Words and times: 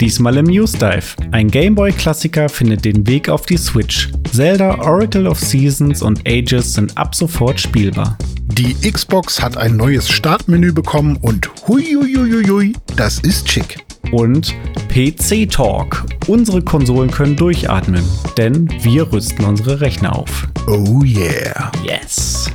Diesmal 0.00 0.36
im 0.36 0.44
News 0.44 0.72
Dive. 0.72 1.16
Ein 1.32 1.50
Gameboy-Klassiker 1.50 2.50
findet 2.50 2.84
den 2.84 3.06
Weg 3.06 3.30
auf 3.30 3.46
die 3.46 3.56
Switch. 3.56 4.10
Zelda 4.30 4.78
Oracle 4.80 5.26
of 5.26 5.40
Seasons 5.40 6.02
und 6.02 6.20
Ages 6.28 6.74
sind 6.74 6.96
ab 6.98 7.14
sofort 7.14 7.58
spielbar. 7.58 8.18
Die 8.42 8.74
Xbox 8.74 9.40
hat 9.40 9.56
ein 9.56 9.76
neues 9.76 10.08
Startmenü 10.10 10.72
bekommen 10.72 11.16
und 11.22 11.50
huiuiuiui, 11.66 12.74
das 12.96 13.20
ist 13.20 13.48
schick. 13.50 13.78
Und 14.12 14.54
PC 14.88 15.50
Talk. 15.50 16.04
Unsere 16.26 16.62
Konsolen 16.62 17.10
können 17.10 17.36
durchatmen, 17.36 18.04
denn 18.36 18.68
wir 18.82 19.10
rüsten 19.10 19.44
unsere 19.46 19.80
Rechner 19.80 20.14
auf. 20.14 20.46
Oh 20.66 21.02
yeah. 21.02 21.72
Yes. 21.84 22.50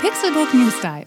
Pixelbook 0.00 0.52
News 0.52 0.74
Dive. 0.82 1.06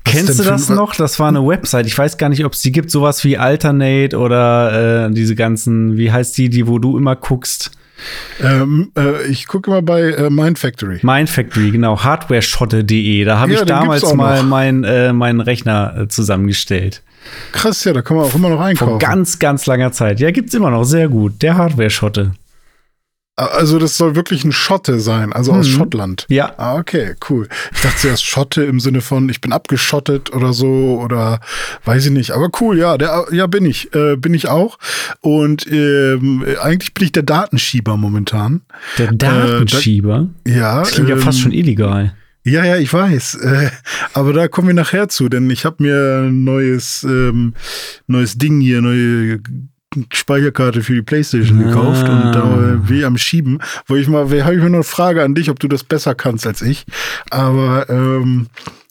Kennst 0.03 0.39
du 0.39 0.43
das 0.43 0.67
noch? 0.67 0.95
Das 0.95 1.19
war 1.19 1.27
eine 1.27 1.45
Website. 1.45 1.85
Ich 1.85 1.95
weiß 1.95 2.17
gar 2.17 2.29
nicht, 2.29 2.43
ob 2.45 2.53
es 2.53 2.61
die 2.61 2.71
gibt. 2.71 2.89
Sowas 2.89 3.23
wie 3.23 3.37
Alternate 3.37 4.17
oder 4.17 5.05
äh, 5.05 5.11
diese 5.11 5.35
ganzen, 5.35 5.95
wie 5.95 6.11
heißt 6.11 6.35
die, 6.35 6.49
die, 6.49 6.65
wo 6.65 6.79
du 6.79 6.97
immer 6.97 7.15
guckst? 7.15 7.69
Ähm, 8.41 8.91
äh, 8.97 9.27
ich 9.27 9.45
gucke 9.45 9.69
immer 9.69 9.83
bei 9.83 10.01
äh, 10.01 10.31
Mind 10.31 10.57
Factory. 10.57 10.99
Mind 11.03 11.29
Factory, 11.29 11.69
genau. 11.69 12.03
Hardwareschotte.de. 12.03 13.23
Da 13.23 13.37
habe 13.37 13.53
ja, 13.53 13.59
ich 13.59 13.65
damals 13.65 14.15
mal 14.15 14.41
meinen 14.41 14.83
äh, 14.83 15.13
mein 15.13 15.41
Rechner 15.41 15.95
äh, 15.95 16.07
zusammengestellt. 16.07 17.03
Krass, 17.51 17.83
ja, 17.83 17.93
da 17.93 18.01
kann 18.01 18.17
man 18.17 18.25
auch 18.25 18.33
immer 18.33 18.49
noch 18.49 18.59
einkaufen. 18.59 18.89
Vor 18.89 18.99
ganz, 18.99 19.37
ganz 19.37 19.67
langer 19.67 19.91
Zeit. 19.91 20.19
Ja, 20.19 20.31
gibt's 20.31 20.55
immer 20.55 20.71
noch. 20.71 20.85
Sehr 20.85 21.07
gut. 21.07 21.43
Der 21.43 21.55
Hardware-Schotte. 21.55 22.31
Also 23.35 23.79
das 23.79 23.97
soll 23.97 24.15
wirklich 24.15 24.45
ein 24.45 24.51
Schotte 24.51 24.99
sein, 24.99 25.33
also 25.33 25.53
aus 25.53 25.67
mhm. 25.67 25.71
Schottland. 25.71 26.25
Ja. 26.29 26.53
Ah, 26.57 26.75
okay, 26.75 27.15
cool. 27.29 27.47
Ich 27.73 27.81
dachte 27.81 27.97
zuerst 27.97 28.23
Schotte 28.23 28.63
im 28.63 28.79
Sinne 28.79 29.01
von, 29.01 29.27
ich 29.27 29.41
bin 29.41 29.51
abgeschottet 29.51 30.31
oder 30.33 30.53
so 30.53 31.01
oder 31.03 31.39
weiß 31.83 32.05
ich 32.05 32.11
nicht. 32.11 32.31
Aber 32.31 32.49
cool, 32.61 32.77
ja, 32.77 32.95
der, 32.95 33.25
ja 33.31 33.47
bin 33.47 33.65
ich, 33.65 33.93
äh, 33.95 34.17
bin 34.17 34.35
ich 34.35 34.49
auch. 34.49 34.77
Und 35.21 35.65
ähm, 35.65 36.45
eigentlich 36.61 36.93
bin 36.93 37.05
ich 37.05 37.11
der 37.11 37.23
Datenschieber 37.23 37.97
momentan. 37.97 38.61
Der 38.99 39.11
Datenschieber? 39.11 40.29
Äh, 40.45 40.51
da, 40.51 40.55
ja. 40.55 40.79
Das 40.81 40.91
klingt 40.91 41.09
ähm, 41.09 41.17
ja 41.17 41.23
fast 41.23 41.39
ähm, 41.39 41.43
schon 41.43 41.51
illegal. 41.53 42.15
Ja, 42.43 42.63
ja, 42.63 42.77
ich 42.77 42.93
weiß. 42.93 43.35
Äh, 43.35 43.71
aber 44.13 44.33
da 44.33 44.47
kommen 44.47 44.67
wir 44.67 44.75
nachher 44.75 45.09
zu, 45.09 45.27
denn 45.27 45.49
ich 45.49 45.65
habe 45.65 45.81
mir 45.81 46.27
ein 46.27 46.43
neues, 46.43 47.03
ähm, 47.03 47.55
neues 48.05 48.37
Ding 48.37 48.61
hier, 48.61 48.81
neue 48.81 49.39
Speicherkarte 50.11 50.81
für 50.81 50.93
die 50.93 51.01
Playstation 51.01 51.61
ah. 51.61 51.67
gekauft 51.67 52.09
und 52.09 52.31
da 52.31 52.79
wie 52.83 53.05
am 53.05 53.17
Schieben. 53.17 53.59
Wo 53.87 53.95
ich 53.95 54.07
mal, 54.07 54.23
habe 54.23 54.55
ich 54.55 54.61
mir 54.61 54.69
noch 54.69 54.77
eine 54.77 54.83
Frage 54.83 55.23
an 55.23 55.35
dich, 55.35 55.49
ob 55.49 55.59
du 55.59 55.67
das 55.67 55.83
besser 55.83 56.15
kannst 56.15 56.47
als 56.47 56.61
ich. 56.61 56.85
Aber 57.29 57.89
ähm, 57.89 58.47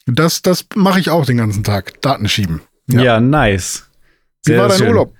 das, 0.06 0.42
das 0.42 0.66
mache 0.74 1.00
ich 1.00 1.10
auch 1.10 1.26
den 1.26 1.36
ganzen 1.36 1.64
Tag. 1.64 2.00
Daten 2.00 2.28
schieben. 2.28 2.60
Ja, 2.88 3.02
ja 3.02 3.20
nice. 3.20 3.88
Sehr 4.44 4.56
wie 4.56 4.60
war 4.60 4.68
dein 4.68 4.78
schön. 4.78 4.88
Urlaub? 4.88 5.14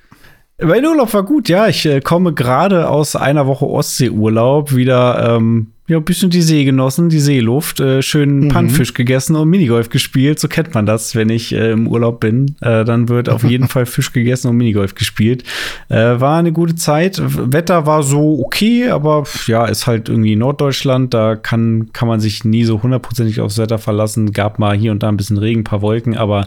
Mein 0.60 0.86
Urlaub 0.86 1.12
war 1.12 1.24
gut, 1.24 1.48
ja. 1.48 1.66
Ich 1.68 1.86
äh, 1.86 2.00
komme 2.00 2.32
gerade 2.34 2.88
aus 2.88 3.16
einer 3.16 3.46
Woche 3.46 3.66
Ostseeurlaub 3.66 4.74
wieder 4.74 5.36
ähm, 5.36 5.71
ja, 5.88 5.96
ein 5.96 6.04
bisschen 6.04 6.30
die 6.30 6.42
See 6.42 6.64
genossen, 6.64 7.08
die 7.08 7.18
Seeluft, 7.18 7.80
äh, 7.80 8.02
schön 8.02 8.40
mhm. 8.40 8.48
Pannfisch 8.48 8.94
gegessen 8.94 9.34
und 9.34 9.48
Minigolf 9.48 9.88
gespielt. 9.88 10.38
So 10.38 10.46
kennt 10.46 10.72
man 10.74 10.86
das, 10.86 11.16
wenn 11.16 11.28
ich 11.28 11.52
äh, 11.52 11.72
im 11.72 11.88
Urlaub 11.88 12.20
bin. 12.20 12.54
Äh, 12.60 12.84
dann 12.84 13.08
wird 13.08 13.28
auf 13.28 13.42
jeden 13.42 13.66
Fall 13.68 13.84
Fisch 13.84 14.12
gegessen 14.12 14.48
und 14.48 14.56
Minigolf 14.58 14.94
gespielt. 14.94 15.42
Äh, 15.88 16.20
war 16.20 16.38
eine 16.38 16.52
gute 16.52 16.76
Zeit. 16.76 17.20
Wetter 17.20 17.84
war 17.84 18.04
so 18.04 18.40
okay, 18.44 18.90
aber 18.90 19.24
ja, 19.48 19.64
ist 19.64 19.88
halt 19.88 20.08
irgendwie 20.08 20.36
Norddeutschland. 20.36 21.12
Da 21.14 21.34
kann, 21.34 21.92
kann 21.92 22.06
man 22.06 22.20
sich 22.20 22.44
nie 22.44 22.62
so 22.62 22.80
hundertprozentig 22.80 23.40
aufs 23.40 23.58
Wetter 23.58 23.78
verlassen. 23.78 24.32
Gab 24.32 24.60
mal 24.60 24.76
hier 24.76 24.92
und 24.92 25.02
da 25.02 25.08
ein 25.08 25.16
bisschen 25.16 25.38
Regen, 25.38 25.62
ein 25.62 25.64
paar 25.64 25.82
Wolken, 25.82 26.16
aber 26.16 26.46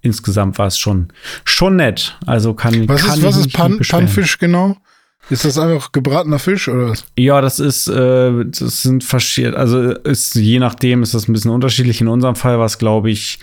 insgesamt 0.00 0.58
war 0.58 0.68
es 0.68 0.78
schon, 0.78 1.08
schon 1.44 1.74
nett. 1.74 2.16
Also 2.24 2.54
kann, 2.54 2.88
was 2.88 3.04
kann 3.04 3.18
ist, 3.18 3.24
was 3.24 3.36
ist 3.36 3.52
Pan, 3.52 3.80
Pannfisch 3.80 4.38
genau? 4.38 4.76
Ist 5.28 5.44
das 5.44 5.58
einfach 5.58 5.92
gebratener 5.92 6.38
Fisch 6.38 6.68
oder 6.68 6.90
was? 6.90 7.04
Ja, 7.18 7.40
das 7.40 7.58
ist, 7.58 7.88
äh, 7.88 8.44
das 8.44 8.82
sind 8.82 9.02
verschiedene, 9.02 9.56
also 9.56 9.90
ist 9.90 10.36
je 10.36 10.58
nachdem 10.58 11.02
ist 11.02 11.14
das 11.14 11.28
ein 11.28 11.32
bisschen 11.32 11.50
unterschiedlich. 11.50 12.00
In 12.00 12.08
unserem 12.08 12.36
Fall 12.36 12.58
war 12.58 12.66
es, 12.66 12.78
glaube 12.78 13.10
ich, 13.10 13.40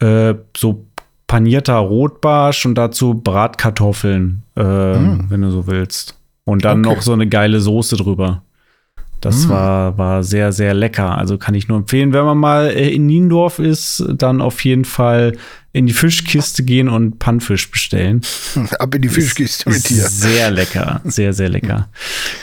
äh, 0.00 0.34
so 0.56 0.86
panierter 1.26 1.76
Rotbarsch 1.76 2.64
und 2.64 2.76
dazu 2.76 3.14
Bratkartoffeln, 3.14 4.42
äh, 4.56 4.98
mm. 4.98 5.26
wenn 5.28 5.42
du 5.42 5.50
so 5.50 5.66
willst. 5.66 6.18
Und 6.44 6.64
dann 6.64 6.84
okay. 6.84 6.94
noch 6.94 7.02
so 7.02 7.12
eine 7.12 7.28
geile 7.28 7.60
Soße 7.60 7.96
drüber. 7.96 8.42
Das 9.20 9.46
mm. 9.46 9.50
war, 9.50 9.98
war 9.98 10.22
sehr, 10.22 10.52
sehr 10.52 10.72
lecker. 10.72 11.18
Also 11.18 11.36
kann 11.36 11.54
ich 11.54 11.68
nur 11.68 11.78
empfehlen, 11.78 12.14
wenn 12.14 12.24
man 12.24 12.38
mal 12.38 12.70
äh, 12.70 12.88
in 12.88 13.04
Niendorf 13.06 13.58
ist, 13.58 14.04
dann 14.08 14.40
auf 14.40 14.64
jeden 14.64 14.86
Fall 14.86 15.36
in 15.78 15.86
die 15.86 15.92
Fischkiste 15.92 16.64
gehen 16.64 16.88
und 16.88 17.18
Pannfisch 17.18 17.70
bestellen. 17.70 18.20
Ab 18.78 18.94
in 18.94 19.02
die 19.02 19.08
Fischkiste 19.08 19.70
mit 19.70 19.88
dir. 19.88 20.08
Sehr 20.08 20.50
lecker, 20.50 21.00
sehr, 21.04 21.32
sehr 21.32 21.48
lecker. 21.48 21.88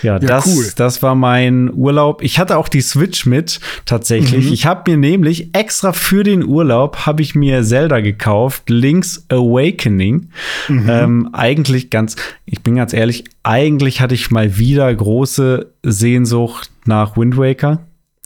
Ja, 0.01 0.13
ja 0.13 0.19
das, 0.19 0.47
cool. 0.47 0.72
das 0.75 1.03
war 1.03 1.16
mein 1.16 1.72
Urlaub. 1.73 2.23
Ich 2.23 2.40
hatte 2.40 2.57
auch 2.57 2.69
die 2.69 2.81
Switch 2.81 3.25
mit, 3.25 3.59
tatsächlich. 3.85 4.46
Mhm. 4.46 4.53
Ich 4.53 4.66
habe 4.66 4.90
mir 4.90 4.97
nämlich 4.97 5.53
extra 5.53 5.91
für 5.91 6.23
den 6.23 6.46
Urlaub 6.46 7.06
habe 7.06 7.22
ich 7.22 7.35
mir 7.35 7.63
Zelda 7.63 8.00
gekauft, 8.00 8.69
Link's 8.69 9.25
Awakening. 9.29 10.29
Mhm. 10.69 10.90
Ähm, 10.90 11.29
eigentlich 11.34 11.90
ganz, 11.90 12.16
ich 12.46 12.62
bin 12.62 12.75
ganz 12.75 12.94
ehrlich, 12.94 13.25
eigentlich 13.44 14.00
hatte 14.00 14.16
ich 14.16 14.31
mal 14.31 14.57
wieder 14.57 14.94
große 14.94 15.73
Sehnsucht 15.84 16.72
nach 16.85 17.17
Wind 17.17 17.38
Waker. 17.38 17.81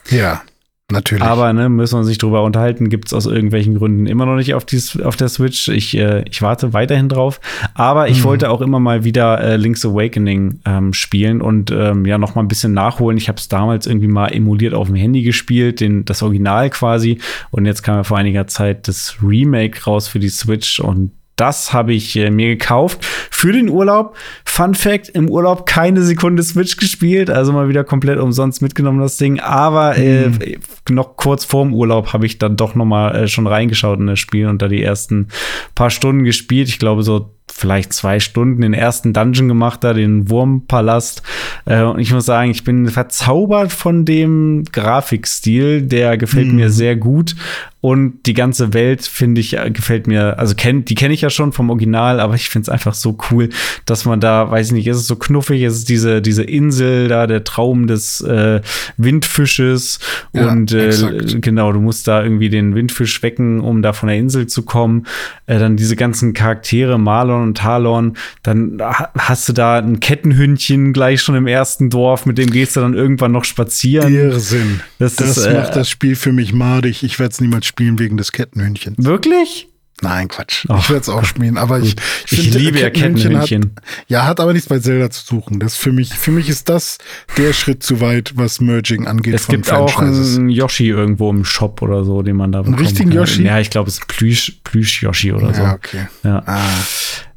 Ja. 0.09 0.43
Natürlich. 0.91 1.23
Aber 1.23 1.53
ne, 1.53 1.69
müssen 1.69 1.93
wir 1.93 1.99
uns 1.99 2.07
nicht 2.07 2.23
drüber 2.23 2.43
unterhalten, 2.43 2.89
gibt 2.89 3.07
es 3.07 3.13
aus 3.13 3.25
irgendwelchen 3.25 3.75
Gründen 3.75 4.07
immer 4.07 4.25
noch 4.25 4.35
nicht 4.35 4.53
auf, 4.53 4.65
die, 4.65 4.81
auf 5.03 5.15
der 5.15 5.29
Switch. 5.29 5.67
Ich, 5.67 5.95
äh, 5.95 6.23
ich 6.29 6.41
warte 6.41 6.73
weiterhin 6.73 7.09
drauf. 7.09 7.39
Aber 7.75 8.07
ich 8.07 8.19
mhm. 8.19 8.23
wollte 8.23 8.49
auch 8.49 8.61
immer 8.61 8.79
mal 8.79 9.03
wieder 9.03 9.39
äh, 9.39 9.55
Link's 9.55 9.85
Awakening 9.85 10.59
ähm, 10.65 10.93
spielen 10.93 11.41
und 11.41 11.71
ähm, 11.71 12.05
ja 12.05 12.17
noch 12.17 12.35
mal 12.35 12.41
ein 12.41 12.47
bisschen 12.47 12.73
nachholen. 12.73 13.17
Ich 13.17 13.27
habe 13.27 13.37
es 13.37 13.47
damals 13.47 13.85
irgendwie 13.85 14.07
mal 14.07 14.29
emuliert 14.29 14.73
auf 14.73 14.87
dem 14.87 14.95
Handy 14.95 15.21
gespielt, 15.21 15.79
den, 15.79 16.05
das 16.05 16.23
Original 16.23 16.69
quasi. 16.69 17.19
Und 17.51 17.65
jetzt 17.65 17.83
kam 17.83 17.97
ja 17.97 18.03
vor 18.03 18.17
einiger 18.17 18.47
Zeit 18.47 18.87
das 18.87 19.17
Remake 19.21 19.83
raus 19.83 20.07
für 20.07 20.19
die 20.19 20.29
Switch 20.29 20.79
und 20.79 21.11
das 21.39 21.73
habe 21.73 21.93
ich 21.93 22.15
äh, 22.15 22.29
mir 22.29 22.49
gekauft 22.49 23.05
für 23.05 23.51
den 23.51 23.69
Urlaub. 23.69 24.15
Fun 24.45 24.75
Fact: 24.75 25.09
Im 25.09 25.29
Urlaub 25.29 25.65
keine 25.65 26.01
Sekunde 26.01 26.43
Switch 26.43 26.77
gespielt, 26.77 27.29
also 27.29 27.53
mal 27.53 27.69
wieder 27.69 27.83
komplett 27.83 28.19
umsonst 28.19 28.61
mitgenommen 28.61 28.99
das 28.99 29.17
Ding. 29.17 29.39
Aber 29.39 29.97
äh, 29.97 30.29
mhm. 30.29 30.59
noch 30.89 31.15
kurz 31.15 31.45
vorm 31.45 31.73
Urlaub 31.73 32.13
habe 32.13 32.25
ich 32.25 32.37
dann 32.37 32.57
doch 32.57 32.75
noch 32.75 32.85
mal 32.85 33.15
äh, 33.15 33.27
schon 33.27 33.47
reingeschaut 33.47 33.99
in 33.99 34.07
das 34.07 34.19
Spiel 34.19 34.47
und 34.47 34.61
da 34.61 34.67
die 34.67 34.83
ersten 34.83 35.27
paar 35.75 35.89
Stunden 35.89 36.23
gespielt. 36.23 36.67
Ich 36.67 36.79
glaube 36.79 37.03
so 37.03 37.31
vielleicht 37.51 37.93
zwei 37.93 38.19
Stunden 38.19 38.61
den 38.61 38.73
ersten 38.73 39.13
Dungeon 39.13 39.47
gemacht, 39.47 39.83
da 39.83 39.93
den 39.93 40.29
Wurmpalast. 40.29 41.21
Äh, 41.65 41.83
und 41.83 41.99
ich 41.99 42.13
muss 42.13 42.25
sagen, 42.25 42.51
ich 42.51 42.63
bin 42.63 42.87
verzaubert 42.87 43.71
von 43.71 44.05
dem 44.05 44.63
Grafikstil. 44.71 45.81
Der 45.81 46.17
gefällt 46.17 46.47
mhm. 46.47 46.55
mir 46.55 46.69
sehr 46.69 46.95
gut. 46.95 47.35
Und 47.81 48.25
die 48.25 48.33
ganze 48.33 48.73
Welt, 48.73 49.05
finde 49.05 49.39
ich, 49.39 49.55
gefällt 49.71 50.05
mir, 50.05 50.37
also 50.37 50.53
kenn, 50.53 50.83
die 50.83 50.95
kenne 50.95 51.13
ich 51.13 51.21
ja 51.21 51.29
schon 51.29 51.53
vom 51.53 51.69
Original, 51.69 52.19
aber 52.19 52.35
ich 52.35 52.49
finde 52.49 52.63
es 52.63 52.69
einfach 52.69 52.93
so 52.93 53.17
cool, 53.31 53.49
dass 53.85 54.03
man 54.03 54.19
da, 54.19 54.51
weiß 54.51 54.67
ich 54.67 54.73
nicht, 54.73 54.87
ist 54.87 54.97
es 54.97 55.07
so 55.07 55.15
knuffig, 55.15 55.61
ist 55.61 55.75
es 55.75 55.85
diese, 55.85 56.21
diese 56.21 56.43
Insel 56.43 57.07
da, 57.07 57.25
der 57.25 57.45
Traum 57.45 57.87
des 57.87 58.19
äh, 58.19 58.59
Windfisches. 58.97 59.99
Ja, 60.33 60.49
und 60.49 60.73
äh, 60.73 60.91
genau, 61.39 61.71
du 61.71 61.79
musst 61.79 62.07
da 62.09 62.21
irgendwie 62.21 62.49
den 62.49 62.75
Windfisch 62.75 63.23
wecken, 63.23 63.61
um 63.61 63.81
da 63.81 63.93
von 63.93 64.09
der 64.09 64.17
Insel 64.17 64.47
zu 64.47 64.63
kommen. 64.63 65.05
Äh, 65.45 65.59
dann 65.59 65.77
diese 65.77 65.95
ganzen 65.95 66.33
Charaktere, 66.33 66.99
Marlon 66.99 67.43
und 67.43 67.57
Talon, 67.57 68.17
dann 68.43 68.81
hast 69.17 69.47
du 69.47 69.53
da 69.53 69.77
ein 69.77 70.01
Kettenhündchen 70.01 70.91
gleich 70.91 71.21
schon 71.21 71.35
im 71.35 71.47
ersten 71.47 71.89
Dorf, 71.89 72.25
mit 72.25 72.37
dem 72.37 72.49
gehst 72.49 72.75
du 72.75 72.81
dann 72.81 72.93
irgendwann 72.93 73.31
noch 73.31 73.45
spazieren. 73.45 74.13
Irrsinn. 74.13 74.81
Das, 74.97 75.15
das 75.15 75.37
ist, 75.37 75.53
macht 75.53 75.71
äh, 75.71 75.75
das 75.75 75.89
Spiel 75.89 76.17
für 76.17 76.33
mich 76.33 76.51
madig. 76.51 77.03
Ich 77.03 77.19
werde 77.19 77.31
es 77.31 77.39
niemals 77.39 77.68
spielen 77.69 77.99
wegen 77.99 78.17
des 78.17 78.31
Kettenhündchens. 78.31 79.03
Wirklich? 79.03 79.67
Nein, 80.01 80.29
Quatsch. 80.29 80.65
Ach, 80.69 80.81
ich 80.81 80.89
werde 80.89 81.01
es 81.01 81.09
auch 81.09 81.25
spielen, 81.25 81.57
aber 81.57 81.79
ich, 81.79 81.95
ich, 82.31 82.47
ich 82.47 82.53
liebe 82.53 82.79
ja 82.79 82.89
Kettenhündchen. 82.89 83.75
Hat, 83.75 83.83
ja, 84.07 84.25
hat 84.25 84.39
aber 84.39 84.53
nichts 84.53 84.69
bei 84.69 84.79
Zelda 84.79 85.09
zu 85.09 85.25
suchen. 85.25 85.59
Das 85.59 85.75
für 85.75 85.91
mich, 85.91 86.13
für 86.13 86.31
mich 86.31 86.47
ist 86.47 86.69
das 86.69 86.99
der 87.37 87.53
Schritt 87.53 87.83
zu 87.83 87.99
weit, 87.99 88.33
was 88.35 88.61
Merging 88.61 89.07
angeht. 89.07 89.33
Es 89.33 89.47
gibt 89.47 89.71
auch 89.71 89.99
einen 89.99 90.49
Yoshi 90.49 90.87
irgendwo 90.87 91.29
im 91.29 91.43
Shop 91.43 91.81
oder 91.81 92.03
so, 92.03 92.21
den 92.21 92.37
man 92.37 92.51
da 92.51 92.59
bekommt. 92.59 92.77
Einen 92.77 92.87
richtigen 92.87 93.11
Yoshi? 93.11 93.43
Ja, 93.43 93.59
ich 93.59 93.69
glaube, 93.69 93.89
es 93.89 93.95
ist 93.95 94.07
Plüsch, 94.07 94.59
Plüsch 94.63 95.03
Yoshi 95.03 95.33
oder 95.33 95.53
so. 95.53 95.61
Ja, 95.61 95.73
okay. 95.73 96.07
Ja. 96.23 96.43
Ah. 96.45 96.59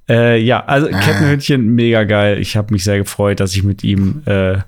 Äh, 0.09 0.41
ja, 0.41 0.65
also 0.65 0.89
ah. 0.93 1.01
Kettenhündchen, 1.01 1.75
mega 1.75 2.05
geil. 2.05 2.39
Ich 2.39 2.57
habe 2.57 2.73
mich 2.73 2.85
sehr 2.85 2.99
gefreut, 2.99 3.41
dass 3.41 3.55
ich 3.55 3.65
mit 3.65 3.83
ihm 3.83 4.23
äh, 4.27 4.59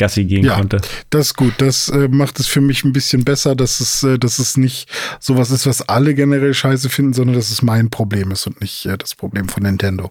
Gassi 0.00 0.24
gehen 0.24 0.44
ja, 0.44 0.56
konnte. 0.56 0.80
Das 1.10 1.26
ist 1.26 1.36
gut. 1.36 1.54
Das 1.58 1.88
äh, 1.90 2.08
macht 2.08 2.40
es 2.40 2.46
für 2.46 2.60
mich 2.60 2.82
ein 2.84 2.92
bisschen 2.92 3.22
besser, 3.22 3.54
dass 3.54 3.80
es, 3.80 4.02
äh, 4.02 4.18
dass 4.18 4.38
es 4.38 4.56
nicht 4.56 4.90
sowas 5.20 5.50
ist, 5.50 5.66
was 5.66 5.88
alle 5.88 6.14
generell 6.14 6.54
scheiße 6.54 6.88
finden, 6.88 7.12
sondern 7.12 7.36
dass 7.36 7.50
es 7.50 7.62
mein 7.62 7.90
Problem 7.90 8.32
ist 8.32 8.46
und 8.46 8.60
nicht 8.60 8.86
äh, 8.86 8.98
das 8.98 9.14
Problem 9.14 9.48
von 9.48 9.62
Nintendo. 9.62 10.10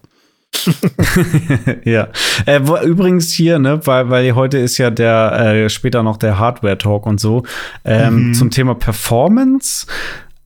ja. 1.84 2.08
Äh, 2.46 2.60
wo, 2.62 2.78
übrigens 2.78 3.32
hier, 3.32 3.58
ne, 3.58 3.84
weil, 3.86 4.10
weil 4.10 4.34
heute 4.34 4.58
ist 4.58 4.78
ja 4.78 4.90
der 4.90 5.32
äh, 5.32 5.68
später 5.68 6.02
noch 6.02 6.16
der 6.16 6.38
Hardware-Talk 6.38 7.06
und 7.06 7.20
so. 7.20 7.44
Ähm, 7.84 8.28
mhm. 8.28 8.34
Zum 8.34 8.50
Thema 8.50 8.74
Performance. 8.74 9.86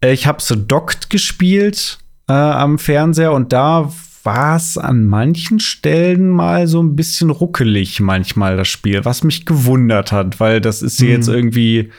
Äh, 0.00 0.12
ich 0.12 0.26
habe 0.26 0.40
so 0.40 0.54
Dockt 0.56 1.10
gespielt 1.10 1.98
äh, 2.28 2.32
am 2.32 2.78
Fernseher 2.78 3.32
und 3.32 3.52
da 3.52 3.92
war 4.24 4.56
es 4.56 4.78
an 4.78 5.06
manchen 5.06 5.60
Stellen 5.60 6.30
mal 6.30 6.66
so 6.66 6.82
ein 6.82 6.96
bisschen 6.96 7.30
ruckelig, 7.30 8.00
manchmal 8.00 8.56
das 8.56 8.68
Spiel, 8.68 9.04
was 9.04 9.22
mich 9.22 9.46
gewundert 9.46 10.12
hat, 10.12 10.40
weil 10.40 10.60
das 10.60 10.82
ist 10.82 11.00
mhm. 11.00 11.08
jetzt 11.08 11.28
irgendwie 11.28 11.90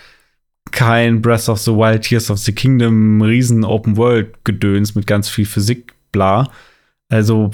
kein 0.71 1.21
Breath 1.21 1.47
of 1.47 1.59
the 1.59 1.71
Wild, 1.71 2.01
Tears 2.01 2.31
of 2.31 2.39
the 2.39 2.51
Kingdom, 2.51 3.21
riesen 3.21 3.63
Open 3.63 3.95
World 3.97 4.43
Gedöns 4.43 4.95
mit 4.95 5.07
ganz 5.07 5.29
viel 5.29 5.45
Physik, 5.45 5.93
bla. 6.11 6.49
Also 7.09 7.51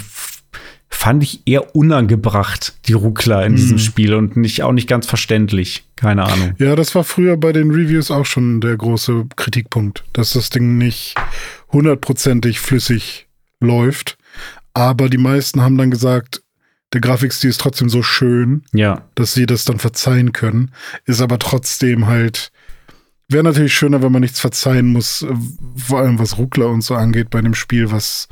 fand 0.87 1.23
ich 1.23 1.41
eher 1.45 1.75
unangebracht, 1.75 2.75
die 2.85 2.93
Ruckler 2.93 3.45
in 3.45 3.55
diesem 3.55 3.77
mhm. 3.77 3.81
Spiel 3.81 4.13
und 4.13 4.37
nicht, 4.37 4.63
auch 4.63 4.71
nicht 4.71 4.87
ganz 4.87 5.07
verständlich. 5.07 5.85
Keine 5.95 6.23
Ahnung. 6.23 6.53
Ja, 6.59 6.75
das 6.75 6.93
war 6.95 7.03
früher 7.03 7.37
bei 7.37 7.51
den 7.53 7.71
Reviews 7.71 8.11
auch 8.11 8.25
schon 8.25 8.61
der 8.61 8.77
große 8.77 9.25
Kritikpunkt, 9.35 10.03
dass 10.13 10.33
das 10.33 10.49
Ding 10.49 10.77
nicht 10.77 11.15
hundertprozentig 11.71 12.59
flüssig 12.59 13.27
läuft. 13.59 14.17
Aber 14.73 15.09
die 15.09 15.17
meisten 15.17 15.61
haben 15.61 15.77
dann 15.77 15.91
gesagt, 15.91 16.41
der 16.93 17.01
Grafikstil 17.01 17.49
ist 17.49 17.61
trotzdem 17.61 17.89
so 17.89 18.03
schön, 18.03 18.63
ja. 18.73 19.03
dass 19.15 19.33
sie 19.33 19.45
das 19.45 19.65
dann 19.65 19.79
verzeihen 19.79 20.33
können. 20.33 20.71
Ist 21.05 21.21
aber 21.21 21.39
trotzdem 21.39 22.07
halt, 22.07 22.51
wäre 23.29 23.43
natürlich 23.43 23.73
schöner, 23.73 24.01
wenn 24.01 24.11
man 24.11 24.21
nichts 24.21 24.39
verzeihen 24.39 24.87
muss, 24.87 25.25
vor 25.77 25.99
allem 25.99 26.19
was 26.19 26.37
Ruckler 26.37 26.67
und 26.67 26.81
so 26.81 26.95
angeht 26.95 27.29
bei 27.29 27.41
dem 27.41 27.53
Spiel, 27.53 27.91
was, 27.91 28.27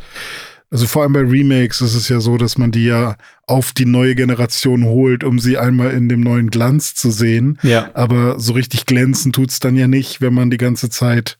also 0.71 0.87
vor 0.87 1.03
allem 1.03 1.13
bei 1.13 1.21
Remakes 1.21 1.79
ist 1.79 1.95
es 1.95 2.09
ja 2.09 2.19
so, 2.19 2.37
dass 2.37 2.57
man 2.57 2.71
die 2.71 2.85
ja 2.85 3.15
auf 3.47 3.71
die 3.71 3.85
neue 3.85 4.13
Generation 4.13 4.83
holt, 4.83 5.23
um 5.23 5.39
sie 5.39 5.57
einmal 5.57 5.91
in 5.91 6.09
dem 6.09 6.19
neuen 6.19 6.49
Glanz 6.49 6.95
zu 6.95 7.11
sehen. 7.11 7.57
Ja. 7.63 7.89
Aber 7.93 8.39
so 8.39 8.53
richtig 8.53 8.85
glänzen 8.85 9.31
tut's 9.31 9.59
dann 9.59 9.77
ja 9.77 9.87
nicht, 9.87 10.19
wenn 10.19 10.33
man 10.33 10.49
die 10.49 10.57
ganze 10.57 10.89
Zeit 10.89 11.37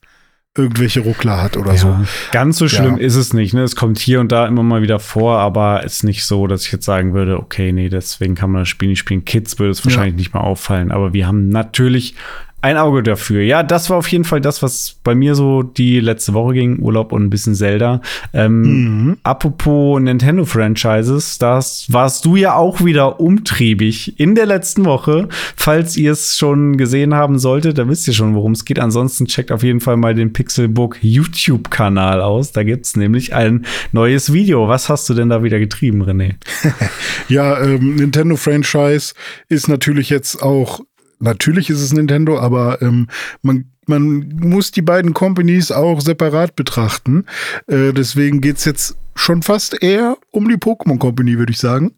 irgendwelche 0.57 1.01
Ruckler 1.01 1.41
hat 1.41 1.57
oder 1.57 1.71
ja, 1.73 1.77
so. 1.77 1.99
Ganz 2.31 2.57
so 2.57 2.67
schlimm 2.67 2.97
ja. 2.97 3.03
ist 3.03 3.15
es 3.15 3.33
nicht. 3.33 3.53
Ne? 3.53 3.61
Es 3.61 3.75
kommt 3.75 3.99
hier 3.99 4.19
und 4.19 4.31
da 4.31 4.47
immer 4.47 4.63
mal 4.63 4.81
wieder 4.81 4.99
vor, 4.99 5.37
aber 5.37 5.83
es 5.85 5.97
ist 5.97 6.03
nicht 6.03 6.25
so, 6.25 6.47
dass 6.47 6.65
ich 6.65 6.71
jetzt 6.71 6.85
sagen 6.85 7.13
würde, 7.13 7.37
okay, 7.37 7.71
nee, 7.71 7.89
deswegen 7.89 8.35
kann 8.35 8.51
man 8.51 8.63
das 8.63 8.69
Spiel 8.69 8.89
nicht 8.89 8.99
spielen. 8.99 9.25
Kids 9.25 9.59
würde 9.59 9.71
es 9.71 9.85
wahrscheinlich 9.85 10.13
ja. 10.13 10.17
nicht 10.17 10.33
mal 10.33 10.41
auffallen. 10.41 10.91
Aber 10.91 11.13
wir 11.13 11.27
haben 11.27 11.49
natürlich 11.49 12.15
ein 12.61 12.77
Auge 12.77 13.03
dafür. 13.03 13.41
Ja, 13.41 13.63
das 13.63 13.89
war 13.89 13.97
auf 13.97 14.07
jeden 14.09 14.25
Fall 14.25 14.41
das, 14.41 14.61
was 14.61 14.99
bei 15.03 15.15
mir 15.15 15.35
so 15.35 15.63
die 15.63 15.99
letzte 15.99 16.33
Woche 16.33 16.53
ging. 16.53 16.79
Urlaub 16.79 17.13
und 17.13 17.23
ein 17.23 17.29
bisschen 17.29 17.55
Zelda. 17.55 18.01
Ähm, 18.33 18.61
mhm. 18.61 19.17
Apropos 19.23 20.01
Nintendo-Franchises, 20.01 21.37
das 21.37 21.87
warst 21.89 22.25
du 22.25 22.35
ja 22.35 22.55
auch 22.55 22.83
wieder 22.83 23.19
umtriebig 23.19 24.19
in 24.19 24.35
der 24.35 24.45
letzten 24.45 24.85
Woche. 24.85 25.29
Falls 25.55 25.95
ihr 25.95 26.11
es 26.11 26.37
schon 26.37 26.75
gesehen 26.75 27.15
haben 27.15 27.39
solltet, 27.39 27.77
da 27.77 27.87
wisst 27.87 28.07
ihr 28.07 28.13
schon, 28.13 28.35
worum 28.35 28.51
es 28.51 28.65
geht. 28.65 28.79
Ansonsten 28.79 29.25
checkt 29.25 29.51
auf 29.51 29.63
jeden 29.63 29.79
Fall 29.79 29.95
mal 29.95 30.13
den 30.13 30.33
Pixelbook 30.33 30.97
YouTube-Kanal 31.01 32.21
aus. 32.21 32.51
Da 32.51 32.63
gibt's 32.63 32.97
nämlich 32.97 33.33
ein 33.33 33.65
neues 33.93 34.33
Video. 34.33 34.67
Was 34.67 34.89
hast 34.89 35.07
du 35.09 35.13
denn 35.13 35.29
da 35.29 35.43
wieder 35.43 35.59
getrieben, 35.59 36.03
René? 36.03 36.35
ja, 37.29 37.61
ähm, 37.61 37.95
Nintendo-Franchise 37.95 39.13
ist 39.47 39.69
natürlich 39.69 40.09
jetzt 40.09 40.41
auch 40.41 40.81
natürlich 41.19 41.69
ist 41.69 41.81
es 41.81 41.93
Nintendo, 41.93 42.39
aber 42.39 42.81
ähm, 42.81 43.07
man 43.41 43.65
man 43.89 44.29
muss 44.39 44.71
die 44.71 44.83
beiden 44.83 45.13
Companies 45.13 45.71
auch 45.71 45.99
separat 45.99 46.55
betrachten. 46.55 47.25
Äh, 47.67 47.91
deswegen 47.91 48.39
geht's 48.39 48.63
jetzt 48.63 48.95
schon 49.15 49.41
fast 49.41 49.81
eher 49.81 50.17
um 50.31 50.47
die 50.47 50.57
Pokémon 50.57 50.99
Company, 50.99 51.37
würde 51.37 51.51
ich 51.51 51.57
sagen. 51.57 51.95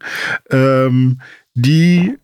Ähm, 0.49 1.19
die 1.53 2.15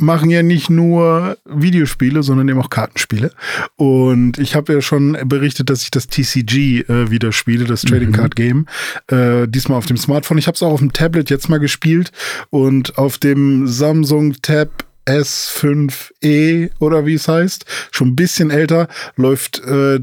machen 0.00 0.30
ja 0.30 0.42
nicht 0.42 0.70
nur 0.70 1.36
Videospiele, 1.44 2.22
sondern 2.22 2.48
eben 2.48 2.58
auch 2.58 2.70
Kartenspiele. 2.70 3.30
Und 3.76 4.38
ich 4.38 4.54
habe 4.54 4.72
ja 4.72 4.80
schon 4.80 5.16
berichtet, 5.26 5.68
dass 5.68 5.82
ich 5.82 5.90
das 5.90 6.06
TCG 6.06 6.80
äh, 6.88 7.10
wieder 7.10 7.32
spiele, 7.32 7.66
das 7.66 7.82
Trading 7.82 8.08
mhm. 8.08 8.14
Card 8.14 8.36
Game. 8.36 8.66
Äh, 9.08 9.46
diesmal 9.48 9.78
auf 9.78 9.86
dem 9.86 9.98
Smartphone. 9.98 10.38
Ich 10.38 10.46
habe 10.46 10.54
es 10.54 10.62
auch 10.62 10.72
auf 10.72 10.80
dem 10.80 10.94
Tablet 10.94 11.28
jetzt 11.28 11.50
mal 11.50 11.60
gespielt 11.60 12.10
und 12.48 12.96
auf 12.96 13.18
dem 13.18 13.68
Samsung 13.68 14.34
Tab 14.40 14.86
S5e 15.06 16.70
oder 16.78 17.06
wie 17.06 17.14
es 17.14 17.28
heißt, 17.28 17.64
schon 17.90 18.08
ein 18.08 18.16
bisschen 18.16 18.50
älter, 18.50 18.88
läuft 19.16 19.60
äh, 19.60 20.00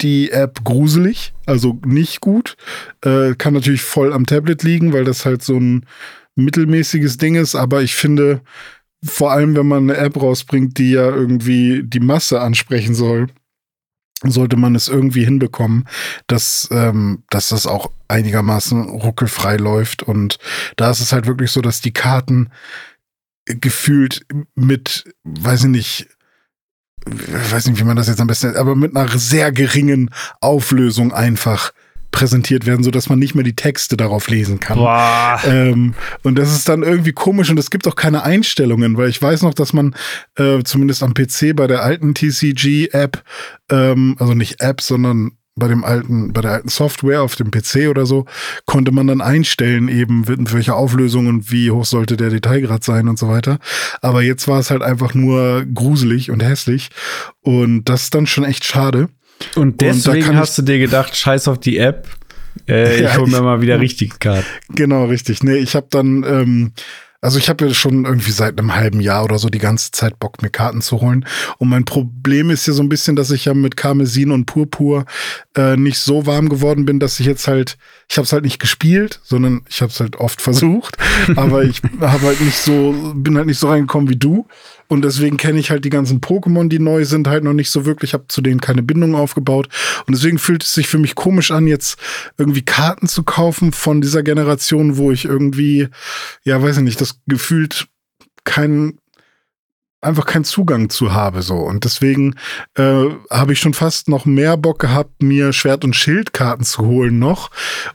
die 0.00 0.30
App 0.30 0.64
gruselig, 0.64 1.32
also 1.46 1.78
nicht 1.84 2.20
gut. 2.20 2.56
Äh, 3.02 3.34
kann 3.36 3.54
natürlich 3.54 3.82
voll 3.82 4.12
am 4.12 4.26
Tablet 4.26 4.62
liegen, 4.62 4.92
weil 4.92 5.04
das 5.04 5.24
halt 5.24 5.42
so 5.42 5.56
ein 5.56 5.86
mittelmäßiges 6.36 7.16
Ding 7.16 7.36
ist, 7.36 7.54
aber 7.54 7.82
ich 7.82 7.94
finde, 7.94 8.40
vor 9.04 9.32
allem 9.32 9.54
wenn 9.56 9.68
man 9.68 9.88
eine 9.88 9.98
App 9.98 10.20
rausbringt, 10.20 10.78
die 10.78 10.92
ja 10.92 11.08
irgendwie 11.08 11.82
die 11.84 12.00
Masse 12.00 12.40
ansprechen 12.40 12.94
soll, 12.94 13.28
sollte 14.22 14.56
man 14.56 14.74
es 14.74 14.88
irgendwie 14.88 15.24
hinbekommen, 15.24 15.86
dass, 16.26 16.68
ähm, 16.70 17.24
dass 17.30 17.50
das 17.50 17.66
auch 17.66 17.90
einigermaßen 18.08 18.82
ruckelfrei 18.88 19.56
läuft. 19.56 20.02
Und 20.02 20.38
da 20.76 20.90
ist 20.90 21.00
es 21.00 21.12
halt 21.12 21.26
wirklich 21.26 21.50
so, 21.50 21.60
dass 21.60 21.80
die 21.80 21.92
Karten 21.92 22.50
gefühlt 23.46 24.26
mit, 24.54 25.04
weiß 25.24 25.64
ich 25.64 25.70
nicht, 25.70 26.08
weiß 27.06 27.66
nicht, 27.66 27.78
wie 27.78 27.84
man 27.84 27.96
das 27.96 28.08
jetzt 28.08 28.20
am 28.20 28.26
besten, 28.26 28.56
aber 28.56 28.74
mit 28.74 28.96
einer 28.96 29.08
sehr 29.18 29.52
geringen 29.52 30.10
Auflösung 30.40 31.12
einfach 31.12 31.72
präsentiert 32.14 32.64
werden, 32.64 32.84
so 32.84 32.92
dass 32.92 33.08
man 33.08 33.18
nicht 33.18 33.34
mehr 33.34 33.42
die 33.42 33.56
Texte 33.56 33.96
darauf 33.96 34.28
lesen 34.28 34.60
kann. 34.60 34.78
Ähm, 35.44 35.94
und 36.22 36.38
das 36.38 36.54
ist 36.54 36.68
dann 36.68 36.84
irgendwie 36.84 37.12
komisch 37.12 37.50
und 37.50 37.58
es 37.58 37.70
gibt 37.70 37.88
auch 37.88 37.96
keine 37.96 38.22
Einstellungen, 38.22 38.96
weil 38.96 39.08
ich 39.08 39.20
weiß 39.20 39.42
noch, 39.42 39.52
dass 39.52 39.72
man 39.72 39.96
äh, 40.36 40.62
zumindest 40.62 41.02
am 41.02 41.12
PC 41.12 41.56
bei 41.56 41.66
der 41.66 41.82
alten 41.82 42.14
TCG-App, 42.14 43.22
ähm, 43.70 44.14
also 44.20 44.34
nicht 44.34 44.60
App, 44.60 44.80
sondern 44.80 45.32
bei 45.56 45.68
dem 45.68 45.84
alten, 45.84 46.32
bei 46.32 46.40
der 46.40 46.52
alten 46.52 46.68
Software 46.68 47.22
auf 47.22 47.36
dem 47.36 47.50
PC 47.50 47.88
oder 47.88 48.06
so, 48.06 48.26
konnte 48.66 48.92
man 48.92 49.06
dann 49.06 49.20
einstellen, 49.20 49.88
eben 49.88 50.24
mit 50.26 50.52
welcher 50.52 50.76
Auflösung 50.76 51.26
und 51.28 51.50
wie 51.52 51.70
hoch 51.70 51.84
sollte 51.84 52.16
der 52.16 52.30
Detailgrad 52.30 52.82
sein 52.82 53.08
und 53.08 53.18
so 53.18 53.28
weiter. 53.28 53.58
Aber 54.02 54.22
jetzt 54.22 54.48
war 54.48 54.58
es 54.58 54.70
halt 54.70 54.82
einfach 54.82 55.14
nur 55.14 55.64
gruselig 55.64 56.30
und 56.30 56.42
hässlich. 56.42 56.90
Und 57.40 57.84
das 57.84 58.04
ist 58.04 58.14
dann 58.14 58.26
schon 58.26 58.44
echt 58.44 58.64
schade. 58.64 59.08
Und 59.54 59.80
deswegen 59.80 60.30
und 60.30 60.36
hast 60.36 60.58
du 60.58 60.62
dir 60.62 60.78
gedacht, 60.78 61.16
scheiß 61.16 61.48
auf 61.48 61.58
die 61.58 61.78
App. 61.78 62.08
Äh, 62.68 63.00
ich 63.04 63.16
hole 63.16 63.30
mir 63.30 63.42
mal 63.42 63.60
wieder 63.60 63.80
richtige 63.80 64.16
Karten. 64.18 64.46
Genau, 64.70 65.06
richtig. 65.06 65.42
Nee, 65.42 65.56
ich 65.56 65.76
habe 65.76 65.86
dann 65.90 66.24
ähm, 66.24 66.72
also 67.24 67.38
ich 67.38 67.48
habe 67.48 67.66
ja 67.66 67.72
schon 67.72 68.04
irgendwie 68.04 68.32
seit 68.32 68.58
einem 68.58 68.74
halben 68.74 69.00
Jahr 69.00 69.24
oder 69.24 69.38
so 69.38 69.48
die 69.48 69.58
ganze 69.58 69.90
Zeit 69.92 70.20
Bock, 70.20 70.42
mir 70.42 70.50
Karten 70.50 70.82
zu 70.82 71.00
holen. 71.00 71.24
Und 71.56 71.70
mein 71.70 71.86
Problem 71.86 72.50
ist 72.50 72.66
ja 72.66 72.74
so 72.74 72.82
ein 72.82 72.90
bisschen, 72.90 73.16
dass 73.16 73.30
ich 73.30 73.46
ja 73.46 73.54
mit 73.54 73.78
Karmesin 73.78 74.30
und 74.30 74.44
Purpur 74.44 75.06
äh, 75.56 75.78
nicht 75.78 75.98
so 75.98 76.26
warm 76.26 76.50
geworden 76.50 76.84
bin, 76.84 77.00
dass 77.00 77.18
ich 77.18 77.24
jetzt 77.24 77.48
halt, 77.48 77.78
ich 78.10 78.18
habe 78.18 78.26
es 78.26 78.32
halt 78.34 78.44
nicht 78.44 78.58
gespielt, 78.58 79.20
sondern 79.24 79.62
ich 79.70 79.80
habe 79.80 79.90
es 79.90 80.00
halt 80.00 80.16
oft 80.16 80.42
versucht. 80.42 80.98
aber 81.36 81.64
ich 81.64 81.80
habe 81.98 82.26
halt 82.26 82.42
nicht 82.42 82.58
so, 82.58 83.14
bin 83.16 83.38
halt 83.38 83.46
nicht 83.46 83.58
so 83.58 83.70
reingekommen 83.70 84.10
wie 84.10 84.16
du. 84.16 84.46
Und 84.88 85.02
deswegen 85.02 85.36
kenne 85.36 85.58
ich 85.58 85.70
halt 85.70 85.84
die 85.84 85.90
ganzen 85.90 86.20
Pokémon, 86.20 86.68
die 86.68 86.78
neu 86.78 87.04
sind, 87.04 87.26
halt 87.26 87.44
noch 87.44 87.52
nicht 87.52 87.70
so 87.70 87.84
wirklich. 87.84 88.10
Ich 88.10 88.14
habe 88.14 88.26
zu 88.28 88.40
denen 88.40 88.60
keine 88.60 88.82
Bindung 88.82 89.14
aufgebaut. 89.14 89.68
Und 90.06 90.14
deswegen 90.14 90.38
fühlt 90.38 90.62
es 90.62 90.74
sich 90.74 90.88
für 90.88 90.98
mich 90.98 91.14
komisch 91.14 91.50
an, 91.50 91.66
jetzt 91.66 91.98
irgendwie 92.38 92.62
Karten 92.62 93.08
zu 93.08 93.22
kaufen 93.22 93.72
von 93.72 94.00
dieser 94.00 94.22
Generation, 94.22 94.96
wo 94.96 95.10
ich 95.10 95.24
irgendwie, 95.24 95.88
ja, 96.44 96.62
weiß 96.62 96.78
ich 96.78 96.82
nicht, 96.82 97.00
das 97.00 97.20
gefühlt 97.26 97.88
kein 98.44 98.98
einfach 100.04 100.26
keinen 100.26 100.44
Zugang 100.44 100.90
zu 100.90 101.12
habe 101.12 101.42
so 101.42 101.54
und 101.56 101.84
deswegen 101.84 102.34
äh, 102.74 103.06
habe 103.30 103.52
ich 103.52 103.58
schon 103.58 103.74
fast 103.74 104.08
noch 104.08 104.26
mehr 104.26 104.56
Bock 104.56 104.78
gehabt 104.78 105.22
mir 105.22 105.52
Schwert 105.52 105.84
und 105.84 105.96
Schildkarten 105.96 106.64
zu 106.64 106.84
holen 106.84 107.18
noch 107.18 107.50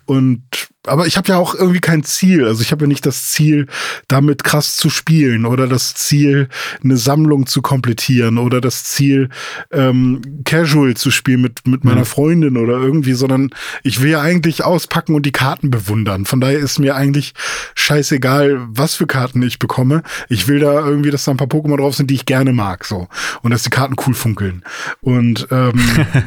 und 0.05 0.41
aber 0.89 1.07
ich 1.07 1.17
habe 1.17 1.29
ja 1.29 1.37
auch 1.37 1.55
irgendwie 1.55 1.79
kein 1.79 2.03
Ziel. 2.03 2.45
Also 2.45 2.61
ich 2.61 2.71
habe 2.71 2.85
ja 2.85 2.87
nicht 2.87 3.05
das 3.05 3.27
Ziel, 3.27 3.67
damit 4.07 4.43
krass 4.43 4.75
zu 4.75 4.89
spielen 4.89 5.45
oder 5.45 5.67
das 5.67 5.93
Ziel, 5.93 6.49
eine 6.83 6.97
Sammlung 6.97 7.47
zu 7.47 7.61
komplettieren 7.61 8.37
oder 8.37 8.61
das 8.61 8.83
Ziel, 8.83 9.29
ähm, 9.71 10.21
casual 10.45 10.95
zu 10.95 11.11
spielen 11.11 11.41
mit, 11.41 11.67
mit 11.67 11.83
meiner 11.83 12.05
Freundin 12.05 12.57
oder 12.57 12.73
irgendwie, 12.73 13.13
sondern 13.13 13.51
ich 13.83 14.01
will 14.01 14.11
ja 14.11 14.21
eigentlich 14.21 14.63
auspacken 14.63 15.15
und 15.15 15.25
die 15.25 15.31
Karten 15.31 15.69
bewundern. 15.69 16.25
Von 16.25 16.41
daher 16.41 16.59
ist 16.59 16.79
mir 16.79 16.95
eigentlich 16.95 17.33
scheißegal, 17.75 18.59
was 18.67 18.95
für 18.95 19.07
Karten 19.07 19.41
ich 19.41 19.59
bekomme. 19.59 20.03
Ich 20.27 20.47
will 20.47 20.59
da 20.59 20.85
irgendwie, 20.85 21.11
dass 21.11 21.25
da 21.25 21.31
ein 21.31 21.37
paar 21.37 21.47
Pokémon 21.47 21.77
drauf 21.77 21.95
sind, 21.95 22.09
die 22.09 22.15
ich 22.15 22.25
gerne 22.25 22.53
mag, 22.53 22.85
so. 22.85 23.07
Und 23.41 23.51
dass 23.51 23.63
die 23.63 23.69
Karten 23.69 23.95
cool 24.05 24.13
funkeln. 24.13 24.63
Und, 25.01 25.47
ähm, 25.51 25.73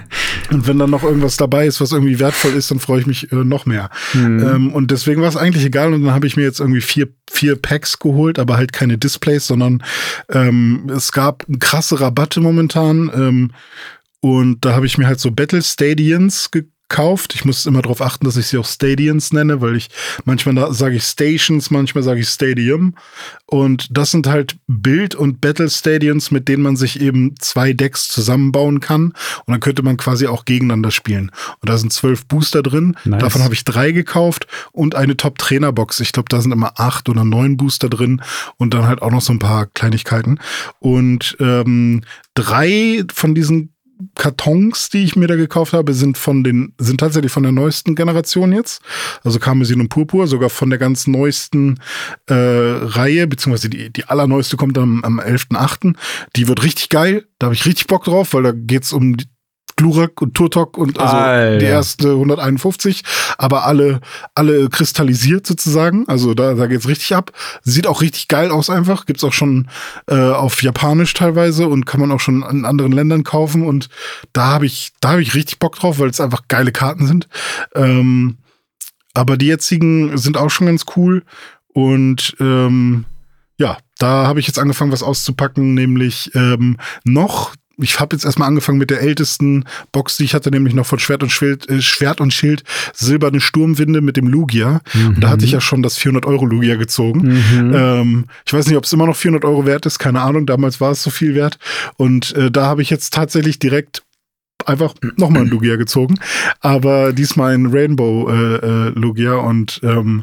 und 0.50 0.66
wenn 0.66 0.78
dann 0.78 0.90
noch 0.90 1.02
irgendwas 1.02 1.37
dabei 1.37 1.66
ist, 1.66 1.81
was 1.81 1.92
irgendwie 1.92 2.19
wertvoll 2.19 2.52
ist, 2.52 2.71
dann 2.71 2.78
freue 2.78 3.00
ich 3.00 3.07
mich 3.07 3.33
äh, 3.33 3.37
noch 3.37 3.66
mehr. 3.66 3.90
Mhm. 4.14 4.51
Ähm, 4.52 4.73
und 4.73 4.90
deswegen 4.90 5.23
war 5.23 5.28
es 5.28 5.37
eigentlich 5.37 5.64
egal. 5.64 5.92
Und 5.92 6.04
dann 6.04 6.14
habe 6.14 6.26
ich 6.26 6.37
mir 6.37 6.42
jetzt 6.42 6.61
irgendwie 6.61 6.80
vier, 6.80 7.09
vier 7.30 7.56
Packs 7.56 7.99
geholt, 7.99 8.38
aber 8.38 8.56
halt 8.56 8.73
keine 8.73 8.99
Displays, 8.99 9.47
sondern 9.47 9.82
ähm, 10.30 10.90
es 10.94 11.12
gab 11.12 11.44
krasse 11.61 12.00
Rabatte 12.00 12.40
momentan. 12.40 13.11
Ähm, 13.14 13.50
und 14.21 14.64
da 14.64 14.75
habe 14.75 14.87
ich 14.87 14.99
mir 14.99 15.06
halt 15.06 15.21
so 15.21 15.30
Battle 15.30 15.62
Stadions 15.62 16.50
ge 16.50 16.64
kauft. 16.92 17.34
Ich 17.34 17.44
muss 17.44 17.66
immer 17.66 17.82
darauf 17.82 18.00
achten, 18.00 18.26
dass 18.26 18.37
ich 18.37 18.46
sie 18.46 18.58
auch 18.58 18.66
Stadions 18.66 19.32
nenne, 19.32 19.61
weil 19.61 19.76
ich 19.76 19.88
manchmal 20.25 20.72
sage 20.72 20.96
ich 20.96 21.04
Stations, 21.04 21.70
manchmal 21.70 22.04
sage 22.04 22.20
ich 22.20 22.28
Stadium. 22.28 22.94
Und 23.46 23.88
das 23.90 24.12
sind 24.12 24.26
halt 24.26 24.56
Bild- 24.66 25.14
und 25.14 25.40
Battle 25.40 25.68
Stadions, 25.68 26.30
mit 26.30 26.49
denen 26.49 26.62
man 26.62 26.76
sich 26.76 27.00
eben 27.00 27.34
zwei 27.38 27.72
Decks 27.72 28.08
zusammenbauen 28.08 28.80
kann. 28.80 29.14
Und 29.44 29.49
dann 29.49 29.61
könnte 29.61 29.82
man 29.82 29.96
quasi 29.96 30.26
auch 30.26 30.44
gegeneinander 30.44 30.90
spielen. 30.90 31.30
Und 31.61 31.68
da 31.68 31.76
sind 31.76 31.92
zwölf 31.92 32.26
Booster 32.26 32.62
drin. 32.62 32.96
Nice. 33.04 33.20
Davon 33.20 33.42
habe 33.42 33.54
ich 33.54 33.64
drei 33.64 33.92
gekauft 33.92 34.46
und 34.72 34.94
eine 34.94 35.16
Top-Trainer-Box. 35.16 36.00
Ich 36.00 36.12
glaube, 36.12 36.28
da 36.28 36.40
sind 36.40 36.52
immer 36.52 36.78
acht 36.78 37.08
oder 37.08 37.25
neun 37.25 37.56
Booster 37.56 37.88
drin 37.88 38.22
und 38.58 38.75
dann 38.75 38.87
halt 38.87 39.02
auch 39.02 39.11
noch 39.11 39.22
so 39.22 39.32
ein 39.32 39.38
paar 39.38 39.66
Kleinigkeiten. 39.66 40.38
Und 40.78 41.37
ähm, 41.40 42.02
drei 42.34 43.04
von 43.12 43.34
diesen 43.34 43.72
Kartons, 44.14 44.88
die 44.88 45.04
ich 45.04 45.16
mir 45.16 45.26
da 45.26 45.37
gekauft 45.37 45.73
habe, 45.73 45.94
sind 45.94 46.18
von 46.18 46.44
den, 46.44 46.75
sind 46.78 47.00
tatsächlich 47.00 47.32
von 47.32 47.42
der 47.42 47.52
neuesten 47.52 47.94
Generation 47.94 48.52
jetzt. 48.52 48.82
Also 49.25 49.38
Karmesin 49.38 49.80
und 49.80 49.88
Purpur, 49.88 50.26
sogar 50.26 50.50
von 50.50 50.71
der 50.71 50.78
ganz 50.78 51.06
neuesten 51.06 51.78
äh, 52.26 52.35
Reihe, 52.35 53.26
beziehungsweise 53.26 53.71
die, 53.71 53.92
die 53.92 54.04
allerneueste 54.04 54.56
kommt 54.56 54.78
am, 54.78 55.04
am 55.04 55.21
11.8. 55.21 55.94
Die 56.37 56.49
wird 56.49 56.62
richtig 56.62 56.88
geil. 56.88 57.26
Da 57.38 57.47
habe 57.47 57.54
ich 57.54 57.66
richtig 57.66 57.87
Bock 57.87 58.04
drauf, 58.04 58.35
weil 58.35 58.42
da 58.42 58.52
geht's 58.52 58.92
um 58.92 59.16
die, 59.16 59.26
Glurak 59.82 60.22
und 60.22 60.34
Turtok 60.34 60.78
und 60.78 61.00
also 61.00 61.16
Alter. 61.16 61.58
die 61.58 61.64
erste 61.64 62.10
151, 62.10 63.02
aber 63.36 63.66
alle, 63.66 64.00
alle 64.34 64.68
kristallisiert 64.68 65.44
sozusagen. 65.44 66.06
Also 66.06 66.34
da, 66.34 66.54
da 66.54 66.66
geht's 66.66 66.86
richtig 66.86 67.16
ab. 67.16 67.32
Sieht 67.62 67.88
auch 67.88 68.00
richtig 68.00 68.28
geil 68.28 68.52
aus 68.52 68.70
einfach. 68.70 69.06
Gibt's 69.06 69.24
auch 69.24 69.32
schon 69.32 69.68
äh, 70.06 70.14
auf 70.14 70.62
Japanisch 70.62 71.14
teilweise 71.14 71.66
und 71.66 71.84
kann 71.84 72.00
man 72.00 72.12
auch 72.12 72.20
schon 72.20 72.42
in 72.48 72.64
anderen 72.64 72.92
Ländern 72.92 73.24
kaufen. 73.24 73.66
Und 73.66 73.88
da 74.32 74.46
habe 74.46 74.66
ich, 74.66 74.92
da 75.00 75.10
habe 75.10 75.22
ich 75.22 75.34
richtig 75.34 75.58
Bock 75.58 75.74
drauf, 75.74 75.98
weil 75.98 76.10
es 76.10 76.20
einfach 76.20 76.42
geile 76.46 76.70
Karten 76.70 77.08
sind. 77.08 77.28
Ähm, 77.74 78.38
aber 79.14 79.36
die 79.36 79.46
jetzigen 79.46 80.16
sind 80.16 80.36
auch 80.36 80.50
schon 80.50 80.68
ganz 80.68 80.84
cool. 80.96 81.24
Und 81.74 82.36
ähm, 82.38 83.04
ja, 83.58 83.78
da 83.98 84.28
habe 84.28 84.38
ich 84.38 84.46
jetzt 84.46 84.60
angefangen, 84.60 84.92
was 84.92 85.02
auszupacken, 85.02 85.74
nämlich 85.74 86.30
ähm, 86.34 86.76
noch 87.04 87.54
ich 87.79 88.00
habe 88.00 88.14
jetzt 88.14 88.25
erstmal 88.25 88.49
angefangen 88.49 88.79
mit 88.79 88.91
der 88.91 89.00
ältesten 89.00 89.64
Box, 89.93 90.17
die 90.17 90.25
ich 90.25 90.35
hatte, 90.35 90.50
nämlich 90.50 90.75
noch 90.75 90.87
von 90.87 90.99
Schwert 90.99 91.23
und 91.23 91.31
Schild, 91.31 91.69
äh, 91.69 91.81
Schwert 91.81 92.21
und 92.21 92.33
Schild 92.33 92.64
silberne 92.93 93.41
Sturmwinde 93.41 94.00
mit 94.00 94.17
dem 94.17 94.26
Lugia. 94.26 94.81
Mhm. 94.95 95.21
Da 95.21 95.31
hatte 95.31 95.45
ich 95.45 95.52
ja 95.52 95.61
schon 95.61 95.83
das 95.83 95.97
400 95.97 96.26
Euro 96.26 96.45
Lugia 96.47 96.76
gezogen. 96.76 97.21
Mhm. 97.21 97.75
Ähm, 97.75 98.25
ich 98.47 98.52
weiß 98.52 98.67
nicht, 98.67 98.76
ob 98.76 98.85
es 98.85 98.93
immer 98.93 99.07
noch 99.07 99.17
400 99.17 99.45
Euro 99.45 99.67
wert 99.67 99.87
ist, 99.87 99.99
keine 99.99 100.21
Ahnung. 100.21 100.47
Damals 100.47 100.81
war 100.81 100.93
es 100.93 101.02
so 101.02 101.11
viel 101.11 101.35
wert. 101.35 101.59
Und 101.97 102.35
äh, 102.37 102.50
da 102.50 102.67
habe 102.67 102.83
ich 102.83 102.91
jetzt 102.91 103.12
tatsächlich 103.12 103.59
direkt 103.59 104.02
einfach 104.67 104.95
nochmal 105.17 105.43
ein 105.43 105.49
Lugia 105.49 105.76
gezogen, 105.76 106.21
aber 106.61 107.12
diesmal 107.12 107.55
ein 107.55 107.67
Rainbow 107.67 108.31
äh, 108.31 108.57
äh, 108.57 108.88
Lugia 108.91 109.35
und 109.35 109.81
ähm, 109.83 110.23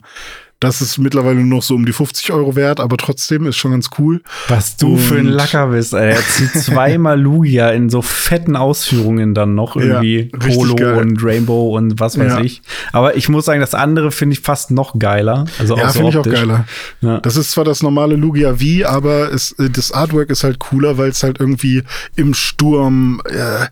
das 0.59 0.81
ist 0.81 0.97
mittlerweile 0.97 1.39
nur 1.39 1.57
noch 1.57 1.63
so 1.63 1.73
um 1.75 1.85
die 1.85 1.93
50 1.93 2.33
Euro 2.33 2.55
wert, 2.55 2.81
aber 2.81 2.97
trotzdem 2.97 3.45
ist 3.45 3.55
schon 3.55 3.71
ganz 3.71 3.89
cool. 3.97 4.21
Was 4.49 4.75
du 4.75 4.93
und 4.93 4.99
für 4.99 5.15
ein 5.15 5.25
Lacker 5.25 5.67
bist, 5.67 5.93
ey. 5.93 6.15
Zweimal 6.53 7.19
Lugia 7.21 7.69
in 7.69 7.89
so 7.89 8.01
fetten 8.01 8.57
Ausführungen 8.57 9.33
dann 9.33 9.55
noch 9.55 9.77
irgendwie. 9.77 10.29
Ja, 10.33 10.37
Polo 10.37 10.99
und 10.99 11.23
Rainbow 11.23 11.77
und 11.77 11.99
was 12.01 12.19
weiß 12.19 12.33
ja. 12.33 12.41
ich. 12.41 12.61
Aber 12.91 13.15
ich 13.15 13.29
muss 13.29 13.45
sagen, 13.45 13.61
das 13.61 13.73
andere 13.73 14.11
finde 14.11 14.33
ich 14.33 14.41
fast 14.41 14.71
noch 14.71 14.99
geiler. 14.99 15.45
Also 15.59 15.77
ja, 15.77 15.87
finde 15.87 16.09
ich 16.09 16.17
auch 16.17 16.25
geiler. 16.25 16.65
Ja. 16.99 17.21
Das 17.21 17.37
ist 17.37 17.51
zwar 17.51 17.63
das 17.63 17.81
normale 17.81 18.17
Lugia 18.17 18.55
V, 18.55 18.85
aber 18.85 19.31
es, 19.31 19.53
äh, 19.53 19.69
das 19.69 19.93
Artwork 19.93 20.29
ist 20.29 20.43
halt 20.43 20.59
cooler, 20.59 20.97
weil 20.97 21.09
es 21.09 21.23
halt 21.23 21.39
irgendwie 21.39 21.83
im 22.17 22.33
Sturm 22.33 23.21
äh, 23.25 23.67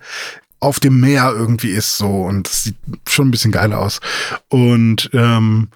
auf 0.61 0.79
dem 0.79 1.01
Meer 1.01 1.33
irgendwie 1.35 1.69
ist 1.69 1.97
so 1.97 2.07
und 2.07 2.47
das 2.47 2.63
sieht 2.63 2.75
schon 3.07 3.27
ein 3.27 3.31
bisschen 3.31 3.51
geiler 3.51 3.79
aus. 3.79 3.99
Und 4.49 5.09
ähm, 5.13 5.67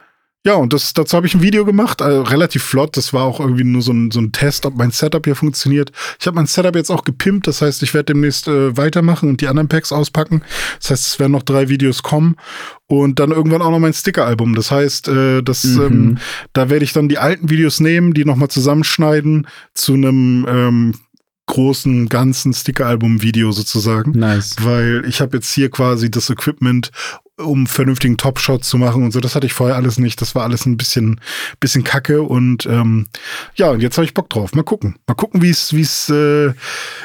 ja, 0.44 0.56
und 0.56 0.74
das, 0.74 0.94
dazu 0.94 1.16
habe 1.16 1.28
ich 1.28 1.36
ein 1.36 1.44
Video 1.44 1.66
gemacht, 1.66 2.02
also 2.02 2.24
relativ 2.24 2.64
flott. 2.64 2.98
Das 2.98 3.14
war 3.14 3.26
auch 3.26 3.40
irgendwie 3.40 3.64
nur 3.64 3.84
so 3.84 3.92
ein, 3.92 4.10
so 4.10 4.20
ein 4.20 4.32
Test, 4.32 4.66
ob 4.66 4.76
mein 4.76 4.90
Setup 4.90 5.24
hier 5.24 5.36
funktioniert. 5.36 5.92
Ich 6.20 6.26
habe 6.26 6.36
mein 6.36 6.48
Setup 6.48 6.76
jetzt 6.76 6.90
auch 6.90 7.04
gepimpt, 7.04 7.46
das 7.46 7.62
heißt, 7.62 7.84
ich 7.84 7.94
werde 7.94 8.14
demnächst 8.14 8.48
äh, 8.48 8.76
weitermachen 8.76 9.30
und 9.30 9.42
die 9.42 9.48
anderen 9.48 9.68
Packs 9.68 9.92
auspacken. 9.92 10.42
Das 10.80 10.90
heißt, 10.90 11.06
es 11.06 11.20
werden 11.20 11.34
noch 11.34 11.44
drei 11.44 11.70
Videos 11.70 12.02
kommen 12.02 12.38
und 12.88 13.20
dann 13.20 13.30
irgendwann 13.30 13.62
auch 13.62 13.70
noch 13.70 13.80
mein 13.80 13.94
Sticker-Album. 13.94 14.56
Das 14.56 14.72
heißt, 14.72 15.10
äh, 15.10 15.44
das, 15.44 15.64
mhm. 15.64 15.82
ähm, 15.82 16.18
da 16.54 16.72
werde 16.72 16.86
ich 16.86 16.94
dann 16.94 17.08
die 17.08 17.20
alten 17.20 17.52
Videos 17.52 17.80
nehmen, 17.80 18.16
die 18.16 18.26
nochmal 18.26 18.50
zusammenschneiden 18.50 19.48
zu 19.76 19.94
einem 19.94 20.48
ähm, 20.50 20.94
großen 21.46 22.10
ganzen 22.10 22.54
Sticker-Album-Video 22.54 23.52
sozusagen. 23.52 24.18
Nice. 24.18 24.56
Weil 24.62 25.04
ich 25.08 25.22
habe 25.22 25.38
jetzt 25.38 25.54
hier 25.54 25.70
quasi 25.70 26.10
das 26.10 26.30
Equipment 26.30 26.92
um 27.44 27.68
vernünftigen 27.68 28.18
Top-Shot 28.18 28.64
zu 28.64 28.78
machen 28.78 29.04
und 29.04 29.12
so. 29.12 29.20
Das 29.20 29.36
hatte 29.36 29.46
ich 29.46 29.54
vorher 29.54 29.76
alles 29.76 29.98
nicht. 29.98 30.22
Das 30.22 30.36
war 30.36 30.44
alles 30.44 30.66
ein 30.66 30.78
bisschen, 30.78 31.20
bisschen 31.60 31.84
kacke. 31.84 32.22
Und 32.22 32.66
ähm, 32.66 33.08
ja, 33.56 33.70
und 33.72 33.82
jetzt 33.82 33.98
habe 33.98 34.06
ich 34.06 34.14
Bock 34.14 34.30
drauf. 34.30 34.54
Mal 34.54 34.64
gucken. 34.64 34.96
Mal 35.08 35.16
gucken, 35.16 35.42
wie 35.42 35.50
es, 35.50 35.74
wie 35.74 35.82
es, 35.82 36.10
äh, 36.10 36.54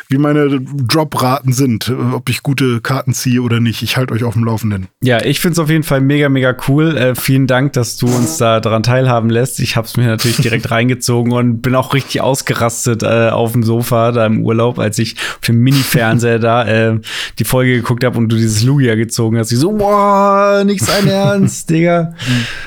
wie 0.09 0.19
meine 0.19 0.61
Drop-Raten 0.61 1.53
sind, 1.53 1.93
ob 2.13 2.29
ich 2.29 2.43
gute 2.43 2.81
Karten 2.81 3.13
ziehe 3.13 3.43
oder 3.43 3.61
nicht. 3.61 3.83
Ich 3.83 3.97
halte 3.97 4.15
euch 4.15 4.25
auf 4.25 4.35
dem 4.35 4.45
Laufenden. 4.45 4.89
Ja, 5.03 5.25
ich 5.25 5.41
finde 5.41 5.53
es 5.55 5.59
auf 5.59 5.71
jeden 5.71 5.85
Fall 5.85 6.01
mega, 6.01 6.29
mega 6.29 6.57
cool. 6.69 6.97
Äh, 6.97 7.15
vielen 7.15 7.47
Dank, 7.47 7.73
dass 7.75 7.97
du 7.97 8.07
uns 8.07 8.37
da 8.37 8.61
daran 8.61 8.83
teilhaben 8.83 9.31
lässt. 9.31 9.61
Ich 9.61 9.77
habe 9.77 9.87
es 9.87 9.97
mir 9.97 10.07
natürlich 10.07 10.39
direkt 10.39 10.71
reingezogen 10.71 11.33
und 11.33 11.63
bin 11.63 11.75
auch 11.75 11.95
richtig 11.95 12.21
ausgerastet 12.21 13.03
äh, 13.03 13.29
auf 13.31 13.53
dem 13.53 13.63
Sofa 13.63 14.13
da 14.13 14.27
im 14.27 14.43
Urlaub, 14.43 14.79
als 14.79 14.99
ich 14.99 15.17
auf 15.17 15.47
dem 15.47 15.61
Mini-Fernseher 15.61 16.39
da 16.39 16.65
äh, 16.67 17.01
die 17.39 17.45
Folge 17.45 17.75
geguckt 17.75 18.05
habe 18.05 18.19
und 18.19 18.29
du 18.29 18.37
dieses 18.37 18.63
Lugia 18.63 18.95
gezogen 18.95 19.39
hast. 19.39 19.53
Ich 19.53 19.59
so, 19.59 19.79
wow, 19.79 20.26
oh, 20.27 20.65
nicht 20.65 20.85
sein 20.85 21.07
Ernst, 21.09 21.71
Digga. 21.71 22.15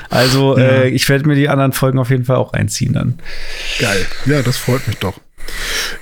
Also, 0.08 0.58
ja. 0.58 0.64
äh, 0.64 0.88
ich 0.88 1.08
werde 1.08 1.26
mir 1.26 1.34
die 1.34 1.48
anderen 1.48 1.72
Folgen 1.72 1.98
auf 1.98 2.10
jeden 2.10 2.24
Fall 2.24 2.36
auch 2.36 2.52
einziehen 2.52 2.92
dann. 2.92 3.18
Geil. 3.78 4.06
Ja, 4.26 4.42
das 4.42 4.56
freut 4.56 4.86
mich 4.86 4.98
doch. 4.98 5.20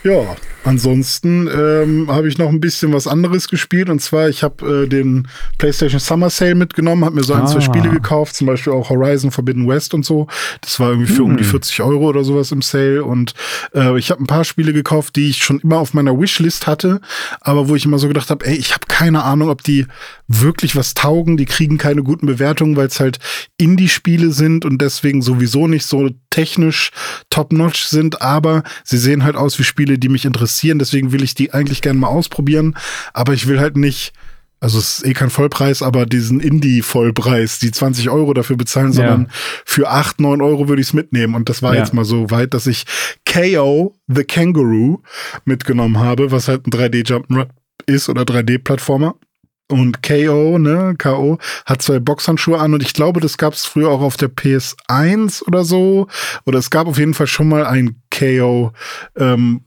Ja, 0.05 0.37
ansonsten 0.65 1.49
ähm, 1.49 2.07
habe 2.11 2.29
ich 2.29 2.39
noch 2.39 2.49
ein 2.49 2.61
bisschen 2.61 2.93
was 2.93 3.07
anderes 3.07 3.49
gespielt 3.49 3.89
und 3.89 4.01
zwar 4.01 4.29
ich 4.29 4.43
habe 4.43 4.85
äh, 4.85 4.89
den 4.89 5.29
PlayStation 5.57 6.01
Summer 6.01 6.31
Sale 6.31 6.55
mitgenommen, 6.55 7.05
habe 7.05 7.17
mir 7.17 7.25
so 7.25 7.35
ein, 7.35 7.43
ah. 7.43 7.47
zwei 7.47 7.61
Spiele 7.61 7.89
gekauft, 7.89 8.37
zum 8.37 8.47
Beispiel 8.47 8.73
auch 8.73 8.91
Horizon 8.91 9.31
Forbidden 9.31 9.67
West 9.69 9.95
und 9.95 10.05
so. 10.05 10.27
Das 10.61 10.79
war 10.81 10.91
irgendwie 10.91 11.13
für 11.13 11.25
hm. 11.25 11.31
um 11.31 11.37
die 11.37 11.45
40 11.45 11.83
Euro 11.83 12.09
oder 12.09 12.25
sowas 12.25 12.53
im 12.53 12.63
Sale 12.63 13.05
und 13.05 13.35
äh, 13.75 13.99
ich 13.99 14.11
habe 14.11 14.23
ein 14.23 14.27
paar 14.27 14.45
Spiele 14.45 14.73
gekauft, 14.73 15.17
die 15.17 15.31
ich 15.31 15.39
schon 15.39 15.61
immer 15.61 15.79
auf 15.79 15.95
meiner 15.95 16.19
Wishlist 16.19 16.67
hatte, 16.67 17.01
aber 17.41 17.69
wo 17.69 17.75
ich 17.75 17.85
immer 17.85 17.99
so 17.99 18.09
gedacht 18.09 18.31
habe, 18.31 18.47
ey, 18.47 18.57
ich 18.57 18.75
habe 18.75 18.87
keine 18.89 19.25
Ahnung, 19.25 19.49
ob 19.49 19.63
die 19.63 19.87
wirklich 20.29 20.77
was 20.77 20.95
taugen. 20.95 21.37
Die 21.37 21.47
kriegen 21.47 21.79
keine 21.79 22.03
guten 22.03 22.27
Bewertungen, 22.27 22.77
weil 22.77 22.87
es 22.87 23.01
halt 23.01 23.19
Indie-Spiele 23.57 24.31
sind 24.31 24.65
und 24.65 24.81
deswegen 24.81 25.23
sowieso 25.23 25.67
nicht 25.67 25.87
so 25.87 26.11
technisch 26.39 26.93
top-notch 27.31 27.87
sind, 27.87 28.23
aber 28.23 28.63
sie 28.85 28.97
sehen 28.97 29.25
halt 29.25 29.35
aus 29.35 29.59
wie 29.59 29.65
Spiele, 29.65 29.99
die 29.99 30.09
mich 30.09 30.25
interessieren. 30.25 30.79
Deswegen 30.79 31.11
will 31.11 31.25
ich 31.25 31.35
die 31.35 31.53
eigentlich 31.53 31.83
gerne 31.83 31.99
mal 31.99 32.07
ausprobieren, 32.07 32.77
aber 33.13 33.33
ich 33.33 33.49
will 33.49 33.59
halt 33.59 33.77
nicht 33.77 34.13
also 34.61 34.81
es 34.81 34.99
ist 34.99 35.07
eh 35.07 35.13
kein 35.13 35.31
Vollpreis, 35.31 35.83
aber 35.83 36.05
diesen 36.05 36.41
Indie-Vollpreis, 36.41 37.61
die 37.61 37.71
20 37.71 38.11
Euro 38.11 38.35
dafür 38.35 38.57
bezahlen, 38.57 38.93
sondern 38.93 39.23
ja. 39.23 39.29
für 39.65 39.89
8, 39.89 40.19
9 40.19 40.43
Euro 40.43 40.69
würde 40.69 40.83
ich 40.83 40.89
es 40.89 40.95
mitnehmen. 40.95 41.37
Und 41.37 41.49
das 41.49 41.63
war 41.63 41.75
ja. 41.75 41.81
jetzt 41.81 41.95
mal 41.95 42.05
so 42.05 42.33
weit, 42.33 42.55
dass 42.55 42.67
ich 42.67 42.85
KO 43.25 43.95
The 44.09 44.25
Kangaroo 44.25 45.01
mitgenommen 45.45 46.01
habe, 46.01 46.33
was 46.33 46.49
halt 46.49 46.67
ein 46.67 46.73
3D-Jump 46.73 47.49
ist 47.87 48.09
oder 48.09 48.23
3D-Plattformer. 48.23 49.15
Und 49.71 50.03
KO, 50.03 50.59
ne, 50.59 50.95
KO, 50.97 51.39
hat 51.67 51.83
zwei 51.83 51.99
Boxhandschuhe 51.99 52.59
an 52.59 52.73
und 52.73 52.83
ich 52.83 52.95
glaube, 52.95 53.21
das 53.21 53.37
gab 53.37 53.53
es 53.53 53.67
früher 53.67 53.91
auch 53.91 54.01
auf 54.01 54.17
der 54.17 54.31
PS1 54.31 55.43
oder 55.45 55.63
so. 55.63 56.07
Oder 56.47 56.59
es 56.59 56.71
gab 56.71 56.87
auf 56.87 56.99
jeden 56.99 57.13
Fall 57.13 57.27
schon 57.27 57.49
mal 57.49 57.67
ein 57.67 58.01
KO-Spiel, 58.11 58.73
ähm, 59.19 59.61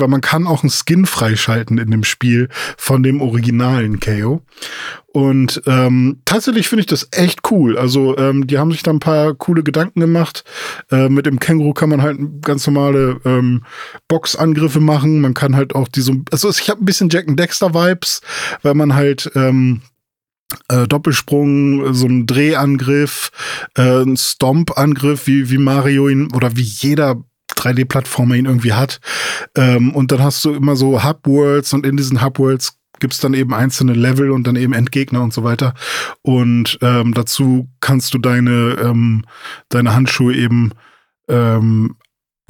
weil 0.00 0.08
man 0.08 0.20
kann 0.20 0.48
auch 0.48 0.64
einen 0.64 0.70
Skin 0.70 1.06
freischalten 1.06 1.78
in 1.78 1.92
dem 1.92 2.02
Spiel 2.02 2.48
von 2.76 3.04
dem 3.04 3.20
originalen 3.20 4.00
KO. 4.00 4.42
Und 5.12 5.60
ähm, 5.66 6.20
tatsächlich 6.24 6.68
finde 6.68 6.80
ich 6.80 6.86
das 6.86 7.08
echt 7.10 7.50
cool. 7.50 7.76
Also 7.76 8.16
ähm, 8.16 8.46
die 8.46 8.58
haben 8.58 8.70
sich 8.70 8.82
da 8.82 8.92
ein 8.92 9.00
paar 9.00 9.34
coole 9.34 9.62
Gedanken 9.62 10.00
gemacht. 10.00 10.44
Äh, 10.90 11.08
mit 11.08 11.26
dem 11.26 11.40
Känguru 11.40 11.72
kann 11.72 11.88
man 11.88 12.02
halt 12.02 12.18
ganz 12.42 12.66
normale 12.66 13.20
ähm, 13.24 13.64
Boxangriffe 14.06 14.80
machen. 14.80 15.20
Man 15.20 15.34
kann 15.34 15.56
halt 15.56 15.74
auch 15.74 15.88
diese, 15.88 16.12
also 16.30 16.48
ich 16.50 16.70
habe 16.70 16.82
ein 16.82 16.86
bisschen 16.86 17.08
Jack 17.08 17.28
and 17.28 17.38
Dexter 17.38 17.74
Vibes, 17.74 18.20
weil 18.62 18.74
man 18.74 18.94
halt 18.94 19.30
ähm, 19.34 19.82
äh, 20.68 20.86
Doppelsprung, 20.86 21.92
so 21.92 22.06
ein 22.06 22.26
Drehangriff, 22.26 23.30
äh, 23.76 24.02
ein 24.02 24.16
Stomp-Angriff, 24.16 25.26
wie, 25.26 25.50
wie 25.50 25.58
Mario 25.58 26.08
ihn 26.08 26.32
oder 26.32 26.56
wie 26.56 26.62
jeder 26.62 27.16
3D-Plattformer 27.56 28.36
ihn 28.36 28.46
irgendwie 28.46 28.72
hat. 28.72 29.00
Ähm, 29.56 29.92
und 29.92 30.12
dann 30.12 30.22
hast 30.22 30.44
du 30.44 30.54
immer 30.54 30.76
so 30.76 31.02
Hub-Worlds 31.02 31.72
und 31.72 31.84
in 31.84 31.96
diesen 31.96 32.22
Hub-Worlds 32.22 32.79
gibt's 33.00 33.20
dann 33.20 33.34
eben 33.34 33.54
einzelne 33.54 33.94
Level 33.94 34.30
und 34.30 34.46
dann 34.46 34.56
eben 34.56 34.72
Endgegner 34.72 35.22
und 35.22 35.32
so 35.32 35.44
weiter. 35.44 35.74
Und 36.22 36.78
ähm, 36.82 37.14
dazu 37.14 37.68
kannst 37.80 38.14
du 38.14 38.18
deine, 38.18 38.76
ähm, 38.82 39.24
deine 39.68 39.94
Handschuhe 39.94 40.34
eben 40.34 40.72
ähm, 41.28 41.96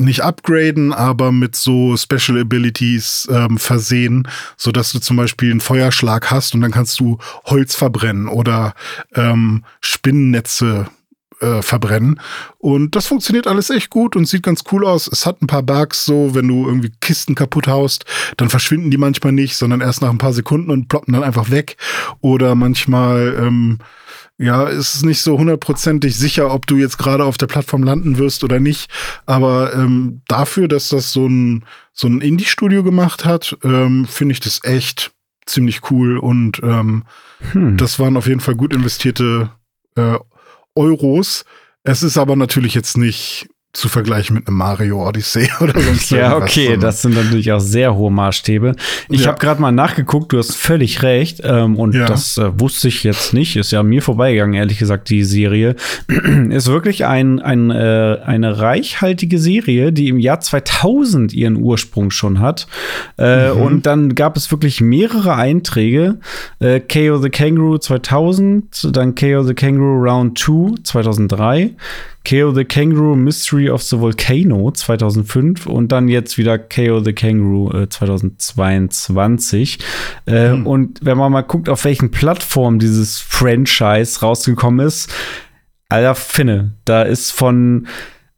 nicht 0.01 0.23
upgraden, 0.23 0.93
aber 0.93 1.31
mit 1.31 1.55
so 1.55 1.97
Special 1.97 2.41
Abilities 2.41 3.29
ähm, 3.31 3.59
versehen, 3.59 4.27
so 4.57 4.73
dass 4.73 4.93
du 4.93 4.99
zum 4.99 5.17
Beispiel 5.17 5.51
einen 5.51 5.61
Feuerschlag 5.61 6.31
hast 6.31 6.55
und 6.55 6.63
dann 6.63 6.71
kannst 6.71 6.99
du 7.01 7.19
Holz 7.45 7.75
verbrennen 7.75 8.27
oder 8.27 8.75
ähm, 9.15 9.65
Spinnennetze 9.81 10.87
äh, 11.41 11.63
verbrennen. 11.63 12.21
Und 12.59 12.97
das 12.97 13.07
funktioniert 13.07 13.47
alles 13.47 13.71
echt 13.71 13.91
gut 13.91 14.17
und 14.17 14.27
sieht 14.27 14.43
ganz 14.43 14.65
cool 14.73 14.87
aus. 14.87 15.09
Es 15.11 15.27
hat 15.27 15.43
ein 15.43 15.47
paar 15.47 15.63
Bugs, 15.63 16.05
so 16.05 16.35
wenn 16.35 16.49
du 16.49 16.67
irgendwie 16.67 16.93
Kisten 17.01 17.35
kaputt 17.35 17.67
haust, 17.67 18.05
dann 18.37 18.49
verschwinden 18.49 18.91
die 18.91 18.99
manchmal 18.99 19.33
nicht, 19.33 19.57
sondern 19.57 19.81
erst 19.81 20.03
nach 20.03 20.11
ein 20.11 20.19
paar 20.19 20.33
Sekunden 20.33 20.71
und 20.71 20.89
ploppen 20.89 21.15
dann 21.15 21.23
einfach 21.23 21.51
weg. 21.51 21.77
Oder 22.21 22.55
manchmal 22.55 23.37
ähm, 23.39 23.79
ja, 24.41 24.65
ist 24.65 24.95
es 24.95 25.03
nicht 25.03 25.21
so 25.21 25.39
hundertprozentig 25.39 26.17
sicher, 26.17 26.53
ob 26.53 26.67
du 26.67 26.77
jetzt 26.77 26.97
gerade 26.97 27.25
auf 27.25 27.37
der 27.37 27.47
Plattform 27.47 27.83
landen 27.83 28.17
wirst 28.17 28.43
oder 28.43 28.59
nicht. 28.59 28.91
Aber 29.27 29.75
ähm, 29.75 30.23
dafür, 30.29 30.67
dass 30.67 30.89
das 30.89 31.13
so 31.13 31.27
ein, 31.27 31.67
so 31.93 32.09
ein 32.09 32.23
Indie-Studio 32.23 32.83
gemacht 32.83 33.27
hat, 33.27 33.59
ähm, 33.63 34.07
finde 34.07 34.33
ich 34.33 34.41
das 34.41 34.61
echt 34.65 35.13
ziemlich 35.45 35.91
cool. 35.91 36.17
Und 36.17 36.59
ähm, 36.63 37.05
hm. 37.53 37.77
das 37.77 37.99
waren 37.99 38.17
auf 38.17 38.27
jeden 38.27 38.41
Fall 38.41 38.55
gut 38.55 38.73
investierte 38.73 39.51
äh, 39.97 40.17
Euros. 40.75 41.45
Es 41.83 42.03
ist 42.03 42.19
aber 42.19 42.37
natürlich 42.37 42.75
jetzt 42.75 42.97
nicht 42.97 43.49
zu 43.73 43.89
vergleichen 43.89 44.35
mit 44.35 44.49
einem 44.49 44.57
Mario 44.57 45.07
Odyssey 45.07 45.49
oder 45.61 45.81
sonst 45.81 46.11
Ja, 46.11 46.37
okay, 46.37 46.77
das 46.77 47.03
sind 47.03 47.15
natürlich 47.15 47.53
auch 47.53 47.61
sehr 47.61 47.95
hohe 47.95 48.11
Maßstäbe. 48.11 48.75
Ich 49.09 49.23
ja. 49.23 49.29
habe 49.29 49.39
gerade 49.39 49.61
mal 49.61 49.71
nachgeguckt, 49.71 50.33
du 50.33 50.39
hast 50.39 50.57
völlig 50.57 51.03
recht 51.03 51.41
ähm, 51.45 51.77
und 51.77 51.95
ja. 51.95 52.07
das 52.07 52.37
äh, 52.37 52.59
wusste 52.59 52.89
ich 52.89 53.05
jetzt 53.05 53.33
nicht, 53.33 53.57
ist 53.57 53.71
ja 53.71 53.85
mir 53.85 54.03
vorbeigegangen, 54.03 54.55
ehrlich 54.55 54.79
gesagt, 54.79 55.09
die 55.09 55.23
Serie. 55.23 55.77
ist 56.51 56.67
wirklich 56.67 57.07
ein, 57.07 57.39
ein, 57.39 57.71
äh, 57.71 58.19
eine 58.25 58.59
reichhaltige 58.59 59.39
Serie, 59.39 59.93
die 59.93 60.09
im 60.09 60.19
Jahr 60.19 60.41
2000 60.41 61.33
ihren 61.33 61.57
Ursprung 61.57 62.11
schon 62.11 62.41
hat. 62.41 62.67
Äh, 63.19 63.53
mhm. 63.53 63.61
Und 63.61 63.87
dann 63.87 64.17
gab 64.17 64.37
es 64.37 64.51
wirklich 64.51 64.81
mehrere 64.81 65.37
Einträge. 65.37 66.19
Äh, 66.59 66.81
KO 66.81 67.19
the 67.19 67.31
Kangaroo 67.31 67.79
2000, 67.79 68.97
dann 68.97 69.15
KO 69.15 69.45
the 69.45 69.55
Kangaroo 69.55 70.03
Round 70.03 70.37
2 70.39 70.83
2003, 70.83 71.77
KO 72.29 72.53
the 72.53 72.65
Kangaroo 72.65 73.17
Mystery 73.17 73.71
of 73.71 73.83
the 73.83 73.99
Volcano 73.99 74.71
2005 74.71 75.67
und 75.67 75.91
dann 75.91 76.09
jetzt 76.09 76.39
wieder 76.39 76.59
KO 76.59 77.01
the 77.01 77.13
Kangaroo 77.13 77.71
äh, 77.73 77.89
2022. 77.89 79.79
Äh, 80.27 80.53
mhm. 80.53 80.67
Und 80.67 81.01
wenn 81.03 81.19
man 81.19 81.33
mal 81.33 81.43
guckt, 81.43 81.69
auf 81.69 81.85
welchen 81.85 82.11
Plattformen 82.11 82.79
dieses 82.79 83.19
Franchise 83.21 84.21
rausgekommen 84.21 84.87
ist, 84.87 85.11
alter 85.89 86.15
Finne, 86.15 86.75
da 86.85 87.03
ist 87.03 87.31
von 87.31 87.87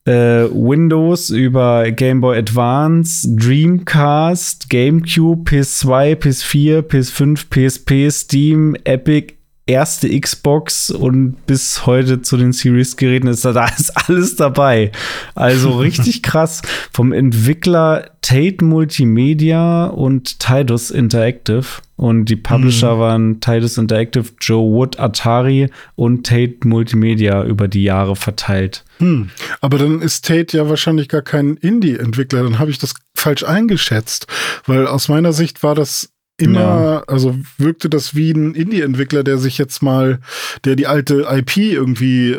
äh, 0.05 0.45
Windows 0.51 1.31
über 1.31 1.91
Game 1.91 2.21
Boy 2.21 2.39
Advance, 2.39 3.29
Dreamcast, 3.37 4.69
GameCube, 4.69 5.49
PS2, 5.51 6.17
PS4, 6.17 6.81
PS5, 6.83 7.49
PSP, 7.51 8.11
Steam, 8.11 8.77
Epic, 8.85 9.35
erste 9.66 10.09
Xbox 10.19 10.90
und 10.90 11.47
bis 11.47 11.87
heute 11.87 12.23
zu 12.23 12.37
den 12.37 12.52
Series-Geräten 12.52 13.28
ist 13.28 13.45
da, 13.45 13.52
da 13.52 13.66
ist 13.66 13.90
alles 14.09 14.37
dabei. 14.37 14.90
Also 15.35 15.79
richtig 15.79 16.22
krass. 16.22 16.62
Vom 16.92 17.12
Entwickler 17.12 18.11
Tate 18.22 18.64
Multimedia 18.64 19.87
und 19.87 20.40
Tidus 20.40 20.90
Interactive. 20.90 21.64
Und 21.96 22.25
die 22.25 22.37
Publisher 22.37 22.96
mhm. 22.96 23.01
waren 23.01 23.40
Tidus 23.40 23.79
Interactive, 23.79 24.25
Joe 24.40 24.72
Wood, 24.72 24.98
Atari 24.98 25.68
und 25.94 26.27
Tate 26.27 26.59
Multimedia 26.64 27.44
über 27.44 27.68
die 27.68 27.85
Jahre 27.85 28.16
verteilt. 28.16 28.85
Hm. 28.98 29.31
Aber 29.61 29.79
dann 29.79 30.03
ist 30.03 30.25
Tate 30.25 30.57
ja 30.57 30.68
wahrscheinlich 30.68 31.09
gar 31.09 31.22
kein 31.22 31.57
Indie-Entwickler. 31.57 32.42
Dann 32.42 32.59
habe 32.59 32.72
ich 32.72 32.79
das 32.79 32.94
falsch 33.14 33.44
eingeschätzt. 33.44 34.27
Weil 34.66 34.88
aus 34.88 35.09
meiner 35.09 35.33
Sicht 35.33 35.62
war 35.62 35.77
das 35.77 36.12
immer, 36.37 36.61
ja. 36.61 37.03
also 37.07 37.37
wirkte 37.59 37.88
das 37.88 38.14
wie 38.14 38.33
ein 38.33 38.55
Indie-Entwickler, 38.55 39.23
der 39.23 39.38
sich 39.38 39.59
jetzt 39.59 39.83
mal, 39.83 40.21
der 40.64 40.77
die 40.77 40.87
alte 40.87 41.27
IP 41.31 41.57
irgendwie 41.57 42.38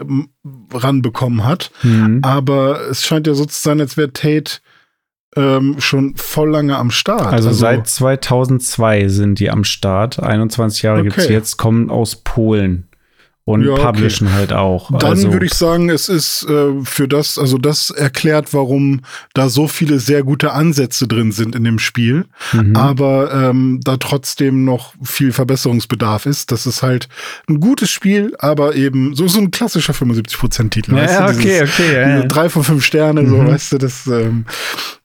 ranbekommen 0.74 1.46
hat. 1.46 1.72
Mhm. 1.84 2.20
Aber 2.22 2.82
es 2.90 3.04
scheint 3.04 3.28
ja 3.28 3.34
so 3.34 3.46
zu 3.46 3.60
sein, 3.60 3.80
als 3.80 3.98
wäre 3.98 4.12
Tate 4.12 4.60
ähm, 5.36 5.80
schon 5.80 6.16
voll 6.16 6.50
lange 6.52 6.78
am 6.78 6.92
Start. 6.92 7.34
Also, 7.34 7.50
also, 7.50 7.60
seit 7.60 7.88
2002 7.88 9.08
sind 9.08 9.40
die 9.40 9.50
am 9.50 9.64
Start. 9.64 10.22
21 10.22 10.84
Jahre 10.84 11.00
okay. 11.00 11.10
gibt 11.10 11.20
es 11.20 11.30
jetzt, 11.30 11.58
kommen 11.58 11.90
aus 11.90 12.18
Polen 12.18 12.88
und 13.46 13.66
ja, 13.66 13.76
publishen 13.76 14.28
okay. 14.28 14.36
halt 14.36 14.54
auch. 14.54 14.90
Dann 14.98 15.12
also, 15.12 15.34
würde 15.34 15.46
ich 15.46 15.54
sagen, 15.54 15.90
es 15.90 16.08
ist 16.08 16.44
äh, 16.50 16.72
für 16.84 17.10
das, 17.10 17.38
also 17.38 17.58
das 17.58 17.90
erklärt, 17.90 18.54
warum 18.54 19.02
da 19.34 19.50
so 19.50 19.68
viele 19.68 20.00
sehr 20.00 20.24
gute 20.24 20.54
Ansätze 20.54 21.08
drin 21.08 21.34
sind 21.34 21.56
in 21.56 21.66
dem 21.66 21.78
Spiel, 21.80 22.26
mhm. 22.54 22.76
aber 22.76 23.34
ähm, 23.34 23.82
da 23.84 23.98
trotzdem 23.98 24.64
noch 24.64 24.94
viel 25.04 25.34
Verbesserungsbedarf 25.34 26.26
ist. 26.26 26.52
Das 26.52 26.66
ist 26.66 26.84
halt 26.84 27.10
ein 27.50 27.60
gutes 27.60 27.90
Spiel, 27.90 28.34
aber 28.40 28.76
eben 28.76 29.14
so, 29.14 29.28
so 29.28 29.40
ein 29.40 29.52
klassischer 29.52 29.94
75%-Titel. 29.94 30.96
Ja, 30.96 31.06
ja 31.06 31.30
okay, 31.30 31.64
okay. 31.64 31.94
Ja, 31.94 32.10
ja. 32.10 32.24
Drei 32.24 32.50
von 32.50 32.64
fünf 32.64 32.86
Sterne, 32.86 33.24
mhm. 33.24 33.30
so, 33.30 33.38
weißt 33.46 33.74
du, 33.74 33.78
das, 33.78 34.08
ähm, 34.08 34.46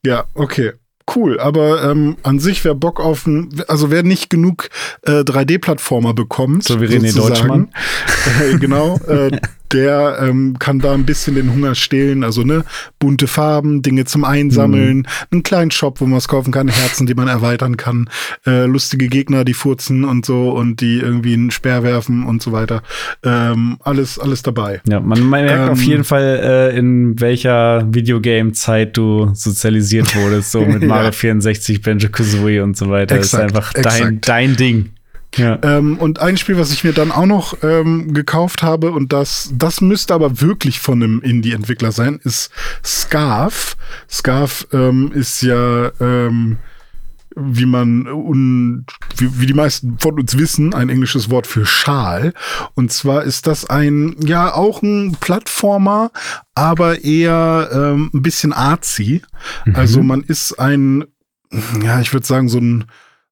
ja, 0.05 0.25
okay 0.35 0.75
cool, 1.17 1.41
aber 1.41 1.83
ähm, 1.91 2.17
an 2.23 2.39
sich, 2.39 2.65
wer 2.65 2.75
Bock 2.75 3.01
auf 3.01 3.27
ein, 3.27 3.63
also 3.69 3.91
wer 3.91 4.03
nicht 4.03 4.31
genug 4.31 4.69
äh, 5.03 5.21
3D-Plattformer 5.21 6.15
bekommt, 6.15 6.65
so 6.65 6.81
wie 6.81 6.87
René 6.87 7.15
Deutschmann, 7.15 7.69
äh, 8.43 8.59
genau, 8.59 8.99
äh, 9.07 9.31
der 9.73 10.19
ähm, 10.21 10.59
kann 10.59 10.79
da 10.79 10.93
ein 10.93 11.05
bisschen 11.05 11.35
den 11.35 11.53
Hunger 11.53 11.75
stillen. 11.75 12.25
Also 12.25 12.43
ne, 12.43 12.65
bunte 12.99 13.27
Farben, 13.27 13.83
Dinge 13.83 14.05
zum 14.05 14.25
Einsammeln, 14.25 14.99
mhm. 14.99 15.07
einen 15.31 15.43
kleinen 15.43 15.71
Shop, 15.71 16.01
wo 16.01 16.07
man 16.07 16.19
es 16.19 16.29
kaufen 16.29 16.53
kann, 16.53 16.69
Herzen, 16.69 17.07
die 17.07 17.15
man 17.15 17.29
erweitern 17.29 17.77
kann, 17.77 18.09
äh, 18.47 18.67
lustige 18.67 19.09
Gegner, 19.09 19.45
die 19.45 19.55
furzen 19.55 20.05
und 20.05 20.25
so 20.27 20.51
und 20.51 20.81
die 20.81 20.99
irgendwie 20.99 21.35
einen 21.35 21.51
Speer 21.51 21.83
werfen 21.83 22.25
und 22.25 22.43
so 22.43 22.53
weiter. 22.53 22.83
Ähm, 23.25 23.79
alles, 23.81 24.19
alles 24.19 24.43
dabei. 24.43 24.81
Ja, 24.89 25.01
man, 25.01 25.21
man 25.21 25.45
merkt 25.45 25.67
ähm, 25.67 25.71
auf 25.71 25.83
jeden 25.83 26.05
Fall, 26.05 26.41
äh, 26.43 26.79
in 26.79 27.21
welcher 27.21 27.87
Videogame-Zeit 27.93 28.97
du 28.97 29.31
sozialisiert 29.35 30.15
wurdest, 30.17 30.53
so 30.53 30.65
mit 30.65 30.83
Mario 30.87 31.07
ja. 31.07 31.13
64, 31.13 31.83
Banjo 31.83 32.09
Kazooie 32.09 32.63
und 32.63 32.77
so 32.77 32.91
weiter. 32.91 33.17
Exakt, 33.17 33.45
das 33.45 33.51
ist 33.51 33.57
einfach 33.57 33.73
dein, 33.73 34.21
dein 34.21 34.57
Ding. 34.57 34.91
Ja. 35.37 35.59
Ähm, 35.63 35.99
und 35.99 36.21
ein 36.21 36.37
Spiel, 36.37 36.59
was 36.59 36.73
ich 36.73 36.85
mir 36.85 36.93
dann 36.93 37.13
auch 37.13 37.27
noch 37.27 37.63
ähm, 37.63 38.15
gekauft 38.15 38.63
habe, 38.63 38.93
und 38.93 39.13
das, 39.13 39.51
das 39.55 39.81
müsste 39.81 40.15
aber 40.15 40.41
wirklich 40.41 40.81
von 40.81 41.03
einem 41.03 41.21
Indie-Entwickler 41.21 41.93
sein, 41.93 42.19
ist 42.25 42.51
Scarf. 42.85 43.77
Scarf 44.11 44.67
ähm, 44.73 45.13
ist 45.13 45.43
ja, 45.43 45.93
ähm, 46.01 46.59
wie 47.37 47.67
man 47.67 48.09
un, 48.09 48.85
wie, 49.17 49.41
wie 49.41 49.47
die 49.47 49.55
meisten 49.55 49.99
von 49.99 50.19
uns 50.19 50.37
wissen, 50.37 50.75
ein 50.75 50.89
englisches 50.89 51.31
Wort 51.31 51.47
für 51.47 51.67
Schal. 51.67 52.33
Und 52.75 52.91
zwar 52.93 53.23
ist 53.23 53.47
das 53.47 53.69
ein, 53.69 54.17
ja, 54.25 54.53
auch 54.53 54.83
ein 54.83 55.17
Plattformer, 55.21 56.11
aber 56.55 57.05
eher 57.05 57.69
ähm, 57.73 58.11
ein 58.13 58.23
bisschen 58.23 58.53
artsy. 58.53 59.23
Mhm. 59.67 59.77
Also 59.77 60.03
man 60.03 60.23
ist 60.23 60.59
ein, 60.59 61.05
ja, 61.83 62.01
ich 62.01 62.13
würde 62.13 62.27
sagen, 62.27 62.49
so 62.49 62.59
ein 62.59 62.87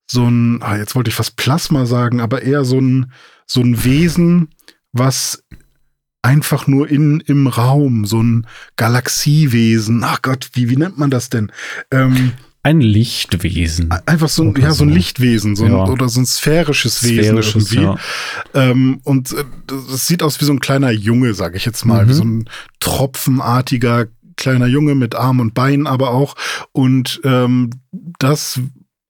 so 0.06 0.26
ein, 0.26 0.62
ah, 0.62 0.76
jetzt 0.76 0.94
wollte 0.94 1.10
ich 1.10 1.14
fast 1.14 1.36
Plasma 1.36 1.86
sagen, 1.86 2.20
aber 2.20 2.42
eher 2.42 2.64
so 2.64 2.78
ein, 2.80 3.12
so 3.46 3.60
ein 3.60 3.84
Wesen, 3.84 4.48
was 4.92 5.44
einfach 6.22 6.66
nur 6.66 6.88
in, 6.88 7.20
im 7.20 7.46
Raum, 7.46 8.04
so 8.04 8.22
ein 8.22 8.46
Galaxiewesen, 8.76 10.02
ach 10.04 10.22
Gott, 10.22 10.50
wie, 10.54 10.68
wie 10.68 10.76
nennt 10.76 10.98
man 10.98 11.10
das 11.10 11.30
denn? 11.30 11.52
Ähm, 11.90 12.32
ein 12.66 12.80
Lichtwesen. 12.80 13.92
Einfach 14.06 14.28
so 14.28 14.42
ein, 14.42 14.60
ja, 14.60 14.72
so 14.72 14.82
ein 14.82 14.88
Lichtwesen, 14.88 15.54
so 15.54 15.66
ein, 15.66 15.70
ja. 15.70 15.84
oder 15.84 16.08
so 16.08 16.20
ein 16.20 16.26
sphärisches, 16.26 16.96
sphärisches 16.96 17.70
Wesen 17.70 17.82
irgendwie. 17.84 18.00
Ja. 18.54 18.70
Ähm, 18.70 19.00
und 19.04 19.32
äh, 19.32 19.44
das 19.68 20.08
sieht 20.08 20.24
aus 20.24 20.40
wie 20.40 20.46
so 20.46 20.52
ein 20.52 20.58
kleiner 20.58 20.90
Junge, 20.90 21.34
sage 21.34 21.56
ich 21.56 21.64
jetzt 21.64 21.84
mal, 21.84 22.04
mhm. 22.04 22.08
wie 22.08 22.14
so 22.14 22.24
ein 22.24 22.50
tropfenartiger 22.80 24.08
kleiner 24.36 24.66
Junge 24.66 24.96
mit 24.96 25.14
Arm 25.14 25.38
und 25.38 25.54
Beinen 25.54 25.86
aber 25.86 26.10
auch. 26.10 26.34
Und 26.72 27.20
ähm, 27.22 27.70
das 28.18 28.60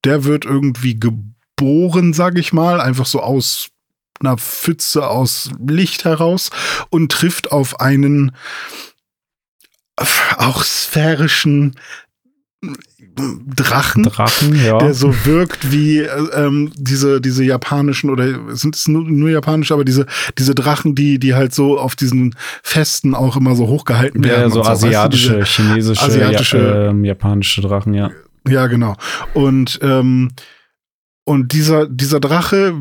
der 0.07 0.25
wird 0.25 0.45
irgendwie 0.45 0.99
geboren, 0.99 2.13
sag 2.13 2.39
ich 2.39 2.53
mal, 2.53 2.81
einfach 2.81 3.07
so 3.07 3.21
aus 3.21 3.69
einer 4.21 4.39
Pfütze 4.39 5.09
aus 5.09 5.51
Licht 5.67 6.05
heraus 6.05 6.51
und 6.89 7.13
trifft 7.13 7.53
auf 7.53 7.81
einen 7.81 8.33
auch 10.39 10.63
sphärischen 10.63 11.75
Drachen, 13.55 14.05
Drachen 14.05 14.65
ja. 14.65 14.79
der 14.79 14.95
so 14.95 15.15
wirkt 15.25 15.71
wie 15.73 16.01
äh, 16.01 16.09
ähm, 16.35 16.71
diese 16.77 17.21
diese 17.21 17.45
japanischen 17.45 18.11
oder 18.11 18.55
sind 18.57 18.77
es 18.77 18.89
nur, 18.89 19.03
nur 19.05 19.31
japanische, 19.31 19.75
aber 19.75 19.85
diese 19.85 20.07
diese 20.39 20.55
Drachen, 20.55 20.95
die 20.95 21.19
die 21.19 21.35
halt 21.35 21.55
so 21.55 21.79
auf 21.79 21.97
diesen 21.97 22.35
Festen 22.63 23.15
auch 23.15 23.37
immer 23.37 23.55
so 23.55 23.69
hochgehalten 23.69 24.23
werden. 24.23 24.43
Ja, 24.43 24.51
so, 24.51 24.61
und 24.61 24.67
asiatische, 24.67 25.41
weißt 25.41 25.59
du, 25.59 25.63
chinesische, 25.63 26.05
asiatische- 26.05 26.59
ja, 26.59 26.91
ähm, 26.91 27.05
japanische 27.05 27.61
Drachen, 27.63 27.95
ja. 27.95 28.11
Ja, 28.49 28.67
genau. 28.67 28.97
Und 29.35 29.79
ähm, 29.83 30.31
und 31.25 31.53
dieser 31.53 31.87
dieser 31.87 32.21
Drache 32.21 32.75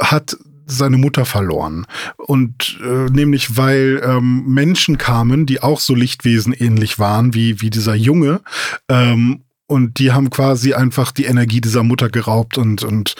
hat 0.00 0.36
seine 0.66 0.98
Mutter 0.98 1.24
verloren. 1.24 1.86
Und 2.16 2.78
äh, 2.82 3.10
nämlich 3.10 3.56
weil 3.56 4.00
ähm, 4.04 4.44
Menschen 4.46 4.98
kamen, 4.98 5.46
die 5.46 5.62
auch 5.62 5.80
so 5.80 5.94
Lichtwesen 5.94 6.52
ähnlich 6.52 6.98
waren 6.98 7.34
wie 7.34 7.60
wie 7.60 7.70
dieser 7.70 7.94
Junge. 7.94 8.40
Ähm, 8.88 9.44
und 9.66 9.98
die 9.98 10.12
haben 10.12 10.30
quasi 10.30 10.72
einfach 10.72 11.12
die 11.12 11.24
Energie 11.24 11.60
dieser 11.60 11.82
Mutter 11.82 12.08
geraubt 12.08 12.56
und 12.58 12.84
und 12.84 13.14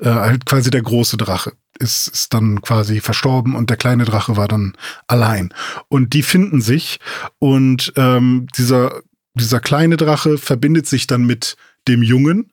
äh, 0.00 0.10
halt 0.10 0.46
quasi 0.46 0.70
der 0.70 0.82
große 0.82 1.16
Drache 1.16 1.52
ist, 1.78 2.08
ist 2.08 2.34
dann 2.34 2.60
quasi 2.62 3.00
verstorben 3.00 3.54
und 3.54 3.70
der 3.70 3.76
kleine 3.76 4.04
Drache 4.04 4.36
war 4.36 4.48
dann 4.48 4.74
allein. 5.06 5.52
Und 5.88 6.12
die 6.14 6.22
finden 6.22 6.60
sich 6.60 7.00
und 7.38 7.92
ähm, 7.96 8.46
dieser 8.56 9.00
dieser 9.34 9.60
kleine 9.60 9.96
Drache 9.96 10.38
verbindet 10.38 10.86
sich 10.86 11.06
dann 11.06 11.24
mit 11.24 11.56
dem 11.88 12.02
Jungen 12.02 12.52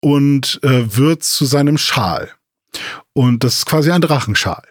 und 0.00 0.60
äh, 0.62 0.96
wird 0.96 1.24
zu 1.24 1.44
seinem 1.44 1.78
Schal. 1.78 2.30
Und 3.12 3.42
das 3.44 3.58
ist 3.58 3.66
quasi 3.66 3.90
ein 3.90 4.00
Drachenschal. 4.00 4.62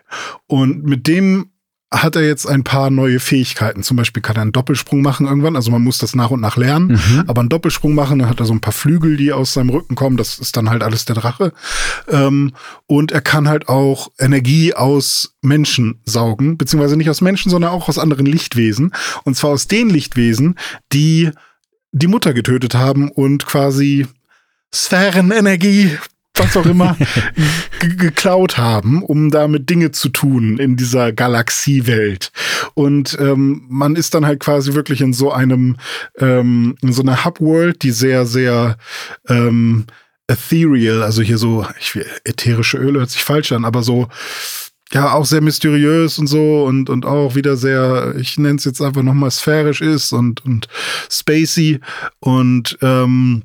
Und 0.48 0.84
mit 0.84 1.08
dem 1.08 1.52
hat 1.92 2.16
er 2.16 2.24
jetzt 2.24 2.46
ein 2.46 2.64
paar 2.64 2.92
neue 2.92 3.20
Fähigkeiten. 3.20 3.82
Zum 3.82 3.98
Beispiel 3.98 4.22
kann 4.22 4.36
er 4.36 4.44
einen 4.44 4.52
Doppelsprung 4.52 5.02
machen 5.02 5.26
irgendwann. 5.26 5.56
Also 5.56 5.72
man 5.72 5.82
muss 5.82 5.98
das 5.98 6.16
nach 6.16 6.30
und 6.30 6.40
nach 6.40 6.56
lernen. 6.56 6.92
Mhm. 6.92 7.24
Aber 7.26 7.42
einen 7.42 7.50
Doppelsprung 7.50 7.96
machen, 7.96 8.20
dann 8.20 8.30
hat 8.30 8.40
er 8.40 8.46
so 8.46 8.54
ein 8.54 8.62
paar 8.62 8.74
Flügel, 8.74 9.18
die 9.18 9.34
aus 9.34 9.54
seinem 9.54 9.70
Rücken 9.70 9.96
kommen. 9.96 10.16
Das 10.16 10.38
ist 10.38 10.56
dann 10.56 10.70
halt 10.70 10.84
alles 10.84 11.06
der 11.06 11.16
Drache. 11.16 11.52
Ähm, 12.08 12.54
und 12.86 13.12
er 13.12 13.22
kann 13.22 13.48
halt 13.48 13.70
auch 13.70 14.10
Energie 14.20 14.76
aus 14.76 15.36
Menschen 15.42 16.00
saugen. 16.06 16.58
Beziehungsweise 16.58 16.96
nicht 16.96 17.10
aus 17.10 17.22
Menschen, 17.22 17.50
sondern 17.50 17.72
auch 17.72 17.90
aus 17.90 17.98
anderen 17.98 18.28
Lichtwesen. 18.28 18.94
Und 19.24 19.36
zwar 19.36 19.50
aus 19.50 19.68
den 19.68 19.90
Lichtwesen, 19.90 20.60
die 20.94 21.32
die 21.92 22.08
Mutter 22.08 22.36
getötet 22.36 22.76
haben 22.76 23.10
und 23.10 23.48
quasi 23.48 24.06
Sphärenenergie, 24.72 25.98
was 26.40 26.58
auch 26.58 26.66
immer, 26.66 26.98
ge- 27.80 27.96
geklaut 27.96 28.58
haben, 28.58 29.04
um 29.04 29.30
damit 29.30 29.70
Dinge 29.70 29.92
zu 29.92 30.10
tun 30.10 30.58
in 30.58 30.76
dieser 30.78 31.12
Galaxiewelt. 31.12 32.32
Und 32.74 33.18
ähm, 33.20 33.64
man 33.70 33.96
ist 33.96 34.14
dann 34.14 34.26
halt 34.26 34.40
quasi 34.40 34.74
wirklich 34.74 35.02
in 35.02 35.14
so 35.14 35.32
einem, 35.32 35.78
ähm, 36.18 36.76
in 36.82 36.94
so 36.94 37.02
einer 37.02 37.26
Hub-World, 37.26 37.84
die 37.84 37.92
sehr, 37.92 38.26
sehr 38.26 38.78
ähm, 39.28 39.86
ethereal, 40.28 41.04
also 41.04 41.22
hier 41.22 41.38
so, 41.38 41.66
ich 41.80 41.96
will, 41.96 42.06
ätherische 42.24 42.78
Öle 42.78 43.00
hört 43.00 43.10
sich 43.10 43.24
falsch 43.24 43.52
an, 43.52 43.66
aber 43.66 43.84
so, 43.84 44.08
ja, 44.92 45.14
auch 45.14 45.26
sehr 45.26 45.42
mysteriös 45.42 46.18
und 46.18 46.28
so 46.28 46.64
und, 46.66 46.90
und 46.90 47.06
auch 47.06 47.36
wieder 47.36 47.58
sehr, 47.58 48.16
ich 48.18 48.38
nenne 48.38 48.58
es 48.58 48.66
jetzt 48.66 48.82
einfach 48.82 49.04
nochmal 49.04 49.32
sphärisch 49.32 49.82
ist 49.82 50.12
und, 50.14 50.44
und 50.46 50.68
spacey 51.12 51.80
und 52.20 52.78
ähm, 52.82 53.44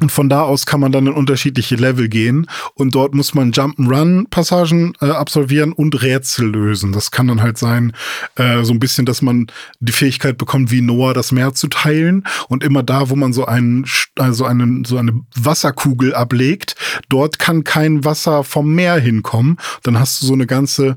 und 0.00 0.10
von 0.10 0.28
da 0.28 0.42
aus 0.42 0.66
kann 0.66 0.80
man 0.80 0.90
dann 0.90 1.06
in 1.06 1.12
unterschiedliche 1.12 1.76
Level 1.76 2.08
gehen 2.08 2.48
und 2.74 2.94
dort 2.94 3.14
muss 3.14 3.34
man 3.34 3.52
Jump'n'Run-Passagen 3.52 4.94
äh, 5.00 5.06
absolvieren 5.06 5.72
und 5.72 6.02
Rätsel 6.02 6.50
lösen. 6.50 6.92
Das 6.92 7.12
kann 7.12 7.28
dann 7.28 7.42
halt 7.42 7.58
sein, 7.58 7.92
äh, 8.34 8.64
so 8.64 8.72
ein 8.72 8.80
bisschen, 8.80 9.06
dass 9.06 9.22
man 9.22 9.46
die 9.78 9.92
Fähigkeit 9.92 10.36
bekommt, 10.36 10.72
wie 10.72 10.80
Noah 10.80 11.14
das 11.14 11.30
Meer 11.30 11.54
zu 11.54 11.68
teilen 11.68 12.24
und 12.48 12.64
immer 12.64 12.82
da, 12.82 13.08
wo 13.08 13.14
man 13.14 13.32
so 13.32 13.46
einen, 13.46 13.86
also 14.18 14.44
einen, 14.44 14.84
so 14.84 14.96
eine 14.96 15.20
Wasserkugel 15.36 16.14
ablegt, 16.14 16.74
dort 17.08 17.38
kann 17.38 17.62
kein 17.62 18.04
Wasser 18.04 18.42
vom 18.42 18.74
Meer 18.74 18.98
hinkommen. 18.98 19.58
Dann 19.84 19.98
hast 19.98 20.20
du 20.20 20.26
so 20.26 20.32
eine 20.32 20.46
ganze 20.46 20.96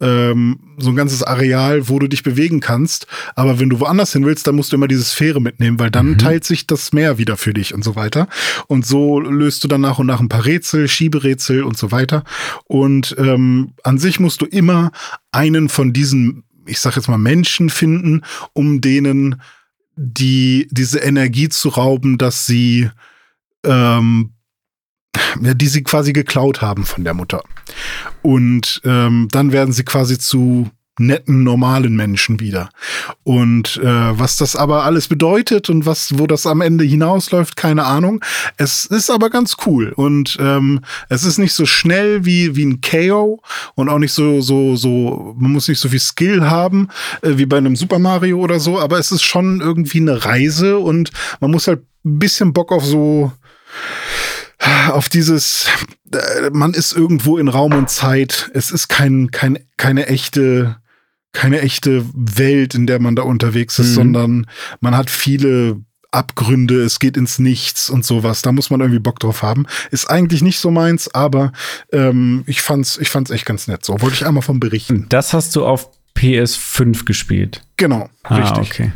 ähm, 0.00 0.60
so 0.78 0.90
ein 0.90 0.96
ganzes 0.96 1.22
Areal, 1.22 1.88
wo 1.88 1.98
du 1.98 2.06
dich 2.06 2.22
bewegen 2.22 2.60
kannst. 2.60 3.06
Aber 3.34 3.58
wenn 3.58 3.70
du 3.70 3.80
woanders 3.80 4.12
hin 4.12 4.24
willst, 4.24 4.46
dann 4.46 4.54
musst 4.54 4.72
du 4.72 4.76
immer 4.76 4.88
diese 4.88 5.04
Sphäre 5.04 5.40
mitnehmen, 5.40 5.78
weil 5.78 5.90
dann 5.90 6.18
teilt 6.18 6.44
sich 6.44 6.66
das 6.66 6.92
Meer 6.92 7.18
wieder 7.18 7.36
für 7.36 7.52
dich 7.52 7.74
und 7.74 7.82
so 7.82 7.96
weiter. 7.96 8.28
Und 8.66 8.86
so 8.86 9.20
löst 9.20 9.64
du 9.64 9.68
dann 9.68 9.80
nach 9.80 9.98
und 9.98 10.06
nach 10.06 10.20
ein 10.20 10.28
paar 10.28 10.44
Rätsel, 10.44 10.88
Schieberätsel 10.88 11.62
und 11.62 11.76
so 11.76 11.90
weiter. 11.90 12.24
Und 12.64 13.16
ähm, 13.18 13.72
an 13.82 13.98
sich 13.98 14.20
musst 14.20 14.40
du 14.40 14.46
immer 14.46 14.92
einen 15.32 15.68
von 15.68 15.92
diesen, 15.92 16.44
ich 16.66 16.80
sag 16.80 16.96
jetzt 16.96 17.08
mal, 17.08 17.18
Menschen 17.18 17.70
finden, 17.70 18.22
um 18.52 18.80
denen 18.80 19.40
die 19.96 20.68
diese 20.70 21.00
Energie 21.00 21.48
zu 21.48 21.70
rauben, 21.70 22.18
dass 22.18 22.46
sie 22.46 22.88
ähm, 23.64 24.30
die 25.40 25.68
sie 25.68 25.82
quasi 25.82 26.12
geklaut 26.12 26.62
haben 26.62 26.84
von 26.84 27.04
der 27.04 27.14
Mutter. 27.14 27.42
Und 28.22 28.80
ähm, 28.84 29.28
dann 29.30 29.52
werden 29.52 29.72
sie 29.72 29.84
quasi 29.84 30.18
zu 30.18 30.70
netten, 30.98 31.44
normalen 31.44 31.94
Menschen 31.96 32.40
wieder. 32.40 32.70
Und 33.24 33.76
äh, 33.78 34.18
was 34.18 34.36
das 34.36 34.56
aber 34.56 34.84
alles 34.84 35.08
bedeutet 35.08 35.70
und 35.70 35.86
was, 35.86 36.18
wo 36.18 36.26
das 36.26 36.46
am 36.46 36.60
Ende 36.60 36.84
hinausläuft, 36.84 37.56
keine 37.56 37.84
Ahnung. 37.84 38.24
Es 38.56 38.84
ist 38.84 39.10
aber 39.10 39.30
ganz 39.30 39.56
cool. 39.66 39.92
Und 39.94 40.36
ähm, 40.40 40.80
es 41.08 41.24
ist 41.24 41.38
nicht 41.38 41.52
so 41.52 41.66
schnell 41.66 42.24
wie, 42.24 42.56
wie 42.56 42.64
ein 42.64 42.80
KO 42.80 43.40
und 43.74 43.88
auch 43.88 43.98
nicht 43.98 44.12
so, 44.12 44.40
so, 44.40 44.76
so, 44.76 45.34
man 45.38 45.52
muss 45.52 45.68
nicht 45.68 45.80
so 45.80 45.88
viel 45.88 46.00
Skill 46.00 46.48
haben, 46.48 46.88
äh, 47.22 47.32
wie 47.36 47.46
bei 47.46 47.58
einem 47.58 47.76
Super 47.76 47.98
Mario 47.98 48.38
oder 48.38 48.60
so, 48.60 48.78
aber 48.78 48.98
es 48.98 49.12
ist 49.12 49.22
schon 49.22 49.60
irgendwie 49.60 50.00
eine 50.00 50.24
Reise 50.24 50.78
und 50.78 51.10
man 51.40 51.50
muss 51.50 51.68
halt 51.68 51.82
ein 52.04 52.18
bisschen 52.18 52.52
Bock 52.52 52.72
auf 52.72 52.84
so, 52.84 53.32
auf 54.90 55.08
dieses, 55.08 55.66
äh, 56.12 56.50
man 56.52 56.74
ist 56.74 56.92
irgendwo 56.96 57.38
in 57.38 57.48
Raum 57.48 57.72
und 57.74 57.90
Zeit. 57.90 58.50
Es 58.54 58.70
ist 58.70 58.88
kein, 58.88 59.30
kein, 59.30 59.58
keine 59.76 60.06
echte, 60.06 60.76
keine 61.32 61.60
echte 61.60 62.04
Welt, 62.14 62.74
in 62.74 62.86
der 62.86 63.00
man 63.00 63.14
da 63.16 63.22
unterwegs 63.22 63.78
ist, 63.78 63.90
Mhm. 63.90 63.94
sondern 63.94 64.46
man 64.80 64.96
hat 64.96 65.10
viele 65.10 65.80
Abgründe, 66.10 66.82
es 66.82 67.00
geht 67.00 67.18
ins 67.18 67.38
Nichts 67.38 67.90
und 67.90 68.02
sowas. 68.04 68.40
Da 68.40 68.50
muss 68.50 68.70
man 68.70 68.80
irgendwie 68.80 68.98
Bock 68.98 69.20
drauf 69.20 69.42
haben. 69.42 69.66
Ist 69.90 70.08
eigentlich 70.08 70.40
nicht 70.40 70.58
so 70.58 70.70
meins, 70.70 71.12
aber 71.14 71.52
ähm, 71.92 72.44
ich 72.46 72.62
fand's, 72.62 72.96
ich 72.96 73.10
fand's 73.10 73.30
echt 73.30 73.44
ganz 73.44 73.66
nett. 73.68 73.84
So 73.84 74.00
wollte 74.00 74.14
ich 74.16 74.26
einmal 74.26 74.42
von 74.42 74.58
berichten. 74.58 75.04
Das 75.10 75.34
hast 75.34 75.54
du 75.54 75.66
auf 75.66 75.90
PS5 76.16 77.04
gespielt. 77.04 77.62
Genau, 77.76 78.08
Ah, 78.22 78.36
richtig. 78.36 78.72
okay. 78.72 78.92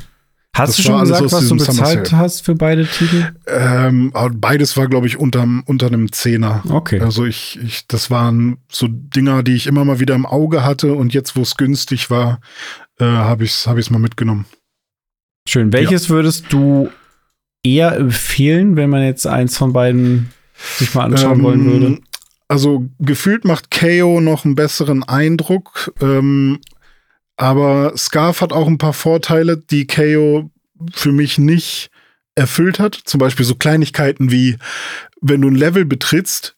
Hast 0.55 0.71
Das 0.71 0.77
du 0.77 0.83
schon 0.83 1.01
gesagt, 1.01 1.33
was 1.33 1.49
du 1.49 1.57
bezahlt 1.57 2.12
hast 2.12 2.45
für 2.45 2.55
beide 2.55 2.87
Titel? 2.87 3.33
Ähm, 3.47 4.12
beides 4.35 4.77
war, 4.77 4.87
glaube 4.87 5.07
ich, 5.07 5.17
unterm, 5.17 5.62
unter 5.65 5.87
einem 5.87 6.12
Zehner. 6.12 6.62
Okay. 6.69 7.01
Also 7.01 7.25
ich, 7.25 7.59
ich, 7.65 7.87
das 7.87 8.11
waren 8.11 8.59
so 8.71 8.87
Dinger, 8.88 9.43
die 9.43 9.55
ich 9.55 9.67
immer 9.67 9.87
mal 9.87 9.99
wieder 9.99 10.15
im 10.15 10.27
Auge 10.27 10.62
hatte 10.62 10.93
und 10.93 11.15
jetzt, 11.15 11.37
wo 11.37 11.41
es 11.41 11.57
günstig 11.57 12.11
war, 12.11 12.41
äh, 12.99 13.05
habe 13.05 13.45
ich 13.45 13.53
es 13.53 13.67
hab 13.67 13.79
ich's 13.79 13.88
mal 13.88 13.99
mitgenommen. 13.99 14.45
Schön. 15.49 15.73
Welches 15.73 16.11
würdest 16.11 16.47
du 16.51 16.91
eher 17.62 17.97
empfehlen, 17.97 18.77
wenn 18.77 18.91
man 18.91 19.03
jetzt 19.03 19.27
eins 19.27 19.57
von 19.57 19.73
beiden 19.73 20.33
sich 20.77 20.95
mal 20.95 21.05
anschauen 21.05 21.38
Ähm, 21.38 21.43
wollen 21.45 21.65
würde? 21.65 21.99
Also 22.49 22.91
gefühlt 22.99 23.47
macht 23.47 23.71
KO 23.71 24.21
noch 24.21 24.45
einen 24.45 24.55
besseren 24.55 25.03
Eindruck, 25.03 25.95
ähm, 26.03 26.61
aber 27.37 27.97
Scarf 27.97 28.40
hat 28.40 28.53
auch 28.53 28.66
ein 28.66 28.79
paar 28.79 28.92
Vorteile, 28.92 29.57
die 29.57 29.87
KO 29.87 30.51
für 30.92 31.12
mich 31.12 31.38
nicht 31.38 31.90
erfüllt 32.35 32.79
hat. 32.79 32.95
Zum 32.95 33.18
Beispiel 33.18 33.45
so 33.45 33.55
Kleinigkeiten 33.55 34.31
wie, 34.31 34.57
wenn 35.21 35.42
du 35.42 35.49
ein 35.49 35.55
Level 35.55 35.85
betrittst, 35.85 36.57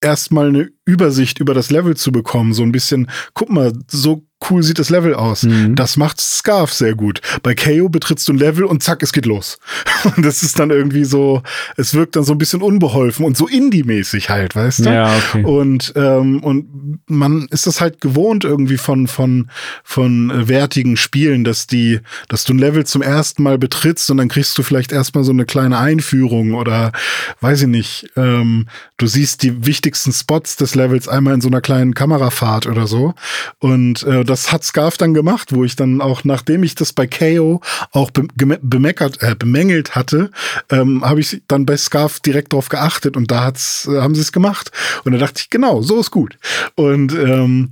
erstmal 0.00 0.48
eine 0.48 0.70
Übersicht 0.84 1.40
über 1.40 1.54
das 1.54 1.70
Level 1.70 1.96
zu 1.96 2.12
bekommen. 2.12 2.54
So 2.54 2.62
ein 2.62 2.72
bisschen, 2.72 3.10
guck 3.34 3.50
mal, 3.50 3.72
so 3.90 4.24
cool 4.48 4.62
sieht 4.62 4.78
das 4.78 4.90
Level 4.90 5.14
aus. 5.14 5.42
Mhm. 5.42 5.74
Das 5.74 5.96
macht 5.96 6.20
Scarf 6.20 6.72
sehr 6.72 6.94
gut. 6.94 7.20
Bei 7.42 7.54
KO 7.54 7.88
betrittst 7.88 8.28
du 8.28 8.32
ein 8.32 8.38
Level 8.38 8.64
und 8.64 8.82
zack, 8.82 9.02
es 9.02 9.12
geht 9.12 9.26
los. 9.26 9.58
Und 10.16 10.24
das 10.24 10.42
ist 10.42 10.58
dann 10.58 10.70
irgendwie 10.70 11.04
so, 11.04 11.42
es 11.76 11.94
wirkt 11.94 12.16
dann 12.16 12.24
so 12.24 12.32
ein 12.32 12.38
bisschen 12.38 12.62
unbeholfen 12.62 13.24
und 13.24 13.36
so 13.36 13.46
Indie-mäßig 13.46 14.30
halt, 14.30 14.56
weißt 14.56 14.86
du? 14.86 14.90
Ja, 14.90 15.14
okay. 15.14 15.44
Und, 15.44 15.92
ähm, 15.94 16.42
und 16.42 16.98
man 17.06 17.46
ist 17.50 17.66
das 17.66 17.80
halt 17.82 18.00
gewohnt 18.00 18.44
irgendwie 18.44 18.78
von, 18.78 19.06
von, 19.08 19.50
von 19.84 20.48
wertigen 20.48 20.96
Spielen, 20.96 21.44
dass 21.44 21.66
die, 21.66 22.00
dass 22.28 22.44
du 22.44 22.54
ein 22.54 22.58
Level 22.58 22.86
zum 22.86 23.02
ersten 23.02 23.42
Mal 23.42 23.58
betrittst 23.58 24.10
und 24.10 24.16
dann 24.16 24.28
kriegst 24.28 24.56
du 24.56 24.62
vielleicht 24.62 24.90
erstmal 24.90 25.22
so 25.24 25.32
eine 25.32 25.44
kleine 25.44 25.78
Einführung 25.78 26.54
oder 26.54 26.92
weiß 27.40 27.62
ich 27.62 27.68
nicht, 27.68 28.10
ähm, 28.16 28.68
du 28.96 29.06
siehst 29.06 29.42
die 29.42 29.66
wichtigsten 29.66 30.12
Spots 30.12 30.56
des 30.56 30.74
Levels 30.74 31.08
einmal 31.08 31.34
in 31.34 31.40
so 31.42 31.48
einer 31.48 31.60
kleinen 31.60 31.94
Kamerafahrt 31.94 32.66
oder 32.66 32.86
so. 32.86 33.14
Und 33.58 34.02
äh, 34.04 34.24
das 34.30 34.52
hat 34.52 34.64
Scarf 34.64 34.96
dann 34.96 35.12
gemacht, 35.12 35.52
wo 35.52 35.64
ich 35.64 35.76
dann 35.76 36.00
auch, 36.00 36.24
nachdem 36.24 36.62
ich 36.62 36.74
das 36.74 36.92
bei 36.92 37.06
KO 37.06 37.60
auch 37.92 38.10
be 38.10 38.28
bemeckert, 38.62 39.22
äh, 39.22 39.34
bemängelt 39.34 39.94
hatte, 39.94 40.30
ähm, 40.70 41.04
habe 41.04 41.20
ich 41.20 41.42
dann 41.48 41.66
bei 41.66 41.76
Scarf 41.76 42.20
direkt 42.20 42.52
drauf 42.52 42.68
geachtet 42.68 43.16
und 43.16 43.30
da 43.30 43.44
hat's, 43.44 43.88
äh, 43.90 44.00
haben 44.00 44.14
sie 44.14 44.20
es 44.20 44.32
gemacht. 44.32 44.70
Und 45.04 45.12
da 45.12 45.18
dachte 45.18 45.40
ich, 45.42 45.50
genau, 45.50 45.82
so 45.82 46.00
ist 46.00 46.10
gut. 46.10 46.38
Und 46.76 47.12
ähm, 47.12 47.70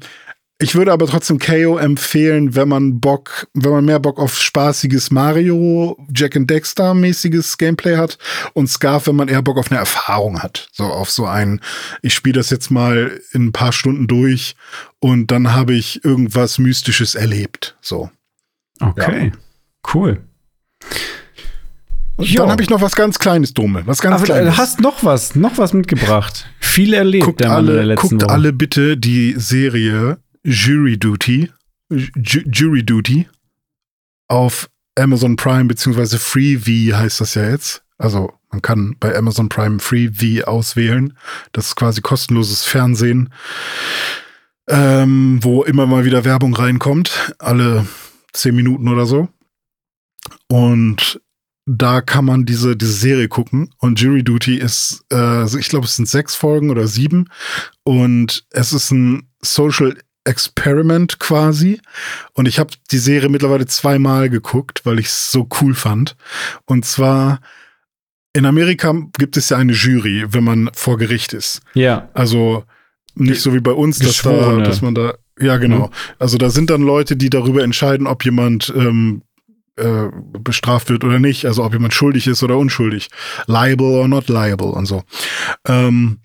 ich 0.61 0.75
würde 0.75 0.93
aber 0.93 1.07
trotzdem 1.07 1.39
KO 1.39 1.79
empfehlen, 1.79 2.57
wenn 2.57 2.69
man 2.69 2.99
Bock, 2.99 3.47
wenn 3.55 3.71
man 3.71 3.85
mehr 3.85 4.01
Bock 4.01 4.19
auf 4.19 4.37
spaßiges 4.37 5.13
Mario, 5.13 5.97
Jack 6.13 6.37
and 6.37 6.51
Dexter 6.51 6.95
mäßiges 6.95 7.59
Gameplay 7.59 7.97
hat 7.97 8.19
und 8.55 8.69
Scarf, 8.69 9.07
wenn 9.07 9.15
man 9.15 9.29
eher 9.29 9.43
Bock 9.43 9.57
auf 9.57 9.71
eine 9.71 9.79
Erfahrung 9.79 10.43
hat. 10.43 10.69
So 10.73 10.85
auf 10.85 11.11
so 11.11 11.27
ein, 11.27 11.61
ich 12.03 12.13
spiele 12.13 12.35
das 12.35 12.51
jetzt 12.51 12.73
mal 12.73 13.21
in 13.33 13.47
ein 13.47 13.53
paar 13.53 13.73
Stunden 13.73 14.09
durch 14.09 14.57
und 14.99 15.31
dann 15.31 15.55
habe 15.55 15.75
ich 15.75 16.05
irgendwas 16.05 16.59
Mystisches 16.59 17.15
erlebt. 17.15 17.77
So. 17.81 18.11
Okay. 18.81 19.27
Ja. 19.27 19.33
Cool. 19.95 20.25
Und 22.17 22.37
dann 22.37 22.51
habe 22.51 22.63
ich 22.65 22.69
noch 22.69 22.81
was 22.81 22.97
ganz 22.97 23.21
Kleines, 23.21 23.55
Dumme. 23.55 23.87
Was 23.87 24.01
ganz 24.01 24.17
Aber 24.17 24.25
Kleines. 24.25 24.57
Du 24.57 24.61
hast 24.61 24.81
noch 24.81 25.05
was, 25.05 25.37
noch 25.37 25.57
was 25.57 25.73
mitgebracht. 25.73 26.47
Viel 26.59 26.95
erlebt, 26.95 27.25
guckt 27.25 27.45
alle, 27.45 27.95
Guckt 27.95 28.25
alle 28.25 28.53
bitte 28.53 28.97
die 28.97 29.35
Serie 29.37 30.19
Jury 30.45 30.99
Duty, 30.99 31.51
Ju 31.91 32.41
Jury 32.47 32.85
Duty 32.85 33.29
auf 34.29 34.69
Amazon 34.97 35.37
Prime 35.37 35.65
beziehungsweise 35.67 36.19
Freevee 36.19 36.95
heißt 36.95 37.21
das 37.21 37.35
ja 37.35 37.49
jetzt. 37.49 37.83
Also 37.99 38.33
man 38.51 38.63
kann 38.63 38.97
bei 38.99 39.17
Amazon 39.17 39.49
Prime 39.49 39.79
Freevee 39.81 40.45
auswählen. 40.45 41.17
Das 41.53 41.69
ist 41.69 41.77
quasi 41.77 42.01
kostenloses 42.01 42.65
Fernsehen, 42.65 43.33
ähm, 44.69 45.39
wo 45.43 45.65
immer 45.65 45.87
mal 45.87 46.05
wieder 46.05 46.25
Werbung 46.25 46.55
reinkommt, 46.55 47.35
alle 47.39 47.87
zehn 48.33 48.55
Minuten 48.55 48.89
oder 48.89 49.07
so. 49.07 49.29
Und 50.49 51.21
da 51.67 52.01
kann 52.01 52.25
man 52.25 52.47
diese, 52.47 52.77
diese 52.77 52.93
Serie 52.93 53.29
gucken. 53.29 53.75
Und 53.79 54.01
Jury 54.01 54.23
Duty 54.23 54.57
ist, 54.57 55.05
äh, 55.13 55.45
ich 55.59 55.69
glaube, 55.69 55.85
es 55.85 55.97
sind 55.97 56.09
sechs 56.09 56.35
Folgen 56.35 56.71
oder 56.71 56.87
sieben. 56.87 57.29
Und 57.85 58.47
es 58.51 58.73
ist 58.73 58.91
ein 58.91 59.29
Social 59.43 59.99
Experiment 60.29 61.19
quasi. 61.19 61.81
Und 62.35 62.47
ich 62.47 62.59
habe 62.59 62.71
die 62.91 62.99
Serie 62.99 63.29
mittlerweile 63.29 63.67
zweimal 63.67 64.31
geguckt, 64.31 64.83
weil 64.85 64.99
ich 64.99 65.07
es 65.07 65.33
so 65.33 65.49
cool 65.61 65.75
fand. 65.75 66.17
Und 66.67 66.85
zwar 66.85 67.41
in 68.33 68.47
Amerika 68.47 68.95
gibt 69.19 69.37
es 69.37 69.49
ja 69.49 69.57
eine 69.57 69.73
Jury, 69.73 70.27
wenn 70.29 70.45
man 70.45 70.71
vor 70.75 70.99
Gericht 70.99 71.33
ist. 71.33 71.61
Ja. 71.75 72.09
Also 72.15 72.65
nicht 73.15 73.41
so 73.41 73.53
wie 73.53 73.61
bei 73.61 73.73
uns, 73.73 73.99
dass, 73.99 74.23
da, 74.23 74.59
dass 74.59 74.81
man 74.81 74.95
da, 74.95 75.15
ja 75.41 75.57
genau. 75.57 75.89
Mhm. 75.89 75.93
Also 76.19 76.39
da 76.39 76.51
sind 76.51 76.71
dann 76.71 76.83
Leute, 76.83 77.17
die 77.17 77.31
darüber 77.31 77.65
entscheiden, 77.65 78.07
ob 78.07 78.25
jemand 78.25 78.73
ähm, 78.77 79.23
äh, 79.77 80.09
bestraft 80.39 80.91
wird 80.91 81.05
oder 81.05 81.19
nicht. 81.19 81.47
Also 81.47 81.65
ob 81.65 81.73
jemand 81.73 81.95
schuldig 81.95 82.27
ist 82.27 82.43
oder 82.43 82.59
unschuldig. 82.59 83.09
Liable 83.47 83.87
or 83.87 84.09
not 84.09 84.29
liable 84.29 84.69
und 84.69 84.87
so. 84.87 85.03
Ähm, 85.67 86.19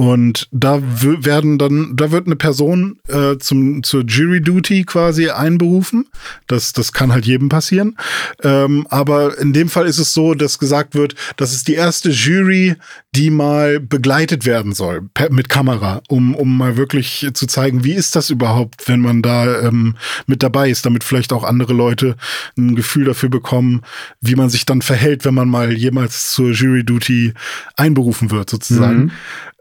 und 0.00 0.48
da 0.50 0.80
werden 0.80 1.58
dann, 1.58 1.94
da 1.94 2.10
wird 2.10 2.24
eine 2.24 2.36
Person 2.36 2.98
äh, 3.08 3.36
zum, 3.36 3.82
zur 3.82 4.02
Jury 4.06 4.40
Duty 4.40 4.84
quasi 4.84 5.28
einberufen. 5.28 6.06
Das, 6.46 6.72
das 6.72 6.94
kann 6.94 7.12
halt 7.12 7.26
jedem 7.26 7.50
passieren. 7.50 7.98
Ähm, 8.42 8.86
aber 8.88 9.36
in 9.36 9.52
dem 9.52 9.68
Fall 9.68 9.84
ist 9.86 9.98
es 9.98 10.14
so, 10.14 10.32
dass 10.32 10.58
gesagt 10.58 10.94
wird, 10.94 11.16
das 11.36 11.52
ist 11.52 11.68
die 11.68 11.74
erste 11.74 12.08
Jury, 12.08 12.76
die 13.14 13.28
mal 13.28 13.78
begleitet 13.78 14.46
werden 14.46 14.72
soll 14.72 15.02
per, 15.12 15.30
mit 15.30 15.50
Kamera, 15.50 16.00
um, 16.08 16.34
um 16.34 16.56
mal 16.56 16.78
wirklich 16.78 17.28
zu 17.34 17.46
zeigen, 17.46 17.84
wie 17.84 17.92
ist 17.92 18.16
das 18.16 18.30
überhaupt, 18.30 18.88
wenn 18.88 19.00
man 19.00 19.20
da 19.20 19.60
ähm, 19.60 19.96
mit 20.26 20.42
dabei 20.42 20.70
ist, 20.70 20.86
damit 20.86 21.04
vielleicht 21.04 21.30
auch 21.30 21.44
andere 21.44 21.74
Leute 21.74 22.16
ein 22.56 22.74
Gefühl 22.74 23.04
dafür 23.04 23.28
bekommen, 23.28 23.82
wie 24.22 24.34
man 24.34 24.48
sich 24.48 24.64
dann 24.64 24.80
verhält, 24.80 25.26
wenn 25.26 25.34
man 25.34 25.50
mal 25.50 25.72
jemals 25.72 26.32
zur 26.32 26.52
Jury 26.52 26.84
Duty 26.84 27.34
einberufen 27.76 28.30
wird, 28.30 28.48
sozusagen. 28.48 28.98
Mhm. 28.98 29.10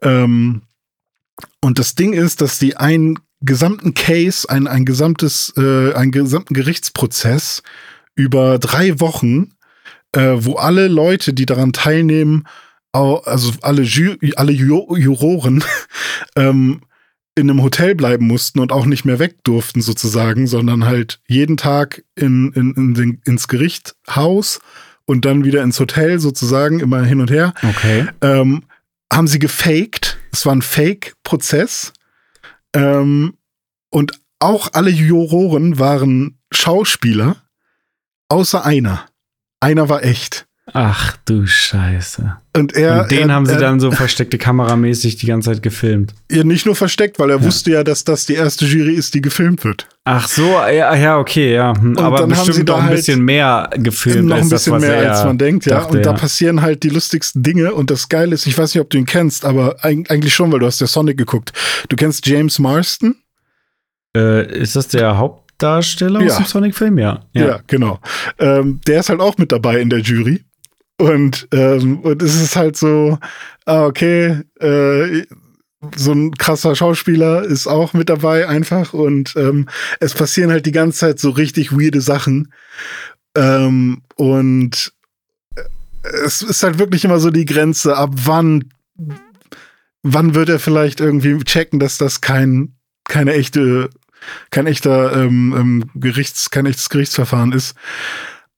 Ähm, 0.01 0.62
und 1.62 1.79
das 1.79 1.95
Ding 1.95 2.13
ist, 2.13 2.41
dass 2.41 2.59
die 2.59 2.77
einen 2.77 3.19
gesamten 3.41 3.93
Case, 3.93 4.49
ein, 4.49 4.67
ein 4.67 4.85
gesamtes, 4.85 5.53
äh, 5.57 5.93
einen 5.93 6.12
gesamten 6.12 6.53
Gerichtsprozess 6.53 7.63
über 8.15 8.59
drei 8.59 8.99
Wochen, 8.99 9.51
äh, 10.12 10.35
wo 10.38 10.55
alle 10.55 10.88
Leute, 10.88 11.33
die 11.33 11.45
daran 11.45 11.73
teilnehmen, 11.73 12.45
also 12.91 13.53
alle, 13.62 13.83
Ju 13.83 14.15
alle 14.35 14.51
Ju 14.51 14.95
Juroren, 14.95 15.63
ähm, 16.35 16.81
in 17.35 17.49
einem 17.49 17.62
Hotel 17.62 17.95
bleiben 17.95 18.27
mussten 18.27 18.59
und 18.59 18.71
auch 18.71 18.85
nicht 18.85 19.05
mehr 19.05 19.19
weg 19.19 19.43
durften 19.43 19.81
sozusagen, 19.81 20.47
sondern 20.47 20.85
halt 20.85 21.21
jeden 21.27 21.55
Tag 21.55 22.03
in, 22.15 22.51
in, 22.53 22.73
in 22.73 22.93
den, 22.93 23.21
ins 23.25 23.47
Gerichtshaus 23.47 24.59
und 25.05 25.23
dann 25.23 25.45
wieder 25.45 25.63
ins 25.63 25.79
Hotel 25.79 26.19
sozusagen, 26.19 26.81
immer 26.81 27.03
hin 27.03 27.21
und 27.21 27.31
her 27.31 27.53
Okay. 27.63 28.07
ähm, 28.21 28.63
haben 29.12 29.28
sie 29.28 29.39
gefaked. 29.39 30.17
Es 30.32 30.45
war 30.45 30.54
ein 30.54 30.62
Fake-Prozess. 30.62 31.93
Ähm, 32.74 33.38
und 33.89 34.19
auch 34.39 34.69
alle 34.74 34.89
Juroren 34.89 35.80
waren 35.80 36.39
Schauspieler, 36.52 37.38
außer 38.30 38.65
einer. 38.65 39.08
Einer 39.60 39.89
war 39.89 40.04
echt. 40.04 40.48
Ach 40.73 41.17
du 41.25 41.45
Scheiße. 41.45 42.38
Und 42.55 42.73
er. 42.73 43.03
Und 43.03 43.12
den 43.12 43.29
er, 43.29 43.36
haben 43.36 43.45
sie 43.45 43.53
er, 43.53 43.60
dann 43.60 43.79
so 43.79 43.91
versteckte 43.91 44.38
kameramäßig 44.38 45.17
die 45.17 45.27
ganze 45.27 45.51
Zeit 45.51 45.63
gefilmt. 45.63 46.13
Ja, 46.32 46.43
nicht 46.43 46.65
nur 46.65 46.75
versteckt, 46.75 47.19
weil 47.19 47.29
er 47.29 47.43
wusste 47.43 47.71
ja, 47.71 47.84
dass 47.84 48.03
das 48.03 48.25
die 48.25 48.34
erste 48.36 48.65
Jury 48.65 48.93
ist, 48.93 49.13
die 49.13 49.21
gefilmt 49.21 49.63
wird. 49.63 49.88
Ach 50.05 50.27
so, 50.27 50.43
ja, 50.43 50.95
ja 50.95 51.17
okay, 51.17 51.53
ja. 51.53 51.71
Und 51.71 51.99
Aber 51.99 52.19
dann 52.19 52.36
haben 52.36 52.43
sie 52.43 52.47
bestimmt 52.47 52.69
da 52.69 52.73
auch 52.73 52.77
ein 52.79 52.86
halt 52.86 52.95
bisschen 52.97 53.23
mehr 53.23 53.69
gefilmt. 53.75 54.27
noch 54.27 54.38
ein 54.38 54.49
bisschen 54.49 54.73
das, 54.73 54.82
mehr, 54.82 55.12
als 55.12 55.23
man 55.23 55.38
denkt, 55.38 55.65
ja. 55.65 55.75
dachte, 55.79 55.97
und 55.97 56.05
da 56.05 56.12
ja. 56.12 56.17
passieren 56.17 56.62
halt 56.62 56.84
die 56.84 56.89
lustigsten 56.89 57.43
Dinge. 57.43 57.73
Und 57.73 57.89
das 57.91 58.10
Geile 58.10 58.34
ist, 58.34 58.45
ich 58.47 58.58
weiß 58.58 58.73
nicht, 58.73 58.82
ob 58.82 58.89
du 58.89 58.97
ihn 58.97 59.05
kennst, 59.05 59.45
aber 59.45 59.84
eig- 59.84 60.10
eigentlich 60.10 60.34
schon, 60.34 60.51
weil 60.51 60.60
du 60.60 60.65
hast 60.65 60.82
ja 60.82 60.88
Sonic 60.88 61.17
geguckt. 61.17 61.53
Du 61.89 61.95
kennst 61.95 62.25
James 62.27 62.60
Marston? 62.60 63.15
Äh, 64.15 64.62
ist 64.62 64.75
das 64.75 64.88
der 64.88 65.17
Hauptdarsteller 65.17 66.21
Ja. 66.21 66.27
aus 66.27 66.38
dem 66.38 66.45
Sonic-Film? 66.45 66.97
Ja. 66.97 67.21
Ja, 67.34 67.60
genau. 67.67 67.99
Ähm, 68.39 68.82
der 68.88 69.01
ist 69.01 69.10
halt 69.10 69.19
auch 69.19 69.38
mit 69.38 69.51
dabei 69.51 69.79
in 69.79 69.89
der 69.89 69.99
Jury. 69.99 70.43
Und, 70.99 71.47
ähm, 71.53 72.01
und 72.01 72.21
es 72.21 72.41
ist 72.41 72.57
halt 72.57 72.75
so, 72.75 73.17
ah, 73.65 73.85
okay, 73.85 74.41
äh, 74.59 75.23
so 75.95 76.12
ein 76.12 76.33
krasser 76.33 76.75
Schauspieler 76.75 77.43
ist 77.43 77.67
auch 77.67 77.93
mit 77.93 78.09
dabei 78.09 78.47
einfach. 78.49 78.93
Und 78.93 79.33
ähm, 79.38 79.69
es 80.01 80.13
passieren 80.13 80.51
halt 80.51 80.65
die 80.65 80.73
ganze 80.73 80.99
Zeit 80.99 81.19
so 81.19 81.29
richtig 81.29 81.71
weirde 81.71 82.01
Sachen. 82.01 82.51
Ähm, 83.33 84.01
und 84.15 84.91
es 86.25 86.41
ist 86.41 86.63
halt 86.63 86.79
wirklich 86.79 87.05
immer 87.05 87.19
so 87.19 87.31
die 87.31 87.45
Grenze, 87.45 87.95
ab 87.95 88.12
wann, 88.25 88.65
wann 90.03 90.35
wird 90.35 90.49
er 90.49 90.59
vielleicht 90.59 90.99
irgendwie 90.99 91.38
checken, 91.45 91.79
dass 91.79 91.97
das 91.97 92.19
kein, 92.19 92.75
keine 93.05 93.33
echte, 93.33 93.89
kein 94.49 94.67
echter 94.67 95.13
ähm, 95.15 95.55
ähm, 95.57 95.89
Gerichts, 95.95 96.49
kein 96.49 96.65
echtes 96.65 96.89
Gerichtsverfahren 96.89 97.53
ist. 97.53 97.75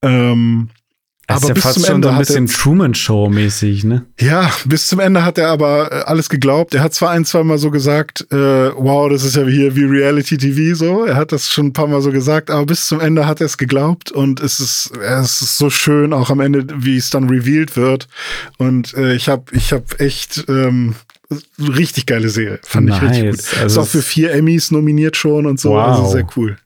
Ähm, 0.01 0.69
Das 1.33 1.37
ist 1.37 1.43
aber 1.43 1.47
ja 1.49 1.53
bis 1.55 1.63
fast 1.63 1.73
zum 1.75 1.83
schon 1.85 1.95
Ende 1.95 2.07
so 2.07 2.11
ein 2.11 2.15
hat 2.15 2.29
er, 2.29 2.41
bisschen 2.41 2.47
Truman-Show-mäßig, 2.47 3.83
ne? 3.83 4.05
ja, 4.19 4.51
bis 4.65 4.87
zum 4.87 4.99
Ende 4.99 5.23
hat 5.25 5.37
er 5.37 5.49
aber 5.49 5.91
äh, 5.91 5.95
alles 6.05 6.29
geglaubt. 6.29 6.73
Er 6.73 6.81
hat 6.83 6.93
zwar 6.93 7.11
ein, 7.11 7.25
zwei 7.25 7.43
Mal 7.43 7.57
so 7.57 7.71
gesagt, 7.71 8.25
äh, 8.31 8.35
wow, 8.35 9.09
das 9.09 9.23
ist 9.23 9.35
ja 9.35 9.43
hier 9.45 9.75
wie 9.75 9.83
Reality 9.83 10.37
TV 10.37 10.75
so. 10.75 11.05
Er 11.05 11.15
hat 11.15 11.31
das 11.31 11.49
schon 11.49 11.67
ein 11.67 11.73
paar 11.73 11.87
Mal 11.87 12.01
so 12.01 12.11
gesagt, 12.11 12.49
aber 12.49 12.65
bis 12.65 12.87
zum 12.87 12.99
Ende 12.99 13.25
hat 13.27 13.39
er 13.41 13.45
es 13.45 13.57
geglaubt 13.57 14.11
und 14.11 14.39
es 14.39 14.59
ist, 14.59 14.91
es 15.01 15.41
ist 15.41 15.57
so 15.57 15.69
schön, 15.69 16.13
auch 16.13 16.29
am 16.29 16.39
Ende, 16.39 16.65
wie 16.77 16.97
es 16.97 17.09
dann 17.09 17.29
revealed 17.29 17.75
wird. 17.77 18.07
Und 18.57 18.93
äh, 18.95 19.13
ich 19.13 19.29
habe, 19.29 19.43
ich 19.51 19.73
habe 19.73 19.85
echt 19.99 20.45
ähm, 20.47 20.95
richtig 21.59 22.05
geile 22.05 22.29
Serie, 22.29 22.59
fand 22.63 22.89
ich 22.89 23.01
richtig 23.01 23.21
gut. 23.23 23.31
Nice. 23.37 23.53
Also 23.61 23.81
ist 23.81 23.87
auch 23.87 23.91
für 23.91 24.01
vier 24.01 24.31
Emmys 24.33 24.71
nominiert 24.71 25.15
schon 25.17 25.45
und 25.45 25.59
so, 25.59 25.71
Wow. 25.71 25.87
also 25.87 26.07
sehr 26.11 26.27
cool. 26.35 26.57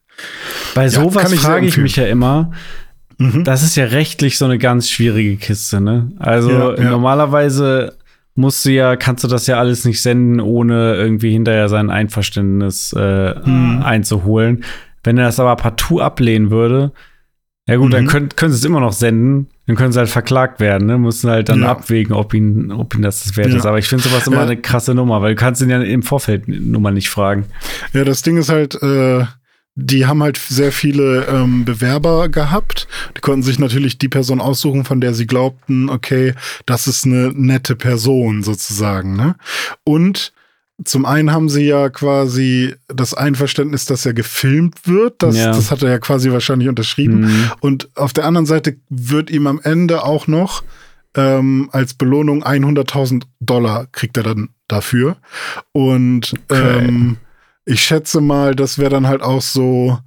Bei 0.73 0.87
sowas 0.89 1.29
sehr 1.29 1.39
frage 1.39 1.67
ich 1.67 1.77
mich 1.77 1.97
ja 1.97 2.05
immer, 2.05 2.51
Mhm. 3.17 3.43
das 3.45 3.63
ist 3.63 3.75
ja 3.75 3.85
rechtlich 3.85 4.37
so 4.37 4.45
eine 4.45 4.57
ganz 4.57 4.89
schwierige 4.89 5.37
Kiste, 5.37 5.79
ne? 5.81 6.11
Also 6.19 6.51
Ja, 6.51 6.75
ja. 6.75 6.89
normalerweise 6.89 7.93
musst 8.35 8.65
du 8.65 8.71
ja, 8.71 8.95
kannst 8.97 9.23
du 9.23 9.27
das 9.29 9.47
ja 9.47 9.57
alles 9.57 9.85
nicht 9.85 10.01
senden, 10.01 10.41
ohne 10.41 10.95
irgendwie 10.95 11.31
hinterher 11.31 11.69
sein 11.69 11.89
Einverständnis 11.89 12.93
äh, 12.97 13.33
Mhm. 13.45 13.81
einzuholen. 13.83 14.63
Wenn 15.03 15.17
er 15.17 15.25
das 15.25 15.39
aber 15.39 15.55
partout 15.55 16.01
ablehnen 16.01 16.51
würde, 16.51 16.91
ja 17.67 17.77
gut, 17.77 17.93
dann 17.93 18.03
Mhm. 18.03 18.07
können, 18.09 18.29
können 18.35 18.51
sie 18.51 18.57
es 18.59 18.65
immer 18.65 18.79
noch 18.81 18.91
senden, 18.93 19.47
dann 19.65 19.75
können 19.75 19.91
sie 19.93 19.99
halt 19.99 20.09
verklagt 20.09 20.59
werden, 20.59 20.85
ne? 20.85 20.97
Müssen 20.97 21.29
halt 21.29 21.47
dann 21.49 21.61
Ja. 21.61 21.69
abwägen, 21.71 22.13
ob 22.13 22.33
ihn, 22.33 22.71
ob 22.71 22.93
ihn 22.93 23.01
das 23.01 23.23
das 23.23 23.37
wert 23.37 23.49
Ja. 23.51 23.55
ist. 23.57 23.65
Aber 23.65 23.79
ich 23.79 23.87
finde 23.87 24.03
sowas 24.03 24.27
immer 24.27 24.37
Ja. 24.37 24.43
eine 24.43 24.57
krasse 24.57 24.93
Nummer, 24.93 25.21
weil 25.21 25.33
du 25.35 25.39
kannst 25.39 25.61
ihn 25.61 25.69
ja 25.69 25.79
im 25.81 26.03
Vorfeld 26.03 26.47
Nummer 26.47 26.91
nicht 26.91 27.09
fragen. 27.09 27.45
Ja, 27.93 28.03
das 28.03 28.21
Ding 28.21 28.37
ist 28.37 28.49
halt, 28.49 28.75
äh, 28.83 29.23
die 29.75 30.05
haben 30.05 30.23
halt 30.23 30.37
sehr 30.37 30.71
viele 30.71 31.25
ähm, 31.25 31.65
Bewerber 31.65 32.29
gehabt. 32.29 32.87
Die 33.17 33.21
konnten 33.21 33.43
sich 33.43 33.59
natürlich 33.59 33.97
die 33.97 34.07
Person 34.09 34.39
aussuchen, 34.39 34.85
von 34.85 35.01
der 35.01 35.13
sie 35.13 35.27
glaubten, 35.27 35.89
okay, 35.89 36.33
das 36.65 36.87
ist 36.87 37.05
eine 37.05 37.31
nette 37.35 37.75
Person 37.75 38.41
sozusagen. 38.41 39.15
Ne? 39.17 39.35
Und 39.83 40.31
zum 40.83 41.05
einen 41.05 41.31
haben 41.31 41.49
sie 41.49 41.65
ja 41.65 41.89
quasi 41.89 42.75
das 42.87 43.13
Einverständnis, 43.13 43.85
dass 43.85 44.05
er 44.05 44.13
gefilmt 44.13 44.87
wird. 44.87 45.21
Das, 45.23 45.35
Ja. 45.37 45.47
das 45.51 45.71
hat 45.71 45.83
er 45.83 45.89
ja 45.89 45.99
quasi 45.99 46.31
wahrscheinlich 46.31 46.67
unterschrieben. 46.69 47.21
Mhm. 47.21 47.51
Und 47.61 47.89
auf 47.95 48.13
der 48.13 48.25
anderen 48.25 48.45
Seite 48.45 48.77
wird 48.89 49.29
ihm 49.29 49.47
am 49.47 49.59
Ende 49.61 50.03
auch 50.03 50.27
noch 50.27 50.63
ähm, 51.15 51.69
als 51.71 51.93
Belohnung 51.93 52.43
100.000 52.43 53.23
Dollar 53.39 53.87
kriegt 53.93 54.17
er 54.17 54.23
dann 54.23 54.49
dafür. 54.67 55.15
Und 55.71 56.33
Okay. 56.49 56.87
ähm, 56.87 57.17
ich 57.65 57.83
schätze 57.83 58.21
mal, 58.21 58.55
das 58.55 58.77
wäre 58.77 58.91
dann 58.91 59.07
halt 59.07 59.21
auch 59.21 59.41
so, 59.41 59.99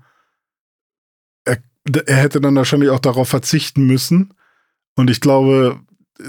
er, 1.44 1.58
er 2.06 2.16
hätte 2.16 2.40
dann 2.40 2.54
wahrscheinlich 2.54 2.90
auch 2.90 3.00
darauf 3.00 3.28
verzichten 3.28 3.84
müssen. 3.84 4.34
Und 4.94 5.10
ich 5.10 5.20
glaube, 5.20 5.80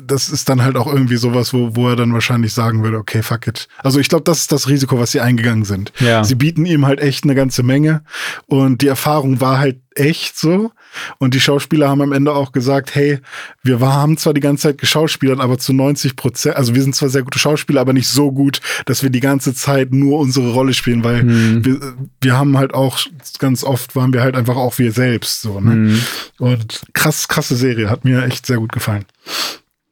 das 0.03 0.29
ist 0.29 0.47
dann 0.49 0.61
halt 0.61 0.75
auch 0.75 0.85
irgendwie 0.85 1.17
sowas, 1.17 1.51
wo, 1.53 1.75
wo 1.75 1.89
er 1.89 1.95
dann 1.95 2.13
wahrscheinlich 2.13 2.53
sagen 2.53 2.83
würde, 2.83 2.97
okay, 2.97 3.23
fuck 3.23 3.47
it. 3.47 3.67
Also 3.79 3.99
ich 3.99 4.07
glaube, 4.07 4.23
das 4.23 4.39
ist 4.41 4.51
das 4.51 4.69
Risiko, 4.69 4.99
was 4.99 5.11
sie 5.11 5.19
eingegangen 5.19 5.65
sind. 5.65 5.91
Ja. 5.99 6.23
Sie 6.23 6.35
bieten 6.35 6.65
ihm 6.67 6.85
halt 6.85 6.99
echt 6.99 7.23
eine 7.23 7.33
ganze 7.33 7.63
Menge 7.63 8.03
und 8.45 8.81
die 8.83 8.87
Erfahrung 8.87 9.41
war 9.41 9.57
halt 9.57 9.79
echt 9.95 10.37
so. 10.37 10.71
Und 11.17 11.33
die 11.33 11.39
Schauspieler 11.39 11.89
haben 11.89 12.01
am 12.01 12.11
Ende 12.13 12.33
auch 12.33 12.51
gesagt, 12.51 12.93
hey, 12.95 13.19
wir 13.63 13.79
haben 13.79 14.17
zwar 14.17 14.33
die 14.33 14.41
ganze 14.41 14.69
Zeit 14.69 14.77
geschauspielert, 14.77 15.39
aber 15.39 15.57
zu 15.57 15.73
90 15.73 16.15
Prozent, 16.15 16.55
also 16.55 16.73
wir 16.75 16.81
sind 16.83 16.95
zwar 16.95 17.09
sehr 17.09 17.23
gute 17.23 17.37
Schauspieler, 17.39 17.81
aber 17.81 17.93
nicht 17.93 18.07
so 18.07 18.31
gut, 18.31 18.59
dass 18.85 19.01
wir 19.03 19.09
die 19.09 19.19
ganze 19.19 19.53
Zeit 19.53 19.91
nur 19.91 20.19
unsere 20.19 20.51
Rolle 20.51 20.73
spielen, 20.73 21.03
weil 21.03 21.23
Mhm. 21.23 21.65
wir, 21.65 21.79
wir 22.21 22.37
haben 22.37 22.57
halt 22.57 22.73
auch 22.73 22.99
ganz 23.39 23.63
oft 23.63 23.95
waren 23.95 24.13
wir 24.13 24.21
halt 24.21 24.35
einfach 24.35 24.55
auch 24.55 24.77
wir 24.77 24.91
selbst 24.91 25.41
so. 25.41 25.59
Ne? 25.59 25.75
Mhm. 25.75 26.01
Und 26.37 26.83
krass, 26.93 27.27
krasse 27.27 27.55
Serie, 27.55 27.89
hat 27.89 28.05
mir 28.05 28.23
echt 28.23 28.45
sehr 28.45 28.57
gut 28.57 28.71
gefallen. 28.71 29.05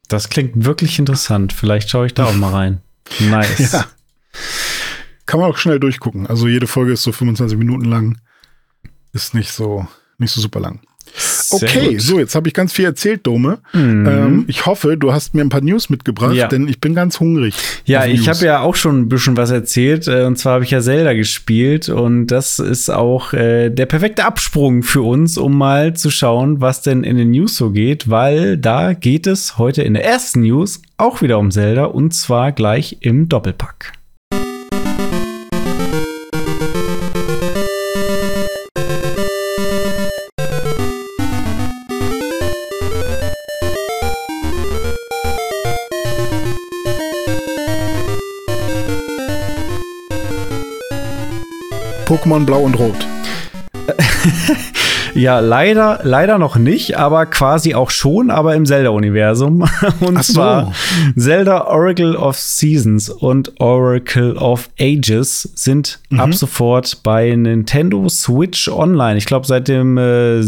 Das 0.08 0.30
klingt 0.30 0.66
wirklich 0.66 1.00
interessant. 1.00 1.54
Vielleicht 1.54 1.90
schaue 1.90 2.06
ich 2.08 2.14
da 2.14 2.26
auch 2.26 2.36
mal 2.36 2.52
rein. 2.52 2.82
Nice. 3.20 3.72
Ja. 3.72 3.86
Kann 5.26 5.40
man 5.40 5.50
auch 5.50 5.58
schnell 5.58 5.80
durchgucken. 5.80 6.28
Also 6.28 6.48
jede 6.48 6.68
Folge 6.68 6.92
ist 6.92 7.04
so 7.04 7.14
25 7.14 7.58
Minuten 7.58 7.86
lang. 7.86 8.20
Ist 9.14 9.34
nicht 9.34 9.52
so, 9.54 9.88
nicht 10.18 10.34
so 10.34 10.42
super 10.42 10.60
lang. 10.60 10.82
Okay, 11.52 11.92
gut. 11.94 12.02
so, 12.02 12.20
jetzt 12.20 12.36
habe 12.36 12.48
ich 12.48 12.54
ganz 12.54 12.74
viel 12.74 12.86
erzählt, 12.86 13.26
Dome. 13.26 13.60
Mhm. 13.74 14.06
Ähm, 14.08 14.46
ich 14.48 14.66
hoffe, 14.66 14.98
du 14.98 15.14
hast 15.14 15.34
mir 15.34 15.42
ein 15.42 15.50
paar 15.50 15.62
News 15.62 15.90
mitgebracht, 15.90 16.34
Ja. 16.36 16.48
denn 16.48 16.68
ich 16.68 16.80
bin 16.82 16.96
ganz 16.96 17.20
hungrig. 17.20 17.54
Ja, 17.86 18.06
ich 18.06 18.28
habe 18.30 18.46
ja 18.46 18.60
auch 18.62 18.76
schon 18.76 19.00
ein 19.02 19.10
bisschen 19.10 19.38
was 19.38 19.52
erzählt. 19.52 20.08
äh, 20.08 20.24
Und 20.26 20.38
zwar 20.38 20.54
habe 20.56 20.64
ich 20.64 20.72
ja 20.72 20.82
Zelda 20.82 21.14
gespielt. 21.14 21.90
Und 21.90 22.28
das 22.28 22.60
ist 22.60 22.90
auch 22.90 23.34
äh, 23.34 23.70
der 23.70 23.86
perfekte 23.86 24.26
Absprung 24.26 24.84
für 24.84 25.02
uns, 25.02 25.38
um 25.38 25.58
mal 25.58 25.94
zu 25.96 26.10
schauen, 26.10 26.62
was 26.62 26.82
denn 26.82 27.04
in 27.04 27.18
den 27.18 27.32
News 27.32 27.56
so 27.58 27.72
geht. 27.72 28.10
Weil 28.10 28.58
da 28.58 28.94
geht 28.94 29.28
es 29.28 29.58
heute 29.58 29.82
in 29.84 29.94
der 29.94 30.06
ersten 30.06 30.42
News 30.42 30.82
auch 30.98 31.22
wieder 31.22 31.40
um 31.40 31.52
Zelda. 31.52 31.86
Und 31.86 32.14
zwar 32.14 32.52
gleich 32.52 32.98
im 33.02 33.30
Doppelpack. 33.30 33.94
Pokémon 52.08 52.46
Blau 52.46 52.62
und 52.62 52.76
Rot. 52.76 52.96
Ja, 55.18 55.40
leider, 55.40 56.00
leider 56.04 56.38
noch 56.38 56.56
nicht, 56.58 56.98
aber 56.98 57.26
quasi 57.26 57.74
auch 57.76 57.90
schon, 57.90 58.30
aber 58.30 58.56
im 58.56 58.66
Zelda-Universum. 58.66 59.66
Und 60.00 60.24
so. 60.24 60.34
zwar 60.34 60.72
Zelda 61.18 61.66
Oracle 61.68 62.16
of 62.16 62.38
Seasons 62.38 63.10
und 63.10 63.60
Oracle 63.60 64.36
of 64.38 64.70
Ages 64.80 65.42
sind 65.56 66.00
Mhm. 66.10 66.20
ab 66.22 66.34
sofort 66.34 67.04
bei 67.04 67.36
Nintendo 67.36 68.08
Switch 68.08 68.70
Online. 68.70 69.18
Ich 69.18 69.26
glaube, 69.26 69.46
seit 69.46 69.68
dem 69.68 69.98
äh, 69.98 70.40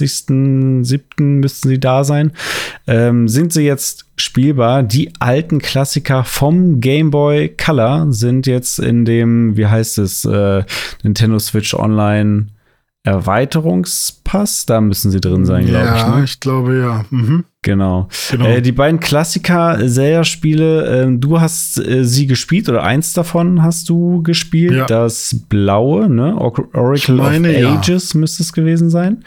27.07. 0.00 1.22
müssten 1.40 1.68
sie 1.68 1.78
da 1.78 2.04
sein. 2.04 2.32
Ähm, 2.86 3.28
sind 3.28 3.52
sie 3.52 3.62
jetzt 3.62 4.06
spielbar. 4.16 4.82
Die 4.82 5.12
alten 5.18 5.60
Klassiker 5.60 6.24
vom 6.24 6.80
Game 6.80 7.10
Boy 7.10 7.48
Color 7.48 8.06
sind 8.10 8.46
jetzt 8.46 8.78
in 8.78 9.04
dem, 9.04 9.56
wie 9.56 9.66
heißt 9.66 9.98
es, 9.98 10.24
äh, 10.24 10.64
Nintendo 11.02 11.38
Switch 11.38 11.74
Online 11.74 12.46
Erweiterungspass. 13.04 14.66
Da 14.66 14.80
müssen 14.80 15.10
sie 15.10 15.20
drin 15.20 15.44
sein, 15.44 15.66
glaube 15.66 15.92
ich. 15.94 16.00
ja, 16.02 16.16
Ne? 16.16 16.24
ich 16.24 16.40
glaube 16.40 16.78
ja. 16.78 17.04
Mhm. 17.10 17.44
Genau. 17.62 18.08
Genau. 18.30 18.44
Äh, 18.46 18.62
die 18.62 18.72
beiden 18.72 19.00
Klassiker 19.00 19.78
Zelda-Spiele, 19.86 21.02
ähm, 21.02 21.20
du 21.20 21.40
hast 21.40 21.78
äh, 21.78 22.04
sie 22.04 22.26
gespielt 22.26 22.68
oder 22.68 22.82
eins 22.82 23.12
davon 23.12 23.62
hast 23.62 23.88
du 23.88 24.22
gespielt. 24.22 24.72
Ja. 24.72 24.86
Das 24.86 25.44
blaue, 25.48 26.08
ne? 26.08 26.36
Or 26.36 26.52
Oracle 26.74 27.16
meine, 27.16 27.50
of 27.50 27.60
ja. 27.60 27.74
Ages 27.76 28.14
müsste 28.14 28.42
es 28.42 28.52
gewesen 28.52 28.90
sein. 28.90 29.24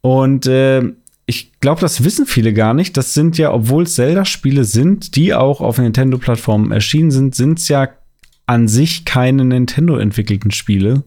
Und 0.00 0.46
äh, 0.46 0.82
ich 1.26 1.52
glaube, 1.60 1.80
das 1.80 2.04
wissen 2.04 2.26
viele 2.26 2.52
gar 2.52 2.74
nicht. 2.74 2.96
Das 2.96 3.14
sind 3.14 3.38
ja, 3.38 3.52
obwohl 3.52 3.84
es 3.84 3.94
Zelda-Spiele 3.94 4.64
sind, 4.64 5.16
die 5.16 5.34
auch 5.34 5.60
auf 5.60 5.78
Nintendo-Plattformen 5.78 6.72
erschienen 6.72 7.10
sind, 7.10 7.34
sind 7.34 7.58
es 7.58 7.68
ja 7.68 7.88
an 8.46 8.68
sich 8.68 9.04
keine 9.04 9.44
Nintendo-entwickelten 9.44 10.50
Spiele, 10.50 11.04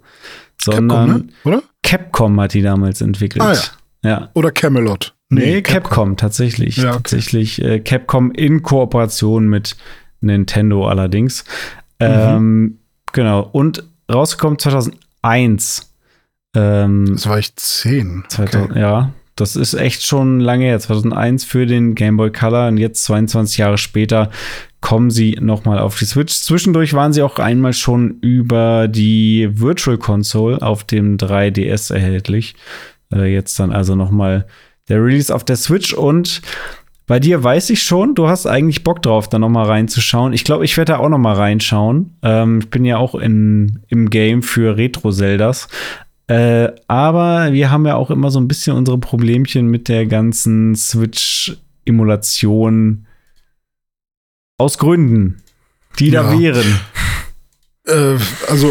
sondern 0.59 1.07
Capcom, 1.09 1.27
ne? 1.27 1.33
oder? 1.43 1.63
Capcom 1.85 2.41
hat 2.41 2.53
die 2.53 2.61
damals 2.61 2.99
entwickelt. 3.01 3.41
Ah, 3.43 3.53
ja. 3.53 4.09
ja. 4.09 4.29
Oder 4.33 4.51
Camelot. 4.51 5.15
Nee, 5.29 5.61
Capcom, 5.61 6.17
tatsächlich. 6.17 6.77
Ja, 6.77 6.89
okay. 6.89 6.97
Tatsächlich 6.97 7.61
äh, 7.61 7.79
Capcom 7.79 8.31
in 8.31 8.61
Kooperation 8.61 9.47
mit 9.47 9.75
Nintendo 10.21 10.87
allerdings. 10.87 11.43
Mhm. 11.99 12.07
Ähm, 12.07 12.79
genau. 13.13 13.41
Und 13.51 13.83
rausgekommen 14.11 14.59
2001. 14.59 15.93
Ähm, 16.55 17.05
Das 17.13 17.27
war 17.27 17.39
ich 17.39 17.55
zehn. 17.55 18.23
2000, 18.27 18.75
Ja, 18.75 19.11
das 19.35 19.55
ist 19.55 19.73
echt 19.73 20.05
schon 20.05 20.39
lange 20.39 20.65
her. 20.65 20.79
2001 20.79 21.43
für 21.43 21.65
den 21.65 21.95
Game 21.95 22.17
Boy 22.17 22.31
Color 22.31 22.69
und 22.69 22.77
jetzt 22.77 23.03
22 23.03 23.57
Jahre 23.57 23.77
später 23.77 24.29
kommen 24.81 25.09
sie 25.09 25.37
noch 25.41 25.65
mal 25.65 25.79
auf 25.79 25.97
die 25.97 26.05
Switch. 26.05 26.33
Zwischendurch 26.33 26.93
waren 26.93 27.11
sie 27.11 27.21
auch 27.21 27.39
einmal 27.39 27.73
schon 27.73 28.19
über 28.21 28.87
die 28.87 29.49
Virtual 29.51 29.97
Console 29.97 30.61
auf 30.61 30.83
dem 30.83 31.17
3DS 31.17 31.93
erhältlich. 31.93 32.55
Äh, 33.11 33.33
jetzt 33.33 33.59
dann 33.59 33.71
also 33.71 33.95
noch 33.95 34.11
mal 34.11 34.45
der 34.87 35.03
Release 35.03 35.33
auf 35.33 35.43
der 35.43 35.55
Switch 35.55 35.93
und 35.93 36.41
bei 37.07 37.19
dir 37.19 37.43
weiß 37.43 37.69
ich 37.69 37.83
schon, 37.83 38.15
du 38.15 38.27
hast 38.27 38.47
eigentlich 38.47 38.83
Bock 38.83 39.01
drauf, 39.03 39.29
da 39.29 39.37
noch 39.37 39.49
mal 39.49 39.65
reinzuschauen. 39.65 40.33
Ich 40.33 40.43
glaube, 40.43 40.65
ich 40.65 40.75
werde 40.75 40.93
da 40.93 40.99
auch 40.99 41.09
noch 41.09 41.19
mal 41.19 41.35
reinschauen. 41.35 42.17
Ähm, 42.23 42.59
ich 42.59 42.69
bin 42.71 42.83
ja 42.83 42.97
auch 42.97 43.13
in, 43.13 43.83
im 43.89 44.09
Game 44.09 44.41
für 44.41 44.75
Retro-Zeldas. 44.75 45.67
Äh, 46.27 46.69
aber 46.87 47.53
wir 47.53 47.69
haben 47.69 47.85
ja 47.85 47.95
auch 47.95 48.09
immer 48.09 48.31
so 48.31 48.39
ein 48.39 48.47
bisschen 48.47 48.75
unsere 48.75 48.97
Problemchen 48.97 49.67
mit 49.67 49.87
der 49.87 50.07
ganzen 50.07 50.75
Switch-Emulation 50.75 53.05
aus 54.57 54.77
Gründen, 54.77 55.41
die 55.99 56.11
da 56.11 56.31
Ja. 56.33 56.39
wären. 56.39 56.65
Äh, 57.87 58.17
also 58.49 58.69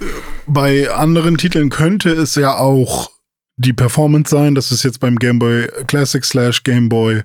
äh, 0.00 0.04
bei 0.48 0.90
anderen 0.90 1.38
Titeln 1.38 1.70
könnte 1.70 2.10
es 2.10 2.34
ja 2.34 2.56
auch 2.56 3.12
die 3.56 3.72
Performance 3.72 4.28
sein. 4.34 4.56
Das 4.56 4.72
ist 4.72 4.82
jetzt 4.82 4.98
beim 4.98 5.20
Game 5.20 5.38
Boy 5.38 5.68
Classic 5.86 6.24
slash 6.24 6.64
Game 6.64 6.88
Boy 6.88 7.22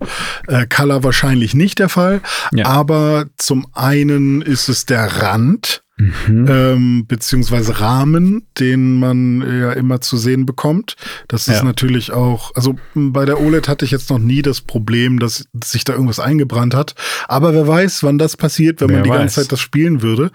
äh, 0.48 0.68
Color 0.68 1.04
wahrscheinlich 1.04 1.56
nicht 1.56 1.80
der 1.80 1.90
Fall. 1.90 2.22
Ja. 2.54 2.68
Aber 2.68 3.26
zum 3.38 3.66
einen 3.74 4.44
ist 4.44 4.70
es 4.70 4.86
der 4.86 5.24
Rand, 5.24 5.84
Mhm. 6.28 6.46
ähm, 6.50 7.06
beziehungsweise 7.08 7.80
Rahmen, 7.80 8.48
den 8.60 9.00
man 9.00 9.42
ja 9.42 9.72
immer 9.74 10.02
zu 10.02 10.18
sehen 10.18 10.46
bekommt. 10.46 10.96
Das 11.28 11.48
ist 11.48 11.58
Ja. 11.58 11.64
natürlich 11.64 12.12
auch, 12.12 12.56
also 12.56 12.76
bei 12.96 13.26
der 13.26 13.40
OLED 13.40 13.68
hatte 13.68 13.86
ich 13.86 13.92
jetzt 13.92 14.10
noch 14.10 14.20
nie 14.20 14.42
das 14.42 14.62
Problem, 14.62 15.20
dass 15.20 15.46
sich 15.64 15.84
da 15.84 15.94
irgendwas 15.94 16.20
eingebrannt 16.20 16.74
hat. 16.74 16.96
Aber 17.28 17.54
wer 17.54 17.68
weiß, 17.68 18.04
wann 18.04 18.18
das 18.18 18.38
passiert, 18.38 18.82
wenn 18.82 18.90
Wer 18.90 18.98
man 18.98 19.04
die 19.04 19.10
weiß. 19.12 19.18
ganze 19.20 19.42
Zeit 19.42 19.52
das 19.52 19.60
spielen 19.60 20.02
würde. 20.02 20.32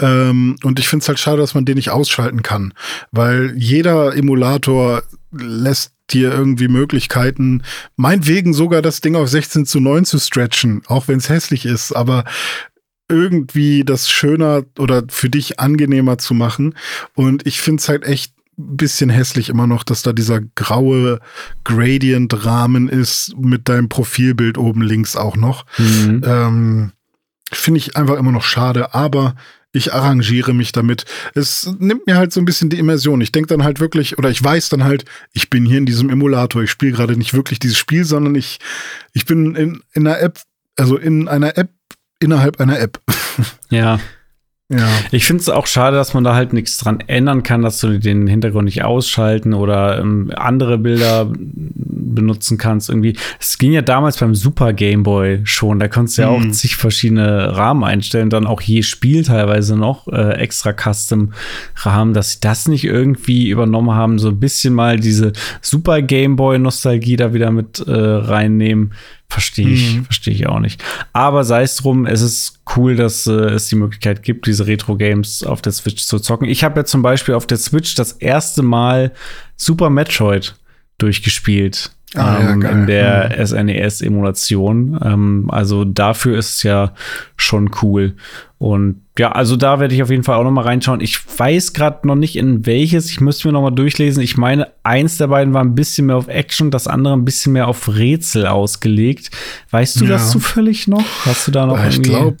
Ähm, 0.00 0.56
und 0.62 0.78
ich 0.78 0.88
finde 0.88 1.02
es 1.02 1.08
halt 1.08 1.18
schade, 1.18 1.38
dass 1.38 1.54
man 1.54 1.64
den 1.64 1.76
nicht 1.76 1.90
ausschalten 1.90 2.42
kann, 2.42 2.72
weil 3.10 3.54
jeder 3.56 4.14
Emulator 4.16 5.02
lässt 5.32 5.92
dir 6.10 6.32
irgendwie 6.32 6.66
Möglichkeiten, 6.66 7.62
meinetwegen 7.94 8.52
sogar 8.52 8.82
das 8.82 9.00
Ding 9.00 9.14
auf 9.14 9.28
16 9.28 9.64
zu 9.64 9.78
9 9.78 10.04
zu 10.04 10.18
stretchen, 10.18 10.82
auch 10.86 11.06
wenn 11.06 11.18
es 11.18 11.28
hässlich 11.28 11.64
ist, 11.66 11.92
aber 11.92 12.24
irgendwie 13.10 13.84
das 13.84 14.08
schöner 14.08 14.64
oder 14.78 15.02
für 15.08 15.28
dich 15.28 15.60
angenehmer 15.60 16.18
zu 16.18 16.34
machen. 16.34 16.74
Und 17.14 17.46
ich 17.46 17.60
finde 17.60 17.80
es 17.80 17.88
halt 17.88 18.04
echt 18.04 18.34
ein 18.58 18.76
bisschen 18.76 19.10
hässlich 19.10 19.48
immer 19.48 19.66
noch, 19.66 19.82
dass 19.82 20.02
da 20.02 20.12
dieser 20.12 20.40
graue 20.54 21.20
Gradient-Rahmen 21.64 22.88
ist 22.88 23.34
mit 23.38 23.68
deinem 23.68 23.88
Profilbild 23.88 24.58
oben 24.58 24.82
links 24.82 25.16
auch 25.16 25.36
noch. 25.36 25.64
Mhm. 25.78 26.22
Ähm, 26.24 26.92
finde 27.52 27.78
ich 27.78 27.96
einfach 27.96 28.16
immer 28.16 28.32
noch 28.32 28.44
schade, 28.44 28.94
aber 28.94 29.34
ich 29.72 29.92
arrangiere 29.92 30.52
mich 30.52 30.72
damit. 30.72 31.04
Es 31.34 31.72
nimmt 31.78 32.06
mir 32.06 32.16
halt 32.16 32.32
so 32.32 32.40
ein 32.40 32.44
bisschen 32.44 32.70
die 32.70 32.78
Immersion. 32.78 33.20
Ich 33.20 33.32
denke 33.32 33.48
dann 33.48 33.62
halt 33.62 33.78
wirklich, 33.78 34.18
oder 34.18 34.30
ich 34.30 34.42
weiß 34.42 34.68
dann 34.68 34.84
halt, 34.84 35.04
ich 35.32 35.48
bin 35.48 35.64
hier 35.64 35.78
in 35.78 35.86
diesem 35.86 36.10
Emulator. 36.10 36.62
Ich 36.62 36.70
spiele 36.70 36.92
gerade 36.92 37.16
nicht 37.16 37.34
wirklich 37.34 37.60
dieses 37.60 37.78
Spiel, 37.78 38.04
sondern 38.04 38.34
ich, 38.34 38.58
ich 39.12 39.26
bin 39.26 39.54
in, 39.54 39.82
in 39.92 40.06
einer 40.06 40.20
App, 40.20 40.40
also 40.76 40.96
in 40.96 41.28
einer 41.28 41.56
App 41.56 41.70
innerhalb 42.20 42.60
einer 42.60 42.78
App. 42.78 43.00
Ja. 43.70 44.00
Ja. 44.68 44.88
Ich 45.12 45.26
finde 45.26 45.40
es 45.40 45.48
auch 45.48 45.66
schade, 45.66 45.96
dass 45.96 46.12
man 46.14 46.24
da 46.24 46.34
halt 46.34 46.52
nichts 46.52 46.76
dran 46.78 47.00
ändern 47.06 47.42
kann, 47.42 47.62
dass 47.62 47.80
du 47.80 47.98
den 47.98 48.26
Hintergrund 48.26 48.64
nicht 48.66 48.84
ausschalten 48.84 49.54
oder 49.54 49.98
ähm, 50.00 50.32
andere 50.34 50.78
Bilder 50.78 51.32
benutzen 52.14 52.58
kannst. 52.58 52.88
Irgendwie. 52.88 53.16
Es 53.38 53.58
ging 53.58 53.72
ja 53.72 53.82
damals 53.82 54.18
beim 54.18 54.34
Super 54.34 54.72
Game 54.72 55.02
Boy 55.02 55.40
schon. 55.44 55.78
Da 55.78 55.88
konntest 55.88 56.18
du 56.18 56.22
ja 56.22 56.28
auch 56.28 56.42
hm. 56.42 56.52
zig 56.52 56.76
verschiedene 56.76 57.56
Rahmen 57.56 57.84
einstellen, 57.84 58.30
dann 58.30 58.46
auch 58.46 58.60
je 58.60 58.82
Spiel 58.82 59.24
teilweise 59.24 59.76
noch 59.76 60.08
äh, 60.08 60.34
extra 60.34 60.72
Custom 60.72 61.32
Rahmen, 61.76 62.14
dass 62.14 62.32
sie 62.32 62.38
das 62.40 62.68
nicht 62.68 62.84
irgendwie 62.84 63.48
übernommen 63.48 63.92
haben, 63.92 64.18
so 64.18 64.28
ein 64.28 64.40
bisschen 64.40 64.74
mal 64.74 64.98
diese 64.98 65.32
Super 65.60 66.02
Game 66.02 66.36
Boy 66.36 66.58
Nostalgie 66.58 67.16
da 67.16 67.32
wieder 67.34 67.50
mit 67.50 67.80
äh, 67.80 67.92
reinnehmen. 67.92 68.92
Verstehe 69.30 69.68
ich, 69.68 69.94
mhm. 69.94 70.04
verstehe 70.06 70.34
ich 70.34 70.48
auch 70.48 70.58
nicht. 70.58 70.82
Aber 71.12 71.44
sei 71.44 71.62
es 71.62 71.76
drum, 71.76 72.04
es 72.04 72.20
ist 72.20 72.60
cool, 72.76 72.96
dass 72.96 73.28
äh, 73.28 73.32
es 73.32 73.68
die 73.68 73.76
Möglichkeit 73.76 74.24
gibt, 74.24 74.48
diese 74.48 74.66
Retro-Games 74.66 75.44
auf 75.44 75.62
der 75.62 75.72
Switch 75.72 76.04
zu 76.04 76.18
zocken. 76.18 76.48
Ich 76.48 76.64
habe 76.64 76.80
ja 76.80 76.84
zum 76.84 77.02
Beispiel 77.02 77.34
auf 77.34 77.46
der 77.46 77.58
Switch 77.58 77.94
das 77.94 78.12
erste 78.12 78.62
Mal 78.62 79.12
Super 79.56 79.88
Metroid 79.88 80.56
durchgespielt. 80.98 81.92
Ah, 82.14 82.40
ähm, 82.40 82.62
ja, 82.62 82.70
in 82.70 82.86
der 82.86 83.36
mhm. 83.38 83.46
SNES-Emulation. 83.46 84.98
Ähm, 85.04 85.46
also 85.48 85.84
dafür 85.84 86.38
ist 86.38 86.56
es 86.56 86.62
ja 86.62 86.92
schon 87.36 87.70
cool. 87.82 88.16
Und 88.58 89.02
ja, 89.18 89.32
also 89.32 89.56
da 89.56 89.80
werde 89.80 89.94
ich 89.94 90.02
auf 90.02 90.10
jeden 90.10 90.22
Fall 90.22 90.36
auch 90.36 90.44
noch 90.44 90.50
mal 90.50 90.64
reinschauen. 90.64 91.00
Ich 91.00 91.18
weiß 91.38 91.72
gerade 91.72 92.06
noch 92.06 92.16
nicht 92.16 92.36
in 92.36 92.66
welches. 92.66 93.10
Ich 93.10 93.20
müsste 93.20 93.48
mir 93.48 93.52
noch 93.52 93.62
mal 93.62 93.70
durchlesen. 93.70 94.22
Ich 94.22 94.36
meine, 94.36 94.68
eins 94.82 95.18
der 95.18 95.28
beiden 95.28 95.54
war 95.54 95.62
ein 95.62 95.74
bisschen 95.74 96.06
mehr 96.06 96.16
auf 96.16 96.28
Action, 96.28 96.70
das 96.70 96.86
andere 96.86 97.14
ein 97.14 97.24
bisschen 97.24 97.52
mehr 97.52 97.68
auf 97.68 97.88
Rätsel 97.88 98.46
ausgelegt. 98.46 99.30
Weißt 99.70 100.00
du 100.00 100.04
ja. 100.04 100.10
das 100.10 100.30
zufällig 100.30 100.88
noch? 100.88 101.04
Hast 101.24 101.46
du 101.46 101.52
da 101.52 101.66
noch 101.66 101.78
ich 101.78 101.96
irgendwie? 101.96 102.10
Glaub, 102.10 102.36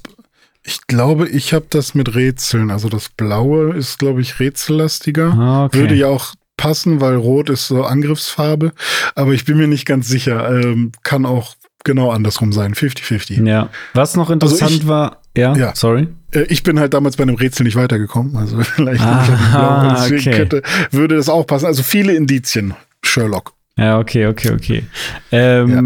ich 0.62 0.86
glaube, 0.86 1.28
ich 1.28 1.54
habe 1.54 1.66
das 1.70 1.94
mit 1.94 2.14
Rätseln. 2.14 2.70
Also 2.70 2.88
das 2.88 3.08
Blaue 3.08 3.74
ist, 3.74 3.98
glaube 3.98 4.20
ich, 4.20 4.40
rätsellastiger. 4.40 5.32
Ah, 5.32 5.64
okay. 5.64 5.78
Würde 5.78 5.94
ja 5.94 6.08
auch 6.08 6.34
passen, 6.60 7.00
weil 7.00 7.16
Rot 7.16 7.48
ist 7.48 7.68
so 7.68 7.84
Angriffsfarbe. 7.84 8.72
Aber 9.14 9.32
ich 9.32 9.46
bin 9.46 9.56
mir 9.56 9.66
nicht 9.66 9.86
ganz 9.86 10.08
sicher. 10.08 10.60
Ähm, 10.60 10.92
kann 11.02 11.24
auch 11.24 11.54
genau 11.84 12.10
andersrum 12.10 12.52
sein. 12.52 12.74
50-50. 12.74 13.46
Ja. 13.46 13.70
Was 13.94 14.14
noch 14.14 14.24
also 14.24 14.34
interessant 14.34 14.62
also 14.62 14.74
ich, 14.76 14.86
war, 14.86 15.22
ja, 15.34 15.56
ja, 15.56 15.72
sorry. 15.74 16.08
Äh, 16.32 16.42
ich 16.50 16.62
bin 16.62 16.78
halt 16.78 16.92
damals 16.92 17.16
bei 17.16 17.22
einem 17.22 17.36
Rätsel 17.36 17.64
nicht 17.64 17.76
weitergekommen. 17.76 18.36
Also 18.36 18.60
vielleicht 18.62 19.00
ah, 19.00 20.04
okay. 20.04 20.30
könnte, 20.30 20.62
würde 20.90 21.16
das 21.16 21.30
auch 21.30 21.46
passen. 21.46 21.64
Also 21.64 21.82
viele 21.82 22.12
Indizien, 22.12 22.74
Sherlock. 23.02 23.54
Ja, 23.78 23.98
okay, 23.98 24.26
okay, 24.26 24.52
okay. 24.52 24.84
Ähm, 25.32 25.70
ja. 25.70 25.82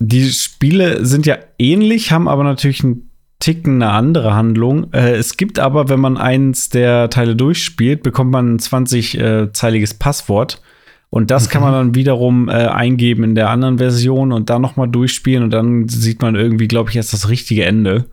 Die 0.00 0.30
Spiele 0.30 1.06
sind 1.06 1.24
ja 1.24 1.38
ähnlich, 1.58 2.12
haben 2.12 2.28
aber 2.28 2.44
natürlich 2.44 2.84
einen 2.84 3.09
Ticken 3.40 3.82
eine 3.82 3.92
andere 3.92 4.34
Handlung. 4.34 4.92
Äh, 4.92 5.16
es 5.16 5.36
gibt 5.36 5.58
aber, 5.58 5.88
wenn 5.88 5.98
man 5.98 6.16
eins 6.16 6.68
der 6.68 7.10
Teile 7.10 7.34
durchspielt, 7.34 8.02
bekommt 8.02 8.30
man 8.30 8.54
ein 8.54 8.58
20-zeiliges 8.58 9.98
Passwort. 9.98 10.62
Und 11.08 11.30
das 11.30 11.46
mhm. 11.46 11.50
kann 11.50 11.62
man 11.62 11.72
dann 11.72 11.94
wiederum 11.94 12.48
äh, 12.48 12.52
eingeben 12.52 13.24
in 13.24 13.34
der 13.34 13.50
anderen 13.50 13.78
Version 13.78 14.30
und 14.32 14.48
dann 14.48 14.62
noch 14.62 14.76
mal 14.76 14.86
durchspielen 14.86 15.42
und 15.42 15.50
dann 15.50 15.88
sieht 15.88 16.22
man 16.22 16.36
irgendwie, 16.36 16.68
glaube 16.68 16.90
ich, 16.90 16.96
erst 16.96 17.12
das 17.12 17.28
richtige 17.28 17.64
Ende. 17.64 18.04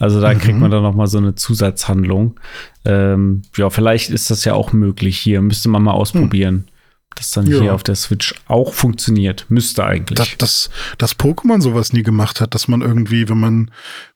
Also 0.00 0.20
da 0.20 0.34
mhm. 0.34 0.38
kriegt 0.38 0.58
man 0.58 0.70
dann 0.70 0.82
noch 0.82 0.94
mal 0.94 1.06
so 1.06 1.18
eine 1.18 1.34
Zusatzhandlung. 1.36 2.40
Ähm, 2.84 3.42
ja, 3.56 3.70
vielleicht 3.70 4.10
ist 4.10 4.30
das 4.30 4.44
ja 4.44 4.54
auch 4.54 4.72
möglich 4.72 5.18
hier. 5.18 5.42
Müsste 5.42 5.68
man 5.68 5.82
mal 5.82 5.92
ausprobieren. 5.92 6.54
Mhm 6.54 6.79
das 7.14 7.32
dann 7.32 7.46
ja. 7.46 7.60
hier 7.60 7.74
auf 7.74 7.82
der 7.82 7.96
Switch 7.96 8.34
auch 8.46 8.72
funktioniert. 8.72 9.46
Müsste 9.48 9.84
eigentlich. 9.84 10.16
Dass, 10.16 10.36
dass, 10.38 10.70
dass 10.98 11.18
Pokémon 11.18 11.60
sowas 11.60 11.92
nie 11.92 12.02
gemacht 12.02 12.40
hat, 12.40 12.54
dass 12.54 12.68
man 12.68 12.80
irgendwie, 12.80 13.28
wenn 13.28 13.38
man, 13.38 13.70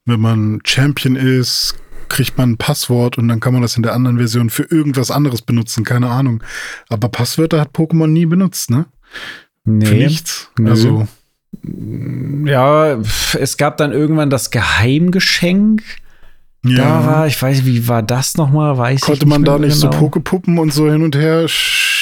wenn 0.04 0.20
man 0.20 0.60
Champion 0.64 1.16
ist, 1.16 1.74
kriegt 2.08 2.38
man 2.38 2.52
ein 2.52 2.56
Passwort 2.56 3.18
und 3.18 3.28
dann 3.28 3.40
kann 3.40 3.52
man 3.52 3.62
das 3.62 3.76
in 3.76 3.82
der 3.82 3.94
anderen 3.94 4.18
Version 4.18 4.50
für 4.50 4.64
irgendwas 4.64 5.10
anderes 5.10 5.42
benutzen, 5.42 5.84
keine 5.84 6.08
Ahnung. 6.08 6.42
Aber 6.88 7.08
Passwörter 7.08 7.60
hat 7.60 7.74
Pokémon 7.74 8.06
nie 8.06 8.26
benutzt, 8.26 8.70
ne? 8.70 8.86
Nee. 9.64 9.86
Für 9.86 9.94
nichts. 9.94 10.50
Nö. 10.58 10.70
Also. 10.70 11.08
Ja, 12.44 12.98
es 13.38 13.56
gab 13.56 13.76
dann 13.78 13.92
irgendwann 13.92 14.28
das 14.28 14.50
Geheimgeschenk. 14.50 15.82
Ja. 16.64 16.76
Da 16.76 17.06
war, 17.06 17.26
ich 17.26 17.40
weiß, 17.40 17.64
wie 17.64 17.88
war 17.88 18.02
das 18.02 18.36
nochmal? 18.36 18.76
Weiß 18.76 19.02
Konnte 19.02 19.26
man 19.26 19.44
da 19.44 19.58
nicht 19.58 19.80
genau. 19.80 19.92
so 19.92 19.98
Pokepuppen 19.98 20.58
und 20.58 20.72
so 20.72 20.90
hin 20.90 21.02
und 21.02 21.14
her 21.14 21.46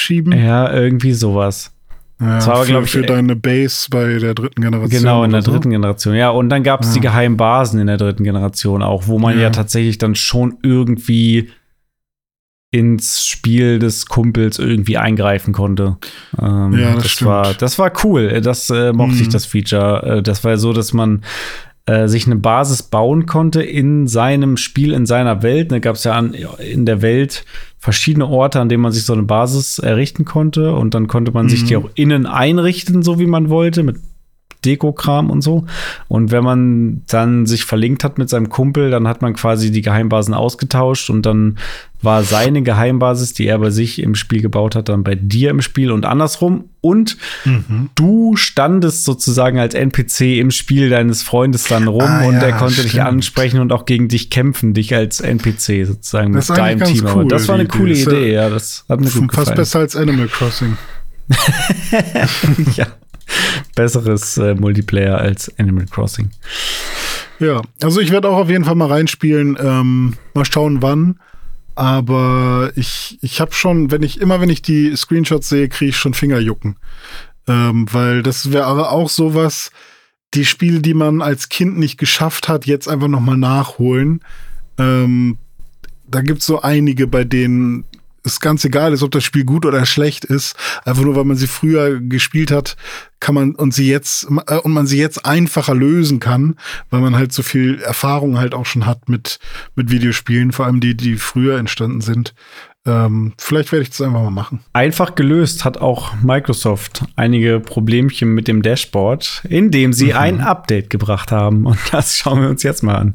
schieben? 0.03 0.33
Ja, 0.33 0.71
irgendwie 0.71 1.13
sowas. 1.13 1.71
Ja, 2.21 2.35
das 2.35 2.47
war 2.47 2.55
aber, 2.55 2.65
glaube 2.65 2.85
ich, 2.85 2.91
für 2.91 3.01
deine 3.01 3.35
Base 3.35 3.87
bei 3.89 4.19
der 4.19 4.33
dritten 4.33 4.61
Generation. 4.61 5.01
Genau, 5.01 5.23
in 5.23 5.31
der 5.31 5.41
so. 5.41 5.51
dritten 5.51 5.71
Generation. 5.71 6.15
Ja, 6.15 6.29
und 6.29 6.49
dann 6.49 6.63
gab 6.63 6.81
es 6.81 6.89
ja. 6.89 6.93
die 6.95 6.99
geheimen 7.01 7.37
Basen 7.37 7.79
in 7.79 7.87
der 7.87 7.97
dritten 7.97 8.23
Generation 8.23 8.81
auch, 8.81 9.07
wo 9.07 9.19
man 9.19 9.35
ja. 9.35 9.43
ja 9.43 9.49
tatsächlich 9.49 9.97
dann 9.97 10.15
schon 10.15 10.57
irgendwie 10.61 11.49
ins 12.71 13.25
Spiel 13.25 13.77
des 13.77 14.07
Kumpels 14.07 14.57
irgendwie 14.57 14.97
eingreifen 14.97 15.53
konnte. 15.53 15.97
Ähm, 16.41 16.73
ja, 16.73 16.95
das, 16.95 17.03
das 17.03 17.25
war 17.25 17.53
das 17.53 17.77
war 17.77 17.91
cool. 18.03 18.41
Das 18.41 18.69
äh, 18.71 18.93
mochte 18.93 19.15
mhm. 19.15 19.21
ich 19.21 19.29
das 19.29 19.45
Feature. 19.45 20.17
Äh, 20.17 20.23
das 20.23 20.43
war 20.43 20.57
so, 20.57 20.73
dass 20.73 20.91
man 20.91 21.23
äh, 21.85 22.07
sich 22.07 22.25
eine 22.25 22.37
Basis 22.37 22.83
bauen 22.83 23.25
konnte 23.25 23.61
in 23.61 24.07
seinem 24.07 24.57
Spiel, 24.57 24.93
in 24.93 25.05
seiner 25.05 25.43
Welt. 25.43 25.71
Da 25.71 25.79
gab 25.79 25.95
es 25.95 26.05
ja 26.05 26.13
an, 26.13 26.33
in 26.33 26.85
der 26.85 27.01
Welt 27.01 27.45
verschiedene 27.77 28.27
Orte, 28.27 28.61
an 28.61 28.69
denen 28.69 28.81
man 28.81 28.93
sich 28.93 29.03
so 29.03 29.13
eine 29.13 29.23
Basis 29.23 29.79
errichten 29.79 30.23
konnte. 30.23 30.73
Und 30.73 30.93
dann 30.93 31.07
konnte 31.07 31.31
man 31.31 31.47
mhm. 31.47 31.49
sich 31.49 31.65
die 31.65 31.75
auch 31.75 31.89
innen 31.95 32.25
einrichten, 32.25 33.03
so 33.03 33.19
wie 33.19 33.25
man 33.25 33.49
wollte, 33.49 33.83
mit 33.83 33.97
Dekokram 34.65 35.29
und 35.29 35.41
so. 35.41 35.65
Und 36.07 36.31
wenn 36.31 36.43
man 36.43 37.03
dann 37.07 37.45
sich 37.45 37.65
verlinkt 37.65 38.03
hat 38.03 38.17
mit 38.17 38.29
seinem 38.29 38.49
Kumpel, 38.49 38.91
dann 38.91 39.07
hat 39.07 39.21
man 39.21 39.33
quasi 39.33 39.71
die 39.71 39.81
Geheimbasen 39.81 40.33
ausgetauscht 40.33 41.09
und 41.09 41.25
dann 41.25 41.57
war 42.03 42.23
seine 42.23 42.61
Geheimbasis, 42.63 43.33
die 43.33 43.47
er 43.47 43.59
bei 43.59 43.69
sich 43.69 44.01
im 44.01 44.15
Spiel 44.15 44.41
gebaut 44.41 44.75
hat, 44.75 44.89
dann 44.89 45.03
bei 45.03 45.15
dir 45.15 45.49
im 45.49 45.61
Spiel 45.61 45.91
und 45.91 46.05
andersrum. 46.05 46.65
Und 46.81 47.17
mhm. 47.45 47.89
du 47.95 48.35
standest 48.35 49.05
sozusagen 49.05 49.57
als 49.57 49.73
NPC 49.73 50.37
im 50.37 50.51
Spiel 50.51 50.89
deines 50.89 51.23
Freundes 51.23 51.63
dann 51.63 51.87
rum 51.87 52.01
ah, 52.01 52.25
und 52.25 52.35
ja, 52.35 52.41
er 52.41 52.51
konnte 52.53 52.73
stimmt. 52.73 52.93
dich 52.93 53.01
ansprechen 53.01 53.61
und 53.61 53.71
auch 53.71 53.85
gegen 53.85 54.09
dich 54.09 54.29
kämpfen, 54.29 54.73
dich 54.73 54.93
als 54.93 55.21
NPC 55.21 55.87
sozusagen 55.87 56.33
das 56.33 56.49
mit 56.49 56.57
deinem 56.57 56.83
Team. 56.83 57.05
Cool, 57.13 57.27
das 57.29 57.47
war 57.47 57.55
eine 57.55 57.67
coole 57.67 57.93
Idee, 57.93 58.33
ja, 58.33 58.49
das 58.49 58.83
hat 58.89 58.99
mir 58.99 59.09
gut 59.09 59.29
gefallen. 59.29 59.45
Fast 59.45 59.55
besser 59.55 59.79
als 59.79 59.95
Animal 59.95 60.27
Crossing. 60.27 60.77
ja. 62.75 62.87
Besseres 63.75 64.37
äh, 64.37 64.55
Multiplayer 64.55 65.17
als 65.17 65.51
Animal 65.57 65.85
Crossing. 65.85 66.31
Ja, 67.39 67.61
also 67.81 67.99
ich 67.99 68.11
werde 68.11 68.29
auch 68.29 68.37
auf 68.37 68.49
jeden 68.49 68.65
Fall 68.65 68.75
mal 68.75 68.87
reinspielen. 68.87 69.57
Ähm, 69.59 70.13
mal 70.33 70.45
schauen, 70.45 70.81
wann. 70.81 71.19
Aber 71.75 72.71
ich, 72.75 73.17
ich 73.21 73.41
habe 73.41 73.53
schon, 73.53 73.91
wenn 73.91 74.03
ich, 74.03 74.21
immer 74.21 74.39
wenn 74.39 74.49
ich 74.49 74.61
die 74.61 74.95
Screenshots 74.95 75.49
sehe, 75.49 75.69
kriege 75.69 75.89
ich 75.89 75.97
schon 75.97 76.13
Fingerjucken. 76.13 76.75
Ähm, 77.47 77.87
weil 77.91 78.23
das 78.23 78.51
wäre 78.51 78.65
aber 78.65 78.91
auch 78.91 79.09
sowas, 79.09 79.71
die 80.33 80.45
Spiele, 80.45 80.79
die 80.79 80.93
man 80.93 81.21
als 81.21 81.49
Kind 81.49 81.77
nicht 81.77 81.97
geschafft 81.97 82.47
hat, 82.47 82.65
jetzt 82.65 82.87
einfach 82.87 83.07
nochmal 83.07 83.37
nachholen. 83.37 84.21
Ähm, 84.77 85.37
da 86.07 86.21
gibt 86.21 86.39
es 86.39 86.45
so 86.45 86.61
einige, 86.61 87.07
bei 87.07 87.23
denen 87.23 87.85
es 88.23 88.39
ganz 88.39 88.63
egal 88.65 88.93
ist, 88.93 89.03
ob 89.03 89.11
das 89.11 89.23
Spiel 89.23 89.43
gut 89.43 89.65
oder 89.65 89.85
schlecht 89.85 90.25
ist. 90.25 90.55
Einfach 90.85 91.03
nur, 91.03 91.15
weil 91.15 91.25
man 91.25 91.37
sie 91.37 91.47
früher 91.47 91.99
gespielt 91.99 92.51
hat, 92.51 92.75
kann 93.19 93.35
man 93.35 93.55
und 93.55 93.73
sie 93.73 93.89
jetzt 93.89 94.27
äh, 94.47 94.57
und 94.57 94.71
man 94.71 94.87
sie 94.87 94.97
jetzt 94.97 95.25
einfacher 95.25 95.75
lösen 95.75 96.19
kann, 96.19 96.55
weil 96.89 97.01
man 97.01 97.15
halt 97.15 97.33
so 97.33 97.43
viel 97.43 97.79
Erfahrung 97.79 98.37
halt 98.37 98.53
auch 98.53 98.65
schon 98.65 98.85
hat 98.85 99.09
mit 99.09 99.39
mit 99.75 99.91
Videospielen, 99.91 100.51
vor 100.51 100.65
allem 100.65 100.79
die, 100.79 100.95
die 100.95 101.15
früher 101.15 101.57
entstanden 101.57 102.01
sind. 102.01 102.33
Ähm, 102.85 103.33
vielleicht 103.37 103.71
werde 103.71 103.83
ich 103.83 103.91
das 103.91 104.01
einfach 104.01 104.21
mal 104.21 104.29
machen. 104.29 104.59
Einfach 104.73 105.15
gelöst 105.15 105.63
hat 105.63 105.77
auch 105.77 106.15
Microsoft 106.21 107.05
einige 107.15 107.61
Problemchen 107.61 108.33
mit 108.33 108.47
dem 108.47 108.61
Dashboard, 108.61 109.43
indem 109.47 109.93
sie 109.93 110.07
mhm. 110.07 110.17
ein 110.17 110.41
Update 110.41 110.89
gebracht 110.89 111.31
haben. 111.31 111.65
Und 111.65 111.79
das 111.91 112.17
schauen 112.17 112.41
wir 112.41 112.49
uns 112.49 112.63
jetzt 112.63 112.83
mal 112.83 112.95
an. 112.95 113.13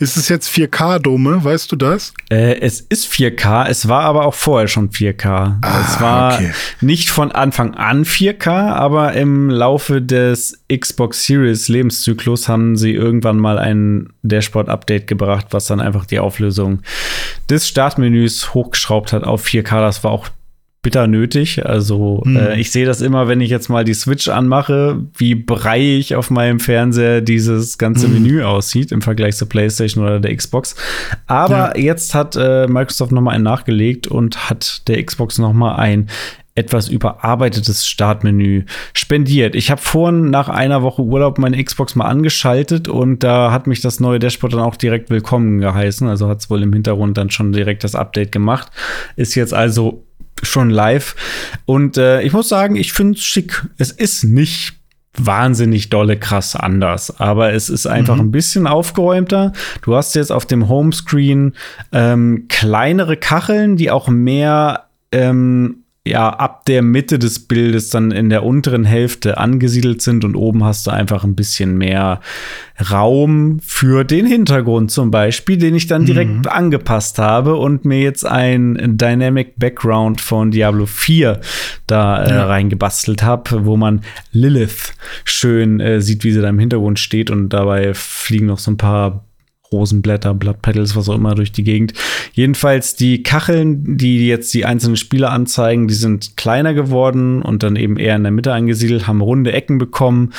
Ist 0.00 0.16
es 0.16 0.28
jetzt 0.28 0.48
4K-Dome? 0.48 1.44
Weißt 1.44 1.70
du 1.70 1.76
das? 1.76 2.12
Äh, 2.28 2.58
es 2.60 2.80
ist 2.80 3.06
4K, 3.12 3.68
es 3.68 3.88
war 3.88 4.02
aber 4.02 4.26
auch 4.26 4.34
vorher 4.34 4.66
schon 4.66 4.90
4K. 4.90 5.58
Ah, 5.62 5.80
es 5.86 6.00
war 6.00 6.34
okay. 6.34 6.52
nicht 6.80 7.10
von 7.10 7.30
Anfang 7.30 7.74
an 7.74 8.04
4K, 8.04 8.72
aber 8.72 9.12
im 9.12 9.50
Laufe 9.50 10.02
des 10.02 10.64
Xbox 10.72 11.24
Series 11.24 11.68
Lebenszyklus 11.68 12.48
haben 12.48 12.76
sie 12.76 12.92
irgendwann 12.92 13.38
mal 13.38 13.58
ein 13.58 14.12
Dashboard-Update 14.22 15.06
gebracht, 15.06 15.46
was 15.50 15.66
dann 15.66 15.80
einfach 15.80 16.06
die 16.06 16.18
Auflösung 16.18 16.80
des 17.48 17.68
Startmenüs 17.68 18.52
hochgeschraubt 18.52 19.12
hat 19.12 19.22
auf 19.22 19.44
4K. 19.44 19.80
Das 19.80 20.02
war 20.02 20.10
auch 20.10 20.28
bitter 20.84 21.08
nötig. 21.08 21.66
Also 21.66 22.22
Mhm. 22.24 22.36
äh, 22.36 22.60
ich 22.60 22.70
sehe 22.70 22.86
das 22.86 23.00
immer, 23.00 23.26
wenn 23.26 23.40
ich 23.40 23.50
jetzt 23.50 23.68
mal 23.68 23.82
die 23.84 23.94
Switch 23.94 24.28
anmache, 24.28 25.00
wie 25.18 25.34
breiig 25.34 26.14
auf 26.14 26.30
meinem 26.30 26.60
Fernseher 26.60 27.20
dieses 27.20 27.76
ganze 27.78 28.06
Mhm. 28.06 28.14
Menü 28.14 28.42
aussieht 28.44 28.92
im 28.92 29.02
Vergleich 29.02 29.34
zur 29.36 29.48
PlayStation 29.48 30.04
oder 30.04 30.20
der 30.20 30.36
Xbox. 30.36 30.76
Aber 31.26 31.76
jetzt 31.76 32.14
hat 32.14 32.36
äh, 32.36 32.68
Microsoft 32.68 33.10
noch 33.10 33.20
mal 33.22 33.32
einen 33.32 33.42
nachgelegt 33.42 34.06
und 34.06 34.48
hat 34.48 34.86
der 34.86 35.02
Xbox 35.04 35.38
noch 35.38 35.52
mal 35.52 35.74
ein 35.74 36.08
etwas 36.56 36.88
überarbeitetes 36.88 37.84
Startmenü 37.84 38.62
spendiert. 38.92 39.56
Ich 39.56 39.72
habe 39.72 39.80
vorhin 39.80 40.30
nach 40.30 40.48
einer 40.48 40.82
Woche 40.82 41.02
Urlaub 41.02 41.38
meine 41.38 41.60
Xbox 41.62 41.96
mal 41.96 42.04
angeschaltet 42.04 42.86
und 42.86 43.24
da 43.24 43.50
hat 43.50 43.66
mich 43.66 43.80
das 43.80 43.98
neue 43.98 44.20
Dashboard 44.20 44.52
dann 44.52 44.60
auch 44.60 44.76
direkt 44.76 45.10
willkommen 45.10 45.58
geheißen. 45.58 46.06
Also 46.06 46.28
hat 46.28 46.38
es 46.38 46.50
wohl 46.50 46.62
im 46.62 46.72
Hintergrund 46.72 47.18
dann 47.18 47.30
schon 47.30 47.52
direkt 47.52 47.82
das 47.82 47.96
Update 47.96 48.30
gemacht. 48.30 48.68
Ist 49.16 49.34
jetzt 49.34 49.52
also 49.52 50.04
schon 50.42 50.70
live. 50.70 51.14
Und 51.64 51.96
äh, 51.96 52.22
ich 52.22 52.32
muss 52.32 52.48
sagen, 52.48 52.76
ich 52.76 52.92
finde 52.92 53.18
es 53.18 53.24
schick. 53.24 53.64
Es 53.78 53.90
ist 53.90 54.24
nicht 54.24 54.74
wahnsinnig 55.16 55.90
dolle 55.90 56.18
krass 56.18 56.56
anders, 56.56 57.20
aber 57.20 57.52
es 57.52 57.68
ist 57.68 57.86
einfach 57.86 58.18
ein 58.18 58.32
bisschen 58.32 58.66
aufgeräumter. 58.66 59.52
Du 59.82 59.94
hast 59.94 60.14
jetzt 60.16 60.32
auf 60.32 60.44
dem 60.44 60.68
Homescreen 60.68 61.54
ähm, 61.92 62.46
kleinere 62.48 63.16
Kacheln, 63.16 63.76
die 63.76 63.92
auch 63.92 64.08
mehr 64.08 64.86
ähm, 65.12 65.83
ja, 66.06 66.28
ab 66.28 66.66
der 66.66 66.82
Mitte 66.82 67.18
des 67.18 67.46
Bildes 67.48 67.88
dann 67.88 68.10
in 68.10 68.28
der 68.28 68.42
unteren 68.44 68.84
Hälfte 68.84 69.38
angesiedelt 69.38 70.02
sind 70.02 70.22
und 70.26 70.36
oben 70.36 70.62
hast 70.62 70.86
du 70.86 70.90
einfach 70.90 71.24
ein 71.24 71.34
bisschen 71.34 71.78
mehr 71.78 72.20
Raum 72.90 73.58
für 73.62 74.04
den 74.04 74.26
Hintergrund 74.26 74.90
zum 74.90 75.10
Beispiel, 75.10 75.56
den 75.56 75.74
ich 75.74 75.86
dann 75.86 76.04
direkt 76.04 76.46
angepasst 76.46 77.18
habe 77.18 77.56
und 77.56 77.86
mir 77.86 78.00
jetzt 78.00 78.26
ein 78.26 78.98
Dynamic 78.98 79.58
Background 79.58 80.20
von 80.20 80.50
Diablo 80.50 80.84
4 80.84 81.40
da 81.86 82.22
äh, 82.24 82.30
Ja. 82.34 82.46
reingebastelt 82.48 83.22
habe, 83.22 83.64
wo 83.64 83.76
man 83.78 84.02
Lilith 84.32 84.92
schön 85.24 85.80
äh, 85.80 86.02
sieht, 86.02 86.22
wie 86.24 86.32
sie 86.32 86.42
da 86.42 86.50
im 86.50 86.58
Hintergrund 86.58 86.98
steht 86.98 87.30
und 87.30 87.48
dabei 87.50 87.94
fliegen 87.94 88.46
noch 88.46 88.58
so 88.58 88.70
ein 88.72 88.76
paar 88.76 89.24
Rosenblätter, 89.74 90.34
Blood 90.34 90.62
Petals, 90.62 90.96
was 90.96 91.08
auch 91.08 91.16
immer 91.16 91.34
durch 91.34 91.52
die 91.52 91.64
Gegend. 91.64 91.92
Jedenfalls 92.32 92.96
die 92.96 93.22
Kacheln, 93.22 93.96
die 93.96 94.26
jetzt 94.26 94.52
die 94.54 94.64
einzelnen 94.64 94.96
Spieler 94.96 95.30
anzeigen, 95.30 95.88
die 95.88 95.94
sind 95.94 96.36
kleiner 96.36 96.74
geworden 96.74 97.42
und 97.42 97.62
dann 97.62 97.76
eben 97.76 97.96
eher 97.96 98.16
in 98.16 98.22
der 98.22 98.32
Mitte 98.32 98.52
angesiedelt, 98.52 99.06
haben 99.06 99.20
runde 99.20 99.52
Ecken 99.52 99.78
bekommen. 99.78 100.32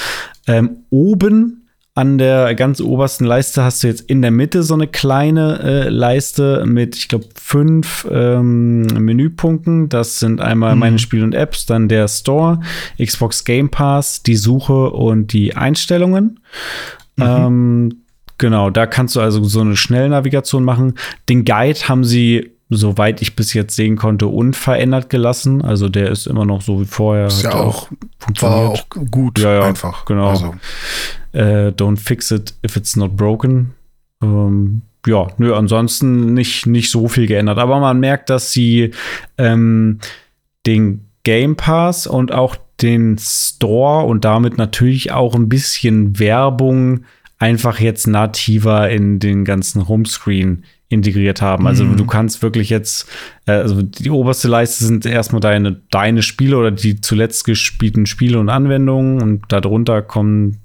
Ähm, 0.48 0.78
oben 0.90 1.66
an 1.98 2.18
der 2.18 2.54
ganz 2.56 2.82
obersten 2.82 3.24
Leiste 3.24 3.64
hast 3.64 3.82
du 3.82 3.88
jetzt 3.88 4.02
in 4.02 4.22
der 4.22 4.30
Mitte 4.30 4.64
so 4.64 4.74
eine 4.74 4.88
kleine 4.88 5.60
äh, 5.64 5.90
Leiste 5.90 6.66
mit, 6.68 6.98
ich 6.98 7.08
glaube, 7.08 7.28
fünf 7.36 8.06
ähm, 8.12 8.82
Menüpunkten. 8.82 9.88
Das 9.88 10.20
sind 10.20 10.42
einmal 10.42 10.76
meine 10.76 11.00
Spiele 11.00 11.24
und 11.24 11.34
Apps, 11.34 11.66
dann 11.66 11.88
der 11.88 12.10
Store, 12.10 12.60
Xbox 13.02 13.46
Game 13.46 13.70
Pass, 13.70 14.22
die 14.24 14.36
Suche 14.36 14.90
und 14.90 15.32
die 15.32 15.56
Einstellungen. 15.56 16.42
Ähm, 17.18 18.02
genau, 18.38 18.70
da 18.70 18.86
kannst 18.86 19.16
du 19.16 19.22
also 19.22 19.44
so 19.44 19.62
eine 19.62 19.76
Schnellnavigation 19.76 20.64
machen. 20.64 20.96
Den 21.30 21.46
Guide 21.46 21.80
haben 21.88 22.04
sie, 22.04 22.52
soweit 22.70 23.22
ich 23.22 23.36
bis 23.36 23.54
jetzt 23.54 23.76
sehen 23.76 23.96
konnte, 23.96 24.28
unverändert 24.28 25.10
gelassen. 25.10 25.62
Also 25.62 25.90
der 25.90 26.10
ist 26.10 26.28
immer 26.28 26.46
noch 26.46 26.62
so 26.62 26.82
wie 26.82 26.86
vorher. 26.86 27.28
Ist 27.28 27.44
ja 27.44 27.50
Hat 27.52 27.56
auch, 27.60 27.90
war 27.92 27.98
funktioniert. 28.20 28.70
auch 28.70 28.90
gut 29.12 29.40
Ja, 29.40 29.54
ja, 29.54 29.64
einfach. 29.64 30.06
genau. 30.06 30.30
Also, 30.30 30.56
Äh, 31.34 31.72
don't 31.72 31.98
fix 31.98 32.32
it 32.32 32.54
if 32.66 32.76
it's 32.78 32.96
not 32.96 33.16
broken. 33.18 33.74
Ähm, 34.24 34.82
ja, 35.06 35.28
nö, 35.38 35.54
ansonsten 35.54 36.34
nicht, 36.34 36.66
nicht 36.66 36.90
so 36.90 37.08
viel 37.08 37.28
geändert. 37.28 37.60
Aber 37.60 37.80
man 37.80 38.00
merkt, 38.00 38.30
dass 38.30 38.52
sie 38.52 38.92
ähm, 39.38 40.00
den 40.66 41.06
Game 41.24 41.56
Pass 41.58 42.08
und 42.08 42.32
auch 42.32 42.56
den 42.82 43.18
Store 43.20 44.06
und 44.06 44.26
damit 44.26 44.58
natürlich 44.58 45.12
auch 45.12 45.36
ein 45.36 45.48
bisschen 45.50 46.20
Werbung 46.20 47.02
einfach 47.38 47.80
jetzt 47.80 48.08
nativer 48.08 48.90
in 48.90 49.20
den 49.20 49.44
ganzen 49.46 49.88
Homescreen 49.88 50.64
integriert 50.88 51.42
haben. 51.42 51.68
Also 51.68 51.84
Mhm. 51.86 51.98
du 51.98 52.06
kannst 52.06 52.42
wirklich 52.42 52.70
jetzt, 52.70 53.10
äh, 53.48 53.52
also 53.54 53.82
die 53.82 54.10
oberste 54.12 54.48
Leiste 54.48 54.86
sind 54.86 55.06
erstmal 55.06 55.42
deine, 55.42 55.82
deine 55.92 56.22
Spiele 56.22 56.58
oder 56.58 56.72
die 56.72 57.02
zuletzt 57.02 57.44
gespielten 57.44 58.06
Spiele 58.06 58.40
und 58.40 58.50
Anwendungen 58.50 59.22
und 59.22 59.44
darunter 59.50 60.02
kommen 60.02 60.62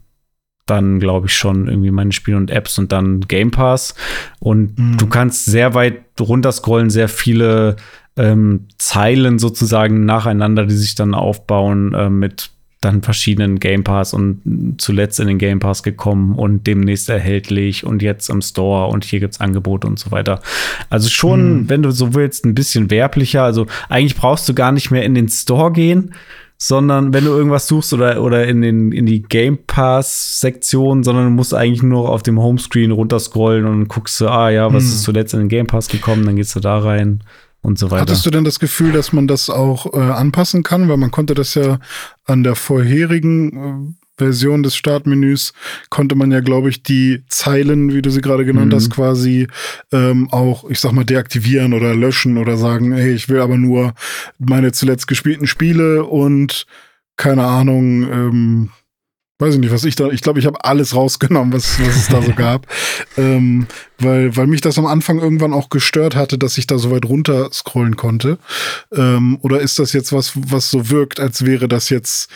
dann, 0.66 1.01
glaube 1.01 1.27
ich, 1.27 1.35
schon 1.37 1.66
irgendwie 1.66 1.91
meine 1.91 2.12
Spiele 2.12 2.37
und 2.37 2.51
Apps 2.51 2.79
und 2.79 2.93
dann 2.93 3.23
Game 3.23 3.51
Pass. 3.51 3.95
Und 4.39 4.79
Mhm. 4.79 4.99
du 4.99 5.07
kannst 5.09 5.47
sehr 5.47 5.75
weit 5.75 6.03
runterscrollen, 6.21 6.91
sehr 6.91 7.09
viele 7.09 7.77
ähm, 8.16 8.66
Zeilen 8.77 9.39
sozusagen 9.39 10.05
nacheinander, 10.05 10.66
die 10.66 10.75
sich 10.77 10.95
dann 10.95 11.14
aufbauen 11.14 11.95
äh, 11.95 12.11
mit 12.11 12.51
dann 12.81 13.03
verschiedenen 13.03 13.61
Game 13.61 13.85
Pass 13.85 14.14
und 14.14 14.74
zuletzt 14.78 15.20
in 15.20 15.28
den 15.28 15.39
Game 15.39 15.59
Pass 15.59 15.83
gekommen 15.83 16.35
und 16.35 16.66
demnächst 16.66 17.11
erhältlich 17.11 17.85
und 17.85 18.01
jetzt 18.01 18.31
im 18.31 18.41
Store 18.41 18.89
und 18.89 19.05
hier 19.05 19.20
gibt's 19.20 19.41
Angebote 19.41 19.87
und 19.87 19.99
so 19.99 20.11
weiter. 20.11 20.41
Also 20.89 21.11
schon, 21.11 21.68
wenn 21.68 21.83
du 21.83 21.91
so 21.91 22.14
willst, 22.14 22.47
ein 22.47 22.55
bisschen 22.55 22.91
werblicher. 22.91 23.43
Also 23.43 23.66
eigentlich 23.91 24.16
brauchst 24.16 24.49
du 24.49 24.55
gar 24.55 24.72
nicht 24.72 24.91
mehr 24.91 25.05
in 25.05 25.14
den 25.14 25.28
Store 25.28 25.70
gehen, 25.72 26.14
sondern 26.57 27.12
wenn 27.12 27.24
du 27.24 27.31
irgendwas 27.31 27.66
suchst 27.66 27.93
oder, 27.93 28.22
oder 28.22 28.47
in, 28.47 28.62
den, 28.62 28.93
in 28.93 29.05
die 29.05 29.22
Game 29.22 29.59
Pass-Sektion, 29.66 31.05
sondern 31.05 31.24
du 31.24 31.31
musst 31.31 31.55
eigentlich 31.55 31.83
nur 31.83 32.09
auf 32.09 32.22
dem 32.22 32.39
Homescreen 32.39 32.93
runterscrollen 32.93 33.66
und 33.66 33.89
guckst 33.89 34.18
du, 34.20 34.28
ah 34.28 34.51
ja, 34.51 34.72
was 34.72 34.85
Hm. 34.85 34.91
ist 34.91 35.03
zuletzt 35.03 35.35
in 35.35 35.41
den 35.41 35.49
Game 35.49 35.66
Pass 35.66 35.89
gekommen, 35.89 36.24
dann 36.24 36.37
gehst 36.37 36.57
du 36.57 36.61
da 36.61 36.78
rein 36.78 37.24
und 37.63 37.79
so 37.79 37.91
weiter. 37.91 38.03
Hattest 38.03 38.25
du 38.27 38.31
denn 38.31 38.45
das 38.45 38.59
Gefühl, 38.59 38.93
dass 38.93 39.13
man 39.13 39.27
das 39.27 39.51
auch 39.51 39.93
äh, 39.93 39.99
anpassen 39.99 40.63
kann? 40.63 40.89
Weil 40.89 40.97
man 40.97 41.11
konnte 41.11 41.35
das 41.35 41.55
ja 41.55 41.79
an 42.25 42.43
der 42.43 42.55
vorherigen 42.55 43.57
äh, 43.57 43.95
Version 44.17 44.63
des 44.63 44.77
Startmenüs, 44.77 45.55
konnte 45.89 46.15
man 46.15 46.31
ja, 46.31 46.41
glaube 46.41 46.69
ich, 46.69 46.83
die 46.83 47.25
Zeilen, 47.29 47.93
wie 47.93 48.03
du 48.03 48.11
sie 48.11 48.21
gerade 48.21 48.45
genannt 48.45 48.73
Mhm. 48.73 48.77
hast, 48.77 48.91
quasi 48.91 49.47
ähm, 49.93 50.29
auch, 50.31 50.69
ich 50.69 50.79
sag 50.79 50.93
mal, 50.93 51.05
deaktivieren 51.05 51.73
oder 51.73 51.95
löschen 51.95 52.37
oder 52.37 52.59
sagen, 52.59 52.93
hey, 52.93 53.15
ich 53.15 53.31
will 53.31 53.41
aber 53.41 53.57
nur 53.57 53.95
meine 54.39 54.73
zuletzt 54.73 55.07
gespielten 55.07 55.47
Spiele 55.47 56.05
und 56.05 56.67
keine 57.17 57.45
Ahnung, 57.45 58.03
ähm, 58.11 58.71
weiß 59.41 59.55
ich 59.55 59.61
nicht, 59.61 59.72
was 59.72 59.84
ich 59.84 59.97
da, 59.97 60.09
ich 60.09 60.20
glaube, 60.20 60.38
ich 60.38 60.47
habe 60.47 60.64
alles 60.64 60.95
rausgenommen, 60.95 61.53
was, 61.53 61.80
was 61.80 61.97
es 61.97 62.09
da 62.09 62.22
so 62.22 62.32
gab. 62.36 62.66
Ähm, 63.16 63.66
weil, 63.99 64.36
weil 64.36 64.47
mich 64.47 64.61
das 64.61 64.78
am 64.78 64.86
Anfang 64.86 65.18
irgendwann 65.18 65.53
auch 65.53 65.68
gestört 65.70 66.14
hatte, 66.14 66.38
dass 66.38 66.59
ich 66.59 66.66
da 66.66 66.78
so 66.78 66.91
weit 66.91 67.05
runter 67.07 67.51
scrollen 67.53 67.97
konnte. 67.97 68.38
Ähm, 68.93 69.38
oder 69.43 69.61
ist 69.61 69.78
das 69.78 69.93
jetzt 69.93 70.12
was, 70.12 70.32
was 70.34 70.70
so 70.70 70.91
wirkt, 70.91 71.20
als 71.20 71.45
wäre 71.45 71.68
das 71.68 71.88
jetzt 71.88 72.30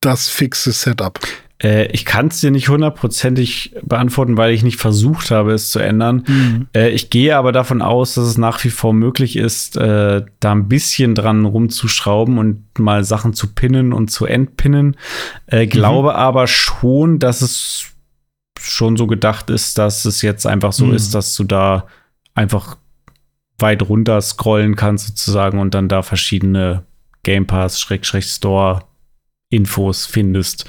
das 0.00 0.28
fixe 0.28 0.72
Setup? 0.72 1.18
Äh, 1.62 1.86
ich 1.92 2.04
kann 2.04 2.28
es 2.28 2.40
dir 2.40 2.50
nicht 2.50 2.68
hundertprozentig 2.68 3.74
beantworten, 3.82 4.36
weil 4.36 4.52
ich 4.52 4.62
nicht 4.62 4.78
versucht 4.78 5.30
habe, 5.30 5.52
es 5.52 5.70
zu 5.70 5.78
ändern. 5.78 6.68
Äh, 6.74 6.90
ich 6.90 7.10
gehe 7.10 7.36
aber 7.36 7.52
davon 7.52 7.82
aus, 7.82 8.14
dass 8.14 8.24
es 8.24 8.38
nach 8.38 8.62
wie 8.64 8.70
vor 8.70 8.92
möglich 8.92 9.36
ist, 9.36 9.76
äh, 9.76 10.24
da 10.40 10.52
ein 10.52 10.68
bisschen 10.68 11.14
dran 11.14 11.44
rumzuschrauben 11.44 12.38
und 12.38 12.78
mal 12.78 13.04
Sachen 13.04 13.32
zu 13.32 13.54
pinnen 13.54 13.92
und 13.92 14.10
zu 14.10 14.26
entpinnen. 14.26 14.96
Äh, 15.46 15.66
glaube 15.66 16.14
aber 16.14 16.46
schon, 16.46 17.18
dass 17.18 17.42
es 17.42 17.86
schon 18.60 18.96
so 18.96 19.06
gedacht 19.06 19.50
ist, 19.50 19.78
dass 19.78 20.04
es 20.04 20.22
jetzt 20.22 20.46
einfach 20.46 20.72
so 20.72 20.86
Mhm. 20.86 20.94
ist, 20.94 21.14
dass 21.14 21.34
du 21.34 21.44
da 21.44 21.86
einfach 22.34 22.76
weit 23.58 23.82
runter 23.88 24.20
scrollen 24.20 24.76
kannst 24.76 25.06
sozusagen 25.08 25.58
und 25.58 25.74
dann 25.74 25.88
da 25.88 26.02
verschiedene 26.02 26.84
Game 27.22 27.46
Pass, 27.46 27.80
Schräg, 27.80 28.04
Store 28.04 28.82
Infos 29.52 30.06
findest. 30.06 30.64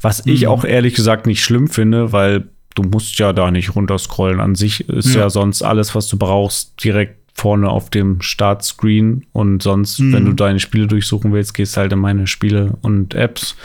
Was 0.00 0.26
ich 0.26 0.42
Mhm. 0.42 0.48
auch 0.48 0.64
ehrlich 0.64 0.94
gesagt 0.94 1.26
nicht 1.26 1.42
schlimm 1.42 1.68
finde, 1.68 2.12
weil 2.12 2.44
du 2.74 2.82
musst 2.82 3.18
ja 3.18 3.32
da 3.32 3.50
nicht 3.50 3.76
runterscrollen. 3.76 4.40
An 4.40 4.54
sich 4.54 4.88
ist 4.88 5.14
ja, 5.14 5.22
Ja. 5.22 5.30
sonst 5.30 5.62
alles, 5.62 5.94
was 5.94 6.08
du 6.08 6.16
brauchst, 6.18 6.82
direkt 6.82 7.18
vorne 7.36 7.68
auf 7.68 7.90
dem 7.90 8.20
Startscreen. 8.20 9.26
Und 9.32 9.62
sonst, 9.62 9.98
Mhm. 10.00 10.12
wenn 10.12 10.24
du 10.24 10.32
deine 10.32 10.60
Spiele 10.60 10.86
durchsuchen 10.86 11.32
willst, 11.32 11.54
gehst 11.54 11.76
halt 11.76 11.92
in 11.92 11.98
meine 11.98 12.26
Spiele 12.26 12.76
und 12.82 13.14
Apps. 13.14 13.56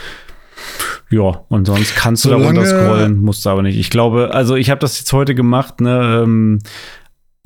Ja, 1.10 1.44
und 1.48 1.64
sonst 1.66 1.96
kannst 1.96 2.24
du 2.24 2.28
da 2.28 2.36
Solange- 2.38 2.58
runterscrollen, 2.60 3.20
musst 3.20 3.44
du 3.44 3.50
aber 3.50 3.62
nicht. 3.62 3.78
Ich 3.78 3.90
glaube, 3.90 4.32
also 4.34 4.54
ich 4.56 4.70
habe 4.70 4.78
das 4.80 4.98
jetzt 4.98 5.12
heute 5.12 5.34
gemacht, 5.34 5.80
ne, 5.80 6.20
ähm, 6.22 6.58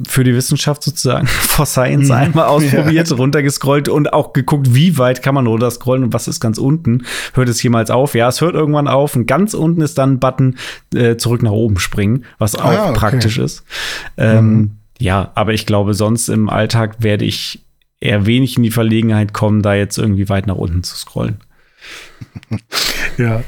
für 0.09 0.25
die 0.25 0.35
Wissenschaft 0.35 0.83
sozusagen, 0.83 1.27
for 1.29 1.67
Science 1.67 2.09
Mhm. 2.09 2.15
einmal 2.15 2.47
ausprobiert, 2.47 3.13
runtergescrollt 3.17 3.89
und 3.89 4.13
auch 4.13 4.33
geguckt, 4.33 4.75
wie 4.75 4.99
weit 4.99 5.23
kann 5.23 5.35
man 5.37 5.47
runterscrollen 5.47 6.05
und 6.05 6.13
was 6.13 6.27
ist 6.27 6.41
ganz 6.41 6.59
unten. 6.59 7.05
Hört 7.35 7.49
es 7.49 7.63
jemals 7.63 7.91
auf? 7.91 8.15
Ja, 8.15 8.29
es 8.29 8.41
hört 8.41 8.55
irgendwann 8.55 8.89
auf 8.89 9.15
und 9.15 9.27
ganz 9.27 9.55
unten 9.55 9.81
ist 9.83 9.97
dann 9.99 10.15
ein 10.15 10.19
Button 10.19 10.57
äh, 10.95 11.17
zurück 11.17 11.43
nach 11.45 11.53
oben 11.53 11.79
springen, 11.79 12.25
was 12.39 12.57
auch 12.57 12.65
Ah, 12.65 12.91
okay. 12.91 12.99
praktisch 12.99 13.39
ist. 13.39 13.63
Ähm, 14.17 14.51
Mhm. 14.55 14.71
Ja, 14.99 15.33
aber 15.35 15.53
ich 15.55 15.67
glaube, 15.67 15.95
sonst 15.95 16.29
im 16.29 16.49
Alltag 16.49 16.97
werde 17.01 17.25
ich 17.25 17.61
eher 18.01 18.27
wenig 18.27 18.57
in 18.57 18.63
die 18.63 18.71
Verlegenheit 18.71 19.33
kommen, 19.33 19.61
da 19.63 19.75
jetzt 19.75 19.99
irgendwie 19.99 20.29
weit 20.29 20.47
nach 20.47 20.55
unten 20.57 20.83
zu 20.83 20.97
scrollen. 20.97 21.37
Ja. 23.19 23.43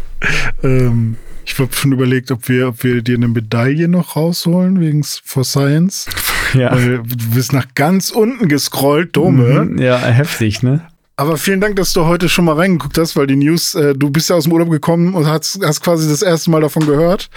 Ähm, 0.63 1.17
ich 1.45 1.59
habe 1.59 1.73
schon 1.73 1.93
überlegt, 1.93 2.31
ob 2.31 2.49
wir, 2.49 2.69
ob 2.69 2.83
wir 2.85 3.03
dir 3.03 3.17
eine 3.17 3.29
Medaille 3.29 3.89
noch 3.89 4.17
rausholen 4.17 4.81
wegen 4.81 5.03
For 5.05 5.45
Science. 5.45 6.07
Ja. 6.55 6.75
Du 6.75 7.03
bist 7.35 7.53
nach 7.53 7.67
ganz 7.75 8.11
unten 8.11 8.49
gescrollt, 8.49 9.17
Dome. 9.17 9.65
Mhm, 9.65 9.79
Ja, 9.79 9.99
heftig, 9.99 10.63
ne? 10.63 10.87
Aber 11.19 11.39
vielen 11.39 11.63
Dank, 11.63 11.77
dass 11.77 11.95
du 11.95 12.05
heute 12.05 12.29
schon 12.29 12.45
mal 12.45 12.57
reingeguckt 12.57 12.99
hast, 12.99 13.17
weil 13.17 13.27
die 13.27 13.37
News, 13.37 13.75
äh, 13.75 13.95
du 13.95 14.11
bist 14.11 14.29
ja 14.29 14.37
aus 14.37 14.45
dem 14.45 14.53
Urlaub 14.53 14.69
gekommen 14.71 15.15
und 15.15 15.27
hast, 15.27 15.59
hast 15.65 15.81
quasi 15.83 16.07
das 16.09 16.21
erste 16.21 16.51
Mal 16.51 16.61
davon 16.61 16.85
gehört, 16.85 17.31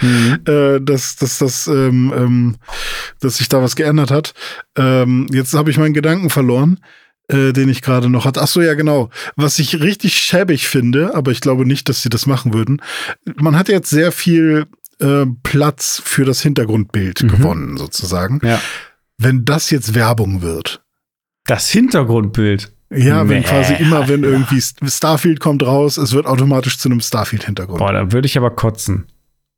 äh, 0.46 0.78
dass, 0.82 1.16
dass, 1.16 1.38
dass, 1.38 1.66
ähm, 1.66 2.12
ähm, 2.14 2.56
dass 3.20 3.38
sich 3.38 3.48
da 3.48 3.62
was 3.62 3.76
geändert 3.76 4.10
hat. 4.10 4.34
Ähm, 4.76 5.26
jetzt 5.32 5.54
habe 5.54 5.70
ich 5.70 5.78
meinen 5.78 5.94
Gedanken 5.94 6.28
verloren, 6.28 6.78
äh, 7.28 7.54
den 7.54 7.70
ich 7.70 7.80
gerade 7.80 8.10
noch 8.10 8.26
hatte. 8.26 8.42
Ach 8.42 8.48
so, 8.48 8.60
ja, 8.60 8.74
genau. 8.74 9.08
Was 9.36 9.58
ich 9.58 9.80
richtig 9.80 10.14
schäbig 10.16 10.68
finde, 10.68 11.14
aber 11.14 11.30
ich 11.30 11.40
glaube 11.40 11.64
nicht, 11.64 11.88
dass 11.88 12.02
sie 12.02 12.10
das 12.10 12.26
machen 12.26 12.52
würden. 12.52 12.82
Man 13.36 13.56
hat 13.58 13.70
jetzt 13.70 13.88
sehr 13.88 14.12
viel 14.12 14.66
äh, 15.00 15.24
Platz 15.42 16.02
für 16.04 16.26
das 16.26 16.42
Hintergrundbild 16.42 17.22
Mhm. 17.22 17.28
gewonnen, 17.28 17.76
sozusagen. 17.78 18.40
Ja. 18.44 18.60
Wenn 19.22 19.44
das 19.44 19.70
jetzt 19.70 19.94
Werbung 19.94 20.42
wird. 20.42 20.82
Das 21.44 21.68
Hintergrundbild. 21.68 22.72
Ja, 22.92 23.28
wenn 23.28 23.40
Nee. 23.40 23.44
quasi 23.44 23.74
immer, 23.74 24.08
wenn 24.08 24.24
irgendwie 24.24 24.56
St- 24.58 24.88
Starfield 24.90 25.40
kommt 25.40 25.62
raus, 25.62 25.96
es 25.96 26.12
wird 26.12 26.26
automatisch 26.26 26.78
zu 26.78 26.88
einem 26.88 27.00
Starfield-Hintergrund. 27.00 27.78
Boah, 27.78 27.92
da 27.92 28.12
würde 28.12 28.26
ich 28.26 28.36
aber 28.36 28.50
kotzen. 28.50 29.06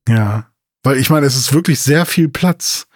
Ja. 0.08 0.48
Weil 0.82 0.98
ich 0.98 1.10
meine, 1.10 1.26
es 1.26 1.36
ist 1.36 1.52
wirklich 1.52 1.80
sehr 1.80 2.04
viel 2.06 2.28
Platz. 2.28 2.86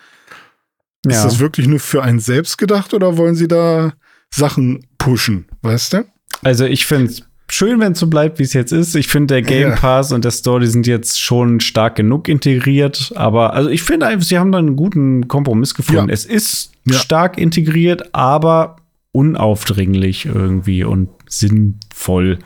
Ist 1.07 1.14
Ja. 1.17 1.25
das 1.25 1.39
wirklich 1.39 1.69
nur 1.69 1.79
für 1.81 2.03
einen 2.03 2.19
selbst 2.19 2.59
gedacht 2.59 2.93
oder 2.95 3.17
wollen 3.17 3.37
sie 3.37 3.49
da 3.49 3.93
Sachen 4.35 4.87
pushen? 4.99 5.47
Weißt 5.62 5.93
du? 5.93 6.05
Also 6.43 6.64
ich 6.64 6.85
finde 6.85 7.12
es 7.12 7.23
schön, 7.49 7.80
wenn 7.80 7.92
es 7.92 7.99
so 8.01 8.09
bleibt, 8.09 8.38
wie 8.38 8.42
es 8.42 8.53
jetzt 8.53 8.72
ist. 8.72 8.94
Ich 8.97 9.09
finde, 9.09 9.34
der 9.34 9.42
Game 9.42 9.70
Ja. 9.70 9.76
Pass 9.76 10.12
und 10.12 10.24
der 10.24 10.30
Store, 10.30 10.61
die 10.61 10.66
sind 10.66 10.86
jetzt 10.86 11.20
schon 11.20 11.61
stark 11.61 11.97
genug 11.97 12.28
integriert. 12.28 13.12
Aber 13.14 13.55
also 13.55 13.70
ich 13.70 13.82
finde 13.82 14.07
einfach, 14.07 14.26
sie 14.26 14.38
haben 14.38 14.53
da 14.53 14.59
einen 14.59 14.76
guten 14.76 15.28
Kompromiss 15.28 15.74
gefunden. 15.74 16.09
Ja. 16.09 16.12
Es 16.14 16.24
ist 16.24 16.72
Ja. 16.84 16.94
stark 16.94 17.38
integriert, 17.38 18.14
aber 18.14 18.76
unaufdringlich 19.12 20.26
irgendwie 20.26 20.84
und 20.84 21.09
sinnvoll. 21.28 22.38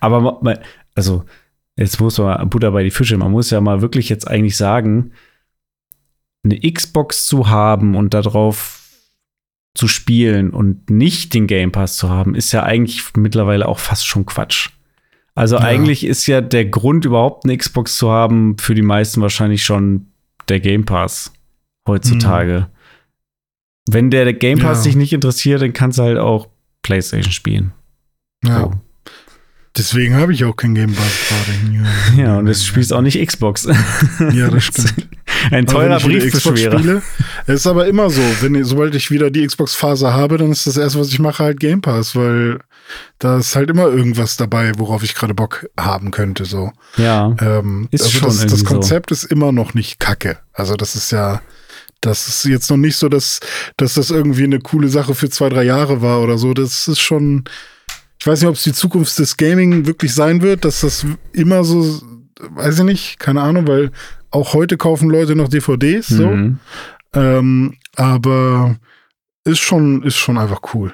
Aber 0.00 0.40
also 0.94 1.24
jetzt 1.76 2.00
muss 2.00 2.18
man 2.18 2.48
Butter 2.50 2.72
bei 2.72 2.82
die 2.82 2.90
Fische. 2.90 3.16
Man 3.16 3.30
muss 3.30 3.50
ja 3.50 3.60
mal 3.60 3.82
wirklich 3.82 4.08
jetzt 4.08 4.26
eigentlich 4.28 4.56
sagen, 4.56 5.12
eine 6.44 6.58
Xbox 6.60 7.26
zu 7.26 7.48
haben 7.48 7.94
und 7.94 8.14
darauf 8.14 8.77
zu 9.74 9.86
spielen 9.88 10.50
und 10.50 10.90
nicht 10.90 11.34
den 11.34 11.46
Game 11.46 11.70
Pass 11.72 11.96
zu 11.96 12.08
haben, 12.08 12.34
ist 12.34 12.52
ja 12.52 12.62
eigentlich 12.64 13.02
mittlerweile 13.16 13.68
auch 13.68 13.78
fast 13.78 14.06
schon 14.06 14.26
Quatsch. 14.26 14.70
Also 15.34 15.56
Ja. 15.56 15.62
eigentlich 15.62 16.04
ist 16.04 16.26
ja 16.26 16.40
der 16.40 16.64
Grund, 16.64 17.04
überhaupt 17.04 17.44
eine 17.44 17.56
Xbox 17.56 17.96
zu 17.96 18.10
haben, 18.10 18.56
für 18.58 18.74
die 18.74 18.82
meisten 18.82 19.20
wahrscheinlich 19.20 19.62
schon 19.62 20.06
der 20.48 20.58
Game 20.60 20.84
Pass 20.84 21.32
heutzutage. 21.86 22.68
Wenn 23.88 24.10
der 24.10 24.32
Game 24.34 24.58
Pass 24.58 24.78
Ja. 24.78 24.88
dich 24.90 24.96
nicht 24.96 25.12
interessiert, 25.12 25.62
dann 25.62 25.72
kannst 25.72 25.98
du 25.98 26.02
halt 26.02 26.18
auch 26.18 26.48
PlayStation 26.82 27.32
spielen. 27.32 27.72
Ja. 28.44 28.60
So. 28.60 28.72
Deswegen 29.76 30.16
habe 30.16 30.32
ich 30.32 30.44
auch 30.44 30.56
kein 30.56 30.74
Game 30.74 30.92
Pass 30.92 31.28
gerade. 31.28 31.86
Ja, 32.20 32.38
und 32.38 32.46
das 32.46 32.64
spielst 32.64 32.92
auch 32.92 33.00
nicht 33.02 33.24
Xbox. 33.24 33.68
Ja, 34.32 34.48
das 34.50 34.64
stimmt. 34.64 35.08
Ein 35.50 35.66
teurer 35.66 36.02
wieder 36.04 36.18
Xbox 36.26 36.44
Briefbeschwerer. 36.44 36.78
spiele, 36.78 37.02
es 37.46 37.60
ist 37.60 37.66
aber 37.66 37.86
immer 37.86 38.10
so, 38.10 38.22
wenn 38.40 38.62
sobald 38.64 38.94
ich 38.94 39.10
wieder 39.10 39.30
die 39.30 39.46
Xbox-Phase 39.46 40.12
habe, 40.12 40.38
dann 40.38 40.50
ist 40.50 40.66
das 40.66 40.76
erste, 40.76 41.00
was 41.00 41.08
ich 41.08 41.18
mache, 41.18 41.44
halt 41.44 41.60
Game 41.60 41.80
Pass, 41.80 42.14
weil 42.16 42.58
da 43.18 43.38
ist 43.38 43.56
halt 43.56 43.70
immer 43.70 43.86
irgendwas 43.86 44.36
dabei, 44.36 44.72
worauf 44.76 45.02
ich 45.02 45.14
gerade 45.14 45.34
Bock 45.34 45.68
haben 45.78 46.10
könnte. 46.10 46.44
So. 46.44 46.72
Ja. 46.96 47.34
Ähm, 47.40 47.88
Ist 47.90 48.04
also 48.04 48.18
schon 48.18 48.28
das, 48.28 48.36
das 48.36 48.44
irgendwie 48.44 48.60
so. 48.60 48.74
Konzept 48.74 49.10
ist 49.10 49.24
immer 49.24 49.52
noch 49.52 49.74
nicht 49.74 50.00
kacke. 50.00 50.38
Also 50.52 50.74
das 50.74 50.94
ist 50.94 51.12
ja, 51.12 51.40
das 52.00 52.28
ist 52.28 52.44
jetzt 52.44 52.70
noch 52.70 52.76
nicht 52.76 52.96
so, 52.96 53.08
dass, 53.08 53.40
dass 53.76 53.94
das 53.94 54.10
irgendwie 54.10 54.44
eine 54.44 54.60
coole 54.60 54.88
Sache 54.88 55.14
für 55.14 55.30
zwei, 55.30 55.48
drei 55.48 55.64
Jahre 55.64 56.00
war 56.00 56.20
oder 56.20 56.38
so. 56.38 56.54
Das 56.54 56.88
ist 56.88 57.00
schon, 57.00 57.44
ich 58.20 58.26
weiß 58.26 58.40
nicht, 58.40 58.48
ob 58.48 58.56
es 58.56 58.64
die 58.64 58.72
Zukunft 58.72 59.18
des 59.18 59.36
Gaming 59.36 59.86
wirklich 59.86 60.14
sein 60.14 60.42
wird, 60.42 60.64
dass 60.64 60.80
das 60.80 61.04
immer 61.32 61.64
so, 61.64 62.00
weiß 62.50 62.78
ich 62.80 62.84
nicht, 62.84 63.18
keine 63.18 63.42
Ahnung, 63.42 63.66
weil 63.66 63.90
auch 64.30 64.54
heute 64.54 64.76
kaufen 64.76 65.10
Leute 65.10 65.34
noch 65.34 65.48
DVDs, 65.48 66.08
so. 66.08 66.28
Mhm. 66.28 66.58
Ähm, 67.14 67.74
aber 67.96 68.76
ist 69.44 69.60
schon, 69.60 70.02
ist 70.02 70.16
schon 70.16 70.38
einfach 70.38 70.60
cool. 70.74 70.92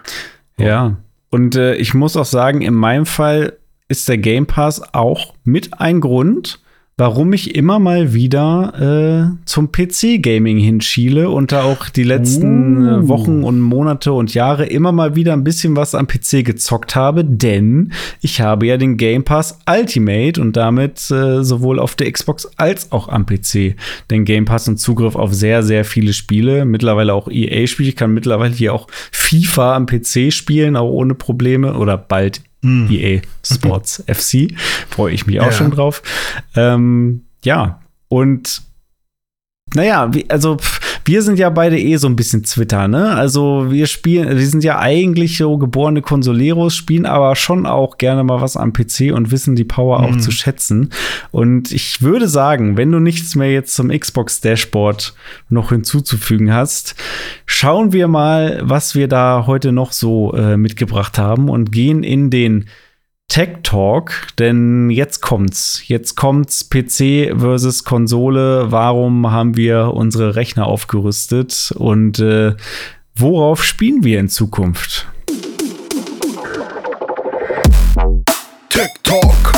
Ja. 0.57 0.97
Und 1.31 1.57
äh, 1.57 1.75
ich 1.75 1.95
muss 1.95 2.17
auch 2.17 2.25
sagen, 2.25 2.63
in 2.63 2.75
meinem 2.75 3.07
Fall 3.07 3.59
ist 3.89 4.09
der 4.09 4.19
Game 4.19 4.47
Pass 4.47 4.95
auch 4.95 5.35
mit 5.45 5.81
ein 5.81 6.01
Grund, 6.01 6.61
warum 6.97 7.33
ich 7.33 7.57
immer 7.57 7.81
mal 7.81 8.15
wieder 8.15 9.35
äh, 9.35 9.45
zum 9.47 9.73
PC-Gaming 9.73 10.59
hinschiele 10.59 11.29
und 11.29 11.51
da 11.51 11.65
auch 11.65 11.89
die 11.89 12.05
letzten 12.05 12.87
äh, 12.87 13.09
Wochen 13.09 13.43
und 13.43 13.61
Monate 13.61 14.13
und 14.13 14.33
Jahre 14.33 14.67
immer 14.67 14.93
mal 14.93 15.17
wieder 15.17 15.33
ein 15.33 15.43
bisschen 15.43 15.75
was 15.75 15.97
am 15.97 16.07
PC 16.07 16.45
gezockt 16.45 16.95
habe, 16.95 17.25
denn 17.25 17.93
ich 18.21 18.41
habe 18.41 18.67
ja 18.67 18.77
den 18.77 18.97
Game 18.97 19.25
Pass 19.25 19.59
Ultimate 19.69 20.41
und 20.41 20.57
damit 20.57 21.11
äh, 21.11 21.43
sowohl 21.43 21.81
auf 21.81 21.97
der 21.97 22.13
Xbox 22.13 22.49
als 22.57 22.93
auch 22.93 23.09
am 23.09 23.27
PC 23.27 23.75
den 24.11 24.25
Game 24.25 24.45
Pass 24.45 24.69
und 24.69 24.79
Zugriff 24.79 25.17
auf 25.17 25.35
sehr, 25.35 25.65
sehr 25.65 25.85
viele 25.85 26.13
Spiele, 26.13 26.65
mittlerweile 26.65 27.13
auch 27.13 27.29
EA-Spiele. 27.29 27.89
Ich 27.89 27.97
kann 27.97 28.15
mittlerweile 28.15 28.55
hier 28.55 28.73
auch 28.73 28.87
FIFA 29.11 29.75
am 29.75 29.87
PC 29.87 30.33
spielen, 30.33 30.77
auch 30.77 30.91
ohne 30.91 31.15
Probleme 31.15 31.75
oder 31.75 31.99
bald 31.99 32.43
EA 32.65 33.21
Sports 33.45 34.03
FC. 34.09 34.55
Freue 34.89 35.13
ich 35.13 35.27
mich 35.27 35.41
auch 35.41 35.47
Ja. 35.47 35.53
schon 35.53 35.71
drauf. 35.71 36.03
Ähm, 36.57 37.23
ja, 37.45 37.81
und 38.09 38.63
naja, 39.75 40.13
wie, 40.15 40.29
also 40.31 40.57
pff, 40.59 40.94
wir 41.07 41.23
sind 41.23 41.39
ja 41.39 41.51
beide 41.51 41.79
eh 41.79 41.97
so 41.97 42.07
ein 42.07 42.17
bisschen 42.17 42.43
Twitter, 42.45 42.89
ne? 42.89 43.11
Also 43.15 43.67
wir 43.71 43.87
spielen, 43.87 44.29
wir 44.37 44.47
sind 44.47 44.65
ja 44.65 44.79
eigentlich 44.79 45.37
so 45.37 45.59
geborene 45.59 46.01
Consoleros, 46.03 46.75
spielen 46.75 47.05
aber 47.07 47.37
schon 47.37 47.67
auch 47.67 47.99
gerne 47.99 48.25
mal 48.25 48.41
was 48.41 48.57
am 48.57 48.73
PC 48.73 49.13
und 49.13 49.31
wissen 49.31 49.55
die 49.57 49.65
Power 49.65 50.01
auch 50.01 50.13
Mhm. 50.13 50.21
zu 50.21 50.31
schätzen. 50.31 50.91
Und 51.31 51.73
ich 51.73 52.01
würde 52.03 52.29
sagen, 52.29 52.77
wenn 52.77 52.91
du 52.91 53.01
nichts 53.01 53.35
mehr 53.35 53.53
jetzt 53.53 53.75
zum 53.75 53.89
Xbox 53.89 54.41
Dashboard 54.41 55.15
noch 55.51 55.71
hinzuzufügen 55.71 56.53
hast, 56.55 56.95
schauen 57.47 57.93
wir 57.93 58.09
mal, 58.09 58.61
was 58.65 58.95
wir 58.95 59.09
da 59.09 59.45
heute 59.47 59.73
noch 59.73 59.93
so 59.93 60.33
äh, 60.35 60.57
mitgebracht 60.57 61.19
haben 61.19 61.49
und 61.51 61.71
gehen 61.73 62.03
in 62.03 62.31
den 62.31 62.67
Tech 63.35 63.65
Talk, 63.65 64.29
denn 64.39 64.91
jetzt 64.91 65.21
kommt's. 65.21 65.83
Jetzt 65.89 66.15
kommt's 66.15 66.71
PC 66.71 67.37
versus 67.37 67.83
Konsole. 67.83 68.71
Warum 68.71 69.29
haben 69.33 69.57
wir 69.57 69.93
unsere 69.93 70.37
Rechner 70.37 70.69
aufgerüstet 70.69 71.75
und 71.77 72.21
äh, 72.21 72.55
worauf 73.17 73.65
spielen 73.65 74.05
wir 74.05 74.21
in 74.21 74.29
Zukunft? 74.29 75.09
Tech 78.69 78.91
Talk. 79.03 79.53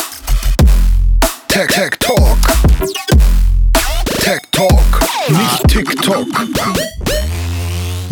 Tech, 1.49 1.67
Tech 1.67 1.91
Talk. 2.01 2.39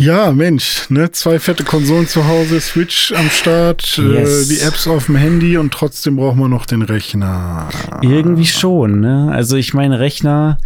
Ja, 0.05 0.31
Mensch, 0.31 0.87
ne? 0.89 1.11
Zwei 1.11 1.39
fette 1.39 1.63
Konsolen 1.63 2.07
zu 2.07 2.27
Hause, 2.27 2.61
Switch 2.61 3.11
am 3.13 3.27
Start, 3.31 3.97
Yes. 3.97 4.45
äh, 4.51 4.53
die 4.53 4.59
Apps 4.61 4.87
auf 4.87 5.07
dem 5.07 5.15
Handy 5.15 5.57
und 5.57 5.73
trotzdem 5.73 6.17
braucht 6.17 6.37
man 6.37 6.51
noch 6.51 6.67
den 6.67 6.83
Rechner. 6.83 7.69
Irgendwie 8.03 8.45
schon, 8.45 8.99
ne? 8.99 9.31
Also 9.33 9.55
ich 9.55 9.73
meine, 9.73 9.99
Rechner, 9.99 10.59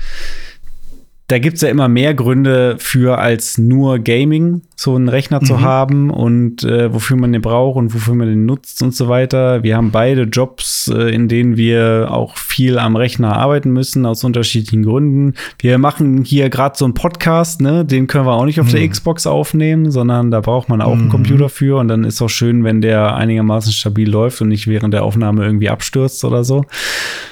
da 1.30 1.39
gibt's 1.39 1.61
ja 1.61 1.69
immer 1.69 1.88
mehr 1.88 2.13
Gründe 2.13 2.75
für 2.80 3.17
als 3.19 3.57
nur 3.57 3.99
Gaming, 3.99 4.61
so 4.75 4.95
einen 4.95 5.09
Rechner 5.09 5.41
zu 5.41 5.53
Mhm. 5.55 5.61
haben 5.61 6.09
und 6.09 6.63
äh, 6.63 6.93
wofür 6.93 7.17
man 7.17 7.32
den 7.34 7.41
braucht 7.41 7.77
und 7.77 7.93
wofür 7.93 8.15
man 8.15 8.27
den 8.27 8.45
nutzt 8.45 8.82
und 8.82 8.95
so 8.95 9.09
weiter. 9.09 9.61
Wir 9.63 9.77
haben 9.77 9.91
beide 9.91 10.23
Jobs, 10.23 10.88
äh, 10.93 11.13
in 11.13 11.27
denen 11.27 11.55
wir 11.55 12.07
auch 12.11 12.36
viel 12.38 12.80
am 12.80 12.95
Rechner 12.95 13.36
arbeiten 13.38 13.71
müssen, 13.71 14.05
aus 14.05 14.23
unterschiedlichen 14.23 14.84
Gründen. 14.84 15.36
Wir 15.59 15.77
machen 15.77 16.23
hier 16.23 16.49
gerade 16.49 16.75
so 16.77 16.86
einen 16.86 16.93
Podcast, 16.95 17.61
ne? 17.61 17.86
Den 17.86 18.07
können 18.07 18.25
wir 18.25 18.34
auch 18.34 18.45
nicht 18.45 18.59
auf 18.59 18.71
der 18.71 18.82
Mhm. 18.82 18.89
Xbox 18.89 19.27
aufnehmen, 19.27 19.91
sondern 19.91 20.32
da 20.32 20.39
braucht 20.41 20.67
man 20.67 20.82
auch 20.82 20.93
einen 20.93 21.05
Mhm. 21.05 21.09
Computer 21.11 21.49
für 21.49 21.77
und 21.77 21.89
dann 21.89 22.03
ist 22.05 22.21
auch 22.21 22.30
schön, 22.30 22.63
wenn 22.63 22.82
der 22.82 23.15
einigermaßen 23.15 23.71
stabil 23.71 24.09
läuft 24.09 24.41
und 24.41 24.47
nicht 24.47 24.67
während 24.67 24.93
der 24.95 25.03
Aufnahme 25.03 25.45
irgendwie 25.45 25.69
abstürzt 25.69 26.23
oder 26.25 26.43
so. 26.43 26.63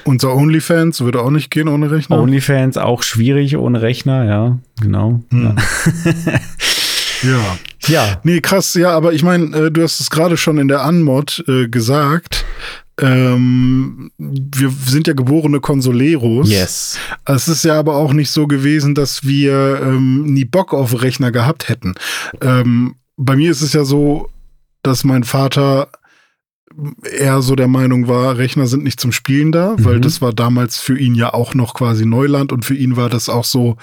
Unser 0.03 0.35
OnlyFans 0.35 1.01
würde 1.01 1.21
auch 1.21 1.31
nicht 1.31 1.49
gehen 1.49 1.67
ohne 1.67 1.89
Rechner. 1.89 2.19
OnlyFans 2.21 2.77
auch 2.77 3.01
schwierig 3.01 3.57
ohne 3.57 3.81
Rechner, 3.81 3.86
ja, 4.23 4.59
genau. 4.81 5.21
Hm. 5.31 5.55
ja. 7.23 7.57
Ja, 7.87 8.19
Nee, 8.23 8.41
krass, 8.41 8.73
ja, 8.73 8.91
aber 8.91 9.13
ich 9.13 9.23
meine, 9.23 9.55
äh, 9.55 9.71
du 9.71 9.81
hast 9.81 9.99
es 9.99 10.09
gerade 10.09 10.35
schon 10.35 10.57
in 10.57 10.67
der 10.67 10.81
Anmod 10.81 11.43
äh, 11.47 11.67
gesagt. 11.69 12.45
Ähm, 12.99 14.11
wir 14.17 14.71
sind 14.85 15.07
ja 15.07 15.13
geborene 15.13 15.59
Consoleros. 15.59 16.49
yes. 16.49 16.97
Es 17.25 17.47
ist 17.47 17.63
ja 17.63 17.77
aber 17.79 17.95
auch 17.95 18.11
nicht 18.11 18.31
so 18.31 18.47
gewesen, 18.47 18.95
dass 18.95 19.23
wir 19.23 19.79
ähm, 19.83 20.23
nie 20.25 20.45
Bock 20.45 20.73
auf 20.73 21.01
Rechner 21.01 21.31
gehabt 21.31 21.69
hätten. 21.69 21.93
Ähm, 22.41 22.95
bei 23.15 23.35
mir 23.35 23.51
ist 23.51 23.61
es 23.61 23.73
ja 23.73 23.83
so, 23.83 24.29
dass 24.81 25.03
mein 25.03 25.23
Vater 25.23 25.89
er 27.03 27.41
so 27.41 27.55
der 27.55 27.67
Meinung 27.67 28.07
war, 28.07 28.37
Rechner 28.37 28.67
sind 28.67 28.83
nicht 28.83 28.99
zum 28.99 29.11
Spielen 29.11 29.51
da, 29.51 29.75
weil 29.79 29.97
mhm. 29.97 30.01
das 30.01 30.21
war 30.21 30.33
damals 30.33 30.79
für 30.79 30.97
ihn 30.97 31.15
ja 31.15 31.33
auch 31.33 31.55
noch 31.55 31.73
quasi 31.73 32.05
Neuland 32.05 32.51
und 32.51 32.65
für 32.65 32.75
ihn 32.75 32.95
war 32.95 33.09
das 33.09 33.29
auch 33.29 33.45
so, 33.45 33.77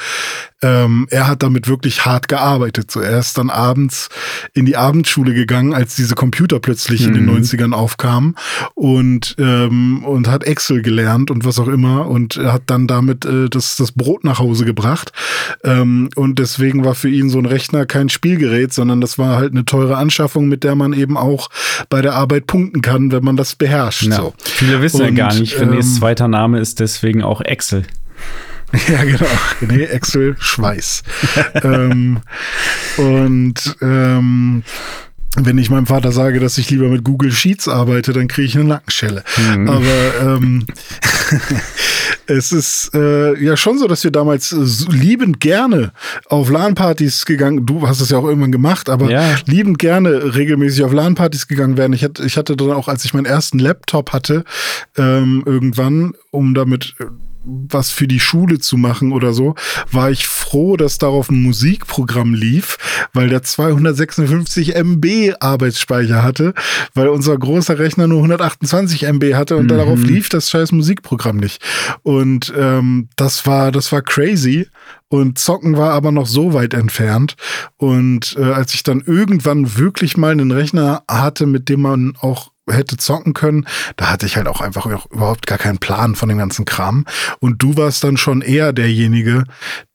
ähm, 0.62 1.06
er 1.10 1.26
hat 1.26 1.42
damit 1.42 1.68
wirklich 1.68 2.06
hart 2.06 2.28
gearbeitet. 2.28 2.90
So, 2.90 3.00
er 3.00 3.18
ist 3.18 3.36
dann 3.36 3.50
abends 3.50 4.08
in 4.54 4.64
die 4.64 4.76
Abendschule 4.76 5.34
gegangen, 5.34 5.74
als 5.74 5.96
diese 5.96 6.14
Computer 6.14 6.60
plötzlich 6.60 7.02
mhm. 7.02 7.08
in 7.08 7.26
den 7.26 7.44
90ern 7.44 7.66
mhm. 7.68 7.74
aufkamen 7.74 8.36
und, 8.74 9.34
ähm, 9.38 10.04
und 10.04 10.28
hat 10.28 10.44
Excel 10.44 10.82
gelernt 10.82 11.30
und 11.30 11.44
was 11.44 11.58
auch 11.58 11.68
immer 11.68 12.06
und 12.06 12.36
hat 12.36 12.62
dann 12.66 12.86
damit 12.86 13.24
äh, 13.24 13.48
das, 13.48 13.76
das 13.76 13.92
Brot 13.92 14.24
nach 14.24 14.38
Hause 14.38 14.64
gebracht. 14.64 15.12
Ähm, 15.64 16.10
und 16.14 16.38
deswegen 16.38 16.84
war 16.84 16.94
für 16.94 17.08
ihn 17.08 17.28
so 17.28 17.38
ein 17.38 17.46
Rechner 17.46 17.86
kein 17.86 18.08
Spielgerät, 18.08 18.72
sondern 18.72 19.00
das 19.00 19.18
war 19.18 19.36
halt 19.36 19.52
eine 19.52 19.64
teure 19.64 19.96
Anschaffung, 19.96 20.48
mit 20.48 20.62
der 20.62 20.76
man 20.76 20.92
eben 20.92 21.16
auch 21.16 21.50
bei 21.90 22.00
der 22.00 22.14
Arbeit 22.14 22.46
punkten 22.46 22.80
kann, 22.84 23.10
wenn 23.10 23.24
man 23.24 23.36
das 23.36 23.56
beherrscht. 23.56 24.02
Ja. 24.04 24.16
So. 24.16 24.34
Viele 24.44 24.80
wissen 24.82 25.00
und, 25.00 25.16
ja 25.16 25.28
gar 25.28 25.34
nicht, 25.34 25.56
Renés 25.56 25.74
ähm, 25.74 25.82
zweiter 25.82 26.28
Name 26.28 26.60
ist 26.60 26.80
deswegen 26.80 27.22
auch 27.22 27.40
Excel. 27.40 27.84
Ja, 28.88 29.04
genau. 29.04 29.26
René 29.60 29.84
Excel 29.86 30.34
Schweiß. 30.36 31.04
ähm, 31.62 32.18
und 32.96 33.76
ähm, 33.80 34.64
wenn 35.36 35.58
ich 35.58 35.70
meinem 35.70 35.86
Vater 35.86 36.12
sage, 36.12 36.40
dass 36.40 36.58
ich 36.58 36.70
lieber 36.70 36.88
mit 36.88 37.04
Google 37.04 37.32
Sheets 37.32 37.68
arbeite, 37.68 38.12
dann 38.12 38.28
kriege 38.28 38.46
ich 38.46 38.54
eine 38.54 38.64
Nackenschelle. 38.64 39.24
Mhm. 39.36 39.68
Aber 39.68 40.36
ähm, 40.36 40.66
es 42.26 42.52
ist 42.52 42.90
äh, 42.94 43.38
ja 43.42 43.56
schon 43.56 43.78
so, 43.78 43.88
dass 43.88 44.04
wir 44.04 44.10
damals 44.10 44.52
äh, 44.52 44.92
liebend 44.92 45.40
gerne 45.40 45.92
auf 46.26 46.50
LAN-Partys 46.50 47.24
gegangen, 47.26 47.66
du 47.66 47.86
hast 47.86 48.00
es 48.00 48.10
ja 48.10 48.18
auch 48.18 48.24
irgendwann 48.24 48.52
gemacht, 48.52 48.88
aber 48.88 49.10
ja. 49.10 49.36
liebend 49.46 49.78
gerne 49.78 50.34
regelmäßig 50.34 50.84
auf 50.84 50.92
LAN-Partys 50.92 51.48
gegangen 51.48 51.76
werden. 51.76 51.92
Ich 51.92 52.04
hatte, 52.04 52.24
ich 52.24 52.36
hatte 52.36 52.56
dann 52.56 52.72
auch, 52.72 52.88
als 52.88 53.04
ich 53.04 53.14
meinen 53.14 53.26
ersten 53.26 53.58
Laptop 53.58 54.12
hatte, 54.12 54.44
ähm, 54.96 55.42
irgendwann, 55.46 56.12
um 56.30 56.54
damit 56.54 56.94
was 57.44 57.90
für 57.90 58.08
die 58.08 58.20
Schule 58.20 58.58
zu 58.58 58.76
machen 58.76 59.12
oder 59.12 59.32
so, 59.32 59.54
war 59.90 60.10
ich 60.10 60.26
froh, 60.26 60.76
dass 60.76 60.98
darauf 60.98 61.30
ein 61.30 61.42
Musikprogramm 61.42 62.34
lief, 62.34 62.78
weil 63.12 63.28
der 63.28 63.42
256 63.42 64.74
MB 64.74 65.34
Arbeitsspeicher 65.40 66.22
hatte, 66.22 66.54
weil 66.94 67.08
unser 67.08 67.36
großer 67.36 67.78
Rechner 67.78 68.06
nur 68.06 68.18
128 68.18 69.04
MB 69.04 69.34
hatte 69.34 69.56
und 69.56 69.64
mhm. 69.64 69.76
darauf 69.76 70.02
lief 70.02 70.28
das 70.28 70.50
scheiß 70.50 70.72
Musikprogramm 70.72 71.36
nicht. 71.36 71.62
Und 72.02 72.52
ähm, 72.56 73.08
das 73.16 73.46
war, 73.46 73.72
das 73.72 73.92
war 73.92 74.02
crazy. 74.02 74.68
Und 75.08 75.38
Zocken 75.38 75.76
war 75.76 75.92
aber 75.92 76.10
noch 76.10 76.26
so 76.26 76.54
weit 76.54 76.74
entfernt. 76.74 77.36
Und 77.76 78.36
äh, 78.36 78.44
als 78.44 78.74
ich 78.74 78.82
dann 78.82 79.00
irgendwann 79.00 79.76
wirklich 79.76 80.16
mal 80.16 80.32
einen 80.32 80.50
Rechner 80.50 81.04
hatte, 81.08 81.46
mit 81.46 81.68
dem 81.68 81.82
man 81.82 82.14
auch 82.18 82.50
hätte 82.70 82.96
zocken 82.96 83.34
können. 83.34 83.66
Da 83.96 84.10
hatte 84.10 84.26
ich 84.26 84.36
halt 84.36 84.48
auch 84.48 84.60
einfach 84.60 84.86
überhaupt 84.86 85.46
gar 85.46 85.58
keinen 85.58 85.78
Plan 85.78 86.14
von 86.14 86.28
dem 86.28 86.38
ganzen 86.38 86.64
Kram. 86.64 87.04
Und 87.40 87.62
du 87.62 87.76
warst 87.76 88.04
dann 88.04 88.16
schon 88.16 88.40
eher 88.40 88.72
derjenige, 88.72 89.44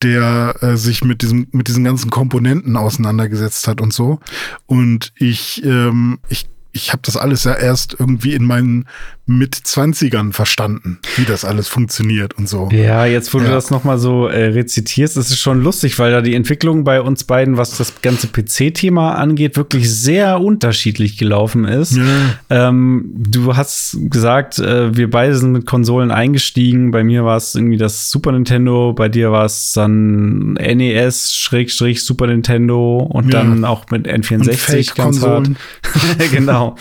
der 0.03 0.55
äh, 0.61 0.77
sich 0.77 1.03
mit 1.03 1.21
diesem, 1.21 1.47
mit 1.51 1.67
diesen 1.67 1.83
ganzen 1.83 2.09
Komponenten 2.09 2.77
auseinandergesetzt 2.77 3.67
hat 3.67 3.81
und 3.81 3.93
so. 3.93 4.19
Und 4.65 5.11
ich, 5.15 5.63
ähm, 5.63 6.19
ich 6.29 6.49
ich 6.71 6.91
habe 6.91 7.01
das 7.03 7.17
alles 7.17 7.43
ja 7.43 7.53
erst 7.55 7.95
irgendwie 7.99 8.33
in 8.33 8.45
meinen 8.45 8.87
mit 9.29 9.53
20ern 9.53 10.33
verstanden, 10.33 10.97
wie 11.15 11.23
das 11.23 11.45
alles 11.45 11.67
funktioniert 11.67 12.35
und 12.39 12.49
so. 12.49 12.67
Ja, 12.71 13.05
jetzt 13.05 13.31
wo 13.31 13.37
ja. 13.37 13.43
du 13.45 13.51
das 13.51 13.69
nochmal 13.69 13.99
so 13.99 14.25
äh, 14.25 14.45
rezitierst, 14.45 15.17
ist 15.17 15.29
es 15.29 15.37
schon 15.37 15.61
lustig, 15.61 15.99
weil 15.99 16.11
da 16.11 16.21
die 16.21 16.33
Entwicklung 16.33 16.83
bei 16.83 16.99
uns 16.99 17.25
beiden, 17.25 17.55
was 17.55 17.77
das 17.77 18.01
ganze 18.01 18.27
PC-Thema 18.27 19.13
angeht, 19.13 19.55
wirklich 19.55 19.87
sehr 19.87 20.41
unterschiedlich 20.41 21.19
gelaufen 21.19 21.65
ist. 21.65 21.95
Ja. 21.95 22.03
Ähm, 22.49 23.05
du 23.15 23.55
hast 23.55 23.99
gesagt, 24.09 24.57
äh, 24.57 24.97
wir 24.97 25.11
beide 25.11 25.35
sind 25.35 25.51
mit 25.51 25.67
Konsolen 25.67 26.09
eingestiegen. 26.09 26.89
Bei 26.89 27.03
mir 27.03 27.23
war 27.23 27.37
es 27.37 27.53
irgendwie 27.53 27.77
das 27.77 28.09
Super 28.09 28.31
Nintendo, 28.31 28.93
bei 28.93 29.09
dir 29.09 29.31
war 29.31 29.45
es 29.45 29.73
dann 29.73 30.53
NES, 30.53 31.35
Schrägstrich 31.35 32.03
Super 32.03 32.25
Nintendo 32.25 32.97
und 32.97 33.31
ja. 33.31 33.41
dann 33.41 33.63
auch 33.63 33.85
mit 33.91 34.07
N64 34.07 34.95
ganz 34.95 35.21
hart. 35.21 35.51
genau. 36.31 36.75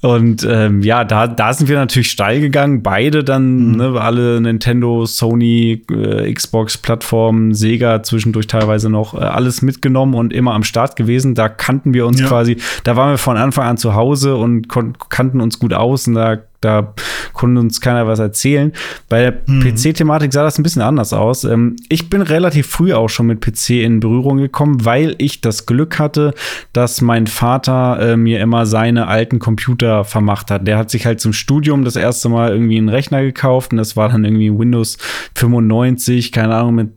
Und 0.00 0.44
ähm, 0.50 0.82
ja, 0.82 1.04
da, 1.04 1.28
da 1.28 1.52
sind 1.52 1.68
wir 1.68 1.83
natürlich 1.84 2.10
steil 2.10 2.40
gegangen. 2.40 2.82
Beide 2.82 3.24
dann, 3.24 3.70
mhm. 3.70 3.76
ne, 3.76 4.00
alle 4.00 4.40
Nintendo, 4.40 5.06
Sony, 5.06 5.82
äh, 5.90 6.32
Xbox-Plattformen, 6.32 7.54
Sega 7.54 8.02
zwischendurch 8.02 8.46
teilweise 8.46 8.90
noch, 8.90 9.14
äh, 9.14 9.18
alles 9.18 9.62
mitgenommen 9.62 10.14
und 10.14 10.32
immer 10.32 10.54
am 10.54 10.64
Start 10.64 10.96
gewesen. 10.96 11.34
Da 11.34 11.48
kannten 11.48 11.94
wir 11.94 12.06
uns 12.06 12.20
ja. 12.20 12.26
quasi, 12.26 12.58
da 12.84 12.96
waren 12.96 13.10
wir 13.10 13.18
von 13.18 13.36
Anfang 13.36 13.66
an 13.66 13.76
zu 13.76 13.94
Hause 13.94 14.36
und 14.36 14.68
kannten 14.68 15.40
uns 15.40 15.58
gut 15.58 15.72
aus 15.72 16.08
und 16.08 16.14
da 16.14 16.38
da 16.64 16.94
konnte 17.32 17.60
uns 17.60 17.80
keiner 17.80 18.06
was 18.06 18.18
erzählen. 18.18 18.72
Bei 19.08 19.20
der 19.20 19.42
mhm. 19.46 19.62
PC-Thematik 19.62 20.32
sah 20.32 20.42
das 20.42 20.58
ein 20.58 20.62
bisschen 20.62 20.82
anders 20.82 21.12
aus. 21.12 21.44
Ähm, 21.44 21.76
ich 21.88 22.08
bin 22.10 22.22
relativ 22.22 22.66
früh 22.66 22.92
auch 22.94 23.08
schon 23.08 23.26
mit 23.26 23.40
PC 23.40 23.70
in 23.82 24.00
Berührung 24.00 24.38
gekommen, 24.38 24.84
weil 24.84 25.14
ich 25.18 25.40
das 25.40 25.66
Glück 25.66 25.98
hatte, 25.98 26.34
dass 26.72 27.00
mein 27.00 27.26
Vater 27.26 27.98
äh, 28.00 28.16
mir 28.16 28.40
immer 28.40 28.66
seine 28.66 29.08
alten 29.08 29.38
Computer 29.38 30.04
vermacht 30.04 30.50
hat. 30.50 30.66
Der 30.66 30.78
hat 30.78 30.90
sich 30.90 31.06
halt 31.06 31.20
zum 31.20 31.32
Studium 31.32 31.84
das 31.84 31.96
erste 31.96 32.28
Mal 32.28 32.50
irgendwie 32.50 32.78
einen 32.78 32.88
Rechner 32.88 33.22
gekauft 33.22 33.72
und 33.72 33.78
das 33.78 33.96
war 33.96 34.08
dann 34.08 34.24
irgendwie 34.24 34.50
Windows 34.50 34.98
95, 35.34 36.32
keine 36.32 36.54
Ahnung, 36.54 36.74
mit 36.74 36.90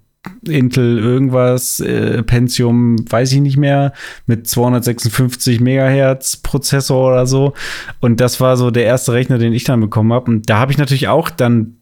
Intel 0.48 0.98
irgendwas, 0.98 1.80
äh, 1.80 2.24
Pentium, 2.24 2.98
weiß 3.10 3.32
ich 3.34 3.42
nicht 3.42 3.58
mehr, 3.58 3.94
mit 4.26 4.48
256 4.48 5.60
Megahertz 5.60 6.38
Prozessor 6.38 7.10
oder 7.10 7.26
so. 7.26 7.54
Und 8.00 8.20
das 8.20 8.40
war 8.40 8.58
so 8.58 8.72
der 8.72 8.86
erste 8.86 9.14
Rechner, 9.14 9.38
den 9.38 9.54
ich 9.54 9.64
dann 9.64 9.82
bekommen 9.82 10.14
habe. 10.14 10.32
Und 10.32 10.50
da 10.50 10.60
habe 10.60 10.72
ich 10.72 10.78
natürlich 10.78 11.08
auch 11.08 11.30
dann 11.30 11.78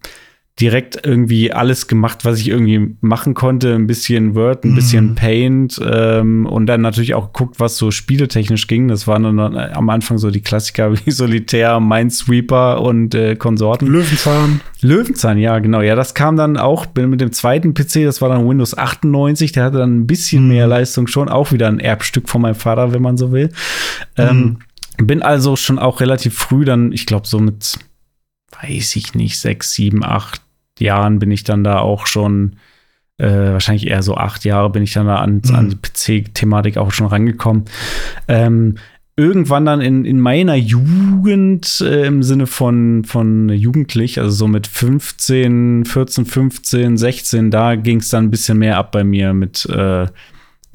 direkt 0.59 1.05
irgendwie 1.05 1.51
alles 1.51 1.87
gemacht, 1.87 2.23
was 2.23 2.39
ich 2.39 2.47
irgendwie 2.47 2.95
machen 3.01 3.33
konnte. 3.33 3.75
Ein 3.75 3.87
bisschen 3.87 4.35
Word, 4.35 4.63
ein 4.63 4.71
mhm. 4.71 4.75
bisschen 4.75 5.15
Paint 5.15 5.81
ähm, 5.85 6.45
und 6.45 6.67
dann 6.67 6.79
natürlich 6.79 7.13
auch 7.13 7.33
geguckt, 7.33 7.59
was 7.59 7.75
so 7.75 7.91
spieletechnisch 7.91 8.67
ging. 8.67 8.87
Das 8.87 9.05
waren 9.05 9.23
dann 9.23 9.57
am 9.57 9.89
Anfang 9.89 10.17
so 10.17 10.31
die 10.31 10.39
Klassiker 10.39 10.93
wie 10.93 11.11
Solitär, 11.11 11.81
Minesweeper 11.81 12.81
und 12.81 13.13
äh, 13.15 13.35
Konsorten. 13.35 13.87
Löwenzahn. 13.87 14.61
Löwenzahn, 14.79 15.37
ja, 15.39 15.59
genau. 15.59 15.81
Ja, 15.81 15.95
das 15.95 16.13
kam 16.13 16.37
dann 16.37 16.55
auch 16.55 16.85
mit 16.95 17.19
dem 17.19 17.33
zweiten 17.33 17.73
PC, 17.73 18.05
das 18.05 18.21
war 18.21 18.29
dann 18.29 18.47
Windows 18.47 18.77
98. 18.77 19.51
Der 19.51 19.65
hatte 19.65 19.79
dann 19.79 19.97
ein 19.97 20.07
bisschen 20.07 20.43
mhm. 20.43 20.49
mehr 20.49 20.67
Leistung 20.67 21.07
schon. 21.07 21.27
Auch 21.27 21.51
wieder 21.51 21.67
ein 21.67 21.79
Erbstück 21.79 22.29
von 22.29 22.41
meinem 22.41 22.55
Vater, 22.55 22.93
wenn 22.93 23.01
man 23.01 23.17
so 23.17 23.33
will. 23.33 23.49
Ähm, 24.15 24.57
mhm. 24.97 25.07
bin 25.07 25.21
also 25.21 25.57
schon 25.57 25.79
auch 25.79 25.99
relativ 25.99 26.35
früh 26.35 26.63
dann, 26.63 26.93
ich 26.93 27.05
glaube, 27.05 27.27
so 27.27 27.39
mit 27.39 27.77
weiß 28.61 28.95
ich 28.95 29.13
nicht, 29.15 29.39
sechs, 29.39 29.73
sieben, 29.73 30.03
acht, 30.03 30.41
Jahren 30.79 31.19
bin 31.19 31.31
ich 31.31 31.43
dann 31.43 31.63
da 31.63 31.79
auch 31.79 32.07
schon, 32.07 32.57
äh, 33.17 33.27
wahrscheinlich 33.27 33.87
eher 33.87 34.03
so 34.03 34.15
acht 34.15 34.45
Jahre 34.45 34.69
bin 34.69 34.83
ich 34.83 34.93
dann 34.93 35.07
da 35.07 35.17
an, 35.17 35.41
mhm. 35.45 35.55
an 35.55 35.69
die 35.69 35.75
PC-Thematik 35.75 36.77
auch 36.77 36.91
schon 36.91 37.07
rangekommen. 37.07 37.65
Ähm, 38.27 38.75
irgendwann 39.17 39.65
dann 39.65 39.81
in, 39.81 40.03
in 40.03 40.19
meiner 40.19 40.55
Jugend 40.55 41.81
äh, 41.81 42.05
im 42.05 42.21
Sinne 42.21 42.47
von, 42.47 43.05
von 43.05 43.49
jugendlich, 43.49 44.19
also 44.19 44.31
so 44.31 44.47
mit 44.47 44.67
15, 44.67 45.85
14, 45.85 46.25
15, 46.25 46.97
16, 46.97 47.51
da 47.51 47.75
ging 47.75 47.99
es 47.99 48.09
dann 48.09 48.25
ein 48.25 48.31
bisschen 48.31 48.57
mehr 48.57 48.77
ab 48.77 48.91
bei 48.91 49.03
mir 49.03 49.33
mit, 49.33 49.65
äh, 49.67 50.07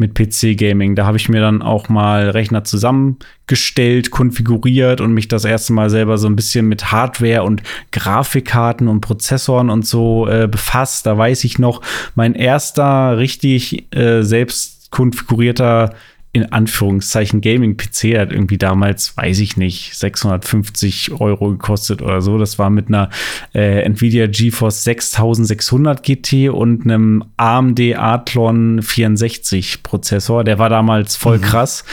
mit 0.00 0.14
PC-Gaming. 0.14 0.96
Da 0.96 1.06
habe 1.06 1.18
ich 1.18 1.28
mir 1.28 1.40
dann 1.40 1.62
auch 1.62 1.88
mal 1.88 2.30
Rechner 2.30 2.64
zusammengestellt, 2.64 4.10
konfiguriert 4.10 5.00
und 5.00 5.12
mich 5.12 5.28
das 5.28 5.44
erste 5.44 5.72
Mal 5.72 5.90
selber 5.90 6.18
so 6.18 6.26
ein 6.26 6.36
bisschen 6.36 6.66
mit 6.66 6.90
Hardware 6.90 7.44
und 7.44 7.62
Grafikkarten 7.92 8.88
und 8.88 9.02
Prozessoren 9.02 9.70
und 9.70 9.86
so 9.86 10.26
äh, 10.26 10.48
befasst. 10.50 11.06
Da 11.06 11.16
weiß 11.16 11.44
ich 11.44 11.58
noch, 11.58 11.82
mein 12.14 12.34
erster 12.34 13.18
richtig 13.18 13.94
äh, 13.94 14.22
selbst 14.22 14.90
konfigurierter 14.90 15.94
in 16.32 16.52
Anführungszeichen 16.52 17.40
Gaming-PC 17.40 18.16
hat 18.16 18.30
irgendwie 18.30 18.56
damals, 18.56 19.16
weiß 19.16 19.40
ich 19.40 19.56
nicht, 19.56 19.96
650 19.96 21.20
Euro 21.20 21.50
gekostet 21.50 22.02
oder 22.02 22.20
so. 22.20 22.38
Das 22.38 22.56
war 22.56 22.70
mit 22.70 22.86
einer 22.86 23.10
äh, 23.52 23.82
Nvidia 23.82 24.28
GeForce 24.28 24.84
6600 24.84 26.04
GT 26.04 26.50
und 26.50 26.84
einem 26.84 27.24
AMD 27.36 27.80
Athlon 27.96 28.80
64 28.80 29.82
Prozessor. 29.82 30.44
Der 30.44 30.60
war 30.60 30.68
damals 30.68 31.16
voll 31.16 31.38
mhm. 31.38 31.42
krass, 31.42 31.84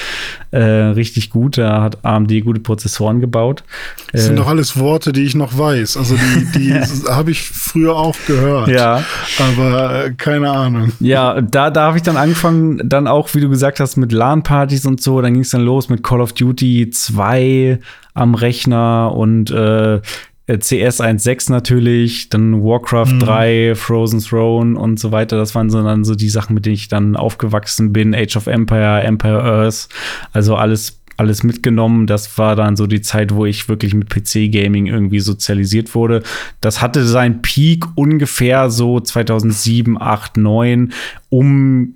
äh, 0.51 0.59
richtig 0.59 1.29
gut. 1.29 1.57
Da 1.57 1.81
hat 1.81 2.05
AMD 2.05 2.31
gute 2.43 2.59
Prozessoren 2.59 3.19
gebaut. 3.19 3.63
Das 4.11 4.25
sind 4.25 4.33
äh, 4.33 4.37
doch 4.37 4.47
alles 4.47 4.77
Worte, 4.79 5.11
die 5.11 5.23
ich 5.23 5.35
noch 5.35 5.57
weiß. 5.57 5.97
Also 5.97 6.15
die, 6.15 6.59
die 6.59 6.73
habe 7.09 7.31
ich 7.31 7.41
früher 7.41 7.95
auch 7.95 8.15
gehört. 8.27 8.69
Ja. 8.69 9.03
Aber 9.39 10.05
äh, 10.05 10.11
keine 10.13 10.51
Ahnung. 10.51 10.91
Ja, 10.99 11.41
da, 11.41 11.69
da 11.69 11.87
habe 11.87 11.97
ich 11.97 12.03
dann 12.03 12.17
angefangen, 12.17 12.81
dann 12.83 13.07
auch, 13.07 13.33
wie 13.33 13.41
du 13.41 13.49
gesagt 13.49 13.79
hast, 13.79 13.97
mit 13.97 14.11
LAN-Partys 14.11 14.85
und 14.85 15.01
so. 15.01 15.21
Dann 15.21 15.33
ging 15.33 15.41
es 15.41 15.49
dann 15.49 15.61
los 15.61 15.89
mit 15.89 16.03
Call 16.03 16.21
of 16.21 16.33
Duty 16.33 16.89
2 16.89 17.79
am 18.13 18.35
Rechner 18.35 19.13
und 19.13 19.51
äh, 19.51 20.01
CS 20.47 21.01
1.6 21.01 21.51
natürlich, 21.51 22.29
dann 22.29 22.63
Warcraft 22.63 23.13
mhm. 23.15 23.19
3, 23.19 23.75
Frozen 23.75 24.21
Throne 24.21 24.79
und 24.79 24.97
so 24.97 25.11
weiter. 25.11 25.37
Das 25.37 25.53
waren 25.55 25.69
so 25.69 25.83
dann 25.83 26.05
so 26.05 26.15
die 26.15 26.29
Sachen, 26.29 26.53
mit 26.53 26.65
denen 26.65 26.75
ich 26.75 26.87
dann 26.87 27.17
aufgewachsen 27.17 27.91
bin. 27.91 28.15
Age 28.15 28.37
of 28.37 28.47
Empire, 28.47 29.03
Empire 29.03 29.43
Earth, 29.43 29.89
also 30.31 30.55
alles 30.55 31.01
alles 31.17 31.43
mitgenommen. 31.43 32.05
Das 32.05 32.37
war 32.37 32.55
dann 32.55 32.75
so 32.75 32.87
die 32.87 33.01
Zeit, 33.01 33.33
wo 33.33 33.45
ich 33.45 33.67
wirklich 33.67 33.93
mit 33.95 34.09
PC-Gaming 34.09 34.85
irgendwie 34.85 35.19
sozialisiert 35.19 35.95
wurde. 35.95 36.21
Das 36.61 36.79
hatte 36.81 37.05
seinen 37.05 37.41
Peak 37.41 37.85
ungefähr 37.95 38.69
so 38.69 38.99
2007, 38.99 39.99
8, 39.99 40.37
9 40.37 40.93
um 41.29 41.95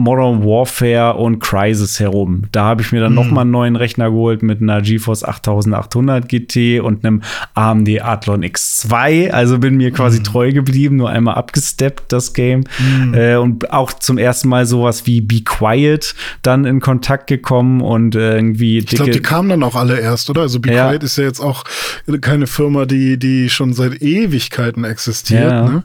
Modern 0.00 0.44
Warfare 0.44 1.14
und 1.14 1.38
Crisis 1.40 2.00
herum. 2.00 2.44
Da 2.52 2.64
habe 2.64 2.82
ich 2.82 2.92
mir 2.92 3.00
dann 3.00 3.12
mhm. 3.12 3.16
noch 3.16 3.30
mal 3.30 3.42
einen 3.42 3.50
neuen 3.50 3.76
Rechner 3.76 4.10
geholt 4.10 4.42
mit 4.42 4.60
einer 4.60 4.82
GeForce 4.82 5.24
8800 5.24 6.28
GT 6.28 6.80
und 6.80 7.04
einem 7.04 7.22
AMD 7.54 8.02
Athlon 8.02 8.44
X2. 8.44 9.30
Also 9.30 9.58
bin 9.58 9.76
mir 9.76 9.90
quasi 9.90 10.18
mhm. 10.18 10.24
treu 10.24 10.52
geblieben, 10.52 10.96
nur 10.96 11.10
einmal 11.10 11.34
abgesteppt 11.34 12.12
das 12.12 12.32
Game 12.32 12.64
mhm. 12.78 13.14
äh, 13.14 13.36
und 13.36 13.72
auch 13.72 13.92
zum 13.92 14.18
ersten 14.18 14.48
Mal 14.48 14.66
sowas 14.66 15.06
wie 15.06 15.20
Be 15.20 15.42
Quiet 15.44 16.14
dann 16.42 16.64
in 16.64 16.80
Kontakt 16.80 17.26
gekommen 17.26 17.80
und 17.80 18.14
äh, 18.14 18.36
irgendwie. 18.36 18.78
Ich 18.78 18.86
glaube, 18.86 19.10
die 19.10 19.20
kamen 19.20 19.48
dann 19.48 19.62
auch 19.62 19.76
alle 19.76 19.98
erst, 19.98 20.30
oder? 20.30 20.42
Also 20.42 20.60
Be 20.60 20.72
ja. 20.72 20.88
Quiet 20.88 21.02
ist 21.02 21.18
ja 21.18 21.24
jetzt 21.24 21.40
auch 21.40 21.64
keine 22.20 22.46
Firma, 22.46 22.86
die 22.86 23.18
die 23.18 23.50
schon 23.50 23.72
seit 23.72 24.02
Ewigkeiten 24.02 24.84
existiert. 24.84 25.50
Ja. 25.50 25.68
Ne? 25.68 25.84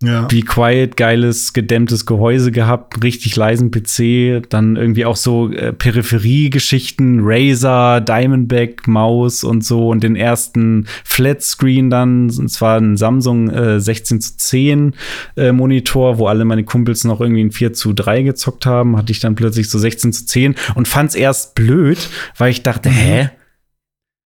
Ja. 0.00 0.26
Be 0.26 0.42
Quiet, 0.42 0.96
geiles, 0.96 1.52
gedämmtes 1.52 2.06
Gehäuse 2.06 2.52
gehabt, 2.52 3.02
richtig 3.02 3.34
leisen 3.34 3.72
PC, 3.72 4.48
dann 4.48 4.76
irgendwie 4.76 5.04
auch 5.04 5.16
so 5.16 5.50
äh, 5.50 5.72
Peripheriegeschichten, 5.72 7.20
Razer, 7.24 8.00
Diamondback, 8.00 8.86
Maus 8.86 9.42
und 9.42 9.64
so 9.64 9.88
und 9.88 10.04
den 10.04 10.14
ersten 10.14 10.86
Flatscreen 11.04 11.90
dann, 11.90 12.30
und 12.30 12.48
zwar 12.48 12.78
ein 12.78 12.96
Samsung 12.96 13.50
äh, 13.50 13.80
16 13.80 14.20
zu 14.20 14.36
10 14.36 14.94
äh, 15.36 15.50
Monitor, 15.50 16.18
wo 16.18 16.28
alle 16.28 16.44
meine 16.44 16.62
Kumpels 16.62 17.02
noch 17.02 17.20
irgendwie 17.20 17.42
ein 17.42 17.50
4 17.50 17.72
zu 17.72 17.92
3 17.92 18.22
gezockt 18.22 18.66
haben, 18.66 18.96
hatte 18.96 19.10
ich 19.10 19.18
dann 19.18 19.34
plötzlich 19.34 19.68
so 19.68 19.80
16 19.80 20.12
zu 20.12 20.26
10 20.26 20.54
und 20.76 20.86
fand's 20.86 21.16
erst 21.16 21.56
blöd, 21.56 22.08
weil 22.36 22.52
ich 22.52 22.62
dachte, 22.62 22.88
mhm. 22.88 22.94
hä? 22.94 23.30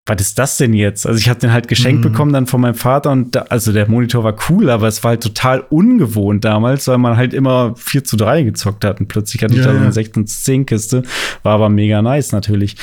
Was 0.05 0.21
ist 0.21 0.39
das 0.39 0.57
denn 0.57 0.75
jetzt? 0.75 1.07
Also 1.07 1.19
ich 1.19 1.29
habe 1.29 1.39
den 1.39 1.53
halt 1.53 1.69
geschenkt 1.69 2.05
mhm. 2.05 2.11
bekommen 2.11 2.33
dann 2.33 2.49
von 2.49 2.61
meinem 2.61 2.75
Vater 2.75 3.13
und 3.13 3.37
da, 3.37 3.43
also 3.51 3.73
der 3.73 3.89
Monitor 3.89 4.25
war 4.25 4.35
cool, 4.49 4.69
aber 4.69 4.89
es 4.89 5.05
war 5.05 5.11
halt 5.11 5.23
total 5.23 5.61
ungewohnt 5.71 6.45
damals, 6.45 6.89
weil 6.89 6.99
man 6.99 7.17
halt 7.17 7.33
immer 7.33 7.75
4 7.77 8.03
zu 8.03 8.17
3 8.17 8.43
gezockt 8.43 8.85
hat 8.85 8.99
und 8.99 9.07
plötzlich 9.07 9.45
hatte 9.45 9.55
ja, 9.55 9.61
ich 9.61 9.67
da 9.67 9.73
so 9.73 9.79
eine 9.79 9.93
16 9.93 10.27
zu 10.27 10.43
10 10.43 10.67
Kiste, 10.67 11.03
war 11.45 11.55
aber 11.55 11.69
mega 11.69 12.03
nice 12.03 12.33
natürlich. 12.33 12.77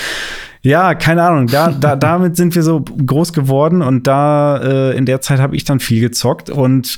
Ja, 0.61 0.95
keine 0.95 1.23
Ahnung, 1.23 1.47
da, 1.47 1.71
da, 1.79 1.97
damit 1.97 2.37
sind 2.37 2.55
wir 2.55 2.63
so 2.63 2.79
groß 2.81 3.33
geworden 3.33 3.81
und 3.81 4.07
da 4.07 4.57
äh, 4.57 4.97
in 4.97 5.05
der 5.05 5.19
Zeit 5.19 5.39
habe 5.39 5.57
ich 5.57 5.65
dann 5.65 5.81
viel 5.81 5.99
gezockt 5.99 6.49
und 6.49 6.97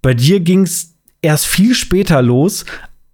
bei 0.00 0.14
dir 0.14 0.40
ging's 0.40 0.94
erst 1.20 1.46
viel 1.46 1.74
später 1.74 2.22
los, 2.22 2.64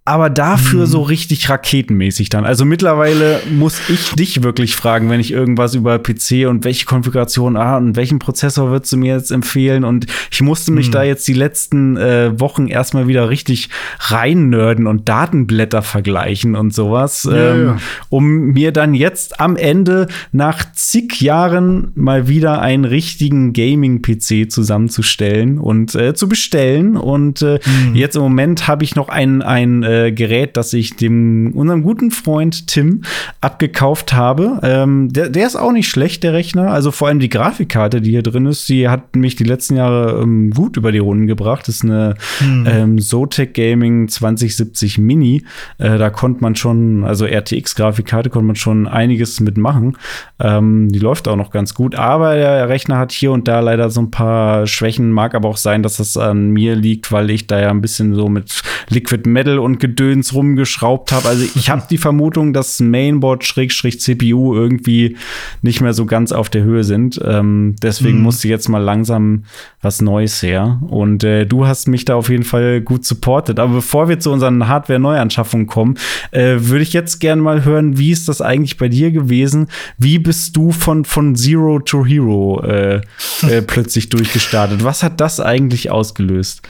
aber 0.07 0.29
dafür 0.29 0.81
mhm. 0.81 0.85
so 0.85 1.01
richtig 1.01 1.49
raketenmäßig 1.49 2.29
dann. 2.29 2.45
Also 2.45 2.63
mittlerweile 2.63 3.41
muss 3.51 3.89
ich 3.89 4.13
dich 4.13 4.43
wirklich 4.43 4.75
fragen, 4.75 5.09
wenn 5.09 5.19
ich 5.19 5.31
irgendwas 5.31 5.73
über 5.73 5.97
PC 5.97 6.47
und 6.47 6.63
welche 6.63 6.85
Konfiguration 6.85 7.57
ah, 7.57 7.77
und 7.77 7.95
welchen 7.95 8.19
Prozessor 8.19 8.69
würdest 8.69 8.93
du 8.93 8.97
mir 8.97 9.15
jetzt 9.15 9.31
empfehlen? 9.31 9.83
Und 9.83 10.05
ich 10.31 10.41
musste 10.41 10.71
mich 10.71 10.89
mhm. 10.89 10.91
da 10.91 11.03
jetzt 11.03 11.27
die 11.27 11.33
letzten 11.33 11.97
äh, 11.97 12.39
Wochen 12.39 12.67
erstmal 12.67 13.07
wieder 13.07 13.31
richtig 13.31 13.69
reinnörden 13.99 14.85
und 14.85 15.09
Datenblätter 15.09 15.81
vergleichen 15.81 16.53
und 16.53 16.71
sowas, 16.71 17.27
ja, 17.29 17.53
ähm, 17.53 17.65
ja. 17.65 17.77
um 18.09 18.51
mir 18.51 18.71
dann 18.71 18.93
jetzt 18.93 19.39
am 19.39 19.55
Ende 19.55 20.05
nach 20.31 20.71
zig 20.73 21.19
Jahren 21.19 21.91
mal 21.95 22.27
wieder 22.27 22.61
einen 22.61 22.85
richtigen 22.85 23.53
Gaming-PC 23.53 24.51
zusammenzustellen 24.51 25.57
und 25.57 25.95
äh, 25.95 26.13
zu 26.13 26.29
bestellen. 26.29 26.95
Und 26.95 27.41
äh, 27.41 27.59
mhm. 27.65 27.95
jetzt 27.95 28.15
im 28.15 28.21
Moment 28.21 28.67
habe 28.67 28.83
ich 28.83 28.95
noch 28.95 29.09
ein, 29.09 29.41
ein 29.41 29.81
äh, 29.95 30.11
Gerät, 30.11 30.57
das 30.57 30.73
ich 30.73 30.95
dem 30.95 31.51
unserem 31.53 31.83
guten 31.83 32.11
Freund 32.11 32.67
Tim 32.67 33.01
abgekauft 33.41 34.13
habe. 34.13 34.59
Ähm, 34.63 35.11
der, 35.11 35.29
der 35.29 35.47
ist 35.47 35.55
auch 35.55 35.71
nicht 35.71 35.89
schlecht, 35.89 36.23
der 36.23 36.33
Rechner. 36.33 36.71
Also 36.71 36.91
vor 36.91 37.07
allem 37.07 37.19
die 37.19 37.29
Grafikkarte, 37.29 38.01
die 38.01 38.11
hier 38.11 38.23
drin 38.23 38.45
ist, 38.45 38.67
die 38.69 38.89
hat 38.89 39.15
mich 39.15 39.35
die 39.35 39.43
letzten 39.43 39.75
Jahre 39.75 40.21
ähm, 40.21 40.51
gut 40.51 40.77
über 40.77 40.91
die 40.91 40.99
Runden 40.99 41.27
gebracht. 41.27 41.67
Das 41.67 41.75
ist 41.75 41.83
eine 41.83 42.15
hm. 42.39 42.67
ähm, 42.69 42.99
Zotac 42.99 43.53
Gaming 43.53 44.07
2070 44.07 44.97
Mini. 44.97 45.43
Äh, 45.77 45.97
da 45.97 46.09
konnte 46.09 46.41
man 46.41 46.55
schon, 46.55 47.03
also 47.03 47.25
RTX-Grafikkarte 47.25 48.29
konnte 48.29 48.47
man 48.47 48.55
schon 48.55 48.87
einiges 48.87 49.39
mitmachen. 49.39 49.97
Ähm, 50.39 50.89
die 50.89 50.99
läuft 50.99 51.27
auch 51.27 51.35
noch 51.35 51.51
ganz 51.51 51.73
gut. 51.73 51.95
Aber 51.95 52.35
der 52.35 52.69
Rechner 52.69 52.97
hat 52.97 53.11
hier 53.11 53.31
und 53.31 53.47
da 53.47 53.59
leider 53.59 53.89
so 53.89 54.01
ein 54.01 54.11
paar 54.11 54.67
Schwächen. 54.67 55.11
Mag 55.11 55.35
aber 55.35 55.49
auch 55.49 55.57
sein, 55.57 55.83
dass 55.83 55.97
das 55.97 56.17
an 56.17 56.51
mir 56.51 56.75
liegt, 56.75 57.11
weil 57.11 57.29
ich 57.29 57.47
da 57.47 57.59
ja 57.59 57.69
ein 57.69 57.81
bisschen 57.81 58.13
so 58.15 58.29
mit 58.29 58.61
Liquid 58.89 59.29
Metal 59.29 59.59
und 59.59 59.79
Gedöns 59.85 60.33
rumgeschraubt 60.33 61.11
habe. 61.11 61.27
Also 61.29 61.45
ich 61.55 61.69
habe 61.69 61.83
die 61.87 61.99
Vermutung, 61.99 62.53
dass 62.53 62.79
Mainboard 62.79 63.43
Schrägstrich 63.43 63.99
CPU 64.01 64.55
irgendwie 64.55 65.15
nicht 65.61 65.79
mehr 65.79 65.93
so 65.93 66.07
ganz 66.07 66.31
auf 66.31 66.49
der 66.49 66.63
Höhe 66.63 66.83
sind. 66.83 67.21
Ähm, 67.23 67.75
deswegen 67.83 68.17
mhm. 68.17 68.23
musste 68.23 68.47
jetzt 68.47 68.67
mal 68.67 68.81
langsam 68.81 69.43
was 69.83 70.01
Neues 70.01 70.41
her. 70.41 70.81
Und 70.87 71.23
äh, 71.23 71.45
du 71.45 71.67
hast 71.67 71.87
mich 71.87 72.03
da 72.03 72.15
auf 72.15 72.29
jeden 72.29 72.43
Fall 72.43 72.81
gut 72.81 73.05
supportet. 73.05 73.59
Aber 73.59 73.75
bevor 73.75 74.09
wir 74.09 74.19
zu 74.19 74.31
unseren 74.31 74.67
Hardware-Neuanschaffungen 74.67 75.67
kommen, 75.67 75.99
äh, 76.31 76.55
würde 76.57 76.81
ich 76.81 76.93
jetzt 76.93 77.19
gerne 77.19 77.43
mal 77.43 77.63
hören, 77.63 77.99
wie 77.99 78.09
ist 78.09 78.27
das 78.27 78.41
eigentlich 78.41 78.77
bei 78.77 78.87
dir 78.87 79.11
gewesen? 79.11 79.67
Wie 79.99 80.17
bist 80.17 80.57
du 80.57 80.71
von, 80.71 81.05
von 81.05 81.35
Zero 81.35 81.79
to 81.79 82.03
Hero 82.03 82.63
äh, 82.63 83.01
äh 83.47 83.61
plötzlich 83.61 84.09
durchgestartet? 84.09 84.83
Was 84.83 85.03
hat 85.03 85.21
das 85.21 85.39
eigentlich 85.39 85.91
ausgelöst? 85.91 86.63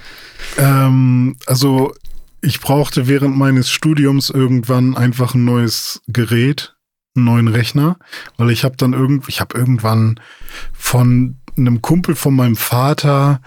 Ähm, 0.58 1.38
also 1.46 1.94
ich 2.46 2.62
brauchte 2.62 3.08
während 3.08 3.36
meines 3.36 3.72
Studiums 3.72 4.30
irgendwann 4.30 4.96
einfach 4.96 5.34
ein 5.34 5.46
neues 5.46 6.02
Gerät, 6.08 6.76
einen 7.16 7.26
neuen 7.26 7.48
Rechner, 7.48 7.98
weil 8.38 8.52
ich 8.52 8.64
habe 8.64 8.78
dann 8.78 8.94
irgend, 8.94 9.28
ich 9.28 9.42
habe 9.42 9.58
irgendwann 9.58 10.20
von 10.72 11.38
einem 11.58 11.82
Kumpel 11.82 12.16
von 12.16 12.36
meinem 12.36 12.56
Vater, 12.56 13.42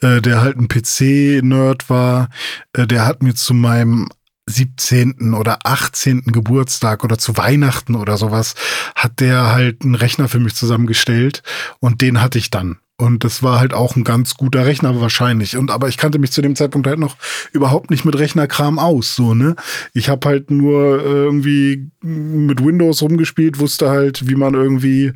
äh, 0.00 0.20
der 0.20 0.40
halt 0.40 0.56
ein 0.56 0.68
PC-Nerd 0.68 1.90
war, 1.90 2.28
äh, 2.74 2.86
der 2.86 3.06
hat 3.06 3.22
mir 3.22 3.34
zu 3.34 3.54
meinem 3.54 4.08
17. 4.46 5.34
oder 5.34 5.58
18. 5.64 6.22
Geburtstag 6.26 7.02
oder 7.02 7.18
zu 7.18 7.36
Weihnachten 7.36 7.96
oder 7.96 8.16
sowas, 8.16 8.54
hat 8.94 9.18
der 9.18 9.52
halt 9.52 9.82
einen 9.82 9.94
Rechner 9.94 10.28
für 10.28 10.38
mich 10.38 10.54
zusammengestellt 10.54 11.42
und 11.80 12.02
den 12.02 12.20
hatte 12.20 12.38
ich 12.38 12.50
dann. 12.50 12.78
Und 12.96 13.24
das 13.24 13.42
war 13.42 13.58
halt 13.58 13.74
auch 13.74 13.96
ein 13.96 14.04
ganz 14.04 14.36
guter 14.36 14.66
Rechner 14.66 15.00
wahrscheinlich. 15.00 15.56
Und 15.56 15.72
aber 15.72 15.88
ich 15.88 15.96
kannte 15.96 16.20
mich 16.20 16.30
zu 16.30 16.42
dem 16.42 16.54
Zeitpunkt 16.54 16.86
halt 16.86 17.00
noch 17.00 17.16
überhaupt 17.52 17.90
nicht 17.90 18.04
mit 18.04 18.16
Rechnerkram 18.16 18.78
aus. 18.78 19.16
So, 19.16 19.34
ne? 19.34 19.56
Ich 19.94 20.08
habe 20.08 20.28
halt 20.28 20.52
nur 20.52 21.02
irgendwie 21.02 21.90
mit 22.02 22.64
Windows 22.64 23.02
rumgespielt, 23.02 23.58
wusste 23.58 23.90
halt, 23.90 24.28
wie 24.28 24.36
man 24.36 24.54
irgendwie 24.54 25.12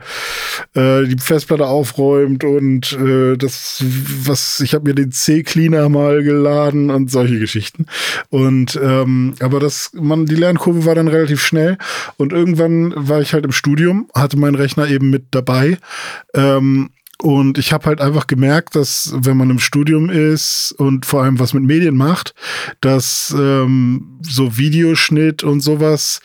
äh, 0.74 1.04
die 1.04 1.18
Festplatte 1.20 1.66
aufräumt 1.66 2.42
und 2.42 2.94
äh, 2.94 3.36
das, 3.36 3.84
was, 4.24 4.58
ich 4.58 4.74
habe 4.74 4.88
mir 4.88 4.94
den 4.94 5.12
C-Cleaner 5.12 5.88
mal 5.88 6.24
geladen 6.24 6.90
und 6.90 7.12
solche 7.12 7.38
Geschichten. 7.38 7.86
Und 8.28 8.76
ähm, 8.82 9.34
aber 9.38 9.60
das, 9.60 9.92
man, 9.94 10.26
die 10.26 10.34
Lernkurve 10.34 10.84
war 10.84 10.96
dann 10.96 11.06
relativ 11.06 11.40
schnell. 11.40 11.78
Und 12.16 12.32
irgendwann 12.32 12.92
war 12.96 13.20
ich 13.20 13.34
halt 13.34 13.44
im 13.44 13.52
Studium, 13.52 14.08
hatte 14.14 14.36
meinen 14.36 14.56
Rechner 14.56 14.88
eben 14.88 15.10
mit 15.10 15.26
dabei. 15.30 15.78
Ähm, 16.34 16.90
und 17.20 17.58
ich 17.58 17.72
habe 17.72 17.86
halt 17.86 18.00
einfach 18.00 18.28
gemerkt, 18.28 18.76
dass 18.76 19.12
wenn 19.16 19.36
man 19.36 19.50
im 19.50 19.58
Studium 19.58 20.08
ist 20.08 20.72
und 20.78 21.04
vor 21.04 21.22
allem 21.22 21.40
was 21.40 21.52
mit 21.52 21.64
Medien 21.64 21.96
macht, 21.96 22.34
dass 22.80 23.34
ähm, 23.36 24.17
so 24.22 24.56
Videoschnitt 24.56 25.44
und 25.44 25.60
sowas 25.60 26.20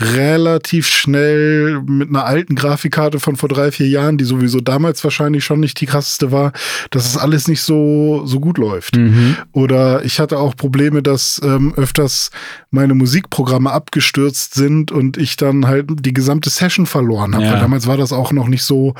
relativ 0.00 0.88
schnell 0.88 1.80
mit 1.82 2.08
einer 2.08 2.26
alten 2.26 2.56
Grafikkarte 2.56 3.20
von 3.20 3.36
vor 3.36 3.48
drei, 3.48 3.70
vier 3.70 3.86
Jahren, 3.88 4.18
die 4.18 4.24
sowieso 4.24 4.60
damals 4.60 5.04
wahrscheinlich 5.04 5.44
schon 5.44 5.60
nicht 5.60 5.80
die 5.80 5.86
krasseste 5.86 6.32
war, 6.32 6.52
dass 6.90 7.06
es 7.06 7.16
alles 7.16 7.46
nicht 7.46 7.60
so, 7.60 8.26
so 8.26 8.40
gut 8.40 8.58
läuft. 8.58 8.96
Mhm. 8.96 9.36
Oder 9.52 10.04
ich 10.04 10.18
hatte 10.18 10.38
auch 10.38 10.56
Probleme, 10.56 11.02
dass 11.02 11.40
ähm, 11.44 11.74
öfters 11.76 12.30
meine 12.70 12.94
Musikprogramme 12.94 13.70
abgestürzt 13.70 14.54
sind 14.54 14.90
und 14.90 15.16
ich 15.16 15.36
dann 15.36 15.66
halt 15.66 15.86
die 16.00 16.14
gesamte 16.14 16.50
Session 16.50 16.86
verloren 16.86 17.34
habe. 17.34 17.44
Ja. 17.44 17.60
Damals 17.60 17.86
war 17.86 17.96
das 17.96 18.12
auch 18.12 18.32
noch 18.32 18.48
nicht 18.48 18.64
so 18.64 18.94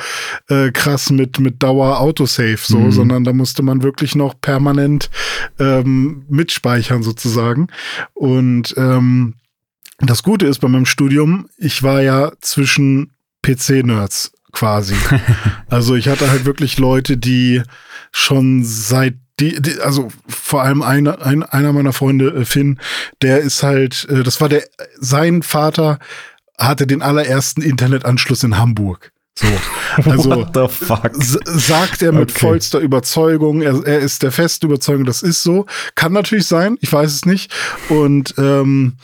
äh, 0.49 0.71
krass 0.71 1.11
mit, 1.11 1.41
mit 1.41 1.63
Dauer 1.63 1.99
Autosave 1.99 2.59
so, 2.63 2.79
mhm. 2.79 2.93
sondern 2.93 3.25
da 3.25 3.33
musste 3.33 3.63
man 3.63 3.83
wirklich 3.83 4.15
noch 4.15 4.41
permanent 4.41 5.11
ähm, 5.59 6.23
mitspeichern 6.29 7.03
sozusagen. 7.03 7.67
Und 8.13 8.34
ähm, 8.77 9.35
das 9.99 10.23
Gute 10.23 10.47
ist 10.47 10.59
bei 10.59 10.69
meinem 10.69 10.87
Studium, 10.87 11.49
ich 11.57 11.83
war 11.83 12.03
ja 12.03 12.33
zwischen 12.41 13.15
PC-Nerds 13.43 14.33
quasi. 14.53 14.95
also 15.69 15.95
ich 15.95 16.09
hatte 16.09 16.31
halt 16.31 16.45
wirklich 16.45 16.79
Leute, 16.79 17.17
die 17.17 17.63
schon 18.13 18.65
seit 18.65 19.15
die, 19.41 19.61
die, 19.61 19.81
also 19.81 20.09
vor 20.29 20.63
allem 20.63 20.83
einer, 20.83 21.25
ein, 21.25 21.43
einer 21.43 21.73
meiner 21.73 21.93
Freunde, 21.93 22.29
äh, 22.29 22.45
Finn, 22.45 22.79
der 23.21 23.41
ist 23.41 23.63
halt, 23.63 24.07
äh, 24.09 24.23
das 24.23 24.41
war 24.41 24.49
der, 24.49 24.65
sein 24.99 25.43
Vater 25.43 25.99
hatte 26.57 26.87
den 26.87 27.03
allerersten 27.03 27.63
Internetanschluss 27.63 28.45
in 28.45 28.59
Hamburg. 28.59 29.11
So, 29.37 29.47
also 30.05 30.47
sagt 31.45 32.03
er 32.03 32.13
mit 32.13 32.31
okay. 32.31 32.41
vollster 32.41 32.79
Überzeugung, 32.79 33.63
er, 33.63 33.85
er 33.85 33.99
ist 33.99 34.23
der 34.23 34.31
festen 34.31 34.67
Überzeugung, 34.67 35.05
das 35.05 35.23
ist 35.23 35.43
so. 35.43 35.67
Kann 35.97 36.13
natürlich 36.13 36.47
sein, 36.47 36.79
ich 36.81 36.93
weiß 36.93 37.13
es 37.13 37.27
nicht. 37.27 37.53
Und 37.89 38.35
ähm, 38.39 38.97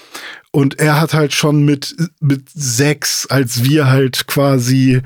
Und 0.52 0.80
er 0.80 1.00
hat 1.00 1.14
halt 1.14 1.32
schon 1.32 1.64
mit, 1.64 1.94
mit 2.20 2.48
sechs, 2.52 3.26
als 3.26 3.64
wir 3.64 3.88
halt 3.88 4.26
quasi 4.26 5.00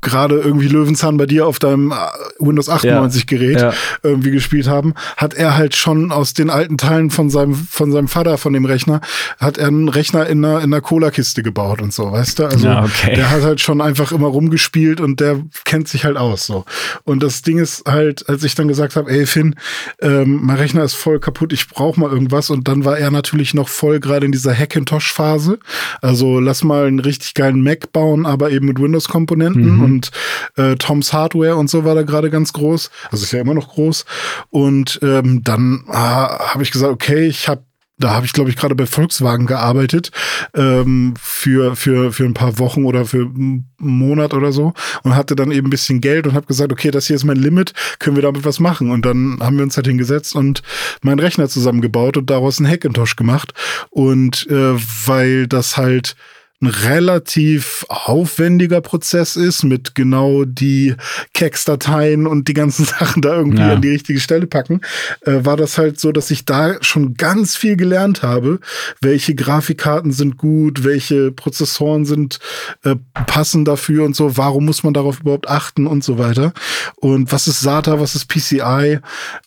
gerade 0.00 0.36
irgendwie 0.36 0.68
Löwenzahn 0.68 1.16
bei 1.16 1.26
dir 1.26 1.46
auf 1.46 1.58
deinem 1.58 1.90
äh, 1.90 1.94
Windows 2.38 2.68
98 2.68 3.22
ja, 3.22 3.26
Gerät 3.26 3.60
ja. 3.60 3.72
irgendwie 4.02 4.30
gespielt 4.30 4.68
haben, 4.68 4.94
hat 5.16 5.34
er 5.34 5.56
halt 5.56 5.74
schon 5.74 6.12
aus 6.12 6.34
den 6.34 6.50
alten 6.50 6.78
Teilen 6.78 7.10
von 7.10 7.30
seinem 7.30 7.54
von 7.54 7.92
seinem 7.92 8.08
Vater 8.08 8.38
von 8.38 8.52
dem 8.52 8.64
Rechner 8.64 9.00
hat 9.38 9.58
er 9.58 9.68
einen 9.68 9.88
Rechner 9.88 10.26
in 10.26 10.44
einer 10.44 10.58
in 10.58 10.72
einer 10.72 10.80
Cola 10.80 11.10
Kiste 11.10 11.42
gebaut 11.42 11.82
und 11.82 11.92
so, 11.92 12.12
weißt 12.12 12.38
du? 12.38 12.44
Also 12.46 12.66
ja, 12.66 12.84
okay. 12.84 13.14
der 13.16 13.30
hat 13.30 13.42
halt 13.42 13.60
schon 13.60 13.80
einfach 13.80 14.12
immer 14.12 14.28
rumgespielt 14.28 15.00
und 15.00 15.20
der 15.20 15.40
kennt 15.64 15.88
sich 15.88 16.04
halt 16.04 16.16
aus 16.16 16.46
so. 16.46 16.64
Und 17.04 17.22
das 17.22 17.42
Ding 17.42 17.58
ist 17.58 17.84
halt, 17.86 18.28
als 18.28 18.44
ich 18.44 18.54
dann 18.54 18.68
gesagt 18.68 18.96
habe, 18.96 19.10
ey 19.10 19.26
Finn, 19.26 19.56
ähm, 20.00 20.40
mein 20.42 20.56
Rechner 20.56 20.84
ist 20.84 20.94
voll 20.94 21.18
kaputt, 21.18 21.52
ich 21.52 21.68
brauche 21.68 21.98
mal 21.98 22.10
irgendwas 22.10 22.50
und 22.50 22.68
dann 22.68 22.84
war 22.84 22.98
er 22.98 23.10
natürlich 23.10 23.54
noch 23.54 23.68
voll 23.68 24.00
gerade 24.00 24.26
in 24.26 24.32
dieser 24.32 24.56
Hackintosh 24.56 25.12
Phase. 25.12 25.58
Also 26.00 26.40
lass 26.40 26.64
mal 26.64 26.86
einen 26.86 27.00
richtig 27.00 27.34
geilen 27.34 27.62
Mac 27.62 27.92
bauen, 27.92 28.26
aber 28.26 28.50
eben 28.50 28.66
mit 28.66 28.80
Windows 28.80 29.08
Komponenten 29.08 29.76
mhm. 29.76 29.82
Und 29.86 29.96
und 29.96 30.10
äh, 30.56 30.76
Tom's 30.76 31.12
Hardware 31.12 31.56
und 31.56 31.70
so 31.70 31.84
war 31.84 31.94
da 31.94 32.02
gerade 32.02 32.30
ganz 32.30 32.52
groß. 32.52 32.90
Also 33.10 33.24
ist 33.24 33.32
ja 33.32 33.40
immer 33.40 33.54
noch 33.54 33.68
groß. 33.68 34.04
Und 34.50 34.98
ähm, 35.02 35.42
dann 35.42 35.84
ah, 35.88 36.52
habe 36.52 36.62
ich 36.62 36.70
gesagt, 36.70 36.92
okay, 36.92 37.26
ich 37.26 37.48
habe 37.48 37.62
da 37.98 38.10
habe 38.10 38.26
ich, 38.26 38.34
glaube 38.34 38.50
ich, 38.50 38.56
gerade 38.56 38.74
bei 38.74 38.84
Volkswagen 38.84 39.46
gearbeitet 39.46 40.10
ähm, 40.52 41.14
für, 41.18 41.76
für, 41.76 42.12
für 42.12 42.26
ein 42.26 42.34
paar 42.34 42.58
Wochen 42.58 42.84
oder 42.84 43.06
für 43.06 43.22
einen 43.22 43.70
Monat 43.78 44.34
oder 44.34 44.52
so 44.52 44.74
und 45.02 45.16
hatte 45.16 45.34
dann 45.34 45.50
eben 45.50 45.68
ein 45.68 45.70
bisschen 45.70 46.02
Geld 46.02 46.26
und 46.26 46.34
habe 46.34 46.44
gesagt, 46.44 46.72
okay, 46.72 46.90
das 46.90 47.06
hier 47.06 47.16
ist 47.16 47.24
mein 47.24 47.38
Limit, 47.38 47.72
können 47.98 48.16
wir 48.16 48.22
damit 48.22 48.44
was 48.44 48.60
machen? 48.60 48.90
Und 48.90 49.06
dann 49.06 49.38
haben 49.40 49.56
wir 49.56 49.62
uns 49.62 49.78
halt 49.78 49.86
hingesetzt 49.86 50.36
und 50.36 50.62
meinen 51.00 51.20
Rechner 51.20 51.48
zusammengebaut 51.48 52.18
und 52.18 52.28
daraus 52.28 52.58
einen 52.58 52.70
Hackintosh 52.70 53.16
gemacht. 53.16 53.54
Und 53.88 54.46
äh, 54.50 54.74
weil 55.06 55.46
das 55.46 55.78
halt 55.78 56.16
ein 56.62 56.68
relativ 56.68 57.84
aufwendiger 57.88 58.80
Prozess 58.80 59.36
ist, 59.36 59.62
mit 59.62 59.94
genau 59.94 60.44
die 60.44 60.94
Kex-Dateien 61.34 62.26
und 62.26 62.48
die 62.48 62.54
ganzen 62.54 62.84
Sachen 62.86 63.20
da 63.20 63.36
irgendwie 63.36 63.58
ja. 63.58 63.74
an 63.74 63.82
die 63.82 63.90
richtige 63.90 64.20
Stelle 64.20 64.46
packen, 64.46 64.80
äh, 65.22 65.44
war 65.44 65.56
das 65.56 65.76
halt 65.76 66.00
so, 66.00 66.12
dass 66.12 66.30
ich 66.30 66.44
da 66.46 66.82
schon 66.82 67.14
ganz 67.14 67.56
viel 67.56 67.76
gelernt 67.76 68.22
habe, 68.22 68.60
welche 69.00 69.34
Grafikkarten 69.34 70.12
sind 70.12 70.38
gut, 70.38 70.84
welche 70.84 71.30
Prozessoren 71.30 72.06
sind 72.06 72.38
äh, 72.84 72.96
passend 73.26 73.68
dafür 73.68 74.04
und 74.04 74.16
so, 74.16 74.36
warum 74.36 74.64
muss 74.64 74.82
man 74.82 74.94
darauf 74.94 75.20
überhaupt 75.20 75.48
achten 75.48 75.86
und 75.86 76.04
so 76.04 76.18
weiter. 76.18 76.54
Und 76.96 77.32
was 77.32 77.48
ist 77.48 77.60
SATA, 77.60 78.00
was 78.00 78.14
ist 78.14 78.28
PCI? 78.28 79.00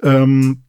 Ähm, 0.03 0.63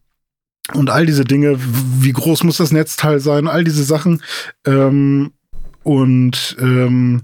und 0.74 0.88
all 0.88 1.04
diese 1.04 1.24
Dinge, 1.24 1.58
wie 1.58 2.12
groß 2.12 2.44
muss 2.44 2.58
das 2.58 2.72
Netzteil 2.72 3.20
sein, 3.20 3.48
all 3.48 3.64
diese 3.64 3.84
Sachen, 3.84 4.22
ähm, 4.64 5.32
und 5.82 6.56
ähm, 6.60 7.22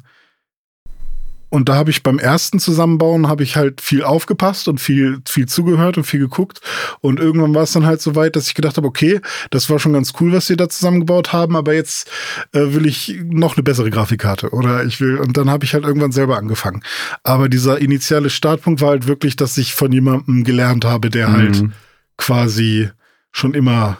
und 1.48 1.68
da 1.68 1.76
habe 1.76 1.90
ich 1.90 2.02
beim 2.02 2.18
ersten 2.18 2.58
Zusammenbauen 2.58 3.28
habe 3.28 3.44
ich 3.44 3.56
halt 3.56 3.80
viel 3.80 4.02
aufgepasst 4.02 4.66
und 4.68 4.80
viel 4.80 5.20
viel 5.26 5.46
zugehört 5.46 5.96
und 5.96 6.04
viel 6.04 6.20
geguckt 6.20 6.60
und 7.00 7.20
irgendwann 7.20 7.54
war 7.54 7.62
es 7.62 7.72
dann 7.72 7.86
halt 7.86 8.00
so 8.00 8.14
weit, 8.14 8.36
dass 8.36 8.48
ich 8.48 8.54
gedacht 8.54 8.76
habe, 8.76 8.86
okay, 8.86 9.20
das 9.50 9.70
war 9.70 9.78
schon 9.78 9.92
ganz 9.92 10.12
cool, 10.20 10.32
was 10.32 10.48
sie 10.48 10.56
da 10.56 10.68
zusammengebaut 10.68 11.32
haben, 11.32 11.56
aber 11.56 11.72
jetzt 11.72 12.10
äh, 12.52 12.74
will 12.74 12.86
ich 12.86 13.20
noch 13.24 13.56
eine 13.56 13.62
bessere 13.62 13.90
Grafikkarte 13.90 14.50
oder 14.50 14.84
ich 14.84 15.00
will 15.00 15.18
und 15.18 15.36
dann 15.36 15.48
habe 15.48 15.64
ich 15.64 15.74
halt 15.74 15.84
irgendwann 15.84 16.12
selber 16.12 16.36
angefangen. 16.36 16.82
Aber 17.22 17.48
dieser 17.48 17.78
initiale 17.78 18.30
Startpunkt 18.30 18.80
war 18.80 18.90
halt 18.90 19.06
wirklich, 19.06 19.36
dass 19.36 19.56
ich 19.56 19.74
von 19.74 19.92
jemandem 19.92 20.44
gelernt 20.44 20.84
habe, 20.84 21.10
der 21.10 21.32
halt 21.32 21.56
mhm. 21.56 21.60
halt 21.60 21.72
quasi 22.16 22.90
schon 23.30 23.54
immer 23.54 23.98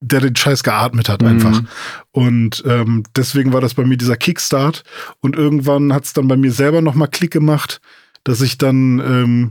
der 0.00 0.20
den 0.20 0.36
Scheiß 0.36 0.62
geatmet 0.62 1.08
hat 1.08 1.22
einfach. 1.22 1.62
Mhm. 1.62 1.68
Und 2.12 2.62
ähm, 2.66 3.02
deswegen 3.16 3.52
war 3.52 3.60
das 3.60 3.74
bei 3.74 3.84
mir 3.84 3.96
dieser 3.96 4.16
Kickstart. 4.16 4.84
Und 5.20 5.36
irgendwann 5.36 5.92
hat 5.92 6.04
es 6.04 6.12
dann 6.12 6.28
bei 6.28 6.36
mir 6.36 6.52
selber 6.52 6.80
nochmal 6.80 7.08
Klick 7.08 7.32
gemacht, 7.32 7.80
dass 8.24 8.40
ich 8.40 8.58
dann 8.58 9.00
ähm, 9.00 9.50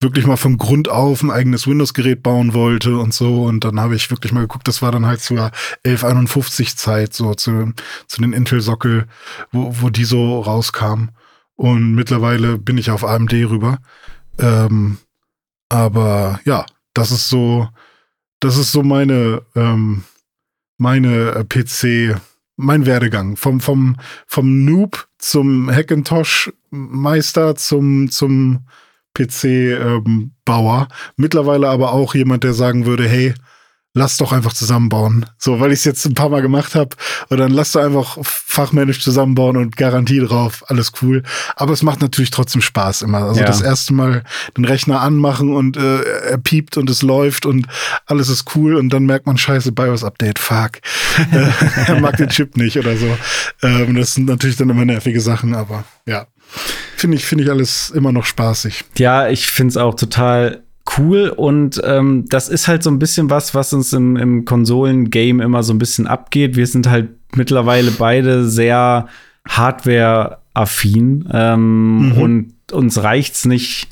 wirklich 0.00 0.26
mal 0.26 0.36
von 0.36 0.58
Grund 0.58 0.88
auf 0.88 1.22
ein 1.22 1.30
eigenes 1.30 1.66
Windows-Gerät 1.66 2.22
bauen 2.22 2.54
wollte 2.54 2.96
und 2.98 3.14
so. 3.14 3.44
Und 3.44 3.64
dann 3.64 3.80
habe 3.80 3.96
ich 3.96 4.10
wirklich 4.10 4.32
mal 4.32 4.42
geguckt, 4.42 4.68
das 4.68 4.82
war 4.82 4.92
dann 4.92 5.06
halt 5.06 5.20
zur 5.20 5.50
1151-Zeit, 5.84 7.14
so 7.14 7.34
zu, 7.34 7.72
zu 8.06 8.20
den 8.20 8.32
Intel-Sockel, 8.32 9.06
wo, 9.50 9.74
wo 9.80 9.90
die 9.90 10.04
so 10.04 10.40
rauskam. 10.40 11.10
Und 11.56 11.94
mittlerweile 11.94 12.58
bin 12.58 12.78
ich 12.78 12.90
auf 12.90 13.04
AMD 13.04 13.32
rüber. 13.32 13.78
Ähm, 14.38 14.98
aber 15.68 16.40
ja, 16.44 16.66
das 16.94 17.10
ist 17.10 17.28
so, 17.28 17.68
das 18.42 18.56
ist 18.56 18.72
so 18.72 18.82
meine, 18.82 19.42
ähm, 19.54 20.02
meine 20.76 21.30
äh, 21.30 21.44
PC, 21.44 22.20
mein 22.56 22.86
Werdegang. 22.86 23.36
Vom, 23.36 23.60
vom, 23.60 23.96
vom 24.26 24.64
Noob 24.64 25.08
zum 25.18 25.70
Hackintosh-Meister 25.70 27.54
zum, 27.54 28.10
zum 28.10 28.66
PC-Bauer. 29.14 30.88
Ähm, 30.90 30.96
Mittlerweile 31.16 31.68
aber 31.68 31.92
auch 31.92 32.14
jemand, 32.14 32.42
der 32.42 32.52
sagen 32.52 32.84
würde, 32.84 33.08
hey, 33.08 33.34
lass 33.94 34.16
doch 34.16 34.32
einfach 34.32 34.54
zusammenbauen. 34.54 35.26
So, 35.36 35.60
weil 35.60 35.72
ich 35.72 35.80
es 35.80 35.84
jetzt 35.84 36.06
ein 36.06 36.14
paar 36.14 36.30
Mal 36.30 36.40
gemacht 36.40 36.74
habe. 36.74 36.96
Und 37.28 37.38
dann 37.38 37.50
lass 37.50 37.72
doch 37.72 37.82
einfach 37.82 38.18
fachmännisch 38.22 39.02
zusammenbauen 39.02 39.56
und 39.56 39.76
Garantie 39.76 40.20
drauf. 40.20 40.64
Alles 40.68 40.92
cool. 41.02 41.22
Aber 41.56 41.72
es 41.72 41.82
macht 41.82 42.00
natürlich 42.00 42.30
trotzdem 42.30 42.62
Spaß 42.62 43.02
immer. 43.02 43.18
Also 43.18 43.40
ja. 43.40 43.46
das 43.46 43.60
erste 43.60 43.92
Mal 43.92 44.24
den 44.56 44.64
Rechner 44.64 45.00
anmachen 45.00 45.54
und 45.54 45.76
äh, 45.76 46.02
er 46.02 46.38
piept 46.38 46.76
und 46.78 46.88
es 46.88 47.02
läuft 47.02 47.44
und 47.44 47.66
alles 48.06 48.28
ist 48.28 48.56
cool. 48.56 48.76
Und 48.76 48.90
dann 48.90 49.04
merkt 49.04 49.26
man, 49.26 49.36
scheiße, 49.36 49.72
BIOS-Update, 49.72 50.38
fuck. 50.38 50.72
Er 51.86 52.00
mag 52.00 52.16
den 52.16 52.28
Chip 52.28 52.56
nicht 52.56 52.78
oder 52.78 52.96
so. 52.96 53.16
Ähm, 53.62 53.96
das 53.96 54.14
sind 54.14 54.26
natürlich 54.26 54.56
dann 54.56 54.70
immer 54.70 54.84
nervige 54.84 55.20
Sachen, 55.20 55.54
aber 55.54 55.84
ja. 56.06 56.26
Finde 56.96 57.16
ich, 57.16 57.24
finde 57.24 57.44
ich 57.44 57.50
alles 57.50 57.90
immer 57.90 58.12
noch 58.12 58.24
spaßig. 58.24 58.84
Ja, 58.96 59.28
ich 59.28 59.48
finde 59.48 59.70
es 59.70 59.76
auch 59.76 59.94
total 59.94 60.61
cool 60.98 61.28
und 61.28 61.80
ähm, 61.84 62.24
das 62.28 62.48
ist 62.48 62.68
halt 62.68 62.82
so 62.82 62.90
ein 62.90 62.98
bisschen 62.98 63.30
was, 63.30 63.54
was 63.54 63.72
uns 63.72 63.92
im, 63.92 64.16
im 64.16 64.44
Konsolen-Game 64.44 65.40
immer 65.40 65.62
so 65.62 65.72
ein 65.72 65.78
bisschen 65.78 66.06
abgeht. 66.06 66.56
Wir 66.56 66.66
sind 66.66 66.88
halt 66.90 67.10
mittlerweile 67.34 67.90
beide 67.92 68.48
sehr 68.48 69.06
Hardware-affin 69.48 71.28
ähm, 71.32 72.08
mhm. 72.08 72.12
und 72.18 72.54
uns 72.72 73.02
reicht's 73.02 73.44
nicht. 73.44 73.88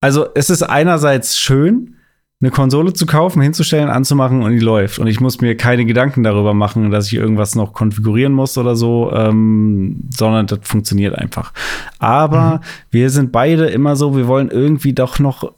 Also 0.00 0.26
es 0.34 0.50
ist 0.50 0.62
einerseits 0.62 1.38
schön, 1.38 1.96
eine 2.42 2.50
Konsole 2.50 2.94
zu 2.94 3.04
kaufen, 3.04 3.42
hinzustellen, 3.42 3.90
anzumachen 3.90 4.42
und 4.42 4.52
die 4.52 4.60
läuft. 4.60 4.98
Und 4.98 5.08
ich 5.08 5.20
muss 5.20 5.42
mir 5.42 5.58
keine 5.58 5.84
Gedanken 5.84 6.22
darüber 6.22 6.54
machen, 6.54 6.90
dass 6.90 7.08
ich 7.08 7.14
irgendwas 7.14 7.54
noch 7.54 7.74
konfigurieren 7.74 8.32
muss 8.32 8.56
oder 8.56 8.76
so, 8.76 9.12
ähm, 9.12 10.08
sondern 10.16 10.46
das 10.46 10.60
funktioniert 10.62 11.14
einfach. 11.16 11.52
Aber 11.98 12.56
mhm. 12.56 12.60
wir 12.90 13.10
sind 13.10 13.30
beide 13.30 13.66
immer 13.66 13.94
so, 13.94 14.16
wir 14.16 14.26
wollen 14.26 14.48
irgendwie 14.50 14.94
doch 14.94 15.18
noch 15.18 15.52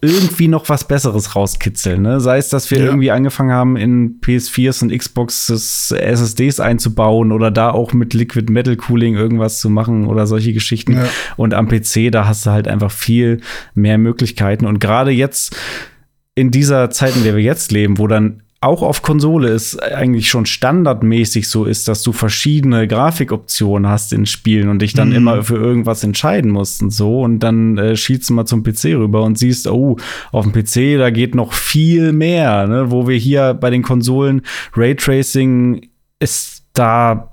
irgendwie 0.00 0.48
noch 0.48 0.68
was 0.68 0.86
Besseres 0.86 1.34
rauskitzeln. 1.34 2.02
Ne? 2.02 2.20
Sei 2.20 2.38
es, 2.38 2.48
dass 2.48 2.70
wir 2.70 2.78
ja. 2.78 2.84
irgendwie 2.84 3.10
angefangen 3.10 3.50
haben, 3.50 3.76
in 3.76 4.20
PS4s 4.20 4.82
und 4.82 4.96
Xboxes 4.96 5.90
SSDs 5.90 6.60
einzubauen 6.60 7.32
oder 7.32 7.50
da 7.50 7.70
auch 7.70 7.92
mit 7.92 8.14
Liquid 8.14 8.52
Metal 8.52 8.76
Cooling 8.76 9.14
irgendwas 9.14 9.60
zu 9.60 9.70
machen 9.70 10.06
oder 10.06 10.26
solche 10.26 10.52
Geschichten. 10.52 10.94
Ja. 10.94 11.08
Und 11.36 11.54
am 11.54 11.68
PC, 11.68 12.12
da 12.12 12.26
hast 12.26 12.46
du 12.46 12.50
halt 12.50 12.68
einfach 12.68 12.92
viel 12.92 13.40
mehr 13.74 13.98
Möglichkeiten. 13.98 14.66
Und 14.66 14.78
gerade 14.78 15.10
jetzt 15.10 15.56
in 16.34 16.52
dieser 16.52 16.90
Zeit, 16.90 17.16
in 17.16 17.24
der 17.24 17.34
wir 17.34 17.42
jetzt 17.42 17.72
leben, 17.72 17.98
wo 17.98 18.06
dann 18.06 18.42
auch 18.60 18.82
auf 18.82 19.02
Konsole 19.02 19.48
es 19.50 19.78
eigentlich 19.78 20.28
schon 20.28 20.44
standardmäßig 20.44 21.48
so 21.48 21.64
ist, 21.64 21.86
dass 21.86 22.02
du 22.02 22.12
verschiedene 22.12 22.88
Grafikoptionen 22.88 23.88
hast 23.88 24.12
in 24.12 24.26
Spielen 24.26 24.68
und 24.68 24.82
dich 24.82 24.94
dann 24.94 25.10
mhm. 25.10 25.14
immer 25.14 25.42
für 25.44 25.56
irgendwas 25.56 26.02
entscheiden 26.02 26.50
musst 26.50 26.82
und 26.82 26.90
so. 26.90 27.20
Und 27.22 27.38
dann 27.40 27.78
äh, 27.78 27.96
schielst 27.96 28.28
du 28.28 28.34
mal 28.34 28.46
zum 28.46 28.64
PC 28.64 28.96
rüber 28.96 29.22
und 29.22 29.38
siehst, 29.38 29.68
oh, 29.68 29.96
auf 30.32 30.44
dem 30.44 30.52
PC, 30.52 30.98
da 30.98 31.10
geht 31.10 31.36
noch 31.36 31.52
viel 31.52 32.12
mehr, 32.12 32.66
ne? 32.66 32.90
wo 32.90 33.06
wir 33.06 33.16
hier 33.16 33.54
bei 33.54 33.70
den 33.70 33.82
Konsolen 33.82 34.42
Raytracing 34.74 35.88
ist 36.18 36.64
da 36.72 37.32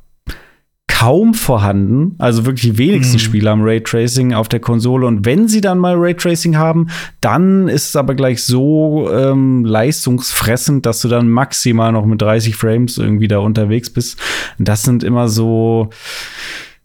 kaum 0.99 1.33
vorhanden. 1.33 2.15
Also 2.19 2.45
wirklich 2.45 2.71
die 2.71 2.77
wenigsten 2.77 3.15
mhm. 3.15 3.19
Spiele 3.19 3.49
haben 3.49 3.63
Raytracing 3.63 4.33
auf 4.33 4.47
der 4.47 4.61
Konsole. 4.61 5.05
Und 5.05 5.25
wenn 5.25 5.49
sie 5.49 5.59
dann 5.59 5.77
mal 5.77 5.95
Raytracing 5.97 6.55
haben, 6.55 6.87
dann 7.19 7.67
ist 7.67 7.89
es 7.89 7.95
aber 7.97 8.15
gleich 8.15 8.43
so 8.43 9.09
ähm, 9.11 9.65
leistungsfressend, 9.65 10.85
dass 10.85 11.01
du 11.01 11.09
dann 11.09 11.27
maximal 11.27 11.91
noch 11.91 12.05
mit 12.05 12.21
30 12.21 12.55
Frames 12.55 12.97
irgendwie 12.97 13.27
da 13.27 13.39
unterwegs 13.39 13.89
bist. 13.89 14.17
Das 14.57 14.83
sind 14.83 15.03
immer 15.03 15.27
so 15.27 15.89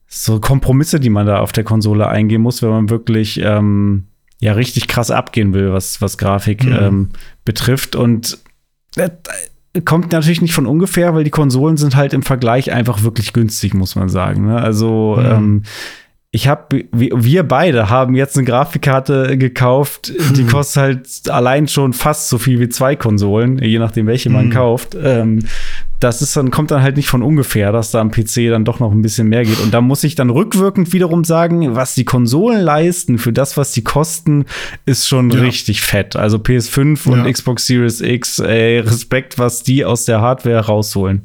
so 0.08 0.40
Kompromisse, 0.40 0.98
die 0.98 1.10
man 1.10 1.26
da 1.26 1.38
auf 1.38 1.52
der 1.52 1.62
Konsole 1.62 2.08
eingehen 2.08 2.42
muss, 2.42 2.62
wenn 2.62 2.70
man 2.70 2.90
wirklich 2.90 3.40
ähm, 3.40 4.08
ja 4.40 4.54
richtig 4.54 4.88
krass 4.88 5.12
abgehen 5.12 5.54
will, 5.54 5.72
was 5.72 6.02
was 6.02 6.18
Grafik 6.18 6.64
mhm. 6.64 6.78
ähm, 6.80 7.08
betrifft. 7.44 7.94
Und 7.94 8.38
äh, 8.96 9.10
kommt 9.84 10.12
natürlich 10.12 10.42
nicht 10.42 10.54
von 10.54 10.66
ungefähr, 10.66 11.14
weil 11.14 11.24
die 11.24 11.30
Konsolen 11.30 11.76
sind 11.76 11.96
halt 11.96 12.12
im 12.12 12.22
Vergleich 12.22 12.72
einfach 12.72 13.02
wirklich 13.02 13.32
günstig, 13.32 13.74
muss 13.74 13.94
man 13.94 14.08
sagen. 14.08 14.46
Ne? 14.46 14.60
Also 14.60 15.16
mhm. 15.18 15.26
ähm, 15.26 15.62
ich 16.32 16.46
habe, 16.46 16.84
wir 16.92 17.42
beide 17.42 17.90
haben 17.90 18.14
jetzt 18.14 18.36
eine 18.36 18.46
Grafikkarte 18.46 19.36
gekauft, 19.36 20.12
die 20.36 20.44
kostet 20.44 20.82
halt 20.82 21.30
allein 21.30 21.66
schon 21.66 21.92
fast 21.92 22.28
so 22.28 22.38
viel 22.38 22.60
wie 22.60 22.68
zwei 22.68 22.94
Konsolen, 22.94 23.58
je 23.58 23.78
nachdem 23.78 24.06
welche 24.06 24.30
man 24.30 24.46
mhm. 24.46 24.50
kauft. 24.50 24.96
Ähm, 25.00 25.40
das 26.00 26.22
ist 26.22 26.34
dann, 26.34 26.50
kommt 26.50 26.70
dann 26.70 26.82
halt 26.82 26.96
nicht 26.96 27.08
von 27.08 27.22
ungefähr, 27.22 27.72
dass 27.72 27.90
da 27.90 28.00
am 28.00 28.10
PC 28.10 28.48
dann 28.48 28.64
doch 28.64 28.80
noch 28.80 28.90
ein 28.90 29.02
bisschen 29.02 29.28
mehr 29.28 29.44
geht. 29.44 29.60
Und 29.60 29.74
da 29.74 29.82
muss 29.82 30.02
ich 30.02 30.14
dann 30.14 30.30
rückwirkend 30.30 30.94
wiederum 30.94 31.24
sagen, 31.24 31.76
was 31.76 31.94
die 31.94 32.06
Konsolen 32.06 32.62
leisten 32.62 33.18
für 33.18 33.34
das, 33.34 33.58
was 33.58 33.72
die 33.72 33.84
kosten, 33.84 34.46
ist 34.86 35.06
schon 35.06 35.30
ja. 35.30 35.40
richtig 35.40 35.82
fett. 35.82 36.16
Also 36.16 36.38
PS5 36.38 37.06
und 37.06 37.24
ja. 37.26 37.30
Xbox 37.30 37.66
Series 37.66 38.00
X, 38.00 38.38
ey, 38.38 38.80
Respekt, 38.80 39.38
was 39.38 39.62
die 39.62 39.84
aus 39.84 40.06
der 40.06 40.22
Hardware 40.22 40.66
rausholen. 40.66 41.22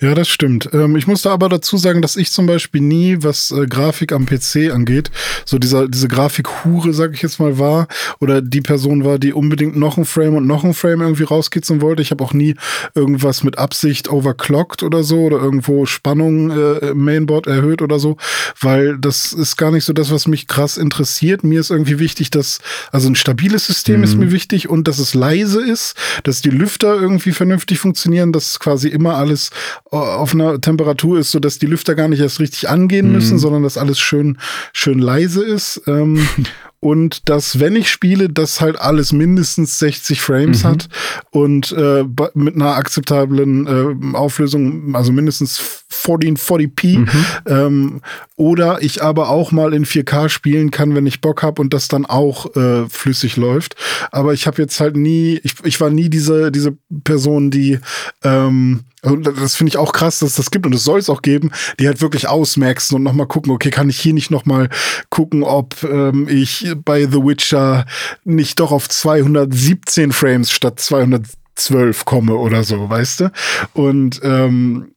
Ja, 0.00 0.14
das 0.14 0.28
stimmt. 0.28 0.68
Ähm, 0.72 0.96
ich 0.96 1.06
muss 1.06 1.22
da 1.22 1.30
aber 1.30 1.48
dazu 1.48 1.76
sagen, 1.76 2.02
dass 2.02 2.16
ich 2.16 2.32
zum 2.32 2.46
Beispiel 2.46 2.80
nie, 2.80 3.18
was 3.20 3.50
äh, 3.50 3.66
Grafik 3.66 4.12
am 4.12 4.26
PC 4.26 4.72
angeht, 4.72 5.10
so 5.44 5.58
dieser, 5.58 5.88
diese 5.88 6.08
Grafikhure, 6.08 6.92
sag 6.92 7.14
ich 7.14 7.22
jetzt 7.22 7.38
mal, 7.38 7.58
war 7.58 7.88
oder 8.20 8.42
die 8.42 8.60
Person 8.60 9.04
war, 9.04 9.18
die 9.18 9.32
unbedingt 9.32 9.76
noch 9.76 9.96
ein 9.96 10.04
Frame 10.04 10.36
und 10.36 10.46
noch 10.46 10.64
ein 10.64 10.74
Frame 10.74 11.02
irgendwie 11.02 11.24
rauskitzeln 11.24 11.80
wollte. 11.80 12.02
Ich 12.02 12.10
habe 12.10 12.24
auch 12.24 12.32
nie 12.32 12.56
irgendwas 12.94 13.44
mit 13.44 13.58
Absicht 13.58 14.10
overclocked 14.10 14.82
oder 14.82 15.02
so 15.04 15.20
oder 15.22 15.38
irgendwo 15.38 15.86
Spannung 15.86 16.50
äh, 16.50 16.90
im 16.90 17.04
Mainboard 17.04 17.46
erhöht 17.46 17.82
oder 17.82 17.98
so, 17.98 18.16
weil 18.60 18.98
das 18.98 19.32
ist 19.32 19.56
gar 19.56 19.70
nicht 19.70 19.84
so 19.84 19.92
das, 19.92 20.10
was 20.10 20.26
mich 20.26 20.46
krass 20.48 20.76
interessiert. 20.76 21.44
Mir 21.44 21.60
ist 21.60 21.70
irgendwie 21.70 21.98
wichtig, 21.98 22.30
dass, 22.30 22.58
also 22.90 23.08
ein 23.08 23.14
stabiles 23.14 23.66
System 23.66 23.98
mhm. 23.98 24.04
ist 24.04 24.16
mir 24.16 24.32
wichtig 24.32 24.68
und 24.68 24.88
dass 24.88 24.98
es 24.98 25.14
leise 25.14 25.62
ist, 25.62 25.94
dass 26.24 26.40
die 26.40 26.50
Lüfter 26.50 27.00
irgendwie 27.00 27.32
vernünftig 27.32 27.78
funktionieren, 27.78 28.32
dass 28.32 28.58
quasi 28.58 28.88
immer 28.88 29.16
alles 29.16 29.50
auf 29.90 30.34
einer 30.34 30.60
Temperatur 30.60 31.18
ist, 31.18 31.30
so 31.30 31.38
dass 31.38 31.58
die 31.58 31.66
Lüfter 31.66 31.94
gar 31.94 32.08
nicht 32.08 32.20
erst 32.20 32.40
richtig 32.40 32.68
angehen 32.68 33.12
müssen, 33.12 33.34
mhm. 33.34 33.40
sondern 33.40 33.62
dass 33.62 33.78
alles 33.78 34.00
schön, 34.00 34.38
schön 34.72 34.98
leise 34.98 35.44
ist. 35.44 35.82
Ähm, 35.86 36.26
und 36.80 37.28
dass, 37.28 37.60
wenn 37.60 37.76
ich 37.76 37.88
spiele, 37.88 38.28
das 38.28 38.60
halt 38.60 38.80
alles 38.80 39.12
mindestens 39.12 39.78
60 39.78 40.20
Frames 40.20 40.64
mhm. 40.64 40.68
hat 40.68 40.88
und 41.30 41.70
äh, 41.72 42.04
mit 42.34 42.56
einer 42.56 42.74
akzeptablen 42.74 44.14
äh, 44.14 44.16
Auflösung, 44.16 44.96
also 44.96 45.12
mindestens 45.12 45.84
1440p. 45.92 46.98
Mhm. 46.98 47.08
Ähm, 47.46 48.00
oder 48.34 48.82
ich 48.82 49.00
aber 49.00 49.28
auch 49.28 49.52
mal 49.52 49.72
in 49.74 49.86
4K 49.86 50.28
spielen 50.28 50.72
kann, 50.72 50.96
wenn 50.96 51.06
ich 51.06 51.20
Bock 51.20 51.44
habe 51.44 51.62
und 51.62 51.72
das 51.72 51.86
dann 51.86 52.04
auch 52.04 52.56
äh, 52.56 52.88
flüssig 52.88 53.36
läuft. 53.36 53.76
Aber 54.10 54.32
ich 54.32 54.48
habe 54.48 54.60
jetzt 54.60 54.80
halt 54.80 54.96
nie, 54.96 55.40
ich, 55.44 55.54
ich 55.62 55.80
war 55.80 55.90
nie 55.90 56.08
diese, 56.08 56.50
diese 56.50 56.76
Person, 57.04 57.52
die 57.52 57.78
ähm, 58.24 58.80
das 59.02 59.56
finde 59.56 59.70
ich 59.70 59.78
auch 59.78 59.92
krass, 59.92 60.20
dass 60.20 60.36
das 60.36 60.50
gibt 60.50 60.64
und 60.64 60.74
es 60.74 60.84
soll 60.84 61.00
es 61.00 61.10
auch 61.10 61.22
geben, 61.22 61.50
die 61.80 61.88
halt 61.88 62.00
wirklich 62.00 62.28
ausmaxen 62.28 62.96
und 62.96 63.02
nochmal 63.02 63.26
gucken, 63.26 63.52
okay, 63.52 63.70
kann 63.70 63.90
ich 63.90 63.98
hier 63.98 64.14
nicht 64.14 64.30
nochmal 64.30 64.68
gucken, 65.10 65.42
ob 65.42 65.82
ähm, 65.82 66.28
ich 66.28 66.72
bei 66.84 67.06
The 67.06 67.24
Witcher 67.24 67.84
nicht 68.24 68.60
doch 68.60 68.70
auf 68.70 68.88
217 68.88 70.12
Frames 70.12 70.52
statt 70.52 70.78
212 70.78 72.04
komme 72.04 72.36
oder 72.36 72.62
so, 72.62 72.88
weißt 72.88 73.20
du? 73.20 73.32
Und 73.72 74.20
ähm, 74.22 74.94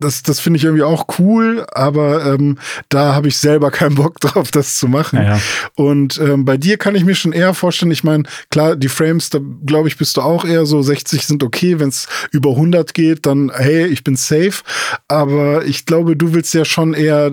das, 0.00 0.22
das 0.22 0.40
finde 0.40 0.56
ich 0.56 0.64
irgendwie 0.64 0.82
auch 0.82 1.06
cool, 1.18 1.66
aber 1.72 2.26
ähm, 2.26 2.58
da 2.88 3.14
habe 3.14 3.28
ich 3.28 3.36
selber 3.36 3.70
keinen 3.70 3.94
Bock 3.94 4.18
drauf, 4.20 4.50
das 4.50 4.76
zu 4.76 4.88
machen. 4.88 5.16
Ja, 5.16 5.36
ja. 5.36 5.40
Und 5.76 6.18
ähm, 6.18 6.44
bei 6.44 6.56
dir 6.56 6.78
kann 6.78 6.94
ich 6.94 7.04
mir 7.04 7.14
schon 7.14 7.32
eher 7.32 7.54
vorstellen, 7.54 7.92
ich 7.92 8.04
meine, 8.04 8.24
klar, 8.50 8.76
die 8.76 8.88
Frames, 8.88 9.30
da 9.30 9.38
glaube 9.64 9.88
ich, 9.88 9.96
bist 9.96 10.16
du 10.16 10.22
auch 10.22 10.44
eher 10.44 10.66
so 10.66 10.82
60 10.82 11.26
sind 11.26 11.42
okay, 11.42 11.78
wenn 11.78 11.90
es 11.90 12.08
über 12.32 12.50
100 12.50 12.94
geht, 12.94 13.26
dann 13.26 13.50
hey, 13.54 13.86
ich 13.86 14.04
bin 14.04 14.16
safe. 14.16 14.62
Aber 15.08 15.64
ich 15.64 15.86
glaube, 15.86 16.16
du 16.16 16.32
willst 16.34 16.54
ja 16.54 16.64
schon 16.64 16.94
eher 16.94 17.30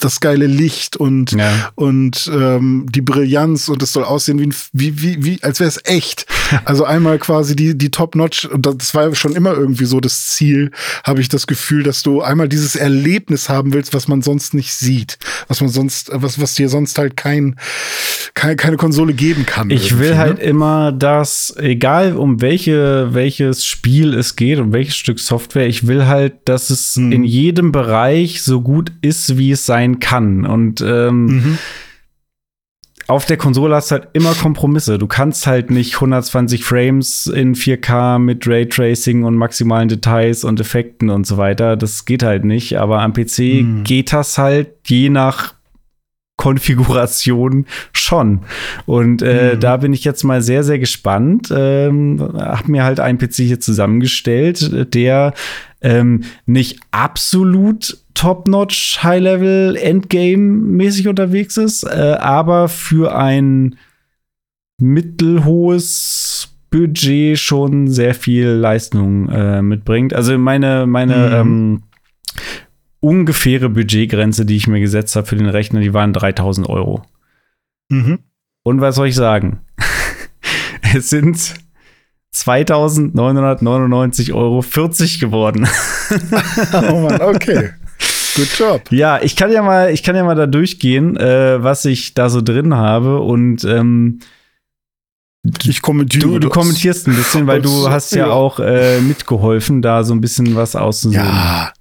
das 0.00 0.20
geile 0.20 0.46
Licht 0.46 0.96
und 0.96 1.32
ja. 1.32 1.70
und 1.74 2.30
ähm, 2.32 2.86
die 2.90 3.00
Brillanz 3.00 3.68
und 3.68 3.82
es 3.82 3.92
soll 3.92 4.04
aussehen 4.04 4.38
wie, 4.38 4.52
wie, 4.72 5.02
wie, 5.02 5.24
wie 5.24 5.42
als 5.42 5.60
wäre 5.60 5.68
es 5.68 5.80
echt. 5.84 6.26
Also 6.64 6.84
einmal 6.84 7.18
quasi 7.18 7.56
die 7.56 7.76
die 7.76 7.90
Top 7.90 8.14
Notch 8.14 8.44
und 8.44 8.66
das 8.66 8.94
war 8.94 9.12
schon 9.16 9.34
immer 9.34 9.52
irgendwie 9.54 9.84
so 9.84 9.98
das 9.98 10.28
Ziel, 10.28 10.70
habe 11.02 11.20
ich 11.20 11.28
das 11.28 11.48
Gefühl, 11.48 11.82
dass 11.82 12.04
du 12.04 12.22
einmal 12.22 12.48
dieses 12.48 12.76
Erlebnis 12.76 13.48
haben 13.48 13.72
willst, 13.72 13.94
was 13.94 14.06
man 14.06 14.22
sonst 14.22 14.54
nicht 14.54 14.72
sieht, 14.72 15.18
was 15.48 15.60
man 15.60 15.70
sonst 15.70 16.10
was 16.12 16.40
was 16.40 16.54
dir 16.54 16.68
sonst 16.68 16.98
halt 16.98 17.16
kein, 17.16 17.56
kein 18.34 18.56
keine 18.56 18.76
Konsole 18.76 19.12
geben 19.12 19.44
kann. 19.44 19.70
Ich 19.70 19.98
will 19.98 20.16
halt 20.16 20.38
ne? 20.38 20.44
immer, 20.44 20.92
dass 20.92 21.54
egal 21.58 22.16
um 22.16 22.40
welche 22.40 23.08
welches 23.12 23.64
Spiel 23.64 24.14
es 24.14 24.36
geht, 24.36 24.58
um 24.58 24.72
welches 24.72 24.96
Stück 24.96 25.18
Software, 25.18 25.66
ich 25.66 25.86
will 25.86 26.06
halt, 26.06 26.34
dass 26.44 26.70
es 26.70 26.94
hm. 26.94 27.12
in 27.12 27.24
jedem 27.24 27.72
Bereich 27.72 28.42
so 28.42 28.60
gut 28.60 28.92
ist, 29.02 29.36
wie 29.36 29.50
es 29.50 29.66
sein 29.66 29.85
sein 29.86 30.00
kann. 30.00 30.44
Und 30.44 30.80
ähm, 30.80 31.26
mhm. 31.26 31.58
auf 33.08 33.26
der 33.26 33.36
Konsole 33.36 33.74
hast 33.74 33.90
du 33.90 33.96
halt 33.96 34.08
immer 34.12 34.34
Kompromisse. 34.34 34.98
Du 34.98 35.06
kannst 35.06 35.46
halt 35.46 35.70
nicht 35.70 35.94
120 35.94 36.64
Frames 36.64 37.26
in 37.26 37.54
4K 37.54 38.18
mit 38.18 38.46
Raytracing 38.46 39.24
und 39.24 39.36
maximalen 39.36 39.88
Details 39.88 40.44
und 40.44 40.60
Effekten 40.60 41.10
und 41.10 41.26
so 41.26 41.36
weiter. 41.36 41.76
Das 41.76 42.04
geht 42.04 42.22
halt 42.22 42.44
nicht. 42.44 42.78
Aber 42.78 43.00
am 43.00 43.12
PC 43.12 43.38
mhm. 43.38 43.84
geht 43.84 44.12
das 44.12 44.38
halt 44.38 44.68
je 44.86 45.08
nach 45.08 45.55
Konfiguration 46.36 47.66
schon. 47.92 48.40
Und 48.84 49.22
äh, 49.22 49.54
mhm. 49.54 49.60
da 49.60 49.78
bin 49.78 49.92
ich 49.92 50.04
jetzt 50.04 50.22
mal 50.22 50.42
sehr, 50.42 50.62
sehr 50.64 50.78
gespannt. 50.78 51.52
Ähm, 51.54 52.20
hab 52.34 52.68
mir 52.68 52.84
halt 52.84 53.00
einen 53.00 53.18
PC 53.18 53.36
hier 53.36 53.60
zusammengestellt, 53.60 54.94
der 54.94 55.32
ähm, 55.80 56.24
nicht 56.44 56.80
absolut 56.90 57.98
top-notch, 58.14 59.02
High-Level, 59.02 59.76
Endgame-mäßig 59.76 61.08
unterwegs 61.08 61.56
ist, 61.56 61.84
äh, 61.84 62.16
aber 62.18 62.68
für 62.68 63.16
ein 63.16 63.76
mittelhohes 64.78 66.48
Budget 66.70 67.38
schon 67.38 67.88
sehr 67.88 68.14
viel 68.14 68.48
Leistung 68.48 69.28
äh, 69.28 69.62
mitbringt. 69.62 70.12
Also 70.12 70.36
meine, 70.36 70.86
meine 70.86 71.16
mhm. 71.16 71.34
ähm, 71.34 71.82
ungefähre 73.06 73.68
Budgetgrenze, 73.68 74.44
die 74.44 74.56
ich 74.56 74.66
mir 74.66 74.80
gesetzt 74.80 75.14
habe 75.14 75.28
für 75.28 75.36
den 75.36 75.48
Rechner, 75.48 75.78
die 75.78 75.94
waren 75.94 76.12
3000 76.12 76.68
Euro. 76.68 77.04
Mhm. 77.88 78.18
Und 78.64 78.80
was 78.80 78.96
soll 78.96 79.06
ich 79.06 79.14
sagen? 79.14 79.60
es 80.94 81.10
sind 81.10 81.38
2999,40 82.34 84.34
Euro 84.34 84.64
geworden. 85.20 85.68
oh 86.90 87.00
Mann, 87.00 87.22
okay. 87.22 87.70
Good 88.34 88.58
job. 88.58 88.90
Ja, 88.90 89.22
ich 89.22 89.36
kann 89.36 89.52
ja 89.52 89.62
mal, 89.62 89.92
ich 89.92 90.02
kann 90.02 90.16
ja 90.16 90.24
mal 90.24 90.34
da 90.34 90.48
durchgehen, 90.48 91.16
äh, 91.16 91.62
was 91.62 91.84
ich 91.84 92.14
da 92.14 92.28
so 92.28 92.42
drin 92.42 92.74
habe 92.74 93.20
und 93.20 93.62
ähm, 93.62 94.18
ich 95.64 95.80
kommentiere. 95.80 96.24
Du, 96.24 96.40
du 96.40 96.48
kommentierst 96.48 97.06
ein 97.06 97.14
bisschen, 97.14 97.46
weil 97.46 97.62
du 97.62 97.88
hast 97.88 98.16
ja 98.16 98.30
auch 98.30 98.58
äh, 98.58 99.00
mitgeholfen, 99.00 99.80
da 99.80 100.02
so 100.02 100.12
ein 100.12 100.20
bisschen 100.20 100.56
was 100.56 100.74
auszusuchen. 100.74 101.24
Ja, 101.24 101.72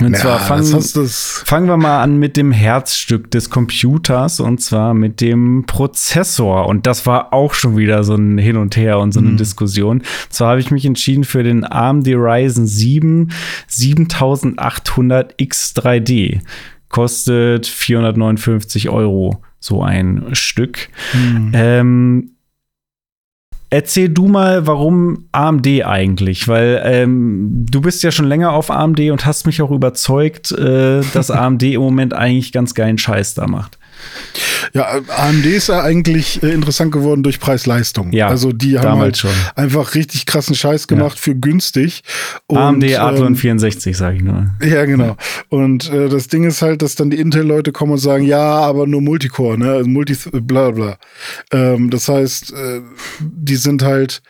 und 0.00 0.12
ja, 0.12 0.18
zwar 0.18 0.40
fangen, 0.40 0.64
fangen 0.64 1.68
wir 1.68 1.76
mal 1.76 2.02
an 2.02 2.18
mit 2.18 2.36
dem 2.36 2.50
Herzstück 2.50 3.30
des 3.30 3.48
Computers 3.48 4.40
und 4.40 4.60
zwar 4.60 4.92
mit 4.92 5.20
dem 5.20 5.66
Prozessor. 5.66 6.66
Und 6.66 6.86
das 6.86 7.06
war 7.06 7.32
auch 7.32 7.54
schon 7.54 7.76
wieder 7.76 8.02
so 8.02 8.16
ein 8.16 8.36
Hin 8.36 8.56
und 8.56 8.76
Her 8.76 8.98
und 8.98 9.12
so 9.12 9.20
eine 9.20 9.30
mhm. 9.30 9.36
Diskussion. 9.36 10.02
Zwar 10.30 10.50
habe 10.50 10.60
ich 10.60 10.72
mich 10.72 10.84
entschieden 10.84 11.22
für 11.22 11.44
den 11.44 11.64
AMD 11.64 12.08
Ryzen 12.08 12.66
7 12.66 13.30
7800 13.68 15.38
X3D. 15.38 16.40
Kostet 16.88 17.66
459 17.68 18.88
Euro 18.88 19.42
so 19.60 19.82
ein 19.82 20.26
Stück. 20.32 20.88
Mhm. 21.12 21.52
Ähm, 21.54 22.30
Erzähl 23.70 24.08
du 24.08 24.28
mal, 24.28 24.66
warum 24.66 25.26
AMD 25.32 25.66
eigentlich? 25.84 26.46
Weil 26.46 26.80
ähm, 26.84 27.66
du 27.68 27.80
bist 27.80 28.02
ja 28.02 28.12
schon 28.12 28.26
länger 28.26 28.52
auf 28.52 28.70
AMD 28.70 29.00
und 29.10 29.26
hast 29.26 29.46
mich 29.46 29.62
auch 29.62 29.70
überzeugt, 29.70 30.52
äh, 30.52 31.00
dass 31.12 31.30
AMD 31.30 31.62
im 31.64 31.80
Moment 31.80 32.14
eigentlich 32.14 32.52
ganz 32.52 32.74
geilen 32.74 32.98
Scheiß 32.98 33.34
da 33.34 33.46
macht. 33.48 33.78
Ja, 34.72 35.00
AMD 35.08 35.46
ist 35.46 35.68
ja 35.68 35.82
eigentlich 35.82 36.42
äh, 36.42 36.50
interessant 36.50 36.92
geworden 36.92 37.22
durch 37.22 37.38
Preis-Leistung. 37.38 38.12
Ja, 38.12 38.28
also 38.28 38.52
die 38.52 38.78
haben 38.78 38.98
halt 38.98 39.16
schon. 39.16 39.30
einfach 39.54 39.94
richtig 39.94 40.26
krassen 40.26 40.54
Scheiß 40.54 40.88
gemacht 40.88 41.16
ja. 41.16 41.22
für 41.22 41.34
günstig. 41.36 42.02
Und, 42.46 42.58
AMD 42.58 42.84
Athlon 42.98 43.28
ähm, 43.28 43.36
64, 43.36 43.96
sage 43.96 44.16
ich 44.16 44.22
nur. 44.22 44.50
Ja, 44.62 44.84
genau. 44.84 45.16
Und 45.48 45.90
äh, 45.90 46.08
das 46.08 46.28
Ding 46.28 46.44
ist 46.44 46.62
halt, 46.62 46.82
dass 46.82 46.94
dann 46.94 47.10
die 47.10 47.18
Intel-Leute 47.18 47.72
kommen 47.72 47.92
und 47.92 47.98
sagen, 47.98 48.24
ja, 48.24 48.42
aber 48.42 48.86
nur 48.86 49.00
Multicore, 49.00 49.58
ne? 49.58 49.70
Also 49.70 49.88
Multi, 49.88 50.16
bla 50.32 50.70
bla. 50.70 50.96
Ähm, 51.52 51.90
das 51.90 52.08
heißt, 52.08 52.52
äh, 52.52 52.80
die 53.20 53.56
sind 53.56 53.82
halt 53.82 54.22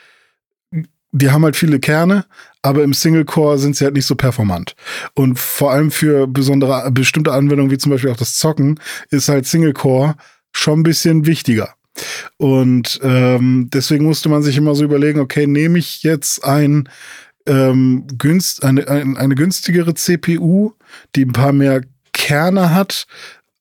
die 1.14 1.30
haben 1.30 1.44
halt 1.44 1.54
viele 1.54 1.78
Kerne, 1.78 2.26
aber 2.62 2.82
im 2.82 2.92
Single-Core 2.92 3.58
sind 3.58 3.76
sie 3.76 3.84
halt 3.84 3.94
nicht 3.94 4.06
so 4.06 4.16
performant. 4.16 4.74
Und 5.14 5.38
vor 5.38 5.70
allem 5.70 5.92
für 5.92 6.26
besondere, 6.26 6.90
bestimmte 6.90 7.32
Anwendungen, 7.32 7.70
wie 7.70 7.78
zum 7.78 7.92
Beispiel 7.92 8.10
auch 8.10 8.16
das 8.16 8.36
Zocken, 8.36 8.80
ist 9.10 9.28
halt 9.28 9.46
Single-Core 9.46 10.16
schon 10.50 10.80
ein 10.80 10.82
bisschen 10.82 11.24
wichtiger. 11.24 11.74
Und 12.36 12.98
ähm, 13.04 13.68
deswegen 13.72 14.04
musste 14.04 14.28
man 14.28 14.42
sich 14.42 14.56
immer 14.56 14.74
so 14.74 14.82
überlegen, 14.82 15.20
okay, 15.20 15.46
nehme 15.46 15.78
ich 15.78 16.02
jetzt 16.02 16.44
ein, 16.44 16.88
ähm, 17.46 18.06
günst, 18.18 18.64
eine, 18.64 18.88
ein, 18.88 19.16
eine 19.16 19.36
günstigere 19.36 19.94
CPU, 19.94 20.72
die 21.14 21.26
ein 21.26 21.32
paar 21.32 21.52
mehr 21.52 21.82
Kerne 22.12 22.74
hat, 22.74 23.06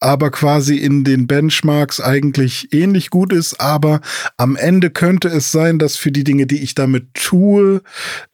aber 0.03 0.31
quasi 0.31 0.77
in 0.77 1.03
den 1.03 1.27
Benchmarks 1.27 2.01
eigentlich 2.01 2.73
ähnlich 2.73 3.09
gut 3.09 3.31
ist. 3.31 3.59
Aber 3.59 4.01
am 4.37 4.55
Ende 4.55 4.89
könnte 4.89 5.29
es 5.29 5.51
sein, 5.51 5.79
dass 5.79 5.95
für 5.95 6.11
die 6.11 6.23
Dinge, 6.23 6.45
die 6.45 6.61
ich 6.61 6.75
damit 6.75 7.13
tue, 7.13 7.81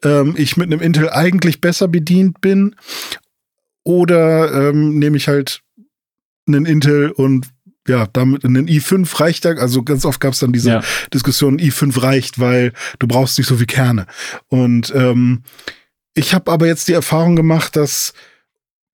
ähm, 0.03 0.33
ich 0.35 0.57
mit 0.57 0.67
einem 0.67 0.81
Intel 0.81 1.09
eigentlich 1.09 1.61
besser 1.61 1.87
bedient 1.87 2.41
bin. 2.41 2.75
Oder 3.83 4.69
ähm, 4.69 4.99
nehme 4.99 5.17
ich 5.17 5.27
halt 5.27 5.61
einen 6.47 6.65
Intel 6.65 7.11
und 7.11 7.47
ja, 7.87 8.07
damit 8.13 8.45
einen 8.45 8.67
i5 8.67 9.19
reicht 9.19 9.45
ja, 9.45 9.51
also 9.51 9.83
ganz 9.83 10.05
oft 10.05 10.19
gab 10.19 10.33
es 10.33 10.39
dann 10.39 10.53
diese 10.53 10.69
ja. 10.69 10.83
Diskussion, 11.13 11.59
i5 11.59 12.01
reicht, 12.01 12.39
weil 12.39 12.73
du 12.99 13.07
brauchst 13.07 13.37
nicht 13.37 13.47
so 13.47 13.57
viel 13.57 13.65
Kerne. 13.65 14.05
Und 14.47 14.93
ähm, 14.95 15.43
ich 16.13 16.33
habe 16.33 16.51
aber 16.51 16.67
jetzt 16.67 16.87
die 16.87 16.93
Erfahrung 16.93 17.35
gemacht, 17.35 17.75
dass 17.75 18.13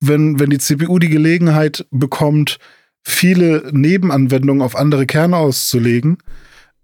wenn, 0.03 0.41
wenn 0.41 0.51
die 0.51 0.59
CPU 0.59 0.99
die 0.99 1.09
Gelegenheit 1.09 1.87
bekommt, 1.91 2.59
viele 3.03 3.71
Nebenanwendungen 3.73 4.63
auf 4.63 4.77
andere 4.77 5.07
Kerne 5.07 5.37
auszulegen 5.37 6.19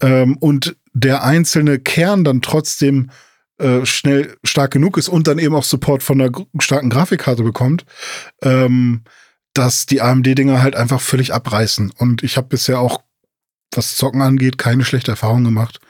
ähm, 0.01 0.37
und 0.39 0.77
der 0.93 1.25
einzelne 1.25 1.79
Kern 1.79 2.25
dann 2.25 2.43
trotzdem 2.43 3.11
äh, 3.59 3.85
schnell 3.85 4.37
stark 4.45 4.71
genug 4.71 4.97
ist 4.99 5.09
und 5.09 5.27
dann 5.27 5.39
eben 5.39 5.55
auch 5.55 5.65
Support 5.65 6.03
von 6.03 6.21
einer 6.21 6.31
starken 6.61 6.91
Grafikkarte 6.91 7.43
bekommt, 7.43 7.85
ähm, 8.43 9.03
dass 9.53 9.87
die 9.87 10.01
AMD-Dinger 10.01 10.63
halt 10.63 10.77
einfach 10.77 11.01
völlig 11.01 11.35
abreißen. 11.35 11.93
Und 11.99 12.23
ich 12.23 12.37
habe 12.37 12.49
bisher 12.49 12.79
auch, 12.79 13.03
was 13.75 13.97
Zocken 13.97 14.23
angeht, 14.23 14.59
keine 14.59 14.85
schlechte 14.85 15.11
Erfahrung 15.11 15.43
gemacht. 15.43 15.81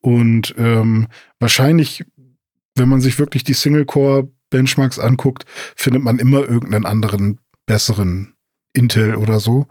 Und 0.00 0.54
ähm, 0.58 1.08
wahrscheinlich, 1.40 2.04
wenn 2.76 2.88
man 2.88 3.00
sich 3.00 3.18
wirklich 3.18 3.42
die 3.42 3.54
Single-Core-Benchmarks 4.50 4.98
anguckt, 4.98 5.44
findet 5.76 6.02
man 6.02 6.18
immer 6.18 6.40
irgendeinen 6.40 6.86
anderen 6.86 7.38
besseren 7.66 8.34
Intel 8.72 9.16
oder 9.16 9.40
so. 9.40 9.66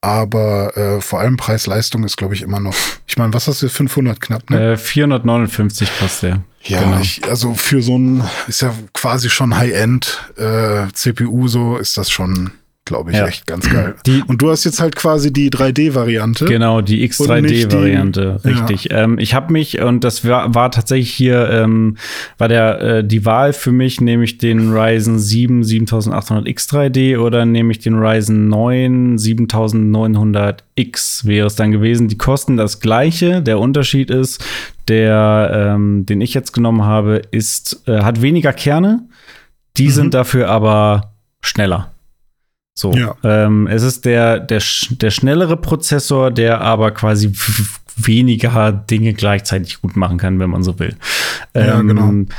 Aber 0.00 0.76
äh, 0.76 1.00
vor 1.00 1.20
allem 1.20 1.36
Preis-Leistung 1.36 2.04
ist, 2.04 2.16
glaube 2.16 2.34
ich, 2.34 2.42
immer 2.42 2.60
noch. 2.60 2.74
Ich 3.06 3.18
meine, 3.18 3.32
was 3.32 3.46
hast 3.46 3.62
du? 3.62 3.68
500 3.68 4.20
knapp, 4.20 4.50
ne? 4.50 4.72
Äh, 4.72 4.76
459 4.76 5.88
kostet 6.00 6.22
der. 6.22 6.42
Ja, 6.64 6.82
genau. 6.82 6.98
ich, 7.00 7.22
also 7.28 7.54
für 7.54 7.80
so 7.80 7.96
ein, 7.96 8.24
ist 8.48 8.60
ja 8.60 8.74
quasi 8.92 9.30
schon 9.30 9.56
High-End 9.56 10.32
äh, 10.36 10.88
CPU 10.92 11.46
so, 11.46 11.76
ist 11.76 11.96
das 11.96 12.10
schon 12.10 12.50
glaube 12.84 13.10
ich, 13.10 13.16
ja. 13.16 13.26
echt 13.26 13.46
ganz 13.46 13.70
geil. 13.70 13.94
Die, 14.06 14.22
und 14.26 14.42
du 14.42 14.50
hast 14.50 14.64
jetzt 14.64 14.80
halt 14.80 14.94
quasi 14.94 15.32
die 15.32 15.50
3D-Variante. 15.50 16.44
Genau, 16.44 16.82
die 16.82 17.08
X3D-Variante, 17.08 18.40
richtig. 18.44 18.90
Ja. 18.90 19.04
Ähm, 19.04 19.18
ich 19.18 19.34
habe 19.34 19.52
mich, 19.52 19.80
und 19.80 20.04
das 20.04 20.26
war, 20.26 20.54
war 20.54 20.70
tatsächlich 20.70 21.12
hier, 21.12 21.48
ähm, 21.50 21.96
war 22.36 22.48
der 22.48 22.80
äh, 22.80 23.04
die 23.04 23.24
Wahl 23.24 23.52
für 23.52 23.72
mich, 23.72 24.00
nehme 24.00 24.24
ich 24.24 24.38
den 24.38 24.72
Ryzen 24.72 25.18
7 25.18 25.64
7800 25.64 26.46
X3D 26.46 27.18
oder 27.18 27.46
nehme 27.46 27.72
ich 27.72 27.78
den 27.78 27.94
Ryzen 27.94 28.48
9 28.48 29.16
7900X 29.16 31.26
wäre 31.26 31.46
es 31.46 31.56
dann 31.56 31.72
gewesen. 31.72 32.08
Die 32.08 32.18
kosten 32.18 32.56
das 32.56 32.80
gleiche. 32.80 33.40
Der 33.40 33.58
Unterschied 33.58 34.10
ist, 34.10 34.44
der, 34.88 35.72
ähm, 35.74 36.04
den 36.04 36.20
ich 36.20 36.34
jetzt 36.34 36.52
genommen 36.52 36.82
habe, 36.82 37.22
ist, 37.30 37.88
äh, 37.88 38.02
hat 38.02 38.20
weniger 38.20 38.52
Kerne. 38.52 39.08
Die 39.76 39.86
mhm. 39.86 39.92
sind 39.92 40.14
dafür 40.14 40.50
aber 40.50 41.14
schneller. 41.40 41.93
So, 42.74 42.92
ja. 42.92 43.14
ähm, 43.22 43.68
es 43.68 43.82
ist 43.84 44.04
der, 44.04 44.40
der, 44.40 44.60
der 44.90 45.10
schnellere 45.10 45.56
Prozessor, 45.56 46.32
der 46.32 46.60
aber 46.60 46.90
quasi 46.90 47.32
weniger 47.96 48.72
Dinge 48.72 49.14
gleichzeitig 49.14 49.80
gut 49.80 49.96
machen 49.96 50.18
kann, 50.18 50.40
wenn 50.40 50.50
man 50.50 50.64
so 50.64 50.78
will. 50.80 50.96
Ja, 51.54 51.78
ähm, 51.78 51.88
genau. 51.88 52.34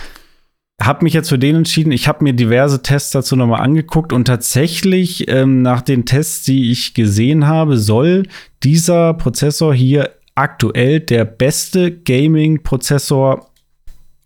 Hab 0.81 1.01
mich 1.01 1.13
jetzt 1.13 1.29
für 1.29 1.39
den 1.39 1.55
entschieden. 1.55 1.93
Ich 1.93 2.09
habe 2.09 2.21
mir 2.21 2.33
diverse 2.33 2.81
Tests 2.81 3.11
dazu 3.11 3.37
nochmal 3.37 3.61
angeguckt 3.61 4.11
und 4.11 4.25
tatsächlich 4.25 5.29
ähm, 5.29 5.61
nach 5.61 5.81
den 5.81 6.05
Tests, 6.05 6.43
die 6.43 6.69
ich 6.69 6.93
gesehen 6.93 7.47
habe, 7.47 7.77
soll 7.77 8.23
dieser 8.61 9.13
Prozessor 9.13 9.73
hier 9.73 10.11
aktuell 10.35 10.99
der 10.99 11.23
beste 11.23 11.91
Gaming-Prozessor 11.97 13.49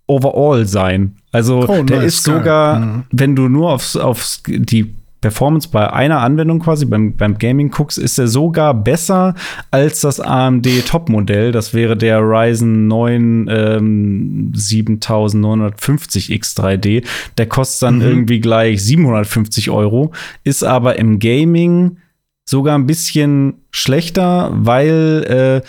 overall 0.08 0.66
sein. 0.66 1.18
Also 1.32 1.68
oh, 1.68 1.84
der 1.84 1.98
nice, 1.98 2.16
ist 2.16 2.24
sogar, 2.24 2.80
mhm. 2.80 3.04
wenn 3.12 3.36
du 3.36 3.48
nur 3.48 3.72
aufs, 3.72 3.96
aufs 3.96 4.42
die 4.48 4.96
Performance 5.22 5.70
bei 5.70 5.92
einer 5.92 6.20
Anwendung 6.22 6.60
quasi, 6.60 6.86
beim, 6.86 7.16
beim 7.16 7.38
Gaming 7.38 7.72
guckst, 7.72 7.98
ist 7.98 8.18
er 8.18 8.28
sogar 8.28 8.74
besser 8.74 9.36
als 9.70 10.02
das 10.02 10.20
AMD 10.20 10.68
Top-Modell. 10.88 11.52
Das 11.52 11.74
wäre 11.74 11.98
der 11.98 12.20
Ryzen 12.22 12.88
9 12.88 13.48
ähm, 13.50 14.52
7950 14.54 16.30
X3D. 16.30 17.06
Der 17.38 17.48
kostet 17.48 17.84
dann 17.88 17.96
mhm. 17.96 18.04
irgendwie 18.04 18.40
gleich 18.40 18.82
750 18.84 19.70
Euro, 19.70 20.12
ist 20.44 20.64
aber 20.64 20.98
im 20.98 21.20
Gaming 21.20 21.98
sogar 22.46 22.78
ein 22.78 22.88
bisschen 22.88 23.56
schlechter, 23.72 24.52
weil 24.54 25.62
äh, 25.64 25.68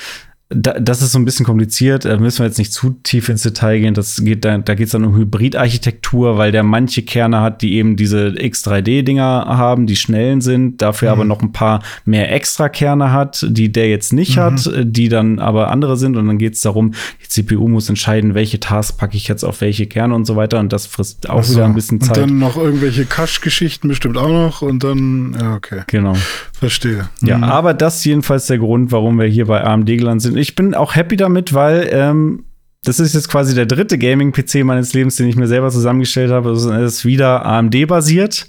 da, 0.52 0.72
das 0.80 1.00
ist 1.00 1.12
so 1.12 1.18
ein 1.18 1.24
bisschen 1.24 1.46
kompliziert. 1.46 2.04
Da 2.04 2.16
müssen 2.18 2.40
wir 2.40 2.46
jetzt 2.46 2.58
nicht 2.58 2.72
zu 2.72 2.90
tief 3.04 3.28
ins 3.28 3.42
Detail 3.42 3.78
gehen. 3.78 3.94
Das 3.94 4.24
geht 4.24 4.44
da, 4.44 4.58
da 4.58 4.74
geht 4.74 4.86
es 4.86 4.92
dann 4.92 5.04
um 5.04 5.14
Hybridarchitektur, 5.16 6.38
weil 6.38 6.50
der 6.50 6.64
manche 6.64 7.02
Kerne 7.02 7.40
hat, 7.40 7.62
die 7.62 7.74
eben 7.74 7.94
diese 7.94 8.30
X3D-Dinger 8.30 9.44
haben, 9.46 9.86
die 9.86 9.94
schnellen 9.94 10.40
sind, 10.40 10.82
dafür 10.82 11.10
mhm. 11.10 11.12
aber 11.12 11.24
noch 11.24 11.40
ein 11.40 11.52
paar 11.52 11.84
mehr 12.04 12.32
Extra-Kerne 12.32 13.12
hat, 13.12 13.46
die 13.48 13.70
der 13.70 13.88
jetzt 13.88 14.12
nicht 14.12 14.36
mhm. 14.36 14.40
hat, 14.40 14.70
die 14.82 15.08
dann 15.08 15.38
aber 15.38 15.70
andere 15.70 15.96
sind. 15.96 16.16
Und 16.16 16.26
dann 16.26 16.38
geht 16.38 16.54
es 16.54 16.62
darum, 16.62 16.94
die 17.22 17.28
CPU 17.28 17.68
muss 17.68 17.88
entscheiden, 17.88 18.34
welche 18.34 18.58
Tasks 18.58 18.96
packe 18.96 19.16
ich 19.16 19.28
jetzt 19.28 19.44
auf 19.44 19.60
welche 19.60 19.86
Kerne 19.86 20.16
und 20.16 20.24
so 20.24 20.34
weiter. 20.34 20.58
Und 20.58 20.72
das 20.72 20.86
frisst 20.86 21.30
auch 21.30 21.44
so. 21.44 21.54
wieder 21.54 21.66
ein 21.66 21.74
bisschen 21.74 22.00
Zeit. 22.00 22.18
Und 22.18 22.30
dann 22.30 22.38
noch 22.38 22.56
irgendwelche 22.56 23.04
Cache-Geschichten 23.04 23.86
bestimmt 23.86 24.16
auch 24.16 24.28
noch. 24.28 24.62
Und 24.62 24.82
dann, 24.82 25.36
ja, 25.38 25.54
okay. 25.54 25.82
Genau. 25.86 26.16
Verstehe. 26.60 27.08
Ja, 27.22 27.38
mhm. 27.38 27.44
aber 27.44 27.72
das 27.72 27.96
ist 27.96 28.04
jedenfalls 28.04 28.46
der 28.46 28.58
Grund, 28.58 28.92
warum 28.92 29.18
wir 29.18 29.26
hier 29.26 29.46
bei 29.46 29.64
AMD 29.64 29.86
gelandet 29.86 30.22
sind 30.22 30.36
ich 30.36 30.54
bin 30.54 30.74
auch 30.74 30.94
happy 30.94 31.16
damit, 31.16 31.54
weil 31.54 31.88
ähm, 31.90 32.44
das 32.84 33.00
ist 33.00 33.14
jetzt 33.14 33.28
quasi 33.28 33.54
der 33.54 33.66
dritte 33.66 33.98
Gaming-PC 33.98 34.64
meines 34.64 34.92
Lebens, 34.94 35.16
den 35.16 35.26
ich 35.26 35.36
mir 35.36 35.46
selber 35.46 35.70
zusammengestellt 35.70 36.30
habe. 36.30 36.50
Es 36.50 36.64
ist 36.64 37.04
wieder 37.04 37.44
AMD-basiert. 37.44 38.46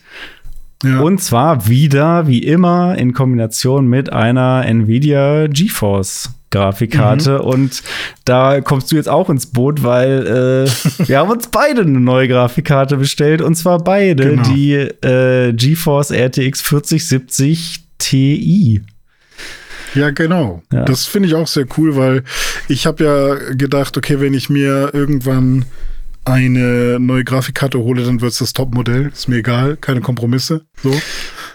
Ja. 0.84 1.00
Und 1.00 1.22
zwar 1.22 1.68
wieder, 1.68 2.28
wie 2.28 2.40
immer, 2.40 2.98
in 2.98 3.14
Kombination 3.14 3.88
mit 3.88 4.12
einer 4.12 4.66
Nvidia 4.66 5.48
GeForce. 5.48 6.32
Grafikkarte 6.50 7.40
mhm. 7.40 7.46
und 7.46 7.84
da 8.26 8.60
kommst 8.60 8.92
du 8.92 8.98
jetzt 8.98 9.08
auch 9.08 9.30
ins 9.30 9.46
Boot, 9.46 9.84
weil 9.84 10.68
äh, 10.68 11.08
wir 11.08 11.20
haben 11.20 11.30
uns 11.32 11.48
beide 11.48 11.82
eine 11.82 12.02
neue 12.02 12.28
Grafikkarte 12.28 12.98
bestellt 12.98 13.42
und 13.42 13.56
zwar 13.56 13.80
beide 13.80 14.32
genau. 14.32 14.44
die 14.44 14.74
äh, 14.74 15.54
GeForce 15.54 16.12
RTX 16.12 16.62
4070 16.62 17.86
Ti. 18.02 18.82
Ja, 19.94 20.10
genau. 20.10 20.64
Ja. 20.72 20.86
Das 20.86 21.06
finde 21.06 21.28
ich 21.28 21.36
auch 21.36 21.48
sehr 21.48 21.66
cool, 21.78 21.96
weil 21.96 22.24
ich 22.68 22.86
habe 22.86 23.04
ja 23.04 23.54
gedacht, 23.54 23.98
okay, 23.98 24.20
wenn 24.20 24.34
ich 24.34 24.50
mir 24.50 24.92
irgendwann 24.94 25.66
eine 26.24 27.00
neue 27.00 27.24
Grafikkarte 27.24 27.80
hole, 27.80 28.04
dann 28.04 28.22
wird 28.22 28.32
es 28.32 28.40
das 28.40 28.54
Topmodell. 28.54 29.12
Ist 29.14 29.28
mir 29.28 29.38
egal, 29.38 29.78
keine 29.78 30.02
Kompromisse. 30.02 30.66
So. 30.82 30.94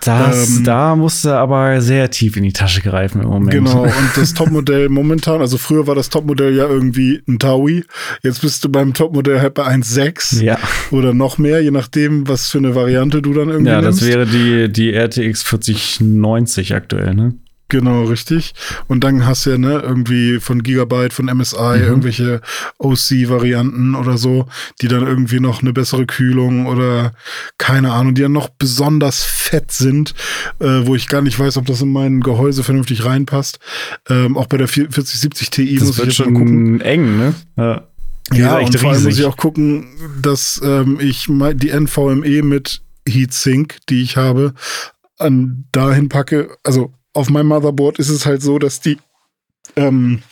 Das, 0.07 0.57
ähm, 0.59 0.65
da 0.65 0.97
musste 0.97 1.37
aber 1.37 1.81
sehr 1.81 2.11
tief 2.11 2.37
in 2.37 2.43
die 2.43 2.53
Tasche 2.53 2.81
greifen 2.81 3.23
im 3.23 3.29
Moment. 3.29 3.51
Genau, 3.51 3.83
und 3.85 4.11
das 4.17 4.35
Topmodell 4.35 4.89
momentan, 4.89 5.41
also 5.41 5.59
früher 5.59 5.87
war 5.87 5.95
das 5.95 6.09
Topmodell 6.09 6.55
ja 6.55 6.67
irgendwie 6.69 7.23
ein 7.29 7.39
Taui. 7.39 7.85
Jetzt 8.23 8.41
bist 8.43 8.65
du 8.65 8.69
beim 8.69 8.95
Topmodell 8.95 9.41
halt 9.41 9.55
bei 9.55 9.67
1,6 9.67 10.43
ja. 10.43 10.59
oder 10.91 11.13
noch 11.15 11.39
mehr, 11.39 11.63
je 11.63 11.71
nachdem, 11.71 12.29
was 12.29 12.49
für 12.49 12.59
eine 12.59 12.75
Variante 12.75 13.23
du 13.23 13.33
dann 13.35 13.49
irgendwie 13.49 13.71
Ja, 13.71 13.81
nimmst. 13.81 14.03
das 14.03 14.09
wäre 14.09 14.27
die, 14.27 14.73
die 14.73 14.93
RTX 14.95 15.43
4090 15.43 16.75
aktuell, 16.75 17.15
ne? 17.15 17.35
Genau, 17.69 18.05
richtig. 18.05 18.55
Und 18.87 19.03
dann 19.03 19.27
hast 19.27 19.45
du 19.45 19.51
ja, 19.51 19.59
ne, 19.59 19.81
irgendwie 19.83 20.39
von 20.39 20.63
Gigabyte, 20.63 21.13
von 21.13 21.27
MSI, 21.27 21.79
mhm. 21.79 21.85
irgendwelche 21.85 22.41
OC-Varianten 22.79 23.97
oder 23.97 24.19
so, 24.19 24.47
die 24.81 24.89
dann 24.89 25.05
irgendwie 25.05 25.41
noch 25.41 25.63
eine 25.63 25.73
bessere 25.73 26.07
Kühlung 26.07 26.67
oder 26.67 27.13
keine 27.59 27.93
Ahnung, 27.93 28.15
die 28.15 28.23
dann 28.23 28.33
noch 28.33 28.49
besonders 28.51 29.25
fett 29.25 29.73
sind, 29.73 30.15
äh, 30.61 30.87
wo 30.87 30.95
ich 30.95 31.09
gar 31.09 31.23
nicht 31.23 31.39
weiß, 31.39 31.57
ob 31.57 31.67
das 31.67 31.83
in 31.83 31.91
mein 31.91 32.21
Gehäuse 32.21 32.63
vernünftig 32.63 33.05
reinpasst. 33.05 33.59
Ähm, 34.09 34.37
auch 34.37 34.47
bei 34.47 34.59
der 34.59 34.69
4070 34.69 35.51
Ti 35.51 35.75
das 35.75 35.89
muss 35.89 35.99
ich 35.99 36.05
jetzt 36.05 36.19
mal 36.21 36.33
gucken. 36.33 36.81
eng, 36.81 37.19
ne? 37.19 37.35
Ja. 37.57 37.83
Ja, 38.33 38.59
und 38.59 38.77
vor 38.77 38.91
allem 38.91 39.05
muss 39.05 39.19
ich 39.19 39.25
auch 39.25 39.37
gucken, 39.37 39.87
dass 40.21 40.61
ähm, 40.65 40.99
ich 41.01 41.29
die 41.29 41.71
NVMe 41.71 42.43
mit 42.43 42.83
Heatsink, 43.09 43.77
die 43.89 44.03
ich 44.03 44.17
habe, 44.17 44.53
an 45.19 45.65
dahin 45.73 46.09
packe, 46.09 46.57
also 46.65 46.93
auf 47.17 47.31
meinem 47.31 47.49
Motherboard 47.49 47.99
ist 47.99 48.11
es 48.11 48.27
halt 48.27 48.43
so, 48.43 48.59
dass 48.59 48.81
die, 48.81 48.99
ähm, 49.75 50.23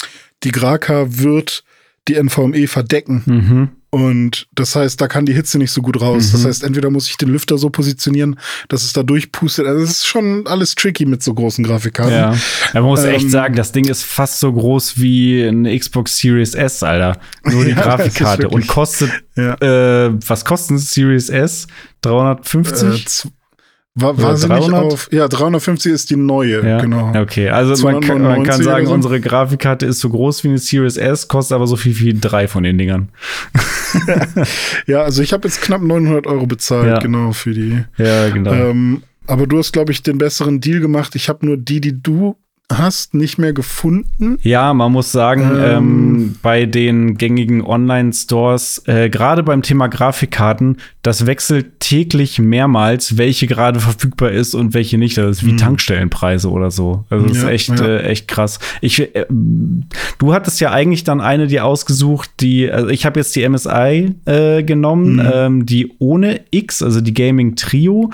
die 0.42 0.52
Graka 0.52 1.06
wird 1.08 1.64
die 2.08 2.22
NVMe 2.22 2.68
verdecken. 2.68 3.22
Mhm. 3.26 3.68
Und 3.94 4.48
das 4.52 4.74
heißt, 4.74 5.00
da 5.00 5.06
kann 5.06 5.24
die 5.24 5.32
Hitze 5.32 5.56
nicht 5.56 5.70
so 5.70 5.80
gut 5.80 6.00
raus. 6.00 6.28
Mhm. 6.28 6.32
Das 6.32 6.44
heißt, 6.44 6.64
entweder 6.64 6.90
muss 6.90 7.08
ich 7.08 7.16
den 7.16 7.28
Lüfter 7.28 7.58
so 7.58 7.70
positionieren, 7.70 8.38
dass 8.68 8.82
es 8.82 8.92
da 8.92 9.04
durchpustet. 9.04 9.66
Also 9.66 9.84
es 9.84 9.90
ist 9.90 10.06
schon 10.06 10.48
alles 10.48 10.74
tricky 10.74 11.06
mit 11.06 11.22
so 11.22 11.32
großen 11.32 11.64
Grafikkarten. 11.64 12.12
Ja, 12.12 12.36
man 12.74 12.82
muss 12.82 13.04
ähm, 13.04 13.14
echt 13.14 13.30
sagen, 13.30 13.54
das 13.54 13.70
Ding 13.70 13.86
ist 13.86 14.02
fast 14.02 14.40
so 14.40 14.52
groß 14.52 14.98
wie 14.98 15.46
eine 15.46 15.78
Xbox 15.78 16.18
Series 16.18 16.54
S, 16.54 16.82
Alter. 16.82 17.20
Nur 17.44 17.64
die 17.64 17.70
ja, 17.76 17.82
Grafikkarte. 17.82 18.48
Und 18.48 18.66
kostet, 18.66 19.12
ja. 19.36 19.54
äh, 19.60 20.12
was 20.26 20.44
kostet 20.44 20.80
Series 20.80 21.28
S? 21.28 21.68
350? 22.02 23.26
Äh, 23.26 23.28
War, 23.96 24.20
war 24.20 24.36
sie 24.36 24.48
nicht 24.48 24.72
auf, 24.72 25.08
ja, 25.12 25.28
350 25.28 25.92
ist 25.92 26.10
die 26.10 26.16
neue, 26.16 26.66
ja? 26.66 26.80
genau. 26.80 27.12
Okay, 27.16 27.48
also 27.48 27.80
man 27.84 28.00
kann, 28.00 28.20
man 28.22 28.42
kann 28.42 28.60
sagen, 28.60 28.86
so? 28.86 28.92
unsere 28.92 29.20
Grafikkarte 29.20 29.86
ist 29.86 30.00
so 30.00 30.10
groß 30.10 30.42
wie 30.42 30.48
eine 30.48 30.58
Series 30.58 30.96
S, 30.96 31.28
kostet 31.28 31.54
aber 31.54 31.68
so 31.68 31.76
viel 31.76 31.96
wie 32.00 32.12
drei 32.12 32.48
von 32.48 32.64
den 32.64 32.76
Dingern. 32.76 33.10
ja, 34.88 35.02
also 35.02 35.22
ich 35.22 35.32
habe 35.32 35.46
jetzt 35.46 35.62
knapp 35.62 35.80
900 35.80 36.26
Euro 36.26 36.46
bezahlt, 36.46 36.88
ja. 36.88 36.98
genau, 36.98 37.30
für 37.30 37.52
die. 37.52 37.84
Ja, 37.96 38.30
genau. 38.30 38.52
Ähm, 38.52 39.04
aber 39.28 39.46
du 39.46 39.58
hast, 39.58 39.70
glaube 39.70 39.92
ich, 39.92 40.02
den 40.02 40.18
besseren 40.18 40.60
Deal 40.60 40.80
gemacht. 40.80 41.14
Ich 41.14 41.28
habe 41.28 41.46
nur 41.46 41.56
die, 41.56 41.80
die 41.80 42.02
du 42.02 42.36
hast, 42.72 43.12
nicht 43.12 43.38
mehr 43.38 43.52
gefunden. 43.52 44.38
Ja, 44.42 44.72
man 44.72 44.90
muss 44.90 45.12
sagen, 45.12 45.52
ähm, 45.54 45.64
ähm, 45.64 46.34
bei 46.42 46.64
den 46.64 47.18
gängigen 47.18 47.62
Online-Stores, 47.62 48.84
äh, 48.86 49.10
gerade 49.10 49.42
beim 49.42 49.60
Thema 49.60 49.88
Grafikkarten, 49.88 50.78
das 51.02 51.26
wechselt 51.26 51.78
täglich 51.80 52.38
mehrmals, 52.38 53.18
welche 53.18 53.46
gerade 53.46 53.80
verfügbar 53.80 54.30
ist 54.30 54.54
und 54.54 54.72
welche 54.72 54.96
nicht. 54.96 55.18
Das 55.18 55.38
ist 55.38 55.46
wie 55.46 55.52
mhm. 55.52 55.58
Tankstellenpreise 55.58 56.50
oder 56.50 56.70
so. 56.70 57.04
Also 57.10 57.26
das 57.26 57.36
ja, 57.36 57.42
ist 57.42 57.50
echt, 57.50 57.80
ja. 57.80 57.86
äh, 57.86 58.02
echt 58.04 58.28
krass. 58.28 58.58
Ich, 58.80 59.14
äh, 59.14 59.26
du 60.18 60.32
hattest 60.32 60.58
ja 60.60 60.72
eigentlich 60.72 61.04
dann 61.04 61.20
eine, 61.20 61.46
die 61.46 61.60
ausgesucht, 61.60 62.30
die, 62.40 62.70
also 62.70 62.88
ich 62.88 63.04
habe 63.04 63.20
jetzt 63.20 63.36
die 63.36 63.46
MSI 63.46 64.14
äh, 64.24 64.62
genommen, 64.62 65.16
mhm. 65.16 65.30
ähm, 65.32 65.66
die 65.66 65.92
ohne 65.98 66.40
X, 66.50 66.82
also 66.82 67.02
die 67.02 67.14
Gaming 67.14 67.56
Trio. 67.56 68.10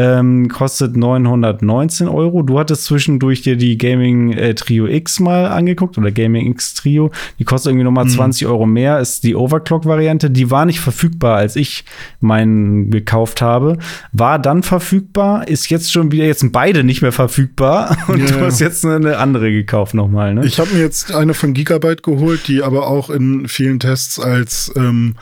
Ähm, 0.00 0.48
kostet 0.48 0.96
919 0.96 2.08
Euro. 2.08 2.40
Du 2.40 2.58
hattest 2.58 2.84
zwischendurch 2.84 3.42
dir 3.42 3.56
die 3.56 3.76
Gaming 3.76 4.32
äh, 4.32 4.54
Trio 4.54 4.86
X 4.86 5.20
mal 5.20 5.48
angeguckt 5.48 5.98
oder 5.98 6.10
Gaming 6.10 6.50
X 6.52 6.72
Trio. 6.72 7.10
Die 7.38 7.44
kostet 7.44 7.70
irgendwie 7.70 7.84
nochmal 7.84 8.06
mhm. 8.06 8.10
20 8.10 8.46
Euro 8.46 8.64
mehr. 8.64 8.98
Ist 8.98 9.24
die 9.24 9.34
Overclock-Variante. 9.34 10.30
Die 10.30 10.50
war 10.50 10.64
nicht 10.64 10.80
verfügbar, 10.80 11.36
als 11.36 11.54
ich 11.54 11.84
meinen 12.20 12.90
gekauft 12.90 13.42
habe. 13.42 13.76
War 14.12 14.38
dann 14.38 14.62
verfügbar, 14.62 15.46
ist 15.46 15.68
jetzt 15.68 15.92
schon 15.92 16.12
wieder, 16.12 16.24
jetzt 16.24 16.40
sind 16.40 16.52
beide 16.52 16.82
nicht 16.82 17.02
mehr 17.02 17.12
verfügbar. 17.12 17.98
Und 18.08 18.20
yeah. 18.20 18.38
du 18.38 18.46
hast 18.46 18.58
jetzt 18.58 18.86
eine 18.86 19.18
andere 19.18 19.52
gekauft 19.52 19.92
nochmal, 19.92 20.32
ne? 20.32 20.46
Ich 20.46 20.58
habe 20.58 20.72
mir 20.72 20.80
jetzt 20.80 21.14
eine 21.14 21.34
von 21.34 21.52
Gigabyte 21.52 22.02
geholt, 22.02 22.48
die 22.48 22.62
aber 22.62 22.86
auch 22.86 23.10
in 23.10 23.48
vielen 23.48 23.80
Tests 23.80 24.18
als 24.18 24.72
ähm, 24.76 25.16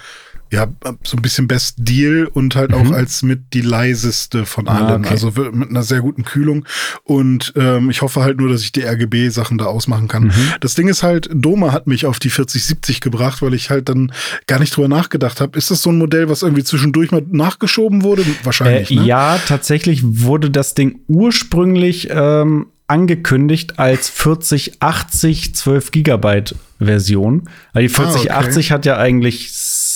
ja, 0.51 0.67
so 1.05 1.17
ein 1.17 1.23
bisschen 1.23 1.47
Best 1.47 1.77
Deal 1.79 2.27
und 2.33 2.57
halt 2.57 2.71
mhm. 2.71 2.77
auch 2.77 2.91
als 2.93 3.23
mit 3.23 3.53
die 3.53 3.61
leiseste 3.61 4.47
von 4.47 4.67
ah, 4.67 4.87
allen. 4.87 5.05
okay. 5.05 5.11
Also 5.11 5.33
mit 5.53 5.71
einer 5.71 5.83
sehr 5.83 6.01
guten 6.01 6.25
Kühlung. 6.25 6.65
Und 7.05 7.53
ähm, 7.57 7.91
ich 7.91 8.03
hoffe 8.03 8.23
halt 8.23 8.39
nur, 8.39 8.49
dass 8.49 8.63
ich 8.63 8.73
die 8.73 8.83
RGB-Sachen 8.83 9.59
da 9.59 9.67
ausmachen 9.67 10.09
kann. 10.09 10.25
Mhm. 10.25 10.33
Das 10.61 10.75
Ding 10.75 10.89
ist 10.89 11.03
halt, 11.03 11.29
Doma 11.33 11.73
hat 11.73 11.87
mich 11.87 12.07
auf 12.07 12.19
die 12.19 12.31
4070 12.31 13.01
gebracht, 13.01 13.43
weil 13.43 13.55
ich 13.55 13.71
halt 13.71 13.89
dann 13.89 14.13
gar 14.47 14.59
nicht 14.59 14.75
drüber 14.75 14.89
nachgedacht 14.89 15.41
habe. 15.41 15.59
Ist 15.59 15.71
das 15.71 15.83
so 15.83 15.91
ein 15.91 15.99
Modell, 15.99 16.29
was 16.29 16.43
irgendwie 16.43 16.65
zwischendurch 16.65 17.11
mal 17.11 17.23
nachgeschoben 17.31 18.03
wurde? 18.03 18.25
Wahrscheinlich. 18.45 18.91
Äh, 18.91 18.97
ne? 18.97 19.05
Ja, 19.05 19.39
tatsächlich 19.47 20.01
wurde 20.03 20.51
das 20.51 20.75
Ding 20.75 21.01
ursprünglich 21.09 22.09
ähm, 22.11 22.67
angekündigt 22.87 23.79
als 23.79 24.09
4080 24.09 25.55
12 25.55 25.91
Gigabyte 25.91 26.55
Version. 26.79 27.49
Weil 27.73 27.83
die 27.83 27.89
4080 27.89 28.31
ah, 28.33 28.39
okay. 28.39 28.75
hat 28.75 28.87
ja 28.87 28.97
eigentlich 28.97 29.53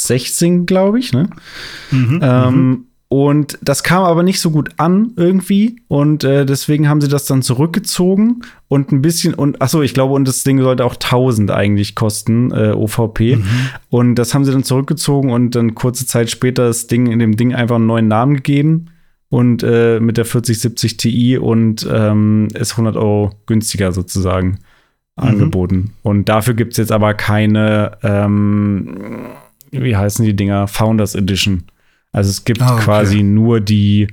16, 0.06 0.66
glaube 0.66 0.98
ich, 0.98 1.12
ne? 1.12 1.28
Mhm, 1.90 2.20
ähm, 2.22 2.54
mhm. 2.54 2.86
Und 3.12 3.58
das 3.60 3.82
kam 3.82 4.04
aber 4.04 4.22
nicht 4.22 4.40
so 4.40 4.50
gut 4.50 4.70
an 4.78 5.12
irgendwie. 5.16 5.82
Und 5.86 6.24
äh, 6.24 6.46
deswegen 6.46 6.88
haben 6.88 7.02
sie 7.02 7.08
das 7.08 7.26
dann 7.26 7.42
zurückgezogen 7.42 8.40
und 8.68 8.90
ein 8.90 9.02
bisschen 9.02 9.34
und 9.34 9.60
achso, 9.60 9.82
ich 9.82 9.92
glaube, 9.92 10.14
und 10.14 10.26
das 10.26 10.44
Ding 10.44 10.62
sollte 10.62 10.82
auch 10.86 10.94
1000 10.94 11.50
eigentlich 11.50 11.94
kosten, 11.94 12.52
äh, 12.52 12.72
OVP. 12.72 13.36
Mhm. 13.36 13.44
Und 13.90 14.14
das 14.14 14.32
haben 14.32 14.46
sie 14.46 14.52
dann 14.52 14.64
zurückgezogen 14.64 15.30
und 15.30 15.54
dann 15.54 15.74
kurze 15.74 16.06
Zeit 16.06 16.30
später 16.30 16.68
das 16.68 16.86
Ding 16.86 17.06
in 17.06 17.18
dem 17.18 17.36
Ding 17.36 17.54
einfach 17.54 17.76
einen 17.76 17.84
neuen 17.84 18.08
Namen 18.08 18.36
gegeben 18.36 18.86
und 19.28 19.62
äh, 19.62 20.00
mit 20.00 20.16
der 20.16 20.24
4070 20.24 20.96
Ti 20.96 21.36
und 21.36 21.86
ähm, 21.92 22.48
ist 22.54 22.72
100 22.72 22.96
Euro 22.96 23.32
günstiger 23.44 23.92
sozusagen 23.92 24.58
mhm. 25.16 25.24
angeboten. 25.28 25.92
Und 26.02 26.30
dafür 26.30 26.54
gibt 26.54 26.72
es 26.72 26.78
jetzt 26.78 26.92
aber 26.92 27.12
keine, 27.12 27.98
ähm, 28.02 29.26
wie 29.73 29.97
heißen 29.97 30.24
die 30.24 30.36
Dinger, 30.36 30.69
Founders 30.69 31.15
Edition. 31.15 31.65
Also 32.12 32.31
es 32.31 32.44
gibt 32.44 32.62
ah, 32.62 32.74
okay. 32.74 32.85
quasi 32.85 33.23
nur 33.23 33.61
die 33.61 34.09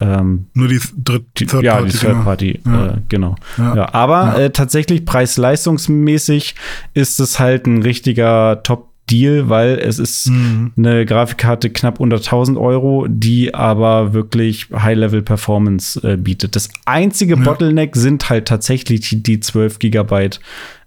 ähm, 0.00 0.46
Nur 0.54 0.68
die, 0.68 0.80
Dritt 0.96 1.34
Third 1.34 1.62
Ja, 1.62 1.80
die 1.80 1.90
Third 1.90 2.24
Party, 2.24 2.60
ja. 2.64 2.86
Äh, 2.86 2.98
genau. 3.08 3.36
Ja. 3.56 3.76
ja 3.76 3.94
aber. 3.94 4.38
Äh, 4.38 4.50
tatsächlich 4.50 5.04
preis-leistungsmäßig 5.04 6.54
ist 6.94 7.20
es 7.20 7.38
halt 7.38 7.66
ein 7.66 7.82
richtiger 7.82 8.62
Top 8.64 8.88
Deal, 9.10 9.48
weil 9.48 9.78
es 9.78 9.98
ist 9.98 10.28
mhm. 10.28 10.72
eine 10.76 11.04
Grafikkarte 11.04 11.70
knapp 11.70 12.00
unter 12.00 12.16
1000 12.16 12.56
Euro, 12.56 13.06
die 13.08 13.54
aber 13.54 14.12
wirklich 14.12 14.68
High-Level-Performance 14.72 16.00
äh, 16.02 16.16
bietet. 16.16 16.56
Das 16.56 16.68
einzige. 16.84 17.36
Bottleneck 17.36 17.96
sind 17.96 18.28
halt 18.30 18.46
tatsächlich 18.46 19.00
die, 19.08 19.22
die 19.22 19.40
12 19.40 19.78
Gigabyte 19.78 20.40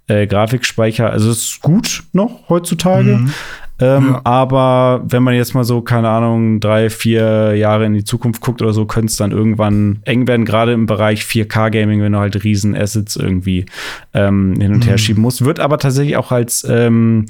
äh, 0.08 0.28
Grafikspeicher. 0.28 1.10
Also 1.10 1.32
es 1.32 1.44
ist 1.44 1.62
gut 1.62 2.04
noch 2.14 2.50
heutzutage. 2.50 3.18
Mhm. 3.18 3.32
Ähm, 3.80 4.12
ja. 4.12 4.22
Aber 4.24 5.04
wenn 5.06 5.24
man 5.24 5.34
jetzt 5.34 5.54
mal 5.54 5.66
so, 5.66 5.82
keine 5.82 6.10
Ahnung, 6.10 6.60
drei, 6.60 6.90
vier 6.90 7.56
Jahre 7.56 7.86
in 7.86 7.94
die 7.94 8.06
Zukunft 8.06 8.42
guckt 8.42 8.62
oder 8.62 8.74
so, 8.74 8.86
könnte 8.86 9.12
es 9.12 9.18
dann 9.18 9.32
irgendwann 9.32 10.00
eng 10.04 10.28
werden, 10.28 10.46
gerade 10.46 10.72
im 10.72 10.86
Bereich 10.86 11.24
4K-Gaming, 11.24 12.02
wenn 12.02 12.14
du 12.14 12.20
halt 12.20 12.44
riesen 12.44 12.76
Assets 12.76 13.16
irgendwie 13.18 13.66
ähm, 14.14 14.56
hin 14.60 14.74
und 14.74 14.86
her 14.86 14.94
mhm. 14.94 15.00
schieben 15.00 15.22
musst. 15.22 15.44
Wird 15.44 15.60
aber 15.60 15.78
tatsächlich 15.78 16.16
auch 16.16 16.32
als 16.32 16.66
ähm, 16.70 17.26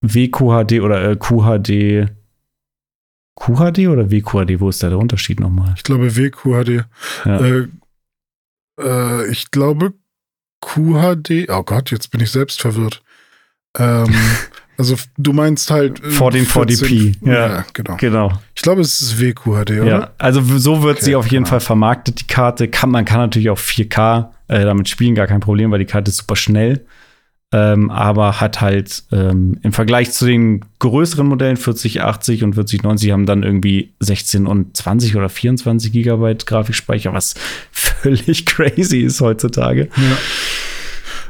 WQHD 0.00 0.80
oder 0.80 1.10
äh, 1.10 1.16
QHD. 1.16 2.10
QHD 3.38 3.88
oder 3.88 4.10
WQHD? 4.10 4.60
Wo 4.60 4.70
ist 4.70 4.82
da 4.82 4.88
der 4.88 4.98
Unterschied 4.98 5.40
nochmal? 5.40 5.74
Ich 5.76 5.82
glaube 5.82 6.16
WQHD. 6.16 6.86
Ja. 7.26 7.40
Äh, 7.40 7.68
äh, 8.80 9.30
ich 9.30 9.50
glaube 9.50 9.92
QHD. 10.62 11.50
Oh 11.50 11.62
Gott, 11.62 11.90
jetzt 11.90 12.10
bin 12.10 12.20
ich 12.20 12.30
selbst 12.30 12.60
verwirrt. 12.60 13.02
Ähm, 13.78 14.14
also 14.78 14.96
du 15.16 15.32
meinst 15.32 15.70
halt 15.70 16.00
1440p. 16.00 17.26
Äh, 17.26 17.28
ja, 17.28 17.48
ja, 17.48 17.64
genau. 17.72 17.96
genau. 17.98 18.32
Ich 18.54 18.62
glaube, 18.62 18.80
es 18.80 19.00
ist 19.00 19.20
WQHD, 19.20 19.46
oder? 19.70 19.86
Ja, 19.86 20.10
also 20.18 20.42
so 20.42 20.82
wird 20.82 20.96
okay, 20.96 21.04
sie 21.04 21.16
auf 21.16 21.26
jeden 21.26 21.44
genau. 21.44 21.50
Fall 21.50 21.60
vermarktet, 21.60 22.20
die 22.20 22.26
Karte. 22.26 22.68
Kann, 22.68 22.90
man 22.90 23.04
kann 23.04 23.18
natürlich 23.18 23.50
auch 23.50 23.58
4K 23.58 24.28
äh, 24.48 24.64
damit 24.64 24.88
spielen, 24.88 25.14
gar 25.14 25.26
kein 25.26 25.40
Problem, 25.40 25.70
weil 25.70 25.78
die 25.78 25.86
Karte 25.86 26.10
ist 26.10 26.18
super 26.18 26.36
schnell 26.36 26.84
ähm, 27.52 27.90
aber 27.90 28.40
hat 28.40 28.60
halt 28.60 29.04
ähm, 29.12 29.58
im 29.62 29.72
Vergleich 29.72 30.10
zu 30.10 30.26
den 30.26 30.64
größeren 30.80 31.26
Modellen 31.26 31.56
4080 31.56 32.42
und 32.42 32.54
4090 32.54 33.12
haben 33.12 33.24
dann 33.24 33.44
irgendwie 33.44 33.94
16 34.00 34.46
und 34.46 34.76
20 34.76 35.14
oder 35.14 35.28
24 35.28 35.92
Gigabyte 35.92 36.46
Grafikspeicher, 36.46 37.12
was 37.12 37.34
völlig 37.70 38.46
crazy 38.46 38.98
ist 38.98 39.20
heutzutage. 39.20 39.88
Ja. 39.96 40.16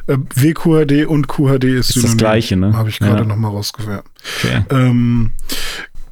Äh, 0.07 0.19
WQHD 0.35 1.07
und 1.07 1.29
QHD 1.29 1.65
ist, 1.65 1.97
ist 1.97 2.05
das 2.05 2.17
gleiche, 2.17 2.57
ne? 2.57 2.73
Habe 2.75 2.89
ich 2.89 2.99
gerade 2.99 3.23
ja. 3.23 3.25
noch 3.25 3.37
mal 3.37 3.49
rausgefunden. 3.49 4.03
Okay. 4.39 4.65
Ähm, 4.71 5.33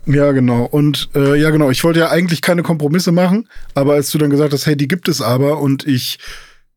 ja, 0.07 0.33
genau. 0.33 0.65
Und 0.65 1.09
äh, 1.15 1.41
ja, 1.41 1.51
genau. 1.51 1.71
Ich 1.71 1.83
wollte 1.85 2.01
ja 2.01 2.11
eigentlich 2.11 2.43
keine 2.43 2.63
Kompromisse 2.63 3.13
machen, 3.13 3.49
aber 3.75 3.95
als 3.95 4.11
du 4.11 4.19
dann 4.19 4.31
gesagt 4.31 4.53
hast, 4.53 4.67
hey, 4.67 4.77
die 4.77 4.89
gibt 4.89 5.09
es 5.09 5.21
aber 5.21 5.61
und 5.61 5.87
ich 5.87 6.19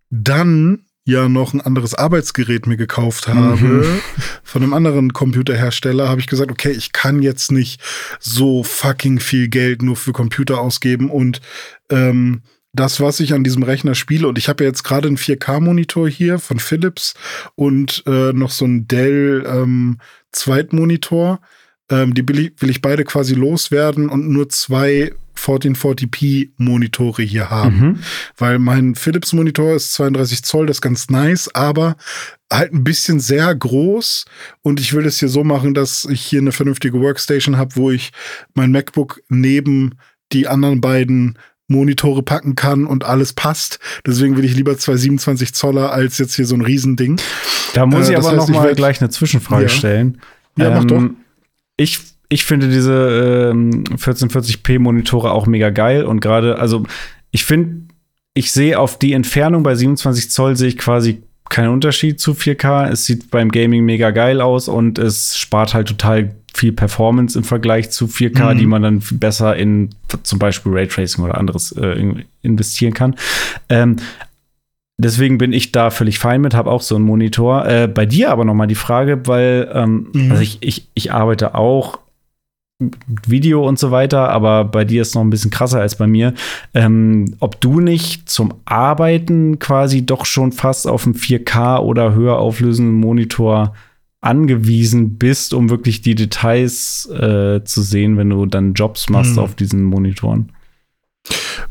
dann 0.09 0.85
ja 1.07 1.29
noch 1.29 1.53
ein 1.53 1.61
anderes 1.61 1.93
Arbeitsgerät 1.95 2.67
mir 2.67 2.75
gekauft 2.75 3.29
habe 3.29 3.55
mhm. 3.55 4.01
von 4.43 4.61
einem 4.61 4.73
anderen 4.73 5.13
Computerhersteller, 5.13 6.09
habe 6.09 6.19
ich 6.19 6.27
gesagt, 6.27 6.51
okay, 6.51 6.71
ich 6.71 6.91
kann 6.91 7.21
jetzt 7.21 7.49
nicht 7.51 7.81
so 8.19 8.61
fucking 8.63 9.19
viel 9.19 9.47
Geld 9.47 9.81
nur 9.81 9.95
für 9.95 10.11
Computer 10.11 10.59
ausgeben 10.59 11.09
und 11.09 11.39
ähm, 11.89 12.41
das, 12.79 12.99
was 12.99 13.19
ich 13.19 13.33
an 13.33 13.43
diesem 13.43 13.63
Rechner 13.63 13.95
spiele, 13.95 14.27
und 14.27 14.37
ich 14.37 14.47
habe 14.47 14.63
ja 14.63 14.69
jetzt 14.69 14.83
gerade 14.83 15.07
einen 15.07 15.17
4K-Monitor 15.17 16.07
hier 16.07 16.39
von 16.39 16.59
Philips 16.59 17.13
und 17.55 18.03
äh, 18.07 18.33
noch 18.33 18.51
so 18.51 18.65
einen 18.65 18.87
Dell 18.87 19.45
ähm, 19.47 19.99
Zweitmonitor. 20.31 21.39
Ähm, 21.89 22.13
die 22.13 22.27
will 22.27 22.39
ich, 22.39 22.53
will 22.59 22.69
ich 22.69 22.81
beide 22.81 23.03
quasi 23.03 23.33
loswerden 23.33 24.09
und 24.09 24.29
nur 24.29 24.49
zwei 24.49 25.13
1440p 25.37 26.49
Monitore 26.57 27.21
hier 27.23 27.49
haben. 27.49 27.79
Mhm. 27.79 27.99
Weil 28.37 28.59
mein 28.59 28.95
Philips 28.95 29.33
Monitor 29.33 29.75
ist 29.75 29.93
32 29.93 30.43
Zoll, 30.43 30.65
das 30.65 30.77
ist 30.77 30.81
ganz 30.81 31.09
nice, 31.09 31.49
aber 31.53 31.95
halt 32.51 32.73
ein 32.73 32.83
bisschen 32.83 33.19
sehr 33.19 33.53
groß 33.53 34.25
und 34.61 34.79
ich 34.79 34.93
will 34.93 35.03
das 35.03 35.19
hier 35.19 35.29
so 35.29 35.43
machen, 35.43 35.73
dass 35.73 36.05
ich 36.05 36.21
hier 36.21 36.39
eine 36.39 36.51
vernünftige 36.51 36.99
Workstation 36.99 37.57
habe, 37.57 37.75
wo 37.75 37.91
ich 37.91 38.11
mein 38.53 38.71
MacBook 38.71 39.21
neben 39.29 39.95
die 40.31 40.47
anderen 40.47 40.81
beiden 40.81 41.37
Monitore 41.67 42.23
packen 42.23 42.55
kann 42.55 42.85
und 42.85 43.03
alles 43.03 43.33
passt. 43.33 43.79
Deswegen 44.05 44.37
will 44.37 44.45
ich 44.45 44.55
lieber 44.55 44.77
zwei 44.77 44.95
27 44.95 45.53
Zoller 45.53 45.91
als 45.91 46.17
jetzt 46.17 46.35
hier 46.35 46.45
so 46.45 46.55
ein 46.55 46.61
Riesending. 46.61 47.19
Da 47.73 47.85
muss 47.85 48.07
äh, 48.07 48.11
ich 48.11 48.17
aber 48.17 48.27
heißt, 48.29 48.37
noch 48.37 48.49
mal 48.49 48.73
gleich 48.75 49.01
eine 49.01 49.09
Zwischenfrage 49.09 49.63
ja. 49.63 49.69
stellen. 49.69 50.21
Ja, 50.57 50.67
ähm, 50.67 50.73
mach 50.73 50.85
doch. 50.85 51.03
Ich 51.75 51.99
ich 52.29 52.45
finde 52.45 52.67
diese 52.67 53.51
ähm, 53.51 53.83
1440p 53.85 54.79
Monitore 54.79 55.31
auch 55.31 55.45
mega 55.45 55.69
geil 55.69 56.03
und 56.03 56.19
gerade, 56.19 56.59
also 56.59 56.83
ich 57.31 57.45
finde, 57.45 57.93
ich 58.33 58.51
sehe 58.51 58.79
auf 58.79 58.99
die 58.99 59.13
Entfernung 59.13 59.63
bei 59.63 59.75
27 59.75 60.29
Zoll 60.31 60.57
sehe 60.57 60.67
ich 60.67 60.77
quasi 60.77 61.23
keinen 61.49 61.69
Unterschied 61.69 62.19
zu 62.19 62.33
4K. 62.33 62.89
Es 62.89 63.05
sieht 63.05 63.31
beim 63.31 63.49
Gaming 63.49 63.85
mega 63.85 64.11
geil 64.11 64.41
aus 64.41 64.67
und 64.67 64.99
es 64.99 65.37
spart 65.37 65.73
halt 65.73 65.87
total 65.87 66.35
viel 66.53 66.71
Performance 66.71 67.37
im 67.37 67.43
Vergleich 67.43 67.91
zu 67.91 68.05
4K, 68.05 68.53
mhm. 68.53 68.57
die 68.57 68.65
man 68.65 68.81
dann 68.81 69.03
besser 69.11 69.55
in 69.55 69.89
zum 70.23 70.39
Beispiel 70.39 70.71
Raytracing 70.73 71.23
oder 71.23 71.37
anderes 71.37 71.71
äh, 71.73 72.25
investieren 72.41 72.93
kann. 72.93 73.15
Ähm, 73.69 73.97
deswegen 74.97 75.37
bin 75.37 75.53
ich 75.53 75.71
da 75.71 75.89
völlig 75.89 76.19
fein 76.19 76.41
mit, 76.41 76.55
habe 76.55 76.71
auch 76.71 76.81
so 76.81 76.95
einen 76.95 77.05
Monitor. 77.05 77.65
Äh, 77.65 77.87
bei 77.87 78.05
dir 78.05 78.31
aber 78.31 78.45
noch 78.45 78.53
mal 78.53 78.67
die 78.67 78.75
Frage, 78.75 79.27
weil 79.27 79.69
ähm, 79.73 80.07
mhm. 80.13 80.31
also 80.31 80.41
ich, 80.41 80.57
ich, 80.61 80.87
ich 80.93 81.11
arbeite 81.11 81.55
auch 81.55 81.99
Video 83.25 83.67
und 83.67 83.79
so 83.79 83.89
weiter, 83.89 84.29
aber 84.29 84.63
bei 84.63 84.85
dir 84.85 85.01
ist 85.01 85.09
es 85.09 85.15
noch 85.15 85.23
ein 85.23 85.31
bisschen 85.31 85.49
krasser 85.49 85.79
als 85.81 85.95
bei 85.95 86.05
mir. 86.05 86.33
Ähm, 86.75 87.35
ob 87.39 87.59
du 87.59 87.79
nicht 87.79 88.29
zum 88.29 88.53
Arbeiten 88.65 89.57
quasi 89.57 90.05
doch 90.05 90.25
schon 90.25 90.51
fast 90.51 90.87
auf 90.87 91.05
einen 91.05 91.15
4K 91.15 91.79
oder 91.79 92.13
höher 92.13 92.37
auflösenden 92.37 92.93
Monitor 92.93 93.73
angewiesen 94.21 95.17
bist, 95.17 95.53
um 95.53 95.69
wirklich 95.69 96.01
die 96.01 96.15
Details 96.15 97.07
äh, 97.09 97.63
zu 97.63 97.81
sehen, 97.81 98.17
wenn 98.17 98.29
du 98.29 98.45
dann 98.45 98.73
Jobs 98.73 99.09
machst 99.09 99.33
mhm. 99.33 99.39
auf 99.39 99.55
diesen 99.55 99.83
Monitoren? 99.83 100.51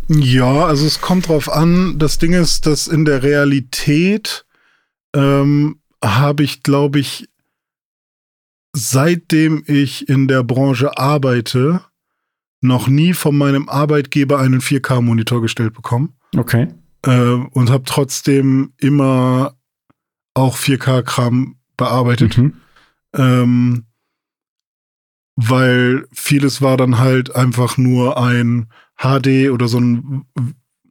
Ja, 0.09 0.67
also 0.67 0.87
es 0.87 1.01
kommt 1.01 1.29
drauf 1.29 1.51
an. 1.51 1.99
Das 1.99 2.19
Ding 2.19 2.33
ist, 2.33 2.67
dass 2.67 2.89
in 2.89 3.05
der 3.05 3.23
Realität 3.23 4.47
ähm, 5.15 5.81
habe 6.05 6.43
ich, 6.43 6.63
glaube 6.63 7.01
ich, 7.01 7.29
seitdem 8.73 9.65
ich 9.67 10.09
in 10.09 10.29
der 10.29 10.45
Branche 10.45 10.99
arbeite, 10.99 11.81
noch 12.61 12.89
nie 12.89 13.15
von 13.15 13.37
meinem 13.37 13.69
Arbeitgeber 13.69 14.39
einen 14.39 14.61
4K-Monitor 14.61 15.41
gestellt 15.43 15.75
bekommen. 15.75 16.15
Okay. 16.37 16.69
Äh, 17.03 17.11
und 17.11 17.71
habe 17.71 17.85
trotzdem 17.85 18.73
immer 18.79 19.57
auch 20.35 20.57
4K-Kram 20.57 21.56
bearbeitet. 21.77 22.39
Mhm. 22.39 22.55
Ähm, 23.15 23.85
weil 25.37 26.07
vieles 26.13 26.63
war 26.63 26.77
dann 26.77 26.99
halt 26.99 27.35
einfach 27.35 27.77
nur 27.77 28.19
ein 28.19 28.69
HD 28.97 29.51
oder 29.51 29.69
so 29.69 29.79
ein 29.79 30.25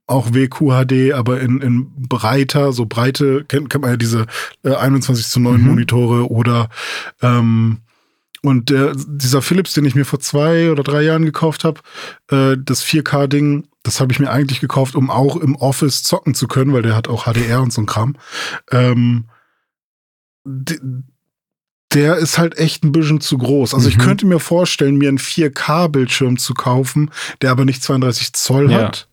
auch 0.08 0.34
WQHD, 0.34 1.14
aber 1.14 1.42
in, 1.42 1.62
in 1.62 2.08
breiter, 2.08 2.72
so 2.72 2.86
breite, 2.86 3.44
kennt, 3.46 3.72
kennt 3.72 3.82
man 3.82 3.92
ja 3.92 3.98
diese 3.98 4.28
äh, 4.64 4.76
21 4.76 5.26
zu 5.28 5.40
9 5.40 5.60
mhm. 5.60 5.68
Monitore 5.68 6.30
oder 6.30 6.70
ähm, 7.24 7.80
und 8.44 8.70
der, 8.70 8.94
dieser 8.96 9.42
Philips, 9.42 9.74
den 9.74 9.86
ich 9.86 9.96
mir 9.96 10.06
vor 10.06 10.20
zwei 10.20 10.70
oder 10.70 10.84
drei 10.84 11.02
Jahren 11.02 11.26
gekauft 11.26 11.64
habe, 11.64 11.82
äh, 12.30 12.56
das 12.64 12.86
4K-Ding, 12.86 13.68
das 13.82 14.00
habe 14.00 14.12
ich 14.12 14.20
mir 14.20 14.30
eigentlich 14.30 14.60
gekauft, 14.60 14.96
um 14.96 15.10
auch 15.10 15.36
im 15.38 15.56
Office 15.56 16.04
zocken 16.04 16.36
zu 16.36 16.48
können, 16.48 16.72
weil 16.72 16.84
der 16.84 16.96
hat 16.96 17.08
auch 17.08 17.26
HDR 17.26 17.64
und 17.64 17.74
so 17.74 17.82
ein 17.82 17.88
Kram. 17.88 18.16
Ähm, 18.72 19.26
der 20.46 22.18
ist 22.18 22.38
halt 22.38 22.58
echt 22.58 22.84
ein 22.84 22.92
bisschen 22.92 23.22
zu 23.22 23.38
groß. 23.38 23.74
Also 23.74 23.88
mhm. 23.88 23.92
ich 23.92 23.98
könnte 24.00 24.26
mir 24.26 24.40
vorstellen, 24.40 24.98
mir 24.98 25.10
einen 25.10 25.18
4K-Bildschirm 25.18 26.38
zu 26.38 26.54
kaufen, 26.54 27.12
der 27.42 27.52
aber 27.52 27.66
nicht 27.66 27.84
32 27.84 28.34
Zoll 28.34 28.72
ja. 28.72 28.84
hat 28.84 29.08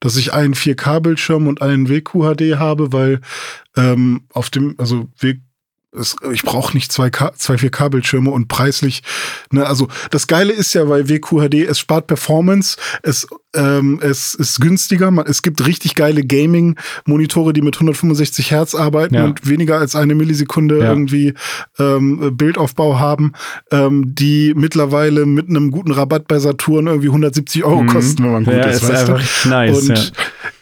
dass 0.00 0.16
ich 0.16 0.32
einen 0.32 0.54
4K-Bildschirm 0.54 1.46
und 1.46 1.62
einen 1.62 1.88
WQHD 1.88 2.58
habe, 2.58 2.92
weil 2.92 3.20
ähm, 3.76 4.24
auf 4.32 4.50
dem, 4.50 4.74
also 4.78 5.08
w 5.18 5.36
es, 5.92 6.16
ich 6.32 6.42
brauche 6.42 6.74
nicht 6.74 6.92
zwei, 6.92 7.10
K, 7.10 7.32
zwei 7.34 7.54
4K-Bildschirme 7.54 8.30
und 8.30 8.48
preislich. 8.48 9.02
Ne, 9.50 9.66
also 9.66 9.88
das 10.10 10.26
Geile 10.26 10.52
ist 10.52 10.74
ja 10.74 10.84
bei 10.84 11.08
WQHD, 11.08 11.54
es 11.54 11.78
spart 11.78 12.06
Performance, 12.06 12.76
es, 13.02 13.26
ähm, 13.54 13.98
es 14.02 14.34
ist 14.34 14.60
günstiger. 14.60 15.10
Man, 15.10 15.26
es 15.26 15.42
gibt 15.42 15.66
richtig 15.66 15.94
geile 15.94 16.24
Gaming-Monitore, 16.24 17.52
die 17.52 17.62
mit 17.62 17.76
165 17.76 18.50
Hertz 18.50 18.74
arbeiten 18.74 19.14
ja. 19.14 19.24
und 19.24 19.48
weniger 19.48 19.78
als 19.78 19.94
eine 19.96 20.14
Millisekunde 20.14 20.80
ja. 20.80 20.88
irgendwie 20.88 21.34
ähm, 21.78 22.36
Bildaufbau 22.36 22.98
haben, 22.98 23.32
ähm, 23.70 24.14
die 24.14 24.52
mittlerweile 24.54 25.26
mit 25.26 25.48
einem 25.48 25.70
guten 25.70 25.92
Rabatt 25.92 26.28
bei 26.28 26.38
Saturn 26.38 26.86
irgendwie 26.86 27.08
170 27.08 27.64
Euro 27.64 27.82
mhm. 27.82 27.88
kosten, 27.88 28.24
wenn 28.24 28.32
man 28.32 28.44
gut 28.44 28.54
ja, 28.54 28.66
ist. 28.66 28.82
ist 28.82 28.90
einfach 28.90 29.46
nice, 29.46 29.88
und, 29.88 30.12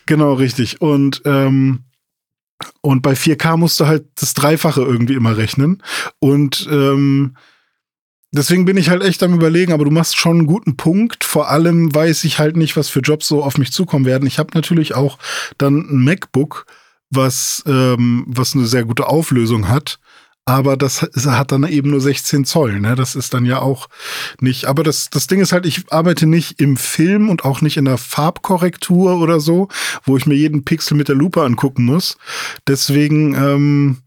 Genau, 0.06 0.34
richtig. 0.34 0.80
Und 0.80 1.22
ähm, 1.24 1.80
und 2.80 3.02
bei 3.02 3.12
4K 3.12 3.56
musst 3.56 3.80
du 3.80 3.86
halt 3.86 4.06
das 4.16 4.34
Dreifache 4.34 4.82
irgendwie 4.82 5.14
immer 5.14 5.36
rechnen. 5.36 5.82
Und 6.18 6.68
ähm, 6.70 7.36
deswegen 8.32 8.64
bin 8.64 8.76
ich 8.76 8.90
halt 8.90 9.02
echt 9.02 9.22
am 9.22 9.34
überlegen, 9.34 9.72
aber 9.72 9.84
du 9.84 9.90
machst 9.90 10.16
schon 10.16 10.38
einen 10.38 10.46
guten 10.46 10.76
Punkt. 10.76 11.24
Vor 11.24 11.50
allem 11.50 11.94
weiß 11.94 12.24
ich 12.24 12.38
halt 12.38 12.56
nicht, 12.56 12.76
was 12.76 12.88
für 12.88 13.00
Jobs 13.00 13.28
so 13.28 13.42
auf 13.42 13.58
mich 13.58 13.72
zukommen 13.72 14.06
werden. 14.06 14.26
Ich 14.26 14.38
habe 14.38 14.50
natürlich 14.54 14.94
auch 14.94 15.18
dann 15.58 15.88
ein 15.90 16.04
MacBook, 16.04 16.66
was, 17.10 17.62
ähm, 17.66 18.24
was 18.26 18.54
eine 18.54 18.66
sehr 18.66 18.84
gute 18.84 19.06
Auflösung 19.06 19.68
hat 19.68 19.98
aber 20.46 20.76
das 20.76 21.02
hat 21.02 21.52
dann 21.52 21.64
eben 21.64 21.90
nur 21.90 22.00
16 22.00 22.44
Zoll. 22.44 22.80
Ne? 22.80 22.94
Das 22.96 23.14
ist 23.14 23.32
dann 23.32 23.46
ja 23.46 23.60
auch 23.60 23.88
nicht. 24.40 24.66
Aber 24.66 24.82
das, 24.82 25.08
das 25.08 25.26
Ding 25.26 25.40
ist 25.40 25.52
halt, 25.52 25.64
ich 25.64 25.90
arbeite 25.90 26.26
nicht 26.26 26.60
im 26.60 26.76
Film 26.76 27.30
und 27.30 27.44
auch 27.44 27.62
nicht 27.62 27.78
in 27.78 27.86
der 27.86 27.96
Farbkorrektur 27.96 29.20
oder 29.20 29.40
so, 29.40 29.68
wo 30.04 30.16
ich 30.16 30.26
mir 30.26 30.34
jeden 30.34 30.64
Pixel 30.64 30.96
mit 30.96 31.08
der 31.08 31.14
Lupe 31.14 31.42
angucken 31.42 31.84
muss. 31.84 32.18
Deswegen, 32.68 33.34
ähm, 33.34 34.02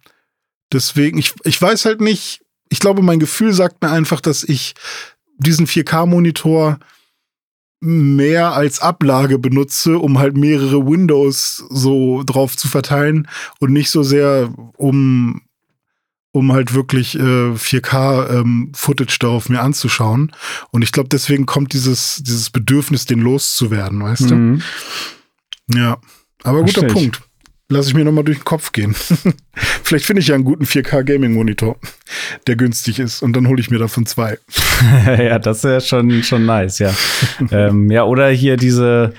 deswegen, 0.71 1.17
ich, 1.17 1.33
ich 1.43 1.59
weiß 1.59 1.85
halt 1.85 2.01
nicht, 2.01 2.41
ich 2.69 2.79
glaube, 2.79 3.01
mein 3.01 3.19
Gefühl 3.19 3.53
sagt 3.53 3.81
mir 3.81 3.89
einfach, 3.89 4.21
dass 4.21 4.43
ich 4.43 4.75
diesen 5.39 5.65
4K-Monitor 5.65 6.77
mehr 7.79 8.53
als 8.53 8.79
Ablage 8.79 9.39
benutze, 9.39 9.97
um 9.99 10.19
halt 10.19 10.35
mehrere 10.35 10.85
Windows 10.85 11.63
so 11.69 12.23
drauf 12.23 12.57
zu 12.57 12.67
verteilen 12.67 13.27
und 13.59 13.71
nicht 13.71 13.89
so 13.89 14.03
sehr 14.03 14.51
um 14.77 15.41
um 16.37 16.53
halt 16.53 16.73
wirklich 16.75 17.15
äh, 17.15 17.53
4K-Footage 17.53 19.13
ähm, 19.13 19.19
darauf 19.19 19.49
mir 19.49 19.61
anzuschauen. 19.61 20.31
Und 20.71 20.83
ich 20.83 20.91
glaube, 20.91 21.09
deswegen 21.09 21.47
kommt 21.47 21.73
dieses, 21.73 22.21
dieses 22.23 22.51
Bedürfnis, 22.51 23.05
den 23.05 23.19
loszuwerden, 23.19 24.03
weißt 24.03 24.29
mhm. 24.29 24.61
du? 25.67 25.79
Ja. 25.79 25.97
Aber 26.43 26.59
guter 26.61 26.81
Verstehe 26.81 26.93
Punkt. 26.93 27.21
Lass 27.69 27.87
ich 27.87 27.95
mir 27.95 28.05
nochmal 28.05 28.23
durch 28.23 28.37
den 28.37 28.45
Kopf 28.45 28.71
gehen. 28.71 28.95
Vielleicht 29.83 30.05
finde 30.05 30.21
ich 30.21 30.27
ja 30.29 30.35
einen 30.35 30.45
guten 30.45 30.63
4K-Gaming-Monitor, 30.63 31.77
der 32.45 32.55
günstig 32.55 32.99
ist. 32.99 33.21
Und 33.21 33.33
dann 33.35 33.47
hole 33.47 33.59
ich 33.59 33.69
mir 33.69 33.79
davon 33.79 34.05
zwei. 34.05 34.37
ja, 35.05 35.37
das 35.39 35.63
wäre 35.63 35.81
schon, 35.81 36.23
schon 36.23 36.45
nice, 36.45 36.79
ja. 36.79 36.93
ähm, 37.51 37.91
ja, 37.91 38.03
oder 38.03 38.29
hier 38.29 38.55
diese, 38.55 39.13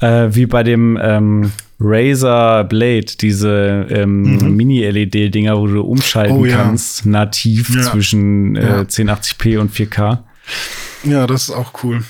äh, 0.00 0.28
wie 0.30 0.46
bei 0.46 0.64
dem 0.64 0.98
ähm, 1.00 1.52
Razer 1.82 2.64
Blade, 2.64 3.06
diese 3.20 3.86
ähm, 3.90 4.22
mhm. 4.22 4.56
Mini-LED-Dinger, 4.56 5.58
wo 5.58 5.66
du 5.66 5.80
umschalten 5.82 6.36
oh, 6.36 6.44
ja. 6.44 6.56
kannst, 6.56 7.04
nativ 7.06 7.74
ja. 7.74 7.82
zwischen 7.82 8.56
äh, 8.56 8.62
ja. 8.62 8.80
1080p 8.82 9.58
und 9.58 9.72
4K. 9.72 10.18
Ja, 11.04 11.26
das 11.26 11.44
ist 11.44 11.50
auch 11.50 11.82
cool. 11.82 12.02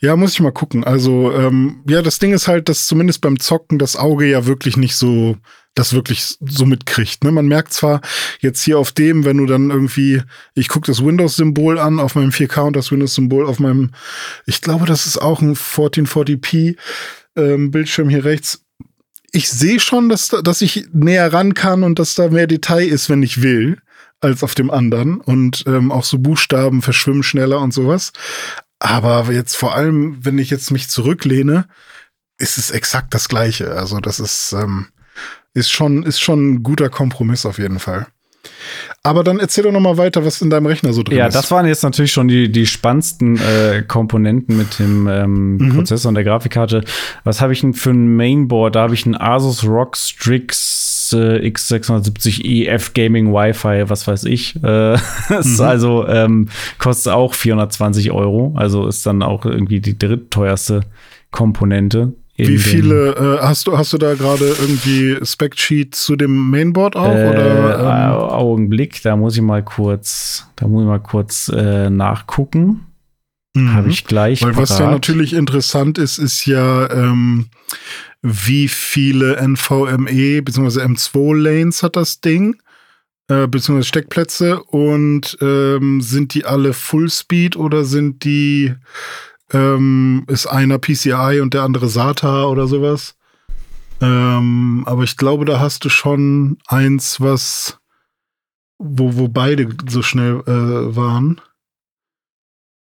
Ja, 0.00 0.16
muss 0.16 0.32
ich 0.32 0.40
mal 0.40 0.50
gucken. 0.50 0.82
Also, 0.82 1.32
ähm, 1.32 1.82
ja, 1.86 2.02
das 2.02 2.18
Ding 2.18 2.32
ist 2.32 2.48
halt, 2.48 2.68
dass 2.68 2.86
zumindest 2.86 3.20
beim 3.20 3.38
Zocken 3.38 3.78
das 3.78 3.96
Auge 3.96 4.26
ja 4.26 4.46
wirklich 4.46 4.76
nicht 4.76 4.96
so, 4.96 5.36
das 5.74 5.92
wirklich 5.92 6.36
so 6.40 6.66
mitkriegt. 6.66 7.22
Ne? 7.22 7.30
Man 7.30 7.46
merkt 7.46 7.72
zwar 7.72 8.00
jetzt 8.40 8.62
hier 8.62 8.78
auf 8.78 8.92
dem, 8.92 9.24
wenn 9.24 9.36
du 9.36 9.46
dann 9.46 9.70
irgendwie, 9.70 10.22
ich 10.54 10.68
gucke 10.68 10.86
das 10.86 11.04
Windows-Symbol 11.04 11.78
an 11.78 12.00
auf 12.00 12.14
meinem 12.14 12.30
4K 12.30 12.66
und 12.66 12.76
das 12.76 12.90
Windows-Symbol 12.90 13.46
auf 13.46 13.58
meinem, 13.58 13.92
ich 14.46 14.60
glaube, 14.60 14.86
das 14.86 15.06
ist 15.06 15.18
auch 15.18 15.40
ein 15.40 15.54
1440p 15.54 16.76
ähm, 17.36 17.70
Bildschirm 17.70 18.08
hier 18.08 18.24
rechts 18.24 18.64
ich 19.32 19.50
sehe 19.50 19.80
schon, 19.80 20.10
dass, 20.10 20.28
dass 20.28 20.60
ich 20.60 20.88
näher 20.92 21.32
ran 21.32 21.54
kann 21.54 21.82
und 21.82 21.98
dass 21.98 22.14
da 22.14 22.28
mehr 22.28 22.46
Detail 22.46 22.86
ist, 22.86 23.08
wenn 23.08 23.22
ich 23.22 23.42
will, 23.42 23.78
als 24.20 24.42
auf 24.44 24.54
dem 24.54 24.70
anderen. 24.70 25.20
Und 25.20 25.64
ähm, 25.66 25.90
auch 25.90 26.04
so 26.04 26.18
Buchstaben 26.18 26.82
verschwimmen 26.82 27.22
schneller 27.22 27.60
und 27.60 27.72
sowas. 27.72 28.12
Aber 28.78 29.32
jetzt 29.32 29.56
vor 29.56 29.74
allem, 29.74 30.24
wenn 30.24 30.38
ich 30.38 30.50
jetzt 30.50 30.70
mich 30.70 30.88
zurücklehne, 30.88 31.66
ist 32.36 32.58
es 32.58 32.70
exakt 32.70 33.14
das 33.14 33.28
Gleiche. 33.28 33.72
Also 33.72 34.00
das 34.00 34.20
ist, 34.20 34.52
ähm, 34.52 34.88
ist 35.54 35.70
schon, 35.70 36.02
ist 36.02 36.20
schon 36.20 36.52
ein 36.52 36.62
guter 36.62 36.90
Kompromiss 36.90 37.46
auf 37.46 37.58
jeden 37.58 37.78
Fall. 37.78 38.06
Aber 39.02 39.24
dann 39.24 39.40
erzähl 39.40 39.64
doch 39.64 39.72
noch 39.72 39.80
mal 39.80 39.96
weiter, 39.96 40.24
was 40.24 40.40
in 40.42 40.50
deinem 40.50 40.66
Rechner 40.66 40.92
so 40.92 41.02
drin 41.02 41.18
ja, 41.18 41.26
ist. 41.26 41.34
Ja, 41.34 41.40
das 41.40 41.50
waren 41.50 41.66
jetzt 41.66 41.82
natürlich 41.82 42.12
schon 42.12 42.28
die, 42.28 42.50
die 42.50 42.66
spannendsten 42.66 43.36
äh, 43.36 43.82
Komponenten 43.82 44.56
mit 44.56 44.78
dem 44.78 45.08
ähm, 45.08 45.56
mhm. 45.56 45.74
Prozessor 45.74 46.08
und 46.08 46.14
der 46.14 46.24
Grafikkarte. 46.24 46.84
Was 47.24 47.40
habe 47.40 47.52
ich 47.52 47.60
denn 47.60 47.74
für 47.74 47.90
ein 47.90 48.16
Mainboard? 48.16 48.76
Da 48.76 48.82
habe 48.82 48.94
ich 48.94 49.06
ein 49.06 49.16
Asus 49.16 49.64
ROG 49.64 49.96
Strix 49.96 51.12
äh, 51.12 51.46
X670 51.48 52.44
EF 52.44 52.94
Gaming 52.94 53.32
Wi-Fi, 53.32 53.88
was 53.88 54.06
weiß 54.06 54.24
ich. 54.24 54.56
Äh, 54.62 54.96
mhm. 55.28 55.60
also 55.60 56.06
ähm, 56.06 56.48
kostet 56.78 57.12
auch 57.12 57.34
420 57.34 58.12
Euro. 58.12 58.54
Also 58.56 58.86
ist 58.86 59.04
dann 59.06 59.22
auch 59.22 59.44
irgendwie 59.44 59.80
die 59.80 59.98
drittteuerste 59.98 60.82
Komponente. 61.30 62.12
Wie 62.36 62.58
viele 62.58 63.10
äh, 63.14 63.42
hast 63.42 63.66
du 63.66 63.76
hast 63.76 63.92
du 63.92 63.98
da 63.98 64.14
gerade 64.14 64.46
irgendwie 64.48 65.18
Spec 65.24 65.58
Sheet 65.58 65.94
zu 65.94 66.16
dem 66.16 66.50
Mainboard 66.50 66.96
auch 66.96 67.14
äh, 67.14 67.28
oder 67.28 67.78
ähm? 67.78 68.30
Augenblick, 68.30 69.02
da 69.02 69.16
muss 69.16 69.36
ich 69.36 69.42
mal 69.42 69.62
kurz, 69.62 70.46
da 70.56 70.66
muss 70.66 70.82
ich 70.82 70.88
mal 70.88 70.98
kurz 70.98 71.48
äh, 71.48 71.90
nachgucken. 71.90 72.86
Mhm. 73.54 73.74
Habe 73.74 73.90
ich 73.90 74.04
gleich. 74.04 74.42
Weil 74.42 74.52
parat. 74.52 74.70
was 74.70 74.78
ja 74.78 74.90
natürlich 74.90 75.34
interessant 75.34 75.98
ist, 75.98 76.16
ist 76.16 76.46
ja 76.46 76.90
ähm, 76.90 77.48
wie 78.22 78.68
viele 78.68 79.36
NVMe 79.36 80.42
bzw. 80.42 80.80
M2 80.80 81.36
Lanes 81.36 81.82
hat 81.82 81.96
das 81.96 82.20
Ding 82.22 82.56
äh, 83.28 83.46
beziehungsweise 83.46 83.88
Steckplätze 83.88 84.62
und 84.62 85.36
ähm, 85.40 86.00
sind 86.00 86.34
die 86.34 86.44
alle 86.44 86.72
Fullspeed 86.72 87.56
oder 87.56 87.84
sind 87.84 88.24
die 88.24 88.74
ähm, 89.52 90.24
ist 90.28 90.46
einer 90.46 90.78
PCI 90.78 91.40
und 91.42 91.54
der 91.54 91.62
andere 91.62 91.88
SATA 91.88 92.44
oder 92.46 92.66
sowas? 92.66 93.16
Ähm, 94.00 94.82
aber 94.86 95.04
ich 95.04 95.16
glaube, 95.16 95.44
da 95.44 95.60
hast 95.60 95.84
du 95.84 95.88
schon 95.88 96.58
eins, 96.66 97.20
was 97.20 97.78
wo, 98.78 99.16
wo 99.16 99.28
beide 99.28 99.68
so 99.88 100.02
schnell 100.02 100.40
äh, 100.46 100.96
waren. 100.96 101.40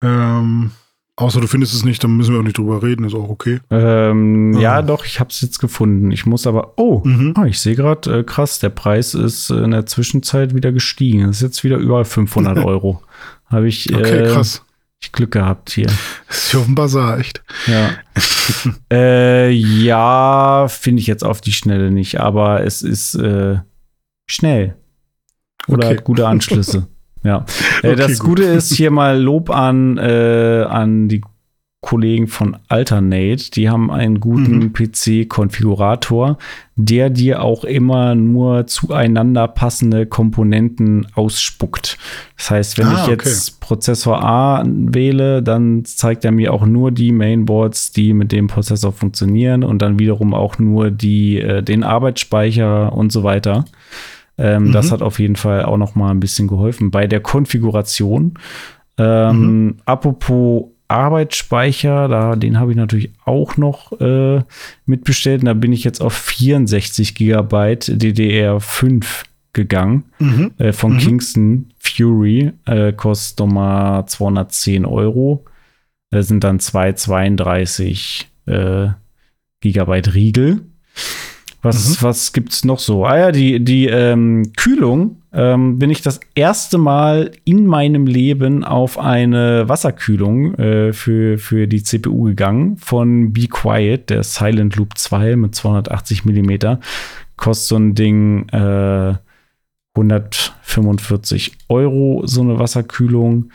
Ähm, 0.03 0.71
außer 1.17 1.41
du 1.41 1.47
findest 1.47 1.73
es 1.73 1.83
nicht, 1.85 2.03
dann 2.03 2.15
müssen 2.17 2.33
wir 2.33 2.39
auch 2.39 2.43
nicht 2.45 2.57
drüber 2.57 2.81
reden, 2.81 3.03
ist 3.05 3.13
auch 3.13 3.29
okay. 3.29 3.59
Ähm, 3.69 4.53
Ah. 4.55 4.59
Ja, 4.59 4.81
doch, 4.81 5.05
ich 5.05 5.19
habe 5.19 5.29
es 5.29 5.41
jetzt 5.41 5.59
gefunden. 5.59 6.11
Ich 6.11 6.25
muss 6.25 6.47
aber. 6.47 6.73
Oh, 6.77 7.01
Mhm. 7.03 7.33
ah, 7.38 7.45
ich 7.45 7.59
sehe 7.59 7.75
gerade, 7.75 8.19
äh, 8.19 8.23
krass, 8.23 8.59
der 8.59 8.69
Preis 8.69 9.13
ist 9.13 9.49
äh, 9.49 9.63
in 9.63 9.71
der 9.71 9.85
Zwischenzeit 9.85 10.55
wieder 10.55 10.71
gestiegen. 10.71 11.27
Das 11.27 11.38
ist 11.38 11.41
jetzt 11.41 11.63
wieder 11.63 11.77
über 11.77 12.03
500 12.05 12.57
Euro. 12.65 13.01
Habe 13.47 13.67
ich, 13.67 13.93
Okay, 13.93 14.23
äh, 14.27 14.33
krass. 14.33 14.63
Ich 15.02 15.11
Glück 15.11 15.32
gehabt 15.32 15.72
hier. 15.72 15.88
Das 16.28 16.38
ist 16.38 16.53
ja 16.53 16.60
auf 16.60 16.65
dem 16.65 16.76
Bazar, 16.76 17.19
echt. 17.19 17.44
Ja. 17.68 17.90
äh, 18.94 19.49
ja, 19.49 20.68
finde 20.69 21.02
ich 21.02 21.07
jetzt 21.07 21.23
auf 21.23 21.41
die 21.41 21.53
Schnelle 21.53 21.91
nicht, 21.91 22.19
aber 22.19 22.64
es 22.64 22.82
ist 22.82 23.15
äh, 23.15 23.60
schnell. 24.30 24.76
Oder 25.68 25.88
Okay. 25.88 25.98
hat 25.98 26.03
gute 26.03 26.28
Anschlüsse. 26.28 26.88
ja. 27.23 27.45
Äh, 27.84 27.90
Okay, 27.91 27.95
das 27.95 28.19
gut. 28.19 28.30
Gute 28.38 28.44
ist 28.44 28.73
hier 28.73 28.91
mal 28.91 29.19
Lob 29.19 29.49
an, 29.49 29.98
äh, 29.98 30.65
an 30.68 31.07
die 31.07 31.22
Kollegen 31.81 32.27
von 32.27 32.57
Alternate. 32.67 33.49
Die 33.51 33.67
haben 33.67 33.89
einen 33.89 34.19
guten 34.19 34.59
Mhm. 34.65 34.73
PC-Konfigurator, 34.73 36.37
der 36.75 37.09
dir 37.09 37.41
auch 37.41 37.63
immer 37.63 38.13
nur 38.13 38.67
zueinander 38.67 39.47
passende 39.47 40.05
Komponenten 40.05 41.07
ausspuckt. 41.15 41.97
Das 42.37 42.51
heißt, 42.51 42.77
wenn 42.77 42.85
Ah, 42.87 43.01
ich 43.01 43.07
jetzt 43.07 43.59
Prozessor 43.61 44.23
A 44.23 44.63
wähle, 44.65 45.41
dann 45.41 45.83
zeigt 45.83 46.23
er 46.23 46.31
mir 46.31 46.53
auch 46.53 46.65
nur 46.67 46.91
die 46.91 47.11
Mainboards, 47.11 47.91
die 47.91 48.13
mit 48.13 48.31
dem 48.31 48.45
Prozessor 48.45 48.91
funktionieren 48.91 49.63
und 49.63 49.81
dann 49.81 49.97
wiederum 49.97 50.35
auch 50.35 50.59
nur 50.59 50.91
die, 50.91 51.39
äh, 51.39 51.63
den 51.63 51.83
Arbeitsspeicher 51.83 52.93
und 52.93 53.11
so 53.11 53.23
weiter. 53.23 53.65
Ähm, 54.37 54.65
Mhm. 54.65 54.71
Das 54.71 54.91
hat 54.91 55.01
auf 55.01 55.19
jeden 55.19 55.35
Fall 55.35 55.65
auch 55.65 55.77
noch 55.77 55.95
mal 55.95 56.11
ein 56.11 56.19
bisschen 56.19 56.47
geholfen 56.47 56.91
bei 56.91 57.07
der 57.07 57.21
Konfiguration. 57.21 58.35
Ähm, 58.99 59.39
Mhm. 59.65 59.75
Apropos 59.85 60.65
Arbeitsspeicher, 60.91 62.07
da, 62.07 62.35
den 62.35 62.59
habe 62.59 62.72
ich 62.72 62.77
natürlich 62.77 63.11
auch 63.26 63.57
noch 63.57 63.99
äh, 63.99 64.41
mitbestellt. 64.85 65.41
Und 65.41 65.45
da 65.47 65.53
bin 65.53 65.73
ich 65.73 65.84
jetzt 65.84 66.01
auf 66.01 66.13
64 66.13 67.15
Gigabyte 67.15 67.85
DDR5 67.89 69.05
gegangen 69.53 70.05
Mhm. 70.19 70.51
äh, 70.57 70.72
von 70.73 70.93
Mhm. 70.93 70.97
Kingston 70.99 71.65
Fury. 71.80 72.53
Äh, 72.65 72.93
kostet 72.93 73.39
nochmal 73.39 74.05
210 74.05 74.85
Euro. 74.85 75.45
Das 76.09 76.27
sind 76.27 76.43
dann 76.43 76.59
232 76.59 78.30
äh, 78.47 78.88
Gigabyte 79.61 80.13
Riegel. 80.13 80.61
Was, 81.61 82.01
was 82.01 82.33
gibt's 82.33 82.65
noch 82.65 82.79
so? 82.79 83.05
Ah 83.05 83.17
ja, 83.17 83.31
die, 83.31 83.63
die 83.63 83.85
ähm, 83.85 84.51
Kühlung 84.57 85.21
ähm, 85.31 85.77
bin 85.77 85.91
ich 85.91 86.01
das 86.01 86.19
erste 86.33 86.79
Mal 86.79 87.31
in 87.45 87.67
meinem 87.67 88.07
Leben 88.07 88.63
auf 88.63 88.97
eine 88.97 89.69
Wasserkühlung 89.69 90.55
äh, 90.55 90.91
für, 90.93 91.38
für 91.38 91.67
die 91.67 91.83
CPU 91.83 92.23
gegangen 92.23 92.77
von 92.77 93.31
Be 93.31 93.47
Quiet, 93.47 94.09
der 94.09 94.23
Silent 94.23 94.75
Loop 94.75 94.97
2 94.97 95.35
mit 95.35 95.53
280 95.53 96.25
Millimeter. 96.25 96.79
Kostet 97.38 97.67
so 97.67 97.75
ein 97.75 97.93
Ding 97.93 98.49
äh, 98.49 99.13
145 99.95 101.57
Euro, 101.69 102.23
so 102.25 102.41
eine 102.41 102.57
Wasserkühlung. 102.57 103.51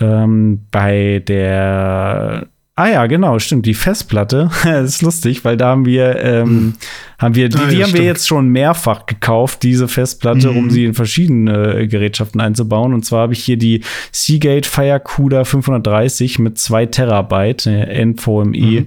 Ähm, 0.00 0.66
bei 0.70 1.22
der 1.26 2.48
Ah 2.74 2.88
ja, 2.88 3.06
genau, 3.06 3.38
stimmt. 3.38 3.66
Die 3.66 3.74
Festplatte 3.74 4.50
ist 4.84 5.02
lustig, 5.02 5.44
weil 5.44 5.58
da 5.58 5.68
haben 5.68 5.84
wir, 5.84 6.16
ähm, 6.16 6.72
haben 7.18 7.34
wir, 7.34 7.50
die, 7.50 7.58
Ah, 7.58 7.66
die 7.68 7.76
ja, 7.76 7.82
haben 7.82 7.92
wir 7.92 7.96
stimmt. 7.98 8.04
jetzt 8.06 8.26
schon 8.28 8.48
mehrfach 8.48 9.04
gekauft, 9.04 9.62
diese 9.62 9.88
Festplatte, 9.88 10.50
um 10.50 10.64
Mhm. 10.64 10.70
sie 10.70 10.84
in 10.86 10.94
verschiedene 10.94 11.74
äh, 11.80 11.86
Gerätschaften 11.86 12.40
einzubauen. 12.40 12.94
Und 12.94 13.04
zwar 13.04 13.20
habe 13.22 13.34
ich 13.34 13.44
hier 13.44 13.58
die 13.58 13.82
Seagate 14.10 14.66
Firecooler 14.66 15.44
530 15.44 16.38
mit 16.38 16.58
2 16.58 16.86
Terabyte 16.86 17.66
äh, 17.66 18.04
NVMe 18.06 18.56
Mhm. 18.80 18.86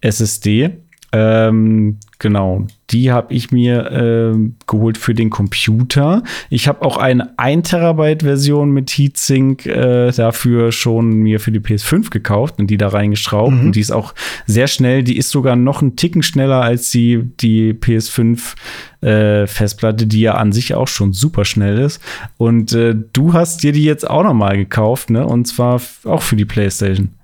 SSD. 0.00 0.70
Ähm, 1.18 1.96
genau, 2.18 2.66
die 2.90 3.10
habe 3.10 3.32
ich 3.32 3.50
mir 3.50 3.90
ähm, 3.90 4.56
geholt 4.66 4.98
für 4.98 5.14
den 5.14 5.30
Computer. 5.30 6.22
Ich 6.50 6.68
habe 6.68 6.82
auch 6.82 6.98
eine 6.98 7.38
1 7.38 7.70
Terabyte 7.70 8.22
Version 8.22 8.70
mit 8.70 8.90
Heatsink 8.90 9.64
äh, 9.64 10.10
dafür 10.10 10.72
schon 10.72 11.14
mir 11.14 11.40
für 11.40 11.52
die 11.52 11.60
PS5 11.60 12.10
gekauft 12.10 12.56
und 12.58 12.66
die 12.66 12.76
da 12.76 12.88
reingeschraubt. 12.88 13.54
Mhm. 13.54 13.60
Und 13.66 13.76
die 13.76 13.80
ist 13.80 13.92
auch 13.92 14.14
sehr 14.46 14.66
schnell. 14.66 15.02
Die 15.04 15.16
ist 15.16 15.30
sogar 15.30 15.56
noch 15.56 15.80
einen 15.80 15.96
Ticken 15.96 16.22
schneller 16.22 16.60
als 16.60 16.90
die, 16.90 17.22
die 17.40 17.72
PS5 17.72 18.54
äh, 19.00 19.46
Festplatte, 19.46 20.06
die 20.06 20.20
ja 20.20 20.34
an 20.34 20.52
sich 20.52 20.74
auch 20.74 20.88
schon 20.88 21.14
super 21.14 21.46
schnell 21.46 21.78
ist. 21.78 22.02
Und 22.36 22.74
äh, 22.74 22.94
du 23.14 23.32
hast 23.32 23.62
dir 23.62 23.72
die 23.72 23.84
jetzt 23.84 24.08
auch 24.08 24.22
noch 24.22 24.34
mal 24.34 24.58
gekauft, 24.58 25.08
ne? 25.08 25.26
Und 25.26 25.46
zwar 25.46 25.80
auch 26.04 26.22
für 26.22 26.36
die 26.36 26.44
PlayStation. 26.44 27.15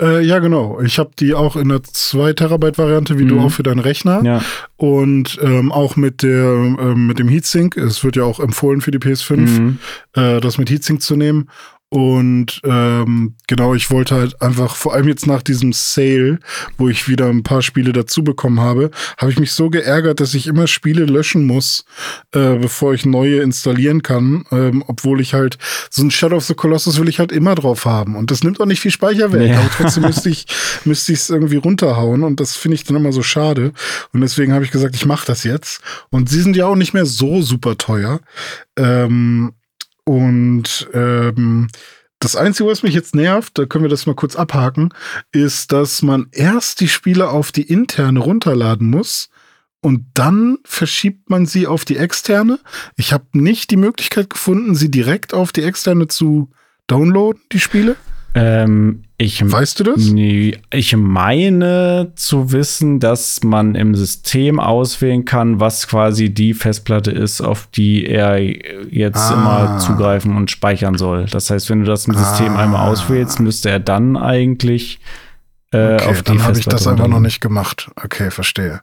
Äh, 0.00 0.24
ja, 0.24 0.38
genau. 0.40 0.80
Ich 0.80 0.98
habe 0.98 1.10
die 1.18 1.34
auch 1.34 1.54
in 1.56 1.68
der 1.68 1.82
2 1.82 2.32
Terabyte 2.32 2.78
Variante, 2.78 3.18
wie 3.18 3.26
du 3.26 3.36
Mhm. 3.36 3.40
auch 3.42 3.50
für 3.52 3.62
deinen 3.62 3.78
Rechner. 3.78 4.22
Ja. 4.24 4.42
Und 4.76 5.38
ähm, 5.42 5.70
auch 5.70 5.96
mit 5.96 6.22
der 6.22 6.44
ähm, 6.52 7.06
mit 7.06 7.18
dem 7.18 7.28
Heatsink. 7.28 7.76
Es 7.76 8.02
wird 8.02 8.16
ja 8.16 8.24
auch 8.24 8.40
empfohlen 8.40 8.80
für 8.80 8.90
die 8.90 8.98
PS5, 8.98 9.36
Mhm. 9.60 9.78
äh, 10.14 10.40
das 10.40 10.58
mit 10.58 10.70
Heatsink 10.70 11.02
zu 11.02 11.16
nehmen. 11.16 11.48
Und 11.92 12.62
ähm, 12.64 13.34
genau, 13.48 13.74
ich 13.74 13.90
wollte 13.90 14.14
halt 14.14 14.40
einfach, 14.40 14.76
vor 14.76 14.94
allem 14.94 15.08
jetzt 15.08 15.26
nach 15.26 15.42
diesem 15.42 15.74
Sale, 15.74 16.38
wo 16.78 16.88
ich 16.88 17.06
wieder 17.06 17.28
ein 17.28 17.42
paar 17.42 17.60
Spiele 17.60 17.92
dazu 17.92 18.24
bekommen 18.24 18.60
habe, 18.60 18.90
habe 19.18 19.30
ich 19.30 19.38
mich 19.38 19.52
so 19.52 19.68
geärgert, 19.68 20.18
dass 20.18 20.32
ich 20.32 20.46
immer 20.46 20.66
Spiele 20.66 21.04
löschen 21.04 21.44
muss, 21.44 21.84
äh, 22.34 22.56
bevor 22.56 22.94
ich 22.94 23.04
neue 23.04 23.42
installieren 23.42 24.02
kann. 24.02 24.46
Ähm, 24.50 24.82
obwohl 24.86 25.20
ich 25.20 25.34
halt, 25.34 25.58
so 25.90 26.02
ein 26.02 26.10
Shadow 26.10 26.36
of 26.36 26.46
the 26.46 26.54
Colossus 26.54 26.98
will 26.98 27.10
ich 27.10 27.18
halt 27.18 27.30
immer 27.30 27.54
drauf 27.56 27.84
haben. 27.84 28.16
Und 28.16 28.30
das 28.30 28.42
nimmt 28.42 28.58
auch 28.58 28.64
nicht 28.64 28.80
viel 28.80 28.90
Speicher 28.90 29.30
weg. 29.34 29.50
Ja. 29.50 29.58
Aber 29.58 29.68
trotzdem 29.76 30.04
müsste 30.04 30.30
ich 30.30 30.46
müsste 30.86 31.12
ich 31.12 31.18
es 31.18 31.28
irgendwie 31.28 31.56
runterhauen. 31.56 32.22
Und 32.22 32.40
das 32.40 32.56
finde 32.56 32.76
ich 32.76 32.84
dann 32.84 32.96
immer 32.96 33.12
so 33.12 33.22
schade. 33.22 33.74
Und 34.14 34.22
deswegen 34.22 34.54
habe 34.54 34.64
ich 34.64 34.70
gesagt, 34.70 34.94
ich 34.94 35.04
mache 35.04 35.26
das 35.26 35.44
jetzt. 35.44 35.82
Und 36.08 36.30
sie 36.30 36.40
sind 36.40 36.56
ja 36.56 36.68
auch 36.68 36.76
nicht 36.76 36.94
mehr 36.94 37.04
so 37.04 37.42
super 37.42 37.76
teuer. 37.76 38.20
Ähm, 38.78 39.52
und 40.04 40.88
ähm, 40.92 41.68
das 42.18 42.36
Einzige, 42.36 42.68
was 42.68 42.82
mich 42.82 42.94
jetzt 42.94 43.14
nervt, 43.14 43.58
da 43.58 43.66
können 43.66 43.84
wir 43.84 43.88
das 43.88 44.06
mal 44.06 44.14
kurz 44.14 44.36
abhaken, 44.36 44.90
ist, 45.32 45.72
dass 45.72 46.02
man 46.02 46.28
erst 46.30 46.80
die 46.80 46.88
Spiele 46.88 47.28
auf 47.28 47.50
die 47.50 47.62
interne 47.62 48.20
runterladen 48.20 48.88
muss 48.88 49.28
und 49.80 50.06
dann 50.14 50.58
verschiebt 50.64 51.28
man 51.28 51.46
sie 51.46 51.66
auf 51.66 51.84
die 51.84 51.96
externe. 51.96 52.60
Ich 52.96 53.12
habe 53.12 53.26
nicht 53.32 53.70
die 53.70 53.76
Möglichkeit 53.76 54.30
gefunden, 54.30 54.76
sie 54.76 54.90
direkt 54.90 55.34
auf 55.34 55.52
die 55.52 55.62
externe 55.62 56.06
zu 56.06 56.50
downloaden, 56.86 57.42
die 57.50 57.60
Spiele. 57.60 57.96
Ähm, 58.34 59.02
ich, 59.22 59.50
Weißt 59.50 59.80
du 59.80 59.84
das? 59.84 60.12
ich 60.72 60.96
meine 60.96 62.12
zu 62.16 62.52
wissen, 62.52 63.00
dass 63.00 63.42
man 63.44 63.74
im 63.74 63.94
System 63.94 64.58
auswählen 64.60 65.24
kann, 65.24 65.60
was 65.60 65.86
quasi 65.88 66.30
die 66.30 66.54
Festplatte 66.54 67.10
ist, 67.10 67.40
auf 67.40 67.68
die 67.74 68.06
er 68.06 68.38
jetzt 68.40 69.18
Ah. 69.30 69.34
immer 69.34 69.78
zugreifen 69.78 70.36
und 70.36 70.50
speichern 70.50 70.96
soll. 70.98 71.26
Das 71.30 71.50
heißt, 71.50 71.70
wenn 71.70 71.80
du 71.80 71.86
das 71.86 72.06
im 72.06 72.14
System 72.14 72.54
Ah. 72.56 72.62
einmal 72.64 72.90
auswählst, 72.90 73.40
müsste 73.40 73.70
er 73.70 73.80
dann 73.80 74.16
eigentlich 74.16 74.98
äh, 75.72 75.94
Okay, 75.94 76.20
dann 76.24 76.44
habe 76.44 76.58
ich 76.58 76.64
das 76.66 76.86
einfach 76.86 77.08
noch 77.08 77.20
nicht 77.20 77.40
gemacht. 77.40 77.90
Okay, 77.96 78.30
verstehe. 78.30 78.80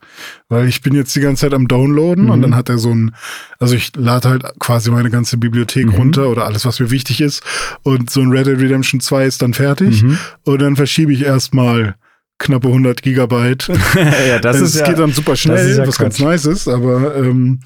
Weil 0.48 0.68
ich 0.68 0.82
bin 0.82 0.96
jetzt 0.96 1.16
die 1.16 1.20
ganze 1.22 1.42
Zeit 1.42 1.54
am 1.54 1.68
Downloaden 1.68 2.26
Mhm. 2.26 2.30
und 2.32 2.42
dann 2.42 2.56
hat 2.56 2.70
er 2.70 2.78
so 2.78 2.92
ein, 2.92 3.16
also 3.60 3.76
ich 3.76 3.92
lade 3.96 4.28
halt 4.30 4.44
quasi 4.60 4.90
meine 4.92 5.10
ganze 5.10 5.38
Bibliothek 5.38 5.86
Mhm. 5.88 5.94
runter 5.96 6.30
oder 6.30 6.46
alles, 6.46 6.66
was 6.66 6.80
mir 6.80 6.92
wichtig 6.92 7.22
ist. 7.22 7.44
Und 7.84 8.10
so 8.10 8.22
ein 8.22 8.32
Red 8.32 8.48
Dead 8.48 8.60
Redemption 8.60 9.00
2 9.00 9.26
ist 9.26 9.42
dann 9.42 9.54
fertig. 9.54 10.04
Mhm. 10.04 10.18
Und 10.44 10.62
dann 10.62 10.76
verschiebe 10.76 11.14
ich 11.14 11.24
erstmal 11.24 11.96
knappe 12.40 12.70
100 12.70 13.02
Gigabyte. 13.02 13.68
ja, 14.28 14.40
das 14.40 14.56
Also 14.56 14.66
ist 14.66 14.74
es 14.76 14.80
ja, 14.80 14.88
geht 14.88 15.00
dann 15.00 15.12
super 15.12 15.32
das 15.32 15.40
schnell, 15.42 15.70
ist 15.70 15.78
ja 15.78 15.88
was 15.88 15.98
ganz 15.98 16.16
Quatsch. 16.18 16.26
nice 16.26 16.46
ist, 16.46 16.68
aber 16.68 17.16
ähm, 17.18 17.60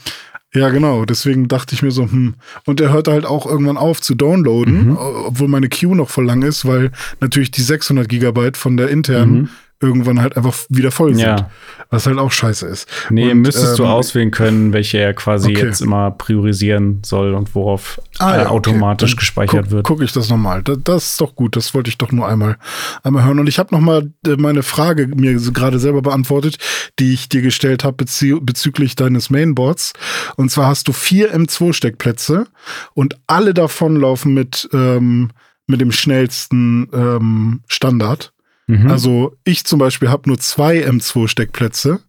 ja, 0.56 0.70
genau. 0.70 1.06
Deswegen 1.06 1.48
dachte 1.48 1.76
ich 1.76 1.82
mir 1.84 1.92
so, 1.92 2.04
hm. 2.04 2.36
Und 2.66 2.80
er 2.82 2.92
hört 2.94 3.08
halt 3.08 3.26
auch 3.26 3.46
irgendwann 3.46 3.78
auf 3.78 4.02
zu 4.02 4.16
downloaden, 4.16 4.90
Mhm. 4.90 4.98
obwohl 4.98 5.48
meine 5.48 5.70
Queue 5.70 5.96
noch 5.96 6.10
voll 6.10 6.26
lang 6.26 6.42
ist, 6.44 6.66
weil 6.66 6.92
natürlich 7.20 7.52
die 7.52 7.62
600 7.62 8.08
Gigabyte 8.08 8.58
von 8.58 8.78
der 8.78 8.90
internen 8.90 9.34
Mhm. 9.34 9.50
Irgendwann 9.84 10.22
halt 10.22 10.36
einfach 10.38 10.56
wieder 10.70 10.92
voll 10.92 11.14
sind. 11.14 11.26
Ja. 11.26 11.50
Was 11.90 12.08
halt 12.08 12.18
auch 12.18 12.32
scheiße 12.32 12.66
ist. 12.66 12.88
Nee, 13.12 13.32
Und, 13.32 13.42
müsstest 13.42 13.78
du 13.78 13.84
ähm, 13.84 13.90
auswählen 13.90 14.32
können, 14.32 14.74
welche 14.74 14.98
er 14.98 15.14
quasi 15.14 15.52
Okay. 15.52 15.66
jetzt 15.66 15.82
immer 15.82 16.10
priorisieren 16.12 17.02
soll 17.06 17.34
und 17.36 17.54
worauf 17.54 18.02
Ah, 18.18 18.34
äh, 18.34 18.38
ja, 18.38 18.42
okay. 18.46 18.50
automatisch 18.52 19.12
Dann 19.12 19.20
gespeichert 19.20 19.64
guck, 19.66 19.72
wird. 19.72 19.86
Gucke 19.86 20.04
ich 20.04 20.14
das 20.14 20.30
nochmal. 20.30 20.64
Das, 20.64 20.78
das 20.84 21.06
ist 21.12 21.22
doch 21.22 21.36
gut. 21.36 21.56
Das 21.56 21.74
wollte 21.74 21.90
ich 21.90 21.98
doch 21.98 22.12
nur 22.12 22.28
einmal, 22.28 22.58
einmal 23.04 23.24
hören. 23.26 23.40
Und 23.40 23.48
ich 23.48 23.60
habe 23.60 23.76
nochmal 23.76 24.12
meine 24.38 24.64
Frage 24.64 25.08
mir 25.08 25.36
gerade 25.36 25.78
selber 25.80 26.02
beantwortet, 26.02 26.58
die 27.00 27.14
ich 27.14 27.30
dir 27.30 27.42
gestellt 27.42 27.84
habe 27.84 27.98
bezü 27.98 28.40
bezüglich 28.42 28.96
deines 28.96 29.30
Mainboards. 29.30 29.94
Und 30.36 30.50
zwar 30.50 30.68
hast 30.68 30.88
du 30.88 30.94
vier 30.94 31.36
M2-Steckplätze 31.36 32.46
und 32.94 33.18
alle 33.28 33.54
davon 33.54 33.96
laufen 33.98 34.34
mit, 34.34 34.70
ähm, 34.74 35.32
mit 35.68 35.82
dem 35.82 35.92
schnellsten 35.92 36.90
ähm, 36.94 37.62
Standard. 37.68 38.33
Mhm. 38.68 38.90
Also 38.90 39.36
ich 39.44 39.66
zum 39.66 39.80
Beispiel 39.80 40.10
habe 40.10 40.30
nur 40.30 40.40
zwei 40.40 40.88
M2-Steckplätze 40.88 42.00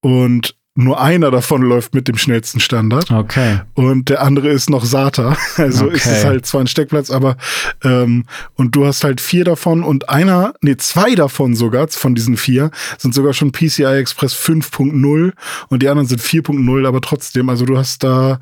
und 0.00 0.56
nur 0.74 1.02
einer 1.02 1.30
davon 1.30 1.60
läuft 1.60 1.94
mit 1.94 2.08
dem 2.08 2.16
schnellsten 2.16 2.58
Standard 2.58 3.10
okay. 3.10 3.60
und 3.74 4.08
der 4.08 4.22
andere 4.22 4.48
ist 4.48 4.70
noch 4.70 4.86
SATA. 4.86 5.36
Also 5.58 5.88
ist 5.88 6.06
Okay. 6.06 6.16
es 6.16 6.24
halt 6.24 6.46
zwar 6.46 6.62
ein 6.62 6.66
Steckplatz, 6.66 7.10
aber 7.10 7.36
ähm, 7.84 8.24
und 8.54 8.74
du 8.74 8.86
hast 8.86 9.04
halt 9.04 9.20
vier 9.20 9.44
davon 9.44 9.82
und 9.84 10.08
einer, 10.08 10.54
nee, 10.62 10.78
zwei 10.78 11.14
davon 11.14 11.54
sogar, 11.54 11.88
von 11.88 12.14
diesen 12.14 12.38
vier, 12.38 12.70
sind 12.96 13.12
sogar 13.12 13.34
schon 13.34 13.52
PCI 13.52 13.84
Express 13.84 14.34
5.0 14.34 15.32
und 15.68 15.82
die 15.82 15.88
anderen 15.88 16.08
sind 16.08 16.22
4.0, 16.22 16.88
aber 16.88 17.02
trotzdem, 17.02 17.50
also 17.50 17.66
du 17.66 17.76
hast 17.76 18.02
da 18.02 18.40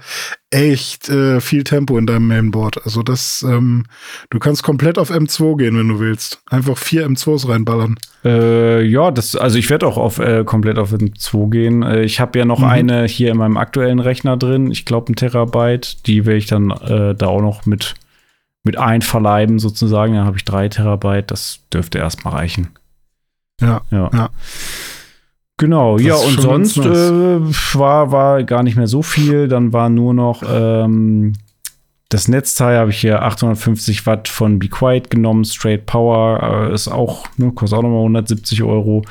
echt 0.50 1.08
äh, 1.08 1.40
viel 1.40 1.62
Tempo 1.64 1.96
in 1.96 2.06
deinem 2.06 2.26
Mainboard. 2.26 2.84
Also 2.84 3.02
das, 3.02 3.44
ähm, 3.48 3.84
du 4.30 4.38
kannst 4.40 4.62
komplett 4.64 4.98
auf 4.98 5.10
M2 5.10 5.56
gehen, 5.56 5.78
wenn 5.78 5.88
du 5.88 6.00
willst. 6.00 6.42
Einfach 6.50 6.76
vier 6.76 7.06
M2s 7.08 7.48
reinballern. 7.48 7.96
Äh, 8.24 8.82
ja, 8.82 9.10
das, 9.12 9.36
also 9.36 9.58
ich 9.58 9.70
werde 9.70 9.86
auch 9.86 9.96
auf 9.96 10.18
äh, 10.18 10.42
komplett 10.44 10.78
auf 10.78 10.90
den 10.90 11.14
2 11.14 11.48
gehen. 11.50 11.82
Äh, 11.84 12.02
ich 12.02 12.18
habe 12.20 12.38
ja 12.38 12.44
noch 12.44 12.58
Mhm. 12.58 12.64
eine 12.64 13.04
hier 13.04 13.30
in 13.30 13.36
meinem 13.38 13.56
aktuellen 13.56 14.00
Rechner 14.00 14.36
drin. 14.36 14.70
Ich 14.72 14.84
glaube, 14.84 15.12
ein 15.12 15.16
Terabyte. 15.16 16.06
Die 16.06 16.26
will 16.26 16.36
ich 16.36 16.46
dann 16.46 16.70
äh, 16.70 17.14
da 17.14 17.26
auch 17.28 17.42
noch 17.42 17.64
mit, 17.66 17.94
mit 18.64 18.76
einverleiben, 18.76 19.60
sozusagen. 19.60 20.14
Dann 20.14 20.26
habe 20.26 20.36
ich 20.36 20.44
drei 20.44 20.68
Terabyte. 20.68 21.30
Das 21.30 21.60
dürfte 21.72 21.98
erstmal 21.98 22.34
reichen. 22.34 22.70
Ja, 23.60 23.82
Ja. 23.90 24.10
ja. 24.12 24.30
Genau, 25.60 25.98
Das 25.98 26.06
ja, 26.06 26.14
und 26.14 26.40
sonst 26.40 26.78
äh, 26.78 27.40
war, 27.78 28.10
war 28.12 28.42
gar 28.44 28.62
nicht 28.62 28.76
mehr 28.76 28.86
so 28.86 29.02
viel. 29.02 29.46
Dann 29.46 29.74
war 29.74 29.90
nur 29.90 30.14
noch 30.14 30.42
ähm, 30.42 31.34
das 32.08 32.28
Netzteil, 32.28 32.78
habe 32.78 32.90
ich 32.90 33.00
hier 33.02 33.22
850 33.22 34.06
Watt 34.06 34.28
von 34.28 34.58
Be 34.58 34.68
Quiet 34.68 35.10
genommen, 35.10 35.44
Straight 35.44 35.84
Power, 35.84 36.68
äh, 36.70 36.74
ist 36.74 36.88
auch, 36.88 37.26
ne, 37.36 37.52
kostet 37.52 37.78
auch 37.78 37.82
nochmal 37.82 38.00
170 38.00 38.62
Euro. 38.62 39.02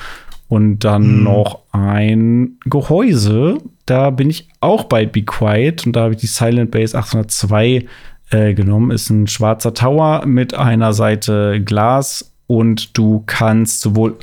Und 0.47 0.79
dann 0.79 1.03
Hm. 1.03 1.23
noch 1.23 1.59
ein 1.71 2.57
Gehäuse, 2.65 3.59
da 3.85 4.09
bin 4.09 4.31
ich 4.31 4.47
auch 4.59 4.85
bei 4.85 5.05
Be 5.05 5.21
Quiet 5.21 5.85
und 5.85 5.95
da 5.95 6.01
habe 6.01 6.15
ich 6.15 6.19
die 6.19 6.25
Silent 6.25 6.71
Base 6.71 6.97
802 6.97 7.85
äh, 8.31 8.53
genommen. 8.55 8.89
Ist 8.89 9.11
ein 9.11 9.27
schwarzer 9.27 9.75
Tower 9.75 10.25
mit 10.25 10.55
einer 10.55 10.93
Seite 10.93 11.61
Glas 11.63 12.33
und 12.47 12.97
du 12.97 13.21
kannst 13.27 13.81
sowohl 13.81 14.17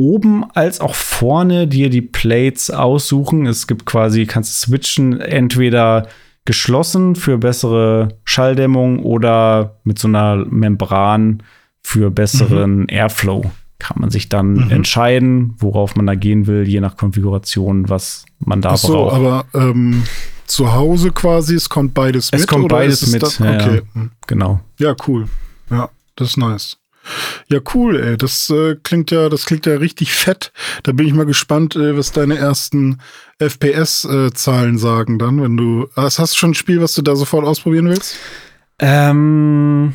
oben 0.00 0.44
als 0.54 0.80
auch 0.80 0.94
vorne 0.94 1.66
dir 1.68 1.90
die 1.90 2.00
Plates 2.02 2.70
aussuchen. 2.70 3.46
Es 3.46 3.66
gibt 3.66 3.84
quasi, 3.84 4.24
kannst 4.26 4.60
switchen, 4.60 5.20
entweder 5.20 6.08
geschlossen 6.46 7.16
für 7.16 7.36
bessere 7.38 8.16
Schalldämmung 8.24 9.00
oder 9.04 9.76
mit 9.84 9.98
so 9.98 10.08
einer 10.08 10.36
Membran 10.46 11.42
für 11.82 12.10
besseren 12.10 12.86
Airflow. 12.88 13.50
Kann 13.78 13.96
man 14.00 14.10
sich 14.10 14.28
dann 14.28 14.52
Mhm. 14.54 14.70
entscheiden, 14.70 15.54
worauf 15.58 15.96
man 15.96 16.06
da 16.06 16.14
gehen 16.14 16.46
will, 16.46 16.66
je 16.66 16.80
nach 16.80 16.96
Konfiguration, 16.96 17.88
was 17.88 18.24
man 18.38 18.60
da 18.62 18.70
Ach 18.70 18.76
so, 18.76 18.92
braucht. 18.92 19.14
aber 19.16 19.44
ähm, 19.54 20.02
zu 20.46 20.72
Hause 20.72 21.10
quasi, 21.12 21.54
es 21.54 21.68
kommt 21.68 21.94
beides 21.94 22.30
Es 22.32 22.40
mit. 22.40 22.48
kommt 22.48 22.68
beides 22.68 23.02
ist 23.02 23.14
es 23.22 23.38
mit, 23.38 23.40
dann- 23.40 23.46
ja, 23.46 23.60
ja. 23.60 23.66
okay. 23.78 23.82
hm. 23.94 24.10
genau. 24.26 24.60
Ja, 24.78 24.94
cool. 25.06 25.26
Ja, 25.70 25.88
das 26.16 26.28
ist 26.30 26.36
nice. 26.38 26.76
Ja, 27.48 27.58
cool, 27.74 27.98
ey. 28.00 28.16
Das 28.16 28.50
äh, 28.50 28.76
klingt 28.82 29.10
ja, 29.10 29.28
das 29.28 29.46
klingt 29.46 29.66
ja 29.66 29.76
richtig 29.76 30.12
fett. 30.12 30.52
Da 30.82 30.92
bin 30.92 31.06
ich 31.06 31.14
mal 31.14 31.26
gespannt, 31.26 31.74
äh, 31.76 31.96
was 31.96 32.12
deine 32.12 32.36
ersten 32.36 32.98
FPS-Zahlen 33.38 34.78
sagen 34.78 35.18
dann, 35.18 35.42
wenn 35.42 35.56
du. 35.56 35.88
Hast, 35.96 36.18
hast 36.18 36.34
du 36.34 36.38
schon 36.38 36.50
ein 36.50 36.54
Spiel, 36.54 36.80
was 36.80 36.94
du 36.94 37.02
da 37.02 37.16
sofort 37.16 37.44
ausprobieren 37.44 37.88
willst? 37.88 38.16
Ähm, 38.78 39.94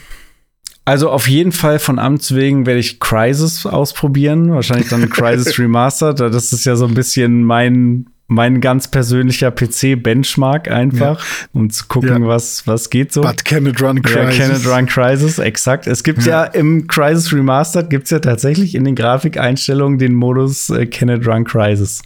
also 0.83 1.09
auf 1.09 1.27
jeden 1.27 1.51
Fall 1.51 1.79
von 1.79 1.97
Amts 1.97 2.35
wegen 2.35 2.65
werde 2.65 2.79
ich 2.79 2.99
Crisis 2.99 3.65
ausprobieren. 3.65 4.51
Wahrscheinlich 4.51 4.89
dann 4.89 5.09
Crisis 5.09 5.57
Remastered. 5.57 6.19
Das 6.19 6.53
ist 6.53 6.65
ja 6.65 6.75
so 6.75 6.85
ein 6.85 6.93
bisschen 6.93 7.43
mein, 7.43 8.07
mein 8.27 8.59
ganz 8.59 8.87
persönlicher 8.87 9.51
PC-Benchmark 9.51 10.67
einfach, 10.67 11.23
um 11.53 11.69
zu 11.69 11.85
gucken, 11.87 12.23
Ja. 12.23 12.27
was, 12.27 12.65
was 12.65 12.89
geht 12.89 13.13
so. 13.13 13.21
But 13.21 13.45
can 13.45 13.67
it 13.67 13.79
run 13.81 13.97
Ja, 13.97 14.01
Crisis? 14.25 14.37
Can 14.37 14.55
It 14.55 14.67
Run 14.67 14.85
Crisis, 14.87 15.37
exakt. 15.37 15.85
Es 15.85 16.03
gibt 16.03 16.25
ja, 16.25 16.43
im 16.43 16.87
Crisis 16.87 17.31
Remastered 17.31 17.89
gibt 17.91 18.05
es 18.05 18.09
ja 18.09 18.17
tatsächlich 18.19 18.73
in 18.73 18.83
den 18.83 18.95
Grafikeinstellungen 18.95 19.99
den 19.99 20.15
Modus 20.15 20.71
äh, 20.71 20.87
Can 20.87 21.09
It 21.09 21.27
Run 21.27 21.43
Crisis. 21.43 22.01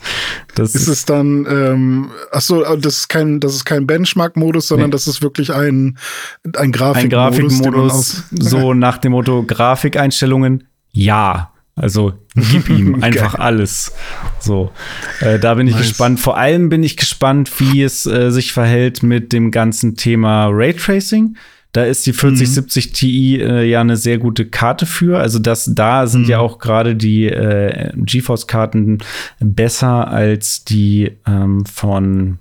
Das 0.56 0.76
Ist 0.76 0.90
es 0.90 1.06
dann, 1.06 1.48
ähm, 1.50 2.10
ach 2.32 2.42
so, 2.42 2.64
äh, 2.66 2.78
das 2.78 2.98
ist 2.98 3.08
kein, 3.08 3.40
das 3.40 3.56
ist 3.56 3.64
kein 3.66 3.88
Benchmark-Modus, 3.88 4.68
sondern 4.68 4.90
Nee. 4.90 4.94
das 4.94 5.08
ist 5.08 5.22
wirklich 5.22 5.54
ein, 5.54 5.98
ein 6.44 6.54
ein 6.56 6.72
Grafikmodus. 6.74 7.10
man 7.62 7.72
Grafikmodus, 7.72 8.24
so 8.32 8.74
nach 8.74 8.98
dem 8.98 9.14
Motto 9.14 9.44
Grafikeinstellungen, 9.44 10.66
ja. 10.92 11.52
Also 11.80 12.14
gib 12.36 12.70
ihm 12.70 12.96
einfach 13.04 13.36
alles. 13.36 13.94
So, 14.40 14.72
äh, 15.22 15.40
da 15.40 15.56
bin 15.56 15.68
ich 15.68 15.74
Nice. 15.74 15.88
gespannt. 15.90 16.20
Vor 16.20 16.38
allem 16.38 16.70
bin 16.70 16.84
ich 16.84 16.98
gespannt, 16.98 17.52
wie 17.60 17.82
es 17.84 18.06
äh, 18.06 18.32
sich 18.32 18.52
verhält 18.52 19.02
mit 19.02 19.34
dem 19.34 19.52
ganzen 19.52 19.96
Thema 19.96 20.48
Raytracing. 20.52 21.36
Da 21.72 21.84
ist 21.84 22.06
die 22.08 22.14
4070 22.14 22.94
Ti 22.94 23.42
äh, 23.42 23.64
ja 23.64 23.82
eine 23.82 23.96
sehr 23.96 24.18
gute 24.18 24.48
Karte 24.48 24.86
für. 24.88 25.20
Also 25.20 25.38
das, 25.38 25.72
da 25.74 26.08
sind 26.08 26.28
ja 26.28 26.40
auch 26.40 26.58
gerade 26.58 26.96
die 26.96 27.28
äh, 27.28 27.92
GeForce-Karten 27.96 28.98
besser 29.40 30.08
als 30.08 30.64
die 30.64 31.12
ähm, 31.28 31.66
von 31.66 32.40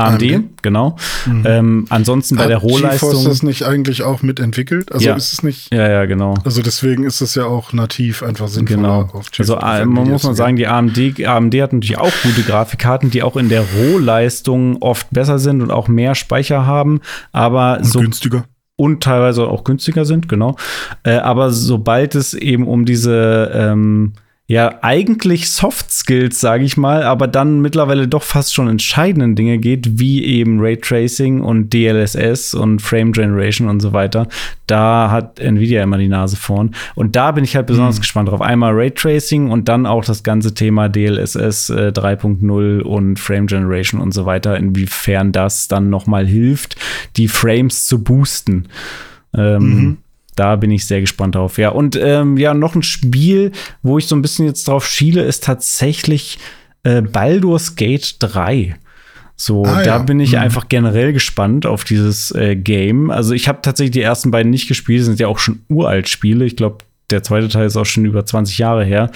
AMD, 0.00 0.22
AMD? 0.22 0.44
genau. 0.62 0.96
Ähm, 1.44 1.86
ansonsten 1.90 2.36
bei 2.36 2.42
Hat 2.44 2.50
der 2.50 2.60
GeForce 2.60 2.72
Rohleistung. 2.82 3.24
das 3.24 3.42
nicht 3.42 3.62
eigentlich 3.64 4.02
auch 4.02 4.22
mitentwickelt? 4.22 4.92
Also 4.92 5.04
Ja. 5.06 5.14
ist 5.16 5.32
es 5.32 5.42
nicht. 5.42 5.72
Ja, 5.72 5.88
ja, 5.88 6.04
genau. 6.06 6.34
Also 6.44 6.62
deswegen 6.62 7.04
ist 7.04 7.20
es 7.20 7.34
ja 7.34 7.44
auch 7.44 7.72
nativ 7.72 8.22
einfach 8.22 8.48
sinnvoller 8.48 8.80
Genau. 8.80 9.00
auf 9.12 9.26
Also 9.38 9.56
äh, 9.56 9.80
Nvidia 9.82 9.84
man 9.86 10.10
muss 10.10 10.24
mal 10.24 10.34
sagen, 10.34 10.56
die 10.56 10.66
AMD, 10.66 10.98
AMD 11.26 11.54
hat 11.62 11.72
natürlich 11.72 11.98
auch 11.98 12.12
gute 12.22 12.42
Grafikkarten, 12.42 13.10
die 13.10 13.22
auch 13.22 13.36
in 13.36 13.48
der 13.48 13.62
Rohleistung 13.78 14.78
oft 14.82 15.06
besser 15.10 15.38
sind 15.38 15.62
und 15.62 15.70
auch 15.70 15.88
mehr 15.88 16.14
Speicher 16.14 16.66
haben, 16.66 17.00
aber 17.32 17.78
Und 17.78 17.84
so 17.86 18.00
günstiger. 18.00 18.44
und 18.76 19.02
teilweise 19.02 19.46
auch 19.46 19.64
günstiger 19.64 20.04
sind, 20.04 20.28
genau. 20.28 20.56
Äh, 21.02 21.16
aber 21.16 21.50
sobald 21.50 22.14
es 22.14 22.34
eben 22.34 22.66
um 22.66 22.84
diese 22.84 23.50
ähm, 23.54 24.14
ja 24.50 24.80
eigentlich 24.82 25.48
Soft 25.48 25.92
Skills, 25.92 26.40
sage 26.40 26.64
ich 26.64 26.76
mal, 26.76 27.04
aber 27.04 27.28
dann 27.28 27.60
mittlerweile 27.60 28.08
doch 28.08 28.24
fast 28.24 28.52
schon 28.52 28.66
entscheidenden 28.66 29.36
Dinge 29.36 29.58
geht, 29.58 30.00
wie 30.00 30.24
eben 30.24 30.58
Raytracing 30.58 31.40
und 31.40 31.72
DLSS 31.72 32.54
und 32.54 32.82
Frame 32.82 33.12
Generation 33.12 33.68
und 33.68 33.78
so 33.78 33.92
weiter, 33.92 34.26
da 34.66 35.08
hat 35.12 35.38
Nvidia 35.38 35.84
immer 35.84 35.98
die 35.98 36.08
Nase 36.08 36.34
vorn. 36.34 36.74
Und 36.96 37.14
da 37.14 37.30
bin 37.30 37.44
ich 37.44 37.54
halt 37.54 37.68
besonders 37.68 38.00
gespannt 38.00 38.28
drauf. 38.28 38.40
Einmal 38.40 38.72
Raytracing 38.72 39.52
und 39.52 39.68
dann 39.68 39.86
auch 39.86 40.04
das 40.04 40.24
ganze 40.24 40.52
Thema 40.52 40.88
DLSS 40.88 41.70
äh, 41.70 41.92
3.0 41.94 42.80
und 42.80 43.20
Frame 43.20 43.46
Generation 43.46 44.00
und 44.00 44.12
so 44.12 44.26
weiter, 44.26 44.56
inwiefern 44.56 45.30
das 45.30 45.68
dann 45.68 45.90
noch 45.90 46.08
mal 46.08 46.26
hilft, 46.26 46.74
die 47.16 47.28
Frames 47.28 47.86
zu 47.86 48.02
boosten. 48.02 48.66
Ähm, 49.32 49.98
Da 50.36 50.56
bin 50.56 50.70
ich 50.70 50.86
sehr 50.86 51.00
gespannt 51.00 51.34
drauf. 51.34 51.58
Ja, 51.58 51.70
und 51.70 51.96
ähm, 52.00 52.36
ja, 52.36 52.54
noch 52.54 52.74
ein 52.74 52.82
Spiel, 52.82 53.52
wo 53.82 53.98
ich 53.98 54.06
so 54.06 54.14
ein 54.16 54.22
bisschen 54.22 54.46
jetzt 54.46 54.66
drauf 54.68 54.86
schiele, 54.86 55.22
ist 55.22 55.44
tatsächlich 55.44 56.38
äh, 56.84 57.02
Baldur's 57.02 57.76
Gate 57.76 58.16
3. 58.20 58.76
So, 59.36 59.64
Ah, 59.64 59.76
da 59.82 59.96
ja. 59.96 59.98
bin 59.98 60.20
ich 60.20 60.32
Mhm. 60.32 60.38
einfach 60.38 60.68
generell 60.68 61.12
gespannt 61.12 61.64
auf 61.66 61.84
dieses 61.84 62.30
äh, 62.34 62.56
Game. 62.56 63.10
Also 63.10 63.32
ich 63.34 63.48
habe 63.48 63.60
tatsächlich 63.62 63.92
die 63.92 64.02
ersten 64.02 64.30
beiden 64.30 64.50
nicht 64.50 64.68
gespielt, 64.68 65.04
sind 65.04 65.18
ja 65.18 65.28
auch 65.28 65.38
schon 65.38 65.60
uralt 65.68 66.08
Spiele. 66.08 66.44
Ich 66.44 66.56
glaube, 66.56 66.78
der 67.10 67.22
zweite 67.22 67.48
Teil 67.48 67.66
ist 67.66 67.76
auch 67.76 67.86
schon 67.86 68.04
über 68.04 68.24
20 68.24 68.58
Jahre 68.58 68.84
her. 68.84 69.10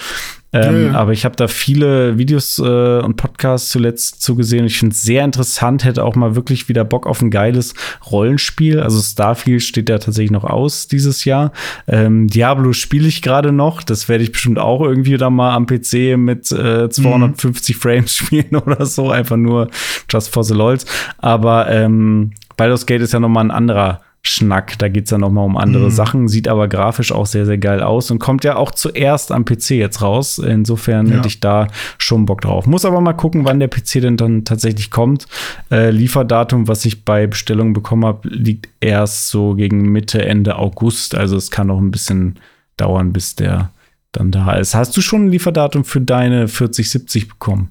Ähm, 0.55 0.87
ja. 0.87 0.93
Aber 0.93 1.11
ich 1.11 1.25
habe 1.25 1.35
da 1.35 1.49
viele 1.49 2.17
Videos 2.17 2.59
äh, 2.59 2.99
und 2.99 3.17
Podcasts 3.17 3.69
zuletzt 3.69 4.21
zugesehen. 4.21 4.65
Ich 4.65 4.79
finde 4.79 4.93
es 4.93 5.01
sehr 5.01 5.25
interessant, 5.25 5.83
hätte 5.83 6.03
auch 6.05 6.15
mal 6.15 6.35
wirklich 6.35 6.69
wieder 6.69 6.85
Bock 6.85 7.07
auf 7.07 7.21
ein 7.21 7.29
geiles 7.29 7.73
Rollenspiel. 8.09 8.79
Also 8.79 9.01
Starfield 9.01 9.63
steht 9.63 9.89
ja 9.89 9.99
tatsächlich 9.99 10.31
noch 10.31 10.45
aus 10.45 10.87
dieses 10.87 11.25
Jahr. 11.25 11.51
Ähm, 11.87 12.27
Diablo 12.27 12.71
spiele 12.71 13.07
ich 13.07 13.21
gerade 13.21 13.51
noch. 13.51 13.83
Das 13.83 14.07
werde 14.07 14.23
ich 14.23 14.31
bestimmt 14.31 14.57
auch 14.57 14.81
irgendwie 14.81 15.17
da 15.17 15.29
mal 15.29 15.53
am 15.53 15.65
PC 15.65 16.17
mit 16.17 16.49
äh, 16.53 16.89
250 16.89 17.75
Frames 17.75 18.15
spielen 18.15 18.55
oder 18.55 18.85
so. 18.85 19.09
Einfach 19.09 19.37
nur 19.37 19.67
just 20.09 20.33
for 20.33 20.45
the 20.45 20.53
lols. 20.53 20.85
Aber 21.17 21.69
ähm, 21.69 22.31
Baldur's 22.55 22.85
Gate 22.85 23.01
ist 23.01 23.11
ja 23.11 23.19
noch 23.19 23.27
mal 23.27 23.41
ein 23.41 23.51
anderer 23.51 23.99
Schnack. 24.27 24.77
Da 24.79 24.89
geht's 24.89 25.11
dann 25.11 25.21
noch 25.21 25.29
mal 25.29 25.43
um 25.43 25.57
andere 25.57 25.85
mhm. 25.85 25.91
Sachen, 25.91 26.27
sieht 26.27 26.47
aber 26.47 26.67
grafisch 26.67 27.11
auch 27.11 27.25
sehr, 27.25 27.45
sehr 27.45 27.57
geil 27.57 27.81
aus 27.81 28.11
und 28.11 28.19
kommt 28.19 28.43
ja 28.43 28.55
auch 28.55 28.71
zuerst 28.71 29.31
am 29.31 29.45
PC 29.45 29.71
jetzt 29.71 30.01
raus. 30.01 30.39
Insofern 30.39 31.07
ja. 31.07 31.15
hätte 31.15 31.27
ich 31.27 31.39
da 31.39 31.67
schon 31.97 32.25
Bock 32.25 32.41
drauf. 32.41 32.65
Muss 32.65 32.85
aber 32.85 33.01
mal 33.01 33.13
gucken, 33.13 33.45
wann 33.45 33.59
der 33.59 33.67
PC 33.67 34.01
denn 34.01 34.17
dann 34.17 34.45
tatsächlich 34.45 34.91
kommt. 34.91 35.27
Äh, 35.71 35.91
Lieferdatum, 35.91 36.67
was 36.67 36.85
ich 36.85 37.05
bei 37.05 37.27
Bestellungen 37.27 37.73
bekommen 37.73 38.05
habe, 38.05 38.27
liegt 38.27 38.69
erst 38.79 39.29
so 39.29 39.53
gegen 39.53 39.91
Mitte, 39.91 40.25
Ende 40.25 40.57
August. 40.57 41.15
Also 41.15 41.37
es 41.37 41.51
kann 41.51 41.67
noch 41.67 41.79
ein 41.79 41.91
bisschen 41.91 42.39
dauern, 42.77 43.13
bis 43.13 43.35
der 43.35 43.71
dann 44.11 44.31
da 44.31 44.53
ist. 44.53 44.75
Hast 44.75 44.95
du 44.97 45.01
schon 45.01 45.25
ein 45.25 45.31
Lieferdatum 45.31 45.83
für 45.83 46.01
deine 46.01 46.47
4070 46.47 47.27
bekommen? 47.27 47.69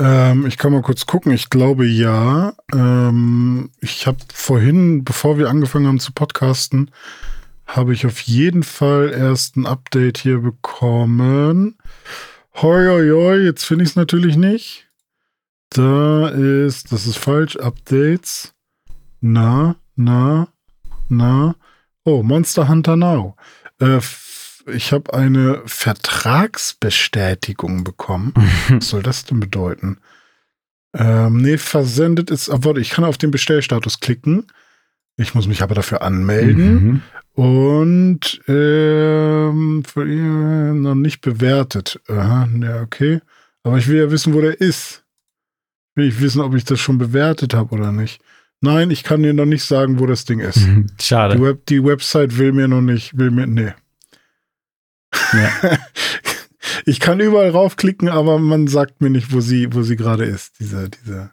Ähm, 0.00 0.46
ich 0.46 0.58
kann 0.58 0.72
mal 0.72 0.82
kurz 0.82 1.06
gucken. 1.06 1.32
Ich 1.32 1.50
glaube 1.50 1.86
ja. 1.86 2.54
Ähm, 2.72 3.70
ich 3.80 4.06
habe 4.06 4.18
vorhin, 4.32 5.04
bevor 5.04 5.38
wir 5.38 5.48
angefangen 5.48 5.86
haben 5.86 6.00
zu 6.00 6.12
podcasten, 6.12 6.90
habe 7.66 7.92
ich 7.92 8.06
auf 8.06 8.20
jeden 8.20 8.62
Fall 8.62 9.10
erst 9.10 9.56
ein 9.56 9.66
Update 9.66 10.18
hier 10.18 10.40
bekommen. 10.40 11.76
Hoi, 12.54 12.86
hoi, 12.86 13.10
hoi, 13.10 13.36
jetzt 13.44 13.64
finde 13.64 13.84
ich 13.84 13.90
es 13.90 13.96
natürlich 13.96 14.36
nicht. 14.36 14.88
Da 15.70 16.28
ist, 16.28 16.92
das 16.92 17.06
ist 17.06 17.18
falsch, 17.18 17.56
Updates. 17.56 18.54
Na, 19.20 19.76
na, 19.96 20.48
na. 21.08 21.54
Oh, 22.04 22.22
Monster 22.22 22.68
Hunter 22.68 22.96
Now. 22.96 23.36
Äh, 23.78 24.00
ich 24.70 24.92
habe 24.92 25.14
eine 25.14 25.62
Vertragsbestätigung 25.66 27.84
bekommen. 27.84 28.34
Was 28.68 28.88
soll 28.88 29.02
das 29.02 29.24
denn 29.24 29.40
bedeuten? 29.40 29.98
Ähm, 30.94 31.42
nee, 31.42 31.58
versendet 31.58 32.30
ist, 32.30 32.48
oh, 32.48 32.60
warte, 32.62 32.80
ich 32.80 32.88
kann 32.90 33.04
auf 33.04 33.18
den 33.18 33.30
Bestellstatus 33.30 34.00
klicken. 34.00 34.46
Ich 35.16 35.34
muss 35.34 35.46
mich 35.46 35.62
aber 35.62 35.74
dafür 35.74 36.00
anmelden. 36.02 36.84
Mhm. 36.84 37.02
Und 37.34 38.40
ähm, 38.48 39.84
noch 40.82 40.94
nicht 40.94 41.20
bewertet. 41.20 42.00
Aha, 42.08 42.48
ja, 42.60 42.80
okay. 42.82 43.20
Aber 43.62 43.76
ich 43.78 43.86
will 43.88 43.98
ja 43.98 44.10
wissen, 44.10 44.34
wo 44.34 44.40
der 44.40 44.60
ist. 44.60 45.04
Will 45.94 46.08
ich 46.08 46.20
wissen, 46.20 46.40
ob 46.40 46.54
ich 46.54 46.64
das 46.64 46.80
schon 46.80 46.98
bewertet 46.98 47.54
habe 47.54 47.72
oder 47.74 47.92
nicht. 47.92 48.20
Nein, 48.60 48.90
ich 48.90 49.04
kann 49.04 49.22
dir 49.22 49.34
noch 49.34 49.46
nicht 49.46 49.62
sagen, 49.62 50.00
wo 50.00 50.06
das 50.06 50.24
Ding 50.24 50.40
ist. 50.40 50.66
Schade. 51.00 51.36
Die, 51.36 51.42
Web, 51.42 51.66
die 51.66 51.84
Website 51.84 52.38
will 52.38 52.50
mir 52.52 52.66
noch 52.66 52.80
nicht, 52.80 53.16
will 53.16 53.30
mir, 53.30 53.46
nee. 53.46 53.72
Ja. 55.32 55.78
ich 56.84 57.00
kann 57.00 57.20
überall 57.20 57.50
raufklicken, 57.50 58.08
aber 58.08 58.38
man 58.38 58.66
sagt 58.66 59.00
mir 59.00 59.10
nicht, 59.10 59.32
wo 59.32 59.40
sie, 59.40 59.72
wo 59.74 59.82
sie 59.82 59.96
gerade 59.96 60.24
ist, 60.24 60.58
diese, 60.60 60.88
diese. 60.88 61.30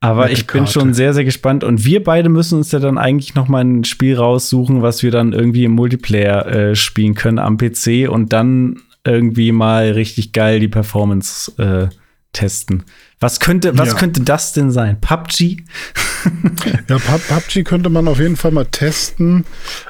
Aber 0.00 0.30
ich 0.30 0.46
bin 0.46 0.66
schon 0.66 0.92
sehr, 0.92 1.14
sehr 1.14 1.24
gespannt. 1.24 1.64
Und 1.64 1.86
wir 1.86 2.04
beide 2.04 2.28
müssen 2.28 2.58
uns 2.58 2.70
ja 2.72 2.78
dann 2.78 2.98
eigentlich 2.98 3.34
noch 3.34 3.48
mal 3.48 3.64
ein 3.64 3.84
Spiel 3.84 4.16
raussuchen, 4.16 4.82
was 4.82 5.02
wir 5.02 5.10
dann 5.10 5.32
irgendwie 5.32 5.64
im 5.64 5.72
Multiplayer 5.72 6.46
äh, 6.46 6.74
spielen 6.76 7.14
können 7.14 7.38
am 7.38 7.56
PC 7.56 8.08
und 8.10 8.34
dann 8.34 8.82
irgendwie 9.04 9.50
mal 9.52 9.92
richtig 9.92 10.32
geil 10.32 10.60
die 10.60 10.68
Performance 10.68 11.52
äh, 11.56 11.88
testen. 12.32 12.82
Was 13.18 13.40
könnte, 13.40 13.78
was 13.78 13.90
ja. 13.90 13.94
könnte 13.94 14.20
das 14.20 14.52
denn 14.52 14.70
sein? 14.70 15.00
PUBG? 15.00 15.62
ja, 16.88 16.98
PUBG 16.98 17.64
könnte 17.64 17.90
man 17.90 18.08
auf 18.08 18.18
jeden 18.18 18.36
Fall 18.36 18.50
mal 18.50 18.66
testen. 18.66 19.44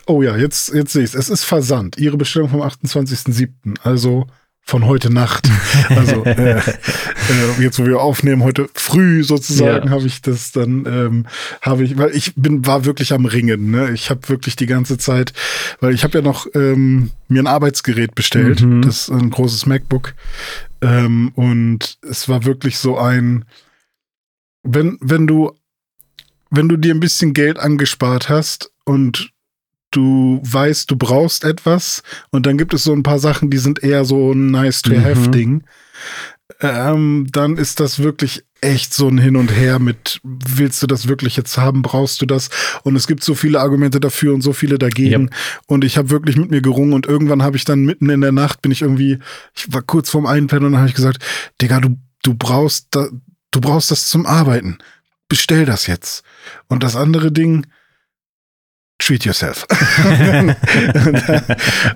Oh 0.06 0.22
ja, 0.22 0.36
jetzt, 0.36 0.72
jetzt 0.74 0.92
sehe 0.92 1.04
ich 1.04 1.10
es. 1.10 1.14
Es 1.14 1.28
ist 1.28 1.44
Versand. 1.44 1.98
Ihre 1.98 2.16
Bestellung 2.16 2.50
vom 2.50 2.62
28.07. 2.62 3.78
Also 3.82 4.26
von 4.64 4.86
heute 4.86 5.12
Nacht. 5.12 5.48
Also 5.90 6.24
äh, 6.24 6.58
äh, 6.58 6.62
jetzt, 7.60 7.78
wo 7.78 7.84
wir 7.84 8.00
aufnehmen, 8.00 8.42
heute 8.42 8.68
früh 8.74 9.22
sozusagen, 9.22 9.86
ja. 9.86 9.92
habe 9.92 10.06
ich 10.06 10.22
das 10.22 10.52
dann, 10.52 10.86
ähm, 10.86 11.26
habe 11.60 11.84
ich, 11.84 11.98
weil 11.98 12.14
ich 12.16 12.34
bin, 12.36 12.64
war 12.64 12.84
wirklich 12.86 13.12
am 13.12 13.26
Ringen. 13.26 13.70
Ne? 13.70 13.90
Ich 13.92 14.08
habe 14.08 14.28
wirklich 14.28 14.56
die 14.56 14.66
ganze 14.66 14.96
Zeit, 14.96 15.32
weil 15.80 15.92
ich 15.92 16.04
habe 16.04 16.18
ja 16.18 16.24
noch 16.24 16.46
ähm, 16.54 17.10
mir 17.28 17.42
ein 17.42 17.46
Arbeitsgerät 17.46 18.14
bestellt, 18.14 18.62
mhm. 18.62 18.82
das 18.82 19.08
ist 19.08 19.10
ein 19.10 19.30
großes 19.30 19.66
MacBook. 19.66 20.14
Ähm, 20.80 21.32
und 21.34 21.98
es 22.08 22.28
war 22.28 22.44
wirklich 22.44 22.78
so 22.78 22.96
ein, 22.96 23.44
wenn, 24.62 24.96
wenn 25.00 25.26
du, 25.26 25.52
wenn 26.56 26.68
du 26.68 26.76
dir 26.76 26.94
ein 26.94 27.00
bisschen 27.00 27.32
Geld 27.34 27.58
angespart 27.58 28.28
hast 28.28 28.70
und 28.84 29.30
du 29.90 30.40
weißt, 30.42 30.90
du 30.90 30.96
brauchst 30.96 31.44
etwas 31.44 32.02
und 32.30 32.46
dann 32.46 32.58
gibt 32.58 32.74
es 32.74 32.84
so 32.84 32.92
ein 32.92 33.02
paar 33.02 33.18
Sachen, 33.18 33.50
die 33.50 33.58
sind 33.58 33.82
eher 33.82 34.04
so 34.04 34.32
ein 34.32 34.50
nice-to-have-Ding. 34.50 35.50
Mhm. 35.50 35.62
Ähm, 36.60 37.26
dann 37.30 37.56
ist 37.56 37.80
das 37.80 38.00
wirklich 38.00 38.44
echt 38.60 38.94
so 38.94 39.08
ein 39.08 39.18
Hin 39.18 39.36
und 39.36 39.48
Her 39.48 39.78
mit, 39.78 40.20
willst 40.22 40.82
du 40.82 40.86
das 40.86 41.08
wirklich 41.08 41.36
jetzt 41.36 41.58
haben, 41.58 41.82
brauchst 41.82 42.22
du 42.22 42.26
das? 42.26 42.48
Und 42.82 42.96
es 42.96 43.06
gibt 43.06 43.22
so 43.22 43.34
viele 43.34 43.60
Argumente 43.60 44.00
dafür 44.00 44.34
und 44.34 44.40
so 44.40 44.52
viele 44.52 44.78
dagegen. 44.78 45.24
Yep. 45.24 45.34
Und 45.66 45.84
ich 45.84 45.98
habe 45.98 46.10
wirklich 46.10 46.36
mit 46.36 46.50
mir 46.50 46.62
gerungen 46.62 46.92
und 46.92 47.06
irgendwann 47.06 47.42
habe 47.42 47.56
ich 47.56 47.64
dann 47.64 47.84
mitten 47.84 48.08
in 48.08 48.20
der 48.20 48.32
Nacht, 48.32 48.62
bin 48.62 48.72
ich 48.72 48.82
irgendwie, 48.82 49.18
ich 49.54 49.72
war 49.72 49.82
kurz 49.82 50.10
vorm 50.10 50.26
Einpennen 50.26 50.66
und 50.66 50.72
dann 50.72 50.80
habe 50.80 50.88
ich 50.88 50.96
gesagt, 50.96 51.18
Digga, 51.60 51.80
du, 51.80 51.98
du 52.22 52.34
brauchst 52.34 52.88
da, 52.90 53.08
du 53.50 53.60
brauchst 53.60 53.90
das 53.90 54.08
zum 54.08 54.26
Arbeiten. 54.26 54.78
Bestell 55.28 55.64
das 55.64 55.86
jetzt. 55.86 56.24
Und 56.68 56.82
das 56.82 56.96
andere 56.96 57.32
Ding, 57.32 57.66
treat 58.98 59.24
yourself. 59.24 59.66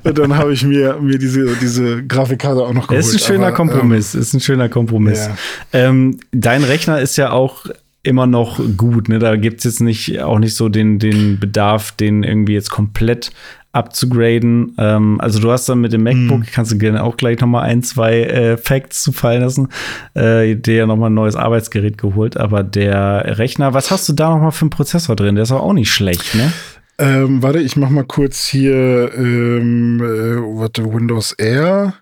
und 0.05 0.19
dann 0.19 0.37
habe 0.37 0.53
ich 0.53 0.65
mir, 0.65 0.99
mir 1.01 1.19
diese, 1.19 1.57
diese 1.57 2.05
Grafikkarte 2.05 2.63
auch 2.63 2.73
noch 2.73 2.89
geholt. 2.89 3.05
Ist 3.05 3.15
ein 3.15 3.19
schöner 3.19 3.49
Aber, 3.49 3.57
Kompromiss, 3.57 4.15
ähm, 4.15 4.21
ist 4.21 4.35
ein 4.35 4.41
schöner 4.41 4.69
Kompromiss. 4.69 5.27
Ja. 5.27 5.37
Ähm, 5.73 6.19
dein 6.33 6.65
Rechner 6.65 7.01
ist 7.01 7.17
ja 7.17 7.31
auch 7.31 7.67
immer 8.03 8.27
noch 8.27 8.61
gut, 8.77 9.09
ne? 9.09 9.19
Da 9.19 9.37
gibt 9.37 9.59
es 9.59 9.65
jetzt 9.65 9.81
nicht 9.81 10.21
auch 10.21 10.39
nicht 10.39 10.55
so 10.55 10.69
den, 10.69 10.99
den 10.99 11.39
Bedarf, 11.39 11.93
den 11.93 12.23
irgendwie 12.23 12.55
jetzt 12.55 12.71
komplett 12.71 13.31
abzugraden. 13.73 14.75
Ähm, 14.79 15.21
also 15.21 15.41
du 15.41 15.51
hast 15.51 15.69
dann 15.69 15.81
mit 15.81 15.93
dem 15.93 16.03
MacBook, 16.03 16.41
mm. 16.41 16.47
kannst 16.53 16.73
du 16.73 16.79
gerne 16.79 17.03
auch 17.03 17.17
gleich 17.17 17.41
noch 17.41 17.49
mal 17.49 17.63
ein, 17.63 17.83
zwei 17.83 18.23
äh, 18.23 18.57
Facts 18.57 19.03
zu 19.03 19.13
fallen 19.13 19.43
lassen, 19.43 19.69
äh, 20.15 20.57
dir 20.57 20.87
noch 20.87 20.97
mal 20.97 21.07
ein 21.07 21.15
neues 21.15 21.37
Arbeitsgerät 21.37 21.99
geholt. 21.99 22.37
Aber 22.37 22.63
der 22.63 23.39
Rechner, 23.39 23.75
was 23.75 23.91
hast 23.91 24.09
du 24.09 24.13
da 24.13 24.31
noch 24.31 24.41
mal 24.41 24.51
für 24.51 24.63
einen 24.63 24.71
Prozessor 24.71 25.17
drin? 25.17 25.35
Der 25.35 25.43
ist 25.43 25.53
auch 25.53 25.73
nicht 25.73 25.93
schlecht, 25.93 26.35
ne? 26.35 26.53
Ähm, 27.01 27.43
warte, 27.43 27.61
ich 27.61 27.77
mach 27.77 27.91
mal 27.91 28.05
kurz 28.05 28.47
hier 28.47 29.13
ähm, 29.17 30.01
äh, 30.01 30.59
warte, 30.59 30.93
Windows 30.93 31.33
R 31.33 31.95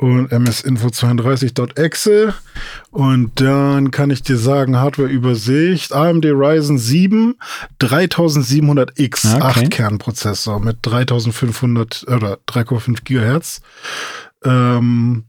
und 0.00 0.32
msinfo32.exe 0.32 2.32
und 2.90 3.38
dann 3.38 3.90
kann 3.90 4.08
ich 4.08 4.22
dir 4.22 4.38
sagen, 4.38 4.78
Hardware-Übersicht, 4.78 5.92
AMD 5.92 6.24
Ryzen 6.24 6.78
7 6.78 7.34
3700X, 7.82 9.34
okay. 9.34 9.44
8 9.44 9.70
Kernprozessor 9.70 10.58
mit 10.58 10.78
3500 10.80 12.06
oder 12.08 12.38
3,5 12.48 13.04
Gigahertz 13.04 13.60
ähm, 14.42 15.24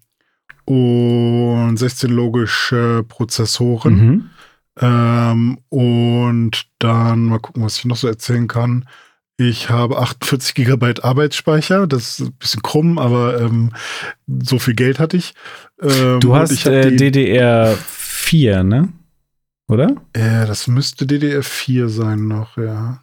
und 0.64 1.76
16 1.76 2.10
logische 2.10 3.04
Prozessoren. 3.10 3.94
Mhm. 3.94 4.30
Ähm, 4.80 5.58
und 5.68 6.66
dann 6.80 7.26
mal 7.26 7.40
gucken, 7.40 7.66
was 7.66 7.78
ich 7.78 7.84
noch 7.84 7.98
so 7.98 8.08
erzählen 8.08 8.48
kann. 8.48 8.86
Ich 9.50 9.72
habe 9.72 9.98
48 9.98 10.54
Gigabyte 10.54 11.04
Arbeitsspeicher. 11.04 11.88
Das 11.88 12.20
ist 12.20 12.28
ein 12.28 12.34
bisschen 12.34 12.62
krumm, 12.62 13.00
aber 13.00 13.42
ähm, 13.42 13.72
so 14.44 14.60
viel 14.60 14.76
Geld 14.76 15.00
hatte 15.00 15.18
ich. 15.18 15.34
Ähm, 15.82 16.20
du 16.20 16.36
hast 16.36 16.68
äh, 16.68 16.90
DDR4, 16.90 18.62
ne? 18.62 18.90
Oder? 19.68 19.96
Ja, 20.16 20.46
das 20.46 20.68
müsste 20.68 21.06
DDR4 21.06 21.90
sein 21.90 22.28
noch, 22.28 22.56
ja. 22.58 23.02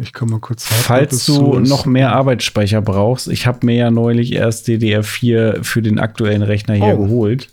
Ich 0.00 0.12
kann 0.12 0.30
mal 0.30 0.40
kurz 0.40 0.68
sagen. 0.68 0.82
Falls 0.82 1.26
du 1.26 1.60
noch 1.60 1.86
mehr 1.86 2.12
Arbeitsspeicher 2.12 2.82
brauchst, 2.82 3.28
ich 3.28 3.46
habe 3.46 3.64
mir 3.66 3.76
ja 3.76 3.90
neulich 3.92 4.32
erst 4.32 4.66
DDR4 4.66 5.62
für 5.62 5.80
den 5.80 6.00
aktuellen 6.00 6.42
Rechner 6.42 6.74
hier 6.74 6.98
oh. 6.98 7.04
geholt. 7.04 7.50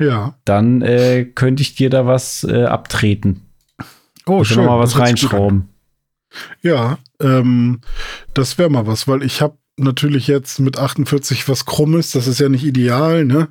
Ja. 0.00 0.34
Dann 0.44 0.82
äh, 0.82 1.26
könnte 1.26 1.62
ich 1.62 1.76
dir 1.76 1.90
da 1.90 2.06
was 2.06 2.42
äh, 2.42 2.64
abtreten. 2.64 3.42
Oh, 4.26 4.42
ich 4.42 4.48
schön. 4.48 4.58
Noch 4.58 4.66
mal 4.66 4.78
was 4.80 4.98
reinschrauben. 4.98 5.68
Ja, 6.62 6.98
ähm, 7.20 7.80
das 8.34 8.58
wäre 8.58 8.70
mal 8.70 8.86
was, 8.86 9.08
weil 9.08 9.22
ich 9.22 9.42
habe 9.42 9.56
natürlich 9.76 10.26
jetzt 10.26 10.60
mit 10.60 10.78
48 10.78 11.48
was 11.48 11.64
Krummes, 11.64 12.12
das 12.12 12.26
ist 12.26 12.40
ja 12.40 12.48
nicht 12.48 12.64
ideal, 12.64 13.24
ne? 13.24 13.48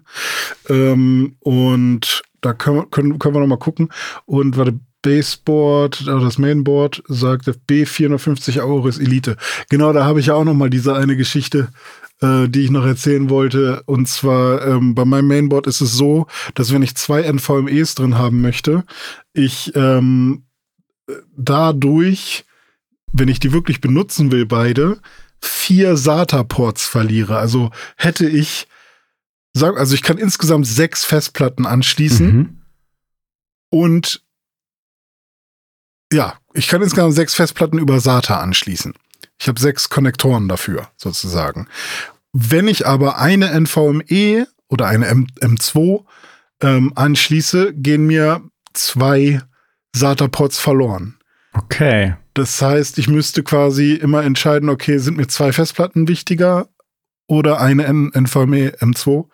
Ähm, 0.69 1.35
und 1.39 2.23
da 2.41 2.53
können, 2.53 2.89
können, 2.89 3.19
können 3.19 3.35
wir 3.35 3.41
noch 3.41 3.47
mal 3.47 3.57
gucken. 3.57 3.89
Und 4.25 4.57
warte, 4.57 4.79
Baseboard, 5.01 6.05
das 6.05 6.37
Mainboard 6.37 7.03
sagt 7.07 7.49
B 7.65 7.85
450 7.85 8.61
Euro 8.61 8.87
ist 8.87 8.99
Elite. 8.99 9.35
Genau, 9.69 9.93
da 9.93 10.05
habe 10.05 10.19
ich 10.19 10.27
ja 10.27 10.35
auch 10.35 10.43
noch 10.43 10.53
mal 10.53 10.69
diese 10.69 10.95
eine 10.95 11.17
Geschichte, 11.17 11.69
äh, 12.21 12.47
die 12.47 12.61
ich 12.61 12.71
noch 12.71 12.85
erzählen 12.85 13.29
wollte. 13.29 13.81
Und 13.87 14.07
zwar 14.07 14.65
ähm, 14.65 14.93
bei 14.93 15.05
meinem 15.05 15.27
Mainboard 15.27 15.65
ist 15.65 15.81
es 15.81 15.93
so, 15.93 16.27
dass 16.53 16.71
wenn 16.71 16.83
ich 16.83 16.95
zwei 16.95 17.23
NVMEs 17.23 17.95
drin 17.95 18.17
haben 18.17 18.41
möchte, 18.41 18.83
ich 19.33 19.71
ähm, 19.75 20.43
dadurch 21.35 22.45
wenn 23.13 23.27
ich 23.27 23.39
die 23.39 23.53
wirklich 23.53 23.81
benutzen 23.81 24.31
will, 24.31 24.45
beide, 24.45 24.99
vier 25.41 25.97
SATA-Ports 25.97 26.85
verliere. 26.85 27.37
Also 27.37 27.71
hätte 27.95 28.27
ich, 28.27 28.67
sag, 29.53 29.77
also 29.77 29.95
ich 29.95 30.03
kann 30.03 30.17
insgesamt 30.17 30.67
sechs 30.67 31.03
Festplatten 31.03 31.65
anschließen 31.65 32.35
mhm. 32.35 32.61
und 33.69 34.23
ja, 36.13 36.37
ich 36.53 36.67
kann 36.67 36.81
insgesamt 36.81 37.15
sechs 37.15 37.33
Festplatten 37.33 37.79
über 37.79 37.99
SATA 37.99 38.39
anschließen. 38.41 38.93
Ich 39.39 39.47
habe 39.47 39.59
sechs 39.59 39.89
Konnektoren 39.89 40.47
dafür, 40.49 40.89
sozusagen. 40.97 41.67
Wenn 42.33 42.67
ich 42.67 42.85
aber 42.85 43.17
eine 43.17 43.49
NVMe 43.59 44.47
oder 44.67 44.87
eine 44.87 45.07
M 45.07 45.27
M2 45.39 46.03
ähm, 46.61 46.91
anschließe, 46.95 47.73
gehen 47.73 48.05
mir 48.05 48.41
zwei 48.73 49.41
SATA-Ports 49.95 50.59
verloren. 50.59 51.17
Okay. 51.53 52.15
Das 52.33 52.61
heißt, 52.61 52.97
ich 52.97 53.07
müsste 53.09 53.43
quasi 53.43 53.93
immer 53.93 54.23
entscheiden, 54.23 54.69
okay, 54.69 54.97
sind 54.97 55.17
mir 55.17 55.27
zwei 55.27 55.51
Festplatten 55.51 56.07
wichtiger 56.07 56.69
oder 57.27 57.59
eine 57.59 57.83
NVMe 57.83 58.73
M2? 58.79 59.25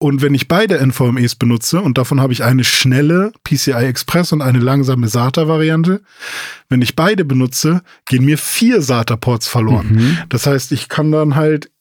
Und 0.00 0.22
wenn 0.22 0.34
ich 0.34 0.46
beide 0.46 0.78
NVMEs 0.78 1.34
benutze, 1.34 1.80
und 1.80 1.98
davon 1.98 2.20
habe 2.20 2.32
ich 2.32 2.44
eine 2.44 2.62
schnelle 2.62 3.32
PCI 3.42 3.72
Express 3.72 4.30
und 4.32 4.42
eine 4.42 4.60
langsame 4.60 5.08
SATA-Variante, 5.08 6.02
wenn 6.68 6.82
ich 6.82 6.94
beide 6.94 7.24
benutze, 7.24 7.82
gehen 8.06 8.24
mir 8.24 8.38
vier 8.38 8.80
SATA-Ports 8.80 9.48
verloren. 9.48 9.88
Mhm. 9.90 10.18
Das 10.28 10.46
heißt, 10.46 10.70
ich 10.70 10.88
kann 10.88 11.10
dann 11.10 11.34
halt, 11.34 11.72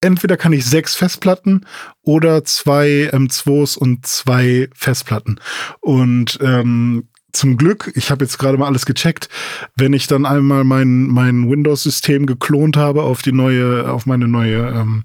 entweder 0.00 0.36
kann 0.36 0.52
ich 0.52 0.64
sechs 0.64 0.94
Festplatten 0.94 1.66
oder 2.02 2.44
zwei 2.44 3.10
M2s 3.12 3.76
und 3.76 4.06
zwei 4.06 4.68
Festplatten. 4.72 5.40
Und 5.80 6.38
ähm, 6.40 7.08
zum 7.36 7.56
Glück, 7.56 7.92
ich 7.94 8.10
habe 8.10 8.24
jetzt 8.24 8.38
gerade 8.38 8.58
mal 8.58 8.66
alles 8.66 8.86
gecheckt, 8.86 9.28
wenn 9.76 9.92
ich 9.92 10.06
dann 10.06 10.26
einmal 10.26 10.64
mein, 10.64 11.06
mein 11.06 11.48
Windows-System 11.50 12.26
geklont 12.26 12.76
habe 12.76 13.02
auf 13.02 13.22
die 13.22 13.32
neue, 13.32 13.90
auf 13.90 14.06
meine 14.06 14.28
neue 14.28 14.68
ähm, 14.68 15.04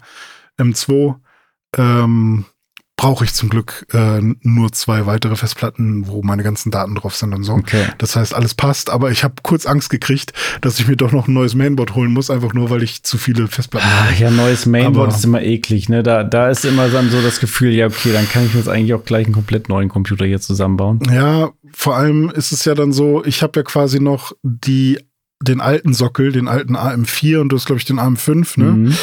M2, 0.60 1.16
ähm, 1.78 2.46
brauche 2.98 3.24
ich 3.26 3.34
zum 3.34 3.50
Glück 3.50 3.88
äh, 3.94 4.20
nur 4.44 4.72
zwei 4.74 5.08
weitere 5.08 5.36
Festplatten, 5.36 6.08
wo 6.08 6.22
meine 6.22 6.44
ganzen 6.44 6.70
Daten 6.70 6.94
drauf 6.94 7.16
sind 7.16 7.34
und 7.34 7.42
so. 7.44 7.54
Okay. 7.54 7.86
Das 7.98 8.16
heißt, 8.16 8.36
alles 8.36 8.54
passt, 8.54 8.92
aber 8.92 9.10
ich 9.10 9.24
habe 9.24 9.36
kurz 9.42 9.66
Angst 9.66 9.90
gekriegt, 9.90 10.34
dass 10.62 10.80
ich 10.80 10.88
mir 10.88 10.98
doch 10.98 11.12
noch 11.12 11.28
ein 11.28 11.34
neues 11.34 11.56
Mainboard 11.56 11.96
holen 11.96 12.12
muss, 12.14 12.30
einfach 12.30 12.54
nur, 12.54 12.70
weil 12.70 12.84
ich 12.84 13.02
zu 13.02 13.18
viele 13.18 13.48
Festplatten 13.48 13.88
Ah, 13.90 14.06
habe. 14.06 14.16
ja, 14.20 14.30
neues 14.30 14.68
Mainboard 14.68 15.08
Aber- 15.08 15.18
ist 15.18 15.26
immer 15.26 15.42
eklig, 15.42 15.90
ne? 15.90 16.04
Da, 16.04 16.24
da 16.24 16.50
ist 16.52 16.64
immer 16.64 16.90
dann 16.90 17.10
so 17.10 17.20
das 17.24 17.40
Gefühl, 17.40 17.72
ja, 17.72 17.88
okay, 17.88 18.14
dann 18.14 18.30
kann 18.30 18.46
ich 18.46 18.54
jetzt 18.54 18.70
eigentlich 18.70 18.94
auch 18.94 19.04
gleich 19.04 19.26
einen 19.26 19.34
komplett 19.34 19.68
neuen 19.68 19.90
Computer 19.90 20.26
hier 20.28 20.40
zusammenbauen. 20.40 21.00
Ja, 21.12 21.50
vor 21.74 21.96
allem 21.96 22.30
ist 22.30 22.52
es 22.52 22.66
ja 22.66 22.76
dann 22.76 22.92
so, 22.94 23.24
ich 23.26 23.42
habe 23.44 23.60
ja 23.60 23.64
quasi 23.64 24.00
noch 24.00 24.34
die 24.44 25.00
den 25.44 25.60
alten 25.60 25.94
Sockel, 25.96 26.32
den 26.32 26.48
alten 26.48 26.76
AM4 26.78 27.40
und 27.40 27.50
du 27.50 27.56
hast, 27.56 27.66
glaube 27.66 27.80
ich, 27.80 27.86
den 27.86 28.00
AM5, 28.00 28.60
ne? 28.60 28.72
Mhm. 28.72 28.94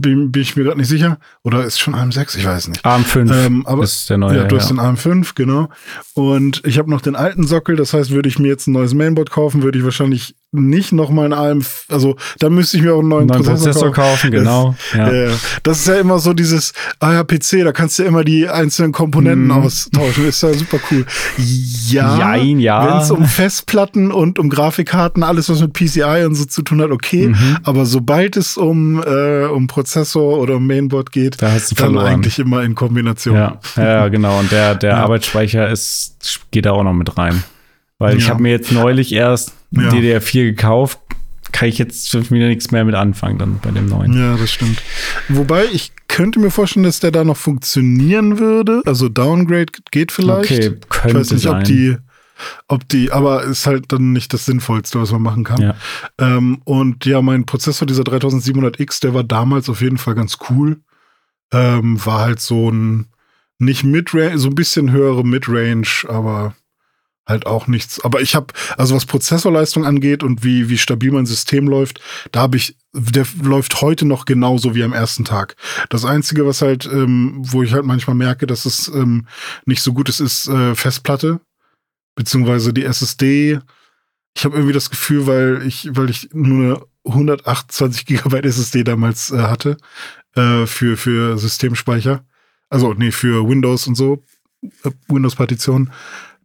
Bin, 0.00 0.32
bin 0.32 0.42
ich 0.42 0.56
mir 0.56 0.64
gerade 0.64 0.78
nicht 0.78 0.88
sicher. 0.88 1.18
Oder 1.44 1.64
ist 1.64 1.78
schon 1.78 1.94
AM6? 1.94 2.36
Ich 2.38 2.44
weiß 2.44 2.66
nicht. 2.66 2.84
AM5 2.84 3.32
Ähm, 3.46 3.66
aber- 3.68 3.84
ist 3.84 4.10
der 4.10 4.18
neue. 4.18 4.36
ja, 4.36 4.44
du 4.44 4.56
hast 4.56 4.68
ja. 4.70 4.74
den 4.74 4.80
AM5, 4.80 5.36
genau. 5.36 5.68
Und 6.14 6.60
ich 6.66 6.78
habe 6.78 6.90
noch 6.90 7.00
den 7.02 7.14
alten 7.14 7.46
Sockel, 7.46 7.76
das 7.76 7.92
heißt, 7.92 8.10
würde 8.10 8.28
ich 8.28 8.40
mir 8.40 8.48
jetzt 8.48 8.66
ein 8.66 8.72
neues 8.72 8.94
Mainboard 8.94 9.30
kaufen, 9.30 9.62
würde 9.62 9.78
ich 9.78 9.84
wahrscheinlich 9.84 10.34
nicht 10.52 10.92
noch 10.92 11.10
mal 11.10 11.26
ein 11.26 11.32
AM, 11.34 11.62
also 11.90 12.16
da 12.38 12.48
müsste 12.48 12.76
ich 12.78 12.82
mir 12.82 12.94
auch 12.94 13.00
einen 13.00 13.08
neuen, 13.08 13.26
neuen 13.26 13.42
Prozessor 13.42 13.92
kaufen, 13.92 14.30
genau. 14.30 14.74
Ja. 14.94 15.12
Ja. 15.12 15.30
Das 15.64 15.80
ist 15.80 15.88
ja 15.88 15.96
immer 15.96 16.18
so 16.18 16.32
dieses, 16.32 16.72
ah 17.00 17.12
ja, 17.12 17.24
PC, 17.24 17.62
da 17.64 17.72
kannst 17.72 17.98
du 17.98 18.04
immer 18.04 18.24
die 18.24 18.48
einzelnen 18.48 18.92
Komponenten 18.92 19.46
Mhm. 19.46 19.50
austauschen. 19.50 20.26
Ist 20.26 20.42
ja 20.42 20.54
super 20.54 20.78
cool. 20.90 21.04
Ja, 21.88 22.18
Jein, 22.18 22.58
ja. 22.60 22.86
wenn 22.86 23.02
es 23.02 23.10
um 23.10 23.24
Festplatten 23.26 24.10
und 24.12 24.38
um 24.38 24.48
Grafikkarten, 24.48 25.22
alles 25.22 25.48
was 25.50 25.60
mit 25.60 25.72
PCI 25.74 26.24
und 26.26 26.34
so 26.36 26.44
zu 26.46 26.62
tun 26.62 26.80
hat, 26.80 26.90
okay. 26.90 27.28
Mhm. 27.28 27.58
Aber 27.64 27.84
sobald 27.84 28.36
es 28.36 28.56
um, 28.56 29.02
äh, 29.02 29.44
um 29.46 29.66
Prozessor 29.66 30.38
oder 30.38 30.56
um 30.56 30.66
Mainboard 30.66 31.12
geht, 31.12 31.42
Da 31.42 31.50
hast 31.52 31.70
du 31.72 31.74
dann 31.74 31.86
verloren. 31.92 32.06
eigentlich 32.06 32.38
immer 32.38 32.62
in 32.62 32.74
Kombination. 32.74 33.34
Ja, 33.36 33.58
ja, 33.76 34.08
genau. 34.08 34.38
Und 34.38 34.50
der, 34.52 34.74
der 34.74 34.90
Ja. 34.90 34.96
Arbeitsspeicher 35.04 35.68
ist, 35.68 36.14
geht 36.50 36.64
da 36.66 36.70
auch 36.70 36.82
noch 36.84 36.94
mit 36.94 37.18
rein. 37.18 37.42
Weil 37.98 38.16
ich 38.18 38.24
Ja. 38.24 38.30
habe 38.30 38.42
mir 38.42 38.50
jetzt 38.50 38.72
neulich 38.72 39.12
erst 39.12 39.52
Ja. 39.70 39.88
DDR4 39.90 40.44
gekauft, 40.44 40.98
kann 41.52 41.68
ich 41.68 41.78
jetzt 41.78 42.12
wieder 42.30 42.48
nichts 42.48 42.70
mehr 42.70 42.84
mit 42.84 42.94
anfangen 42.94 43.38
dann 43.38 43.58
bei 43.60 43.70
dem 43.70 43.86
neuen. 43.88 44.12
Ja, 44.12 44.36
das 44.36 44.50
stimmt. 44.52 44.82
Wobei 45.28 45.64
ich 45.72 45.92
könnte 46.08 46.38
mir 46.38 46.50
vorstellen, 46.50 46.84
dass 46.84 47.00
der 47.00 47.10
da 47.10 47.24
noch 47.24 47.36
funktionieren 47.36 48.38
würde. 48.38 48.82
Also 48.84 49.08
Downgrade 49.08 49.72
geht 49.90 50.12
vielleicht. 50.12 50.50
Okay, 50.52 50.74
ich 50.80 50.88
könnte 50.88 51.20
weiß 51.20 51.30
nicht, 51.30 51.42
sein. 51.42 51.56
ob 51.58 51.64
die, 51.64 51.96
ob 52.68 52.88
die, 52.88 53.12
aber 53.12 53.44
ist 53.44 53.66
halt 53.66 53.92
dann 53.92 54.12
nicht 54.12 54.32
das 54.34 54.44
Sinnvollste, 54.44 55.00
was 55.00 55.12
man 55.12 55.22
machen 55.22 55.44
kann. 55.44 55.62
Ja. 55.62 55.74
Ähm, 56.18 56.60
und 56.64 57.06
ja, 57.06 57.22
mein 57.22 57.46
Prozessor, 57.46 57.86
dieser 57.86 58.02
3700X, 58.02 59.00
der 59.00 59.14
war 59.14 59.24
damals 59.24 59.68
auf 59.70 59.80
jeden 59.80 59.98
Fall 59.98 60.14
ganz 60.14 60.36
cool. 60.50 60.80
Ähm, 61.52 62.04
war 62.04 62.20
halt 62.20 62.40
so 62.40 62.70
ein, 62.70 63.06
nicht 63.58 63.84
Midrange, 63.84 64.38
so 64.38 64.48
ein 64.48 64.54
bisschen 64.54 64.90
höhere 64.90 65.24
Midrange, 65.24 65.86
aber 66.08 66.54
halt 67.26 67.46
auch 67.46 67.66
nichts. 67.66 68.00
Aber 68.04 68.20
ich 68.20 68.34
habe, 68.34 68.54
also 68.76 68.94
was 68.94 69.06
Prozessorleistung 69.06 69.84
angeht 69.84 70.22
und 70.22 70.44
wie, 70.44 70.68
wie 70.68 70.78
stabil 70.78 71.10
mein 71.10 71.26
System 71.26 71.66
läuft, 71.68 72.00
da 72.32 72.40
habe 72.40 72.56
ich, 72.56 72.76
der 72.92 73.26
läuft 73.42 73.80
heute 73.80 74.06
noch 74.06 74.24
genauso 74.24 74.74
wie 74.74 74.84
am 74.84 74.92
ersten 74.92 75.24
Tag. 75.24 75.56
Das 75.88 76.04
Einzige, 76.04 76.46
was 76.46 76.62
halt, 76.62 76.86
ähm, 76.86 77.34
wo 77.38 77.62
ich 77.62 77.72
halt 77.72 77.84
manchmal 77.84 78.16
merke, 78.16 78.46
dass 78.46 78.64
es 78.64 78.88
ähm, 78.88 79.26
nicht 79.64 79.82
so 79.82 79.92
gut 79.92 80.08
ist, 80.08 80.20
ist 80.20 80.48
äh, 80.48 80.74
Festplatte, 80.74 81.40
beziehungsweise 82.14 82.72
die 82.72 82.84
SSD. 82.84 83.58
Ich 84.36 84.44
habe 84.44 84.54
irgendwie 84.54 84.74
das 84.74 84.90
Gefühl, 84.90 85.26
weil 85.26 85.62
ich, 85.66 85.88
weil 85.92 86.10
ich 86.10 86.28
nur 86.32 86.56
eine 86.56 86.86
128 87.06 88.06
Gigabyte 88.06 88.46
SSD 88.46 88.84
damals 88.84 89.30
äh, 89.30 89.38
hatte 89.38 89.76
äh, 90.34 90.66
für, 90.66 90.96
für 90.96 91.38
Systemspeicher. 91.38 92.24
Also, 92.68 92.94
nee, 92.94 93.12
für 93.12 93.48
Windows 93.48 93.86
und 93.86 93.94
so, 93.94 94.24
äh, 94.84 94.90
Windows-Partition, 95.08 95.90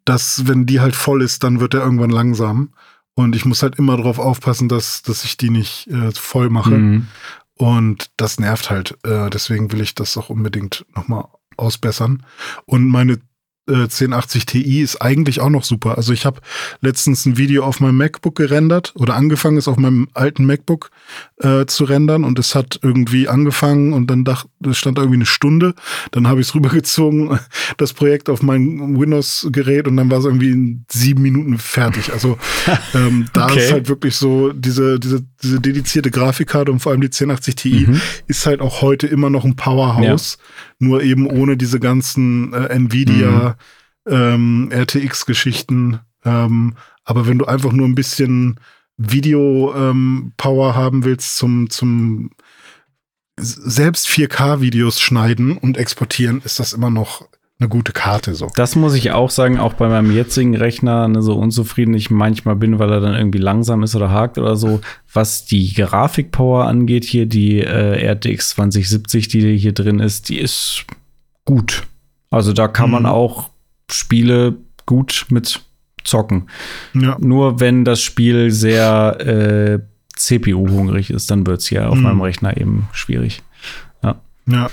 dass, 0.05 0.47
wenn 0.47 0.65
die 0.65 0.79
halt 0.79 0.95
voll 0.95 1.21
ist, 1.21 1.43
dann 1.43 1.59
wird 1.59 1.73
er 1.73 1.81
irgendwann 1.81 2.09
langsam. 2.09 2.73
Und 3.13 3.35
ich 3.35 3.45
muss 3.45 3.61
halt 3.61 3.77
immer 3.77 3.97
darauf 3.97 4.19
aufpassen, 4.19 4.69
dass, 4.69 5.01
dass 5.01 5.23
ich 5.23 5.37
die 5.37 5.49
nicht 5.49 5.87
äh, 5.87 6.11
voll 6.11 6.49
mache. 6.49 6.71
Mhm. 6.71 7.07
Und 7.55 8.09
das 8.17 8.39
nervt 8.39 8.69
halt. 8.69 8.97
Äh, 9.03 9.29
deswegen 9.29 9.71
will 9.71 9.81
ich 9.81 9.93
das 9.93 10.17
auch 10.17 10.29
unbedingt 10.29 10.85
nochmal 10.95 11.25
ausbessern. 11.57 12.25
Und 12.65 12.87
meine 12.87 13.19
äh, 13.71 13.83
1080 13.83 14.45
Ti 14.45 14.81
ist 14.81 15.01
eigentlich 15.01 15.39
auch 15.39 15.49
noch 15.49 15.63
super. 15.63 15.97
Also 15.97 16.13
ich 16.13 16.25
habe 16.25 16.41
letztens 16.81 17.25
ein 17.25 17.37
Video 17.37 17.63
auf 17.63 17.79
meinem 17.79 17.97
MacBook 17.97 18.35
gerendert 18.35 18.91
oder 18.95 19.15
angefangen 19.15 19.57
es 19.57 19.67
auf 19.67 19.77
meinem 19.77 20.07
alten 20.13 20.45
MacBook 20.45 20.91
äh, 21.37 21.65
zu 21.65 21.85
rendern 21.85 22.23
und 22.23 22.37
es 22.39 22.53
hat 22.55 22.79
irgendwie 22.81 23.27
angefangen 23.27 23.93
und 23.93 24.07
dann 24.07 24.23
dachte, 24.23 24.49
es 24.69 24.77
stand 24.77 24.97
irgendwie 24.97 25.17
eine 25.17 25.25
Stunde. 25.25 25.73
Dann 26.11 26.27
habe 26.27 26.41
ich 26.41 26.47
es 26.47 26.55
rübergezogen, 26.55 27.39
das 27.77 27.93
Projekt 27.93 28.29
auf 28.29 28.41
mein 28.43 28.99
Windows-Gerät 28.99 29.87
und 29.87 29.97
dann 29.97 30.11
war 30.11 30.19
es 30.19 30.25
irgendwie 30.25 30.49
in 30.51 30.85
sieben 30.91 31.21
Minuten 31.21 31.57
fertig. 31.57 32.11
Also 32.13 32.37
ähm, 32.93 33.25
da 33.33 33.47
Okay. 33.51 33.65
ist 33.65 33.71
halt 33.71 33.89
wirklich 33.89 34.15
so 34.15 34.51
diese, 34.53 34.99
diese, 34.99 35.23
diese 35.43 35.59
dedizierte 35.59 36.11
Grafikkarte 36.11 36.71
und 36.71 36.79
vor 36.79 36.91
allem 36.91 37.01
die 37.01 37.07
1080 37.07 37.55
Ti 37.55 37.71
Mhm. 37.87 38.01
ist 38.27 38.45
halt 38.45 38.61
auch 38.61 38.81
heute 38.81 39.07
immer 39.07 39.29
noch 39.29 39.43
ein 39.45 39.55
Powerhouse, 39.55 40.37
nur 40.79 41.01
eben 41.03 41.25
ohne 41.27 41.57
diese 41.57 41.79
ganzen 41.79 42.53
äh, 42.53 42.67
Nvidia 42.67 43.55
ähm, 44.07 44.69
RTX-Geschichten. 44.71 45.99
Ähm, 46.23 46.75
aber 47.03 47.27
wenn 47.27 47.37
du 47.39 47.45
einfach 47.45 47.71
nur 47.71 47.87
ein 47.87 47.95
bisschen 47.95 48.59
Video-Power 48.97 50.75
haben 50.75 51.03
willst 51.03 51.37
zum, 51.37 51.69
zum 51.69 52.31
selbst 53.37 54.07
4K-Videos 54.07 54.99
schneiden 55.01 55.57
und 55.57 55.77
exportieren, 55.77 56.41
ist 56.43 56.59
das 56.59 56.73
immer 56.73 56.89
noch 56.89 57.27
eine 57.59 57.69
gute 57.69 57.91
Karte 57.91 58.33
so. 58.33 58.49
Das 58.55 58.75
muss 58.75 58.95
ich 58.95 59.11
auch 59.11 59.29
sagen, 59.29 59.59
auch 59.59 59.73
bei 59.73 59.87
meinem 59.87 60.11
jetzigen 60.11 60.55
Rechner, 60.55 61.07
ne, 61.07 61.21
so 61.21 61.35
unzufrieden 61.37 61.93
ich 61.93 62.09
manchmal 62.09 62.55
bin, 62.55 62.79
weil 62.79 62.91
er 62.91 62.99
dann 63.01 63.13
irgendwie 63.13 63.37
langsam 63.37 63.83
ist 63.83 63.95
oder 63.95 64.09
hakt 64.09 64.39
oder 64.39 64.55
so. 64.55 64.81
Was 65.13 65.45
die 65.45 65.73
Grafikpower 65.73 66.65
angeht, 66.65 67.03
hier 67.03 67.27
die 67.27 67.59
äh, 67.61 68.03
RTX 68.13 68.49
2070, 68.49 69.27
die 69.27 69.57
hier 69.57 69.73
drin 69.73 69.99
ist, 69.99 70.29
die 70.29 70.39
ist 70.39 70.85
gut. 71.45 71.83
Also 72.31 72.51
da 72.53 72.67
kann 72.67 72.89
man 72.89 73.03
Mhm. 73.03 73.09
auch 73.09 73.49
Spiele 73.93 74.57
gut 74.85 75.25
mit 75.29 75.61
zocken. 76.03 76.49
Ja. 76.93 77.17
Nur 77.19 77.59
wenn 77.59 77.85
das 77.85 78.01
Spiel 78.01 78.51
sehr 78.51 79.17
äh, 79.19 79.79
CPU-hungrig 80.15 81.09
ist, 81.11 81.29
dann 81.31 81.45
wird 81.45 81.59
es 81.61 81.67
hier 81.67 81.89
auf 81.89 81.95
Mhm. 81.95 82.03
meinem 82.03 82.21
Rechner 82.21 82.57
eben 82.57 82.87
schwierig. 82.91 83.41
Ja. 84.03 84.19
Ja, 84.47 84.69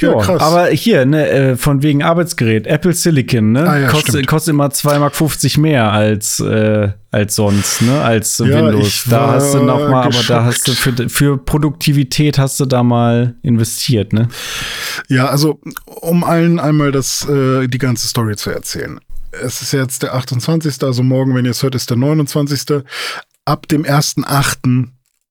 Ja, 0.00 0.14
krass. 0.14 0.42
Aber 0.42 0.68
hier, 0.68 1.04
ne, 1.06 1.28
äh, 1.28 1.56
von 1.56 1.82
wegen 1.82 2.02
Arbeitsgerät, 2.02 2.66
Apple 2.66 2.92
Silicon, 2.92 3.52
ne? 3.52 3.68
Ah, 3.68 3.78
ja, 3.78 3.88
kostet, 3.88 4.26
kostet 4.26 4.52
immer 4.52 4.68
2,50 4.68 4.98
Mark 4.98 5.58
mehr 5.58 5.92
als, 5.92 6.40
äh, 6.40 6.88
als 7.10 7.36
sonst, 7.36 7.82
ne? 7.82 8.00
Als 8.00 8.38
Ja, 8.38 8.46
Windows. 8.46 9.04
Da 9.08 9.32
hast 9.32 9.54
du 9.54 9.58
war 9.58 9.64
noch 9.66 9.88
mal, 9.88 10.04
aber 10.04 10.22
da 10.26 10.44
hast 10.44 10.68
du 10.68 10.72
für, 10.72 11.08
für 11.08 11.38
Produktivität 11.38 12.38
hast 12.38 12.60
du 12.60 12.64
da 12.64 12.82
mal 12.82 13.34
investiert, 13.42 14.12
ne? 14.12 14.28
Ja, 15.08 15.26
also 15.28 15.60
um 15.84 16.24
allen 16.24 16.58
einmal 16.60 16.92
das, 16.92 17.28
äh, 17.28 17.66
die 17.68 17.78
ganze 17.78 18.08
Story 18.08 18.36
zu 18.36 18.50
erzählen. 18.50 19.00
Es 19.42 19.62
ist 19.62 19.72
jetzt 19.72 20.02
der 20.02 20.14
28., 20.14 20.82
also 20.82 21.02
morgen, 21.02 21.34
wenn 21.34 21.44
ihr 21.44 21.50
es 21.50 21.62
hört, 21.62 21.74
ist 21.74 21.90
der 21.90 21.96
29. 21.96 22.84
Ab 23.44 23.68
dem 23.68 23.84
1.8. 23.84 24.88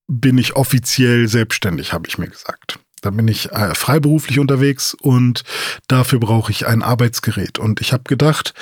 bin 0.08 0.38
ich 0.38 0.56
offiziell 0.56 1.28
selbstständig, 1.28 1.94
habe 1.94 2.08
ich 2.08 2.18
mir 2.18 2.28
gesagt. 2.28 2.80
Da 3.04 3.10
bin 3.10 3.28
ich 3.28 3.52
äh, 3.52 3.76
freiberuflich 3.76 4.40
unterwegs 4.40 4.94
und 4.94 5.44
dafür 5.88 6.20
brauche 6.20 6.52
ich 6.52 6.68
ein 6.68 6.82
Arbeitsgerät. 6.82 7.60
Und 7.60 7.82
ich 7.82 7.92
habe 7.92 8.04
gedacht, 8.06 8.54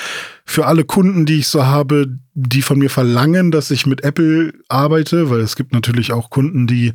für 0.45 0.65
alle 0.65 0.83
Kunden, 0.83 1.27
die 1.27 1.39
ich 1.39 1.47
so 1.47 1.65
habe, 1.65 2.17
die 2.33 2.63
von 2.63 2.79
mir 2.79 2.89
verlangen, 2.89 3.51
dass 3.51 3.69
ich 3.69 3.85
mit 3.85 4.03
Apple 4.03 4.53
arbeite, 4.67 5.29
weil 5.29 5.41
es 5.41 5.55
gibt 5.55 5.73
natürlich 5.73 6.11
auch 6.11 6.31
Kunden, 6.31 6.65
die 6.65 6.93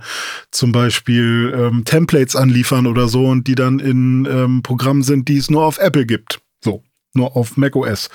zum 0.50 0.72
Beispiel 0.72 1.54
ähm, 1.56 1.84
Templates 1.84 2.34
anliefern 2.34 2.88
oder 2.88 3.06
so 3.06 3.26
und 3.26 3.46
die 3.46 3.54
dann 3.54 3.78
in 3.78 4.26
ähm, 4.28 4.62
Programmen 4.62 5.04
sind, 5.04 5.28
die 5.28 5.36
es 5.36 5.48
nur 5.48 5.64
auf 5.64 5.78
Apple 5.78 6.04
gibt. 6.04 6.40
So 6.64 6.82
nur 7.16 7.36
auf 7.36 7.56
macOS. 7.56 8.10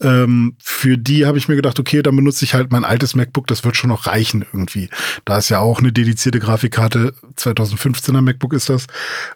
Ähm, 0.00 0.56
für 0.62 0.96
die 0.96 1.26
habe 1.26 1.38
ich 1.38 1.48
mir 1.48 1.56
gedacht, 1.56 1.78
okay, 1.80 2.02
dann 2.02 2.16
benutze 2.16 2.44
ich 2.44 2.54
halt 2.54 2.70
mein 2.70 2.84
altes 2.84 3.14
MacBook, 3.14 3.46
das 3.46 3.64
wird 3.64 3.76
schon 3.76 3.90
noch 3.90 4.06
reichen 4.06 4.44
irgendwie. 4.52 4.88
Da 5.24 5.38
ist 5.38 5.48
ja 5.48 5.58
auch 5.60 5.80
eine 5.80 5.92
dedizierte 5.92 6.38
Grafikkarte, 6.38 7.14
2015er 7.36 8.20
MacBook 8.20 8.52
ist 8.52 8.68
das. 8.68 8.86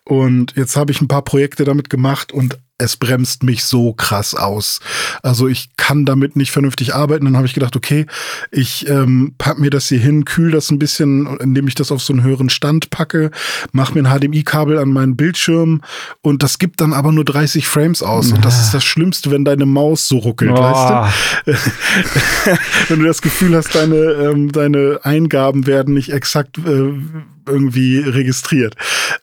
Und 0.05 0.55
jetzt 0.57 0.77
habe 0.77 0.93
ich 0.93 1.01
ein 1.01 1.09
paar 1.09 1.23
Projekte 1.23 1.65
damit 1.65 1.91
gemacht 1.91 2.33
und 2.33 2.59
es 2.79 2.97
bremst 2.97 3.43
mich 3.43 3.65
so 3.65 3.95
krass 3.95 4.35
aus. 4.35 4.81
Also 5.23 5.49
ich 5.49 5.71
kann 5.77 6.05
damit 6.05 6.37
nicht 6.37 6.51
vernünftig 6.53 6.95
arbeiten. 6.95 7.25
Dann 7.25 7.37
habe 7.37 7.47
ich 7.47 7.55
gedacht, 7.55 7.75
okay, 7.75 8.07
ich 8.51 8.87
ähm, 8.89 9.35
pack 9.39 9.59
mir 9.59 9.71
das 9.71 9.89
hier 9.89 9.99
hin, 9.99 10.27
kühl 10.27 10.51
das 10.51 10.71
ein 10.71 10.79
bisschen, 10.79 11.39
indem 11.39 11.69
ich 11.69 11.75
das 11.75 11.91
auf 11.91 12.03
so 12.03 12.13
einen 12.13 12.23
höheren 12.23 12.51
Stand 12.51 12.91
packe, 12.91 13.31
mache 13.73 13.95
mir 13.95 14.07
ein 14.07 14.21
HDMI-Kabel 14.21 14.79
an 14.79 14.91
meinen 14.91 15.17
Bildschirm 15.17 15.81
und 16.21 16.43
das 16.43 16.59
gibt 16.59 16.83
dann 16.83 16.93
aber 16.93 17.13
nur 17.13 17.25
30 17.25 17.67
Frames 17.67 18.03
aus. 18.03 18.31
Und 18.33 18.45
das 18.45 18.61
ist 18.61 18.75
das 18.75 18.85
Schlimmste, 18.85 19.31
wenn 19.31 19.47
deine 19.47 19.65
Maus 19.65 20.07
so 20.07 20.19
ruckelt, 20.19 20.53
oh. 20.53 20.61
weißt 20.61 21.17
du? 21.47 21.53
wenn 22.89 23.01
du 23.01 23.07
das 23.07 23.23
Gefühl 23.23 23.57
hast, 23.57 23.75
deine, 23.75 23.97
ähm, 23.97 24.53
deine 24.53 25.01
Eingaben 25.03 25.67
werden 25.67 25.95
nicht 25.95 26.13
exakt 26.13 26.59
äh, 26.59 26.93
irgendwie 27.47 28.01
registriert. 28.01 28.75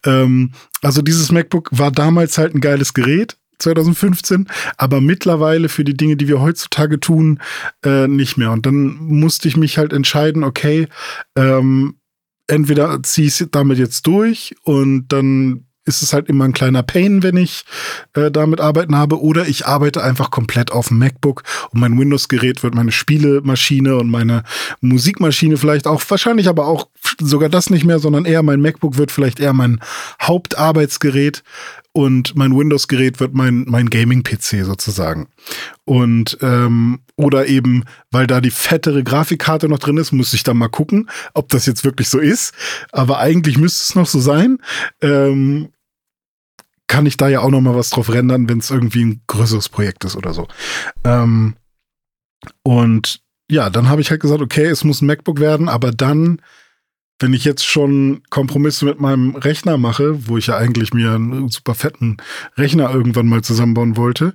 Ähm, 0.06 0.54
also 0.82 1.02
dieses 1.02 1.32
MacBook 1.32 1.70
war 1.72 1.92
damals 1.92 2.38
halt 2.38 2.56
ein 2.56 2.62
geiles 2.62 2.94
Gerät 2.94 3.38
2015, 3.60 4.48
aber 4.78 5.02
mittlerweile 5.02 5.70
für 5.70 5.84
die 5.84 5.96
Dinge, 5.96 6.16
die 6.16 6.28
wir 6.28 6.42
heutzutage 6.42 7.00
tun, 7.00 7.40
äh, 7.86 8.08
nicht 8.08 8.38
mehr. 8.38 8.52
Und 8.52 8.66
dann 8.66 8.96
musste 8.98 9.48
ich 9.48 9.58
mich 9.58 9.78
halt 9.78 9.94
entscheiden, 9.94 10.44
okay, 10.44 10.88
ähm, 11.36 11.96
entweder 12.48 13.02
ziehe 13.04 13.28
ich 13.28 13.46
damit 13.52 13.78
jetzt 13.78 14.06
durch 14.08 14.56
und 14.64 15.08
dann 15.10 15.66
ist 15.86 16.02
es 16.02 16.14
halt 16.14 16.30
immer 16.30 16.46
ein 16.46 16.54
kleiner 16.54 16.84
Pain, 16.84 17.24
wenn 17.24 17.36
ich 17.36 17.66
äh, 18.14 18.32
damit 18.32 18.62
arbeiten 18.62 18.96
habe, 18.96 19.22
oder 19.22 19.48
ich 19.48 19.66
arbeite 19.66 20.02
einfach 20.02 20.32
komplett 20.32 20.72
auf 20.72 20.88
dem 20.88 21.00
MacBook 21.00 21.44
und 21.72 21.80
mein 21.80 22.00
Windows-Gerät 22.00 22.64
wird 22.64 22.74
meine 22.74 22.92
Spielemaschine 22.92 23.98
und 23.98 24.10
meine 24.10 24.44
Musikmaschine 24.80 25.58
vielleicht 25.58 25.88
auch, 25.88 26.02
wahrscheinlich 26.08 26.48
aber 26.48 26.68
auch 26.68 26.88
sogar 27.20 27.50
das 27.50 27.70
nicht 27.70 27.86
mehr, 27.86 28.00
sondern 28.00 28.26
eher 28.26 28.44
mein 28.44 28.62
MacBook 28.62 28.98
wird 28.98 29.12
vielleicht 29.12 29.40
eher 29.40 29.54
mein 29.54 29.80
Hauptarbeitsgerät 30.22 31.44
und 31.92 32.36
mein 32.36 32.58
Windows-Gerät 32.58 33.20
wird 33.20 33.34
mein, 33.34 33.66
mein 33.68 33.90
Gaming-PC 33.90 34.66
sozusagen. 34.66 35.28
Und 35.86 36.38
ähm, 36.42 37.02
oder 37.16 37.48
eben, 37.48 37.86
weil 38.10 38.26
da 38.26 38.42
die 38.42 38.52
fettere 38.52 39.04
Grafikkarte 39.04 39.70
noch 39.70 39.80
drin 39.80 39.98
ist, 39.98 40.12
muss 40.12 40.34
ich 40.34 40.44
dann 40.44 40.58
mal 40.58 40.70
gucken, 40.70 41.10
ob 41.34 41.50
das 41.50 41.66
jetzt 41.66 41.84
wirklich 41.84 42.10
so 42.10 42.20
ist. 42.20 42.54
Aber 42.92 43.20
eigentlich 43.20 43.58
müsste 43.58 43.84
es 43.84 43.96
noch 43.96 44.08
so 44.08 44.20
sein. 44.20 44.58
Ähm, 45.02 45.70
kann 46.88 47.06
ich 47.06 47.18
da 47.18 47.28
ja 47.28 47.42
auch 47.42 47.50
noch 47.50 47.62
mal 47.62 47.76
was 47.76 47.92
drauf 47.92 48.12
rendern, 48.12 48.50
wenn 48.50 48.60
es 48.60 48.70
irgendwie 48.70 49.06
ein 49.06 49.22
größeres 49.28 49.70
Projekt 49.70 50.04
ist 50.04 50.16
oder 50.16 50.34
so. 50.34 50.48
Ähm, 51.04 51.56
und 52.64 53.22
ja, 53.50 53.70
dann 53.70 53.88
habe 53.88 54.02
ich 54.02 54.10
halt 54.10 54.22
gesagt, 54.22 54.42
okay, 54.42 54.66
es 54.66 54.84
muss 54.84 55.02
ein 55.02 55.08
MacBook 55.08 55.40
werden, 55.40 55.70
aber 55.70 55.92
dann 55.92 56.42
wenn 57.20 57.34
ich 57.34 57.46
jetzt 57.46 57.66
schon 57.66 58.22
Kompromisse 58.30 58.86
mit 58.86 59.00
meinem 59.00 59.36
Rechner 59.36 59.78
mache, 59.78 60.28
wo 60.28 60.38
ich 60.38 60.48
ja 60.48 60.58
eigentlich 60.58 60.94
mir 60.94 61.12
einen 61.12 61.50
super 61.50 61.76
fetten 61.76 62.18
Rechner 62.58 62.94
irgendwann 62.94 63.28
mal 63.28 63.44
zusammenbauen 63.44 63.98
wollte, 63.98 64.34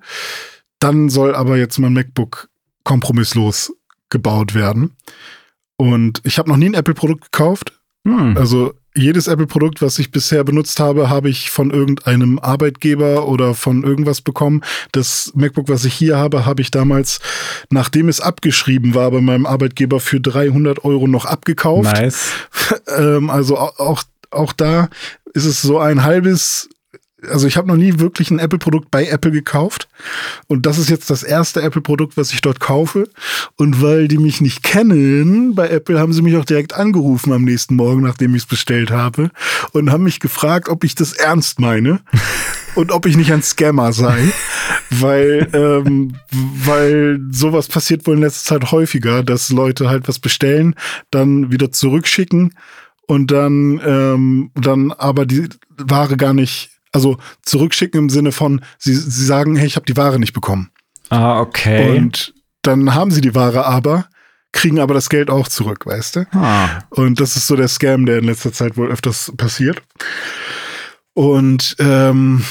dann 0.79 1.09
soll 1.09 1.35
aber 1.35 1.57
jetzt 1.57 1.79
mein 1.79 1.93
MacBook 1.93 2.49
kompromisslos 2.85 3.75
gebaut 4.11 4.55
werden. 4.55 4.97
Und 5.77 6.21
ich 6.25 6.39
habe 6.39 6.49
noch 6.49 6.57
nie 6.57 6.67
ein 6.67 6.75
Apple-Produkt 6.75 7.31
gekauft. 7.33 7.79
Hm. 8.05 8.37
Also 8.37 8.75
jedes 8.99 9.29
Apple-Produkt, 9.29 9.81
was 9.81 9.99
ich 9.99 10.11
bisher 10.11 10.45
benutzt 10.45 10.81
habe, 10.81 11.09
habe 11.09 11.31
ich 11.31 11.51
von 11.51 11.71
irgendeinem 11.71 12.39
Arbeitgeber 12.39 13.27
oder 13.29 13.55
von 13.55 13.83
irgendwas 13.85 14.21
bekommen. 14.21 14.63
Das 14.93 15.33
MacBook, 15.35 15.69
was 15.69 15.85
ich 15.85 15.95
hier 15.95 16.17
habe, 16.17 16.45
habe 16.45 16.61
ich 16.61 16.71
damals, 16.71 17.21
nachdem 17.71 18.09
es 18.09 18.21
abgeschrieben 18.21 18.95
war, 18.95 19.11
bei 19.11 19.21
meinem 19.21 19.47
Arbeitgeber 19.47 20.01
für 20.01 20.21
300 20.21 20.85
Euro 20.85 21.07
noch 21.07 21.25
abgekauft. 21.25 21.93
Nice. 21.93 22.33
ähm, 22.97 23.31
also 23.31 23.57
auch, 23.57 24.03
auch 24.31 24.53
da 24.53 24.89
ist 25.35 25.45
es 25.45 25.63
so 25.63 25.79
ein 25.79 26.03
halbes 26.03 26.69
also 27.27 27.47
ich 27.47 27.57
habe 27.57 27.69
noch 27.69 27.77
nie 27.77 27.99
wirklich 27.99 28.31
ein 28.31 28.39
Apple-Produkt 28.39 28.91
bei 28.91 29.07
Apple 29.07 29.33
gekauft. 29.33 29.89
Und 30.47 30.67
das 30.67 30.79
ist 30.79 30.89
jetzt 30.89 31.11
das 31.11 31.23
erste 31.23 31.63
Apple-Produkt, 31.63 32.17
was 32.17 32.33
ich 32.33 32.41
dort 32.41 32.61
kaufe. 32.61 33.09
Und 33.57 33.83
weil 33.83 34.09
die 34.09 34.19
mich 34.19 34.41
nicht 34.41 34.63
kennen, 34.63 35.55
bei 35.55 35.69
Apple 35.69 35.99
haben 35.99 36.13
sie 36.13 36.23
mich 36.23 36.37
auch 36.37 36.45
direkt 36.45 36.75
angerufen 36.75 37.33
am 37.33 37.45
nächsten 37.45 37.75
Morgen, 37.75 38.03
nachdem 38.03 38.35
ich 38.35 38.43
es 38.43 38.49
bestellt 38.49 38.91
habe. 38.91 39.31
Und 39.73 39.91
haben 39.91 40.05
mich 40.05 40.21
gefragt, 40.21 40.69
ob 40.69 40.85
ich 40.85 40.95
das 40.95 41.13
ernst 41.13 41.61
meine. 41.61 42.01
und 42.75 42.93
ob 42.93 43.07
ich 43.07 43.17
nicht 43.17 43.33
ein 43.33 43.43
Scammer 43.43 43.93
sei. 43.93 44.33
weil, 44.91 45.49
ähm, 45.53 46.15
weil 46.31 47.21
sowas 47.31 47.67
passiert 47.67 48.07
wohl 48.07 48.17
in 48.17 48.23
letzter 48.23 48.61
Zeit 48.61 48.71
häufiger, 48.71 49.23
dass 49.25 49.51
Leute 49.51 49.89
halt 49.89 50.07
was 50.09 50.19
bestellen, 50.19 50.75
dann 51.11 51.51
wieder 51.51 51.73
zurückschicken 51.73 52.55
und 53.07 53.31
dann, 53.31 53.81
ähm, 53.85 54.51
dann 54.55 54.93
aber 54.93 55.27
die 55.27 55.49
Ware 55.77 56.17
gar 56.17 56.35
nicht 56.35 56.78
also 56.93 57.19
zurückschicken 57.43 57.99
im 58.01 58.11
Sinne 58.11 58.33
von, 58.33 58.63
sie, 58.79 58.95
sie 58.95 59.25
sagen, 59.25 59.57
hey, 59.57 59.67
ich 59.67 59.77
habe 59.77 59.87
die 59.87 59.97
Ware 59.97 60.19
nicht 60.19 60.33
bekommen. 60.33 60.71
Ah, 61.11 61.41
okay. 61.41 61.97
Und 61.97 62.35
dann 62.63 62.95
haben 62.95 63.11
sie 63.11 63.21
die 63.21 63.35
Ware 63.35 63.67
aber, 63.67 64.09
kriegen 64.53 64.79
aber 64.79 64.95
das 64.95 65.09
Geld 65.09 65.31
auch 65.31 65.49
zurück, 65.49 65.87
weißt 65.87 66.17
du? 66.17 66.27
Ah. 66.33 66.81
Und 66.91 67.21
das 67.21 67.37
ist 67.37 67.47
so 67.47 67.57
der 67.57 67.69
Scam, 67.69 68.07
der 68.07 68.19
in 68.19 68.25
letzter 68.25 68.53
Zeit 68.53 68.77
wohl 68.77 68.89
öfters 68.89 69.33
passiert. 69.37 69.83
Und 71.15 71.77
ähm, 71.79 72.45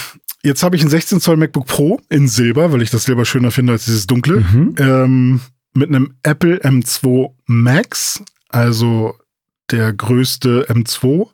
jetzt 0.43 0.63
habe 0.63 0.75
ich 0.75 0.83
ein 0.83 0.89
16 0.89 1.21
Zoll 1.21 1.37
MacBook 1.37 1.65
Pro 1.65 1.99
in 2.09 2.27
Silber, 2.27 2.71
weil 2.71 2.81
ich 2.81 2.89
das 2.89 3.03
Silber 3.03 3.25
schöner 3.25 3.51
finde 3.51 3.73
als 3.73 3.85
dieses 3.85 4.07
dunkle. 4.07 4.41
Mhm. 4.41 4.75
Ähm, 4.77 5.41
mit 5.73 5.89
einem 5.89 6.15
Apple 6.23 6.57
M2 6.57 7.33
Max, 7.45 8.23
also 8.49 9.15
der 9.71 9.93
größte 9.93 10.65
M2, 10.69 11.27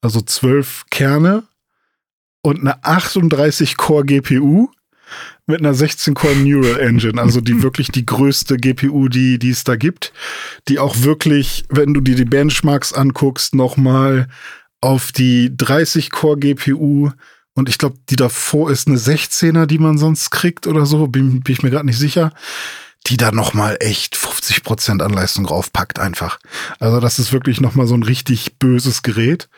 also 0.00 0.20
12 0.20 0.84
Kerne 0.90 1.44
und 2.42 2.60
eine 2.60 2.82
38-Core 2.82 4.04
GPU 4.04 4.68
mit 5.46 5.60
einer 5.60 5.74
16-Core 5.74 6.36
Neural 6.36 6.80
Engine, 6.80 7.20
also 7.20 7.40
die 7.40 7.62
wirklich 7.62 7.88
die 7.88 8.06
größte 8.06 8.56
GPU, 8.56 9.08
die, 9.08 9.38
die 9.38 9.50
es 9.50 9.64
da 9.64 9.76
gibt, 9.76 10.12
die 10.68 10.78
auch 10.78 11.02
wirklich, 11.02 11.64
wenn 11.68 11.94
du 11.94 12.00
dir 12.00 12.14
die 12.14 12.24
Benchmarks 12.24 12.92
anguckst, 12.92 13.54
nochmal 13.54 14.28
auf 14.80 15.12
die 15.12 15.50
30-Core 15.50 16.38
GPU 16.38 17.10
und 17.54 17.68
ich 17.68 17.78
glaube, 17.78 17.96
die 18.08 18.16
davor 18.16 18.70
ist 18.70 18.88
eine 18.88 18.96
16er, 18.96 19.66
die 19.66 19.78
man 19.78 19.98
sonst 19.98 20.30
kriegt 20.30 20.66
oder 20.66 20.86
so, 20.86 21.08
bin, 21.08 21.40
bin 21.40 21.52
ich 21.52 21.62
mir 21.62 21.70
gerade 21.70 21.86
nicht 21.86 21.98
sicher 21.98 22.32
die 23.06 23.16
da 23.16 23.32
nochmal 23.32 23.76
echt 23.80 24.16
50 24.16 24.62
Prozent 24.62 25.02
an 25.02 25.12
Leistung 25.12 25.46
draufpackt 25.46 25.98
einfach. 25.98 26.38
Also 26.78 27.00
das 27.00 27.18
ist 27.18 27.32
wirklich 27.32 27.60
nochmal 27.60 27.86
so 27.86 27.94
ein 27.94 28.02
richtig 28.02 28.58
böses 28.58 29.02
Gerät. 29.02 29.48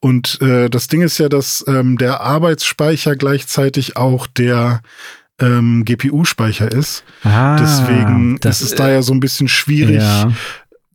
Und 0.00 0.40
äh, 0.40 0.70
das 0.70 0.88
Ding 0.88 1.02
ist 1.02 1.18
ja, 1.18 1.28
dass 1.28 1.64
ähm, 1.66 1.98
der 1.98 2.20
Arbeitsspeicher 2.20 3.16
gleichzeitig 3.16 3.96
auch 3.96 4.26
der 4.26 4.80
ähm, 5.40 5.84
GPU-Speicher 5.84 6.70
ist. 6.70 7.04
Ah, 7.24 7.56
Deswegen 7.56 8.38
das 8.40 8.62
ist 8.62 8.72
es 8.72 8.74
da 8.76 8.90
ja 8.90 9.02
so 9.02 9.12
ein 9.12 9.20
bisschen 9.20 9.48
schwierig. 9.48 9.96
Ja. 9.96 10.32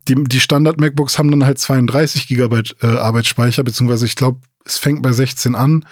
Die, 0.07 0.15
die 0.15 0.39
Standard-MacBooks 0.39 1.19
haben 1.19 1.29
dann 1.29 1.45
halt 1.45 1.59
32 1.59 2.27
Gigabyte 2.27 2.75
äh, 2.81 2.87
Arbeitsspeicher, 2.87 3.63
beziehungsweise 3.63 4.05
ich 4.05 4.15
glaube, 4.15 4.39
es 4.65 4.77
fängt 4.77 5.03
bei 5.03 5.11
16 5.11 5.55
an 5.55 5.85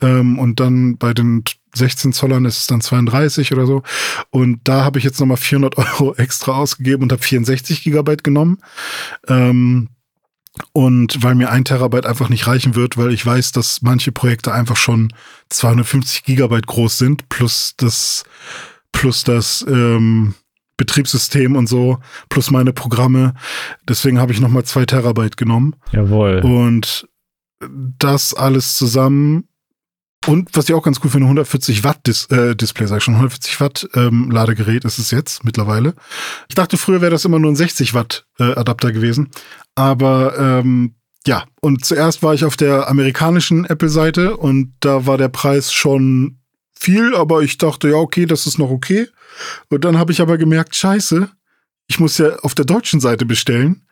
ähm, 0.00 0.38
und 0.38 0.60
dann 0.60 0.96
bei 0.96 1.14
den 1.14 1.44
16 1.74 2.12
Zollern 2.12 2.44
ist 2.44 2.58
es 2.58 2.66
dann 2.66 2.80
32 2.80 3.52
oder 3.52 3.66
so. 3.66 3.82
Und 4.30 4.60
da 4.64 4.84
habe 4.84 4.98
ich 4.98 5.04
jetzt 5.04 5.20
nochmal 5.20 5.36
400 5.36 5.78
Euro 5.78 6.14
extra 6.16 6.52
ausgegeben 6.52 7.04
und 7.04 7.12
habe 7.12 7.22
64 7.22 7.82
Gigabyte 7.82 8.24
genommen. 8.24 8.58
Ähm, 9.28 9.88
und 10.72 11.22
weil 11.22 11.36
mir 11.36 11.50
ein 11.50 11.64
Terabyte 11.64 12.06
einfach 12.06 12.28
nicht 12.28 12.46
reichen 12.46 12.74
wird, 12.74 12.96
weil 12.96 13.12
ich 13.12 13.24
weiß, 13.24 13.52
dass 13.52 13.82
manche 13.82 14.12
Projekte 14.12 14.52
einfach 14.52 14.76
schon 14.76 15.12
250 15.48 16.24
Gigabyte 16.24 16.66
groß 16.66 16.98
sind, 16.98 17.28
plus 17.28 17.74
das, 17.76 18.24
plus 18.92 19.24
das 19.24 19.64
ähm, 19.68 20.34
Betriebssystem 20.76 21.56
und 21.56 21.68
so, 21.68 21.98
plus 22.28 22.50
meine 22.50 22.72
Programme. 22.72 23.34
Deswegen 23.88 24.18
habe 24.18 24.32
ich 24.32 24.40
nochmal 24.40 24.64
zwei 24.64 24.86
Terabyte 24.86 25.36
genommen. 25.36 25.76
Jawohl. 25.92 26.40
Und 26.40 27.08
das 27.60 28.34
alles 28.34 28.76
zusammen 28.76 29.44
und 30.30 30.48
was 30.52 30.68
ich 30.68 30.74
auch 30.76 30.82
ganz 30.84 31.00
cool 31.02 31.10
finde, 31.10 31.24
140 31.26 31.82
Watt 31.82 32.06
Dis 32.06 32.26
äh, 32.26 32.54
Display, 32.54 32.86
sag 32.86 32.98
ich 32.98 33.04
schon, 33.04 33.14
140 33.14 33.60
Watt 33.60 33.88
ähm, 33.94 34.30
Ladegerät 34.30 34.84
ist 34.84 34.98
es 34.98 35.10
jetzt 35.10 35.42
mittlerweile. 35.42 35.94
Ich 36.48 36.54
dachte, 36.54 36.76
früher 36.76 37.00
wäre 37.00 37.10
das 37.10 37.24
immer 37.24 37.40
nur 37.40 37.50
ein 37.50 37.56
60 37.56 37.94
Watt 37.94 38.26
äh, 38.38 38.44
Adapter 38.54 38.92
gewesen. 38.92 39.30
Aber 39.74 40.38
ähm, 40.38 40.94
ja, 41.26 41.46
und 41.60 41.84
zuerst 41.84 42.22
war 42.22 42.32
ich 42.32 42.44
auf 42.44 42.56
der 42.56 42.88
amerikanischen 42.88 43.64
Apple-Seite 43.64 44.36
und 44.36 44.72
da 44.78 45.04
war 45.04 45.18
der 45.18 45.30
Preis 45.30 45.72
schon 45.72 46.38
viel, 46.78 47.16
aber 47.16 47.42
ich 47.42 47.58
dachte, 47.58 47.88
ja, 47.88 47.96
okay, 47.96 48.26
das 48.26 48.46
ist 48.46 48.56
noch 48.56 48.70
okay. 48.70 49.08
Und 49.68 49.84
dann 49.84 49.98
habe 49.98 50.12
ich 50.12 50.20
aber 50.20 50.38
gemerkt, 50.38 50.76
scheiße, 50.76 51.28
ich 51.88 51.98
muss 51.98 52.18
ja 52.18 52.36
auf 52.42 52.54
der 52.54 52.66
deutschen 52.66 53.00
Seite 53.00 53.26
bestellen. 53.26 53.84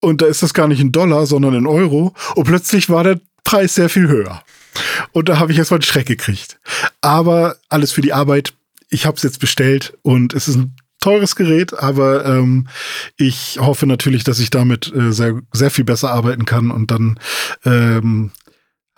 Und 0.00 0.22
da 0.22 0.26
ist 0.26 0.44
das 0.44 0.54
gar 0.54 0.68
nicht 0.68 0.80
in 0.80 0.92
Dollar, 0.92 1.26
sondern 1.26 1.54
in 1.54 1.66
Euro. 1.66 2.14
Und 2.36 2.44
plötzlich 2.44 2.88
war 2.88 3.02
der 3.02 3.20
Preis 3.42 3.74
sehr 3.74 3.88
viel 3.88 4.06
höher. 4.06 4.44
Und 5.12 5.28
da 5.28 5.38
habe 5.38 5.52
ich 5.52 5.58
erstmal 5.58 5.78
einen 5.78 5.84
Schreck 5.84 6.06
gekriegt. 6.06 6.58
Aber 7.00 7.56
alles 7.68 7.92
für 7.92 8.00
die 8.00 8.12
Arbeit. 8.12 8.54
Ich 8.88 9.06
habe 9.06 9.16
es 9.16 9.22
jetzt 9.22 9.40
bestellt 9.40 9.96
und 10.02 10.34
es 10.34 10.48
ist 10.48 10.56
ein 10.56 10.74
teures 11.00 11.34
Gerät, 11.34 11.74
aber 11.78 12.26
ähm, 12.26 12.68
ich 13.16 13.58
hoffe 13.60 13.86
natürlich, 13.86 14.24
dass 14.24 14.38
ich 14.38 14.50
damit 14.50 14.92
äh, 14.94 15.12
sehr, 15.12 15.40
sehr 15.52 15.70
viel 15.70 15.84
besser 15.84 16.10
arbeiten 16.12 16.44
kann 16.44 16.70
und 16.70 16.90
dann 16.90 17.18
ähm, 17.64 18.32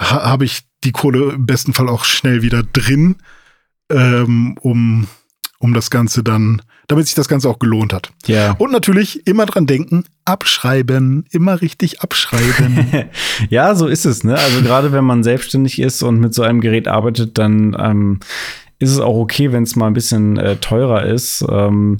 ha 0.01 0.25
habe 0.25 0.45
ich 0.45 0.63
die 0.85 0.93
Kohle 0.93 1.33
im 1.33 1.47
besten 1.47 1.73
Fall 1.73 1.89
auch 1.89 2.05
schnell 2.05 2.43
wieder 2.43 2.63
drin, 2.65 3.17
ähm, 3.89 4.57
um, 4.61 5.07
um 5.59 5.75
das 5.75 5.91
Ganze 5.91 6.25
dann, 6.25 6.63
damit 6.93 7.07
sich 7.07 7.15
das 7.15 7.27
Ganze 7.27 7.49
auch 7.49 7.59
gelohnt 7.59 7.95
hat. 7.95 8.11
Ja. 8.27 8.53
Und 8.59 8.71
natürlich 8.71 9.27
immer 9.27 9.47
dran 9.47 9.67
denken, 9.67 10.05
abschreiben, 10.27 11.25
immer 11.31 11.63
richtig 11.63 12.03
abschreiben. 12.03 12.87
ja, 13.49 13.75
so 13.75 13.87
ist 13.87 14.05
es. 14.05 14.25
Ne? 14.25 14.35
Also 14.35 14.61
gerade 14.61 14.93
wenn 14.93 15.05
man 15.05 15.23
selbstständig 15.23 15.81
ist 15.81 16.03
und 16.03 16.21
mit 16.21 16.35
so 16.35 16.43
einem 16.43 16.61
Gerät 16.61 16.89
arbeitet, 16.89 17.39
dann 17.39 17.75
ähm, 17.81 18.21
ist 18.79 18.91
es 18.91 19.01
auch 19.01 19.17
okay, 19.17 19.53
wenn 19.53 19.63
es 19.63 19.75
mal 19.75 19.87
ein 19.87 19.95
bisschen 19.95 20.37
äh, 20.37 20.57
teurer 20.57 21.07
ist. 21.07 21.43
Ähm, 21.49 21.97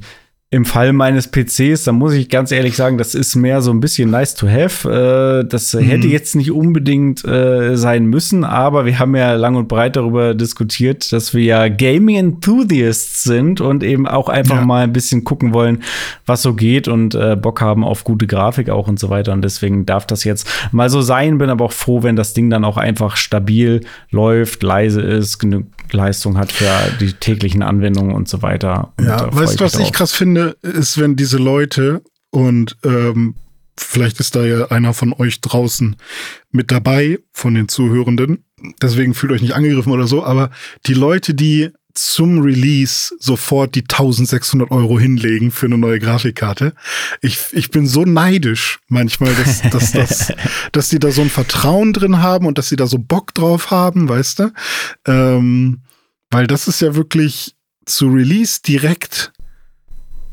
im 0.53 0.67
Fall 0.67 0.93
meines 0.93 1.29
PCs, 1.29 1.85
da 1.85 1.93
muss 1.93 2.13
ich 2.13 2.29
ganz 2.29 2.53
ehrlich 2.53 2.77
sagen, 2.77 2.99
das 2.99 3.15
ist 3.15 3.37
mehr 3.37 3.63
so 3.63 3.71
ein 3.71 3.81
bisschen 3.81 4.11
nice 4.11 4.35
to 4.35 4.47
have. 4.47 4.87
Äh, 4.87 5.49
das 5.49 5.73
mhm. 5.73 5.81
hätte 5.81 6.09
jetzt 6.09 6.37
nicht 6.37 6.53
unbedingt 6.53 7.25
äh, 7.25 7.75
sein 7.75 8.05
müssen, 8.05 8.45
aber 8.45 8.85
wir 8.85 8.99
haben 8.99 9.17
ja 9.17 9.33
lang 9.33 9.57
und 9.57 9.67
breit 9.67 9.97
darüber 9.97 10.35
diskutiert, 10.35 11.11
dass 11.11 11.33
wir 11.33 11.43
ja 11.43 11.69
Gaming 11.69 12.17
Enthusiasts 12.17 13.23
sind 13.23 13.63
und 13.63 13.83
eben 13.83 14.07
auch 14.07 14.29
einfach 14.29 14.57
ja. 14.57 14.67
mal 14.67 14.85
ein 14.85 14.93
bisschen 14.93 15.25
gucken 15.25 15.55
wollen, 15.55 15.83
was 16.27 16.43
so 16.43 16.53
geht 16.53 16.87
und 16.87 17.15
äh, 17.15 17.35
Bock 17.35 17.63
haben 17.63 17.83
auf 17.83 18.05
gute 18.05 18.27
Grafik 18.27 18.69
auch 18.69 18.89
und 18.89 19.01
so 19.01 19.09
weiter. 19.09 19.33
Und 19.33 19.41
deswegen 19.41 19.87
darf 19.87 20.07
das 20.07 20.23
jetzt 20.23 20.47
mal 20.71 20.91
so 20.91 21.01
sein. 21.01 21.39
Bin 21.39 21.49
aber 21.49 21.65
auch 21.65 21.73
froh, 21.73 22.03
wenn 22.03 22.15
das 22.15 22.35
Ding 22.35 22.51
dann 22.51 22.67
auch 22.67 22.77
einfach 22.77 23.17
stabil 23.17 23.81
läuft, 24.11 24.63
leise 24.63 25.01
ist, 25.01 25.39
genug 25.39 25.65
Leistung 25.93 26.39
hat 26.39 26.53
für 26.53 26.67
die 27.01 27.13
täglichen 27.13 27.63
Anwendungen 27.63 28.15
und 28.15 28.29
so 28.29 28.43
weiter. 28.43 28.93
Und 28.99 29.07
ja, 29.07 29.35
weißt 29.35 29.61
du, 29.61 29.65
was 29.65 29.79
ich 29.79 29.93
krass 29.93 30.13
finde, 30.13 30.42
ist, 30.63 30.99
wenn 30.99 31.17
diese 31.17 31.39
Leute 31.39 32.03
und 32.31 32.77
ähm, 32.85 33.35
vielleicht 33.77 34.21
ist 34.21 34.35
da 34.35 34.45
ja 34.45 34.67
einer 34.67 34.95
von 34.95 35.13
euch 35.13 35.41
draußen 35.41 35.97
mit 36.51 36.71
dabei, 36.71 37.19
von 37.33 37.55
den 37.55 37.69
Zuhörenden, 37.69 38.45
deswegen 38.81 39.15
fühlt 39.15 39.33
euch 39.33 39.43
nicht 39.43 39.55
angegriffen 39.55 39.93
oder 39.93 40.07
so, 40.07 40.25
aber 40.25 40.51
die 40.87 40.95
Leute, 40.95 41.35
die 41.35 41.71
zum 41.95 42.41
Release 42.41 43.15
sofort 43.19 43.75
die 43.75 43.83
1600 43.83 44.71
Euro 44.71 44.99
hinlegen 44.99 45.51
für 45.51 45.67
eine 45.67 45.77
neue 45.77 45.99
Grafikkarte. 45.99 46.75
Ich, 47.21 47.39
ich 47.53 47.71
bin 47.71 47.87
so 47.87 48.05
neidisch 48.05 48.81
manchmal, 48.89 49.35
dass, 49.35 49.63
dass, 49.71 49.93
dass, 49.93 50.33
dass 50.73 50.89
die 50.89 50.99
da 50.99 51.11
so 51.11 51.23
ein 51.23 51.31
Vertrauen 51.31 51.93
drin 51.93 52.19
haben 52.19 52.47
und 52.47 52.59
dass 52.59 52.69
sie 52.69 52.77
da 52.77 52.87
so 52.87 52.99
Bock 52.99 53.35
drauf 53.35 53.71
haben, 53.71 54.09
weißt 54.09 54.39
du? 54.39 54.53
Ähm, 55.07 55.83
weil 56.31 56.47
das 56.47 56.67
ist 56.67 56.81
ja 56.81 56.95
wirklich 56.95 57.57
zu 57.85 58.09
Release 58.09 58.61
direkt 58.63 59.33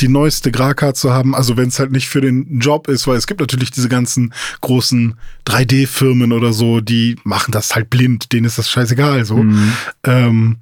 die 0.02 0.08
neueste 0.08 0.52
Grafik 0.52 0.96
zu 0.96 1.12
haben, 1.12 1.36
also 1.36 1.58
wenn 1.58 1.70
es 1.70 1.80
halt 1.80 1.92
nicht 1.92 2.10
für 2.10 2.22
den 2.22 2.60
Job 2.60 2.88
ist, 2.88 3.08
weil 3.08 3.18
es 3.18 3.28
gibt 3.28 3.40
natürlich 3.40 3.72
diese 3.72 3.90
ganzen 3.90 4.34
großen 4.62 5.16
3D-Firmen 5.46 6.32
oder 6.32 6.54
so, 6.54 6.82
die 6.82 7.18
machen 7.24 7.52
das 7.52 7.76
halt 7.76 7.90
blind, 7.90 8.32
denen 8.32 8.46
ist 8.46 8.58
das 8.58 8.70
scheißegal 8.70 9.26
so. 9.26 9.38
Mhm. 9.38 9.74
Ähm, 10.04 10.58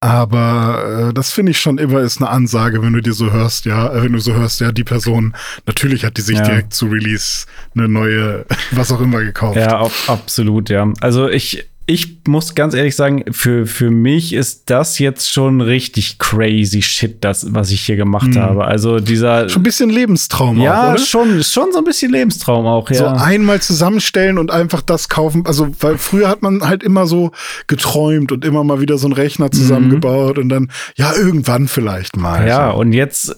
aber 0.00 1.08
äh, 1.08 1.12
das 1.12 1.32
finde 1.32 1.50
ich 1.50 1.60
schon 1.60 1.78
immer 1.78 2.00
ist 2.00 2.18
eine 2.18 2.30
Ansage, 2.30 2.82
wenn 2.82 2.92
du 2.92 3.00
dir 3.02 3.12
so 3.12 3.32
hörst, 3.32 3.64
ja, 3.64 3.92
äh, 3.92 4.04
wenn 4.04 4.12
du 4.12 4.20
so 4.20 4.32
hörst, 4.32 4.60
ja, 4.60 4.70
die 4.70 4.84
Person, 4.84 5.34
natürlich 5.66 6.04
hat 6.04 6.16
die 6.16 6.22
sich 6.22 6.38
ja. 6.38 6.44
direkt 6.44 6.72
zu 6.72 6.86
Release 6.86 7.46
eine 7.74 7.88
neue, 7.88 8.46
was 8.70 8.92
auch 8.92 9.00
immer 9.00 9.20
gekauft. 9.24 9.56
Ja, 9.56 9.88
absolut, 10.06 10.70
ja. 10.70 10.92
Also 11.00 11.28
ich, 11.28 11.68
ich 11.90 12.20
muss 12.28 12.54
ganz 12.54 12.74
ehrlich 12.74 12.94
sagen, 12.94 13.24
für, 13.30 13.66
für 13.66 13.90
mich 13.90 14.34
ist 14.34 14.68
das 14.68 14.98
jetzt 14.98 15.32
schon 15.32 15.62
richtig 15.62 16.18
crazy 16.18 16.82
shit, 16.82 17.24
das, 17.24 17.54
was 17.54 17.70
ich 17.70 17.80
hier 17.80 17.96
gemacht 17.96 18.34
mhm. 18.34 18.40
habe. 18.40 18.64
Also 18.66 19.00
dieser. 19.00 19.48
Schon 19.48 19.60
ein 19.60 19.64
bisschen 19.64 19.88
Lebenstraum 19.88 20.60
ja, 20.60 20.88
auch, 20.88 20.92
oder? 20.92 20.98
schon, 20.98 21.42
schon 21.42 21.72
so 21.72 21.78
ein 21.78 21.84
bisschen 21.84 22.12
Lebenstraum 22.12 22.66
auch, 22.66 22.90
ja. 22.90 22.96
So 22.96 23.06
einmal 23.06 23.62
zusammenstellen 23.62 24.36
und 24.36 24.50
einfach 24.50 24.82
das 24.82 25.08
kaufen. 25.08 25.46
Also, 25.46 25.68
weil 25.80 25.96
früher 25.96 26.28
hat 26.28 26.42
man 26.42 26.60
halt 26.60 26.82
immer 26.82 27.06
so 27.06 27.30
geträumt 27.68 28.32
und 28.32 28.44
immer 28.44 28.64
mal 28.64 28.82
wieder 28.82 28.98
so 28.98 29.06
einen 29.06 29.14
Rechner 29.14 29.50
zusammengebaut 29.50 30.36
mhm. 30.36 30.42
und 30.42 30.48
dann, 30.50 30.70
ja, 30.96 31.14
irgendwann 31.14 31.68
vielleicht 31.68 32.18
mal. 32.18 32.46
Ja, 32.46 32.70
so. 32.70 32.80
und 32.80 32.92
jetzt 32.92 33.34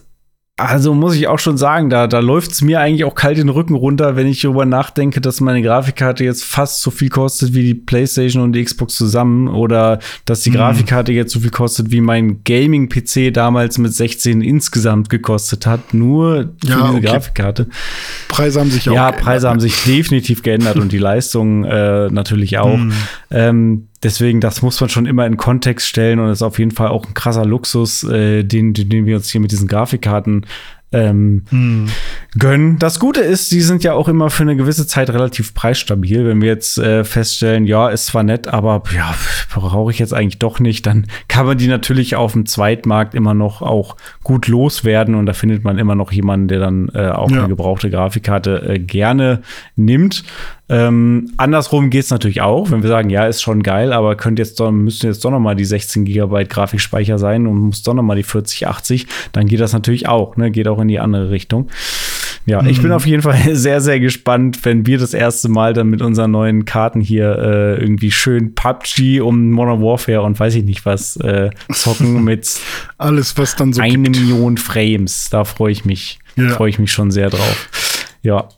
also 0.60 0.94
muss 0.94 1.14
ich 1.14 1.26
auch 1.26 1.38
schon 1.38 1.56
sagen, 1.56 1.90
da, 1.90 2.06
da 2.06 2.20
läuft 2.20 2.52
es 2.52 2.62
mir 2.62 2.80
eigentlich 2.80 3.04
auch 3.04 3.14
kalt 3.14 3.38
den 3.38 3.48
Rücken 3.48 3.74
runter, 3.74 4.16
wenn 4.16 4.26
ich 4.26 4.40
darüber 4.42 4.66
nachdenke, 4.66 5.20
dass 5.20 5.40
meine 5.40 5.62
Grafikkarte 5.62 6.24
jetzt 6.24 6.44
fast 6.44 6.82
so 6.82 6.90
viel 6.90 7.08
kostet 7.08 7.54
wie 7.54 7.62
die 7.62 7.74
PlayStation 7.74 8.42
und 8.42 8.52
die 8.52 8.64
Xbox 8.64 8.96
zusammen 8.96 9.48
oder 9.48 9.98
dass 10.24 10.42
die 10.42 10.50
mhm. 10.50 10.54
Grafikkarte 10.54 11.12
jetzt 11.12 11.32
so 11.32 11.40
viel 11.40 11.50
kostet 11.50 11.90
wie 11.90 12.00
mein 12.00 12.42
Gaming-PC 12.44 13.32
damals 13.32 13.78
mit 13.78 13.94
16 13.94 14.40
insgesamt 14.42 15.08
gekostet 15.08 15.66
hat, 15.66 15.94
nur 15.94 16.50
für 16.62 16.68
ja, 16.68 16.76
diese 16.76 16.96
okay. 16.96 17.06
Grafikkarte. 17.06 17.66
Preise 18.28 18.60
haben 18.60 18.70
sich 18.70 18.88
auch 18.88 18.94
Ja, 18.94 19.12
Preise 19.12 19.48
haben 19.48 19.60
sich 19.60 19.82
definitiv 19.84 20.42
geändert 20.42 20.76
und 20.76 20.92
die 20.92 20.98
Leistung 20.98 21.64
äh, 21.64 22.08
natürlich 22.10 22.58
auch. 22.58 22.76
Mhm. 22.76 22.92
Ähm, 23.30 23.89
Deswegen, 24.02 24.40
das 24.40 24.62
muss 24.62 24.80
man 24.80 24.88
schon 24.88 25.06
immer 25.06 25.26
in 25.26 25.36
Kontext 25.36 25.86
stellen 25.86 26.20
und 26.20 26.30
ist 26.30 26.42
auf 26.42 26.58
jeden 26.58 26.70
Fall 26.70 26.88
auch 26.88 27.06
ein 27.06 27.14
krasser 27.14 27.44
Luxus, 27.44 28.02
äh, 28.04 28.44
den, 28.44 28.72
den 28.72 29.04
wir 29.04 29.16
uns 29.16 29.30
hier 29.30 29.40
mit 29.40 29.52
diesen 29.52 29.68
Grafikkarten 29.68 30.46
ähm, 30.92 31.44
hm. 31.50 31.88
gönnen. 32.38 32.78
Das 32.78 32.98
Gute 32.98 33.20
ist, 33.20 33.52
die 33.52 33.60
sind 33.60 33.84
ja 33.84 33.92
auch 33.92 34.08
immer 34.08 34.30
für 34.30 34.42
eine 34.42 34.56
gewisse 34.56 34.86
Zeit 34.86 35.10
relativ 35.10 35.54
preisstabil. 35.54 36.26
Wenn 36.26 36.40
wir 36.40 36.48
jetzt 36.48 36.78
äh, 36.78 37.04
feststellen, 37.04 37.64
ja, 37.64 37.88
ist 37.88 38.06
zwar 38.06 38.22
nett, 38.22 38.48
aber 38.48 38.82
ja, 38.94 39.14
brauche 39.54 39.90
ich 39.90 39.98
jetzt 39.98 40.14
eigentlich 40.14 40.38
doch 40.38 40.58
nicht, 40.58 40.86
dann 40.86 41.06
kann 41.28 41.46
man 41.46 41.58
die 41.58 41.68
natürlich 41.68 42.16
auf 42.16 42.32
dem 42.32 42.46
Zweitmarkt 42.46 43.14
immer 43.14 43.34
noch 43.34 43.62
auch 43.62 43.96
gut 44.24 44.48
loswerden 44.48 45.14
und 45.14 45.26
da 45.26 45.32
findet 45.32 45.64
man 45.64 45.78
immer 45.78 45.94
noch 45.94 46.12
jemanden, 46.12 46.48
der 46.48 46.60
dann 46.60 46.90
äh, 46.94 47.08
auch 47.08 47.30
ja. 47.30 47.38
eine 47.38 47.48
gebrauchte 47.48 47.90
Grafikkarte 47.90 48.62
äh, 48.68 48.78
gerne 48.78 49.42
nimmt. 49.76 50.24
Ähm, 50.70 51.32
andersrum 51.36 51.90
geht 51.90 52.04
es 52.04 52.10
natürlich 52.10 52.42
auch, 52.42 52.70
wenn 52.70 52.82
wir 52.84 52.88
sagen, 52.88 53.10
ja, 53.10 53.26
ist 53.26 53.42
schon 53.42 53.64
geil, 53.64 53.92
aber 53.92 54.14
könnt 54.14 54.38
jetzt 54.38 54.60
doch, 54.60 54.70
müssen 54.70 55.06
jetzt 55.06 55.24
doch 55.24 55.32
noch 55.32 55.40
mal 55.40 55.56
die 55.56 55.64
16 55.64 56.04
GB 56.04 56.44
Grafikspeicher 56.44 57.18
sein 57.18 57.48
und 57.48 57.58
muss 57.58 57.82
doch 57.82 57.92
noch 57.92 58.04
mal 58.04 58.14
die 58.14 58.22
4080, 58.22 59.08
dann 59.32 59.46
geht 59.46 59.58
das 59.58 59.72
natürlich 59.72 60.06
auch, 60.06 60.36
ne? 60.36 60.52
Geht 60.52 60.68
auch 60.68 60.79
in 60.80 60.88
die 60.88 61.00
andere 61.00 61.30
Richtung. 61.30 61.68
Ja, 62.46 62.64
ich 62.64 62.78
bin 62.78 62.88
mhm. 62.88 62.96
auf 62.96 63.06
jeden 63.06 63.22
Fall 63.22 63.38
sehr, 63.54 63.80
sehr 63.80 64.00
gespannt, 64.00 64.64
wenn 64.64 64.86
wir 64.86 64.98
das 64.98 65.14
erste 65.14 65.48
Mal 65.48 65.72
dann 65.72 65.88
mit 65.88 66.02
unseren 66.02 66.30
neuen 66.30 66.64
Karten 66.64 67.00
hier 67.00 67.38
äh, 67.38 67.80
irgendwie 67.80 68.10
schön 68.10 68.54
PUBG 68.54 69.20
um 69.20 69.50
Modern 69.50 69.82
Warfare 69.82 70.22
und 70.22 70.40
weiß 70.40 70.54
ich 70.54 70.64
nicht 70.64 70.86
was 70.86 71.16
äh, 71.18 71.50
zocken 71.72 72.24
mit 72.24 72.58
alles, 72.98 73.36
was 73.36 73.56
dann 73.56 73.72
so 73.72 73.82
eine 73.82 73.92
gibt. 73.92 74.18
Million 74.18 74.56
Frames. 74.56 75.28
Da 75.30 75.44
freue 75.44 75.72
ich 75.72 75.84
mich, 75.84 76.18
ja. 76.36 76.48
freue 76.50 76.70
ich 76.70 76.78
mich 76.78 76.92
schon 76.92 77.10
sehr 77.10 77.30
drauf. 77.30 77.68
Ja, 78.22 78.48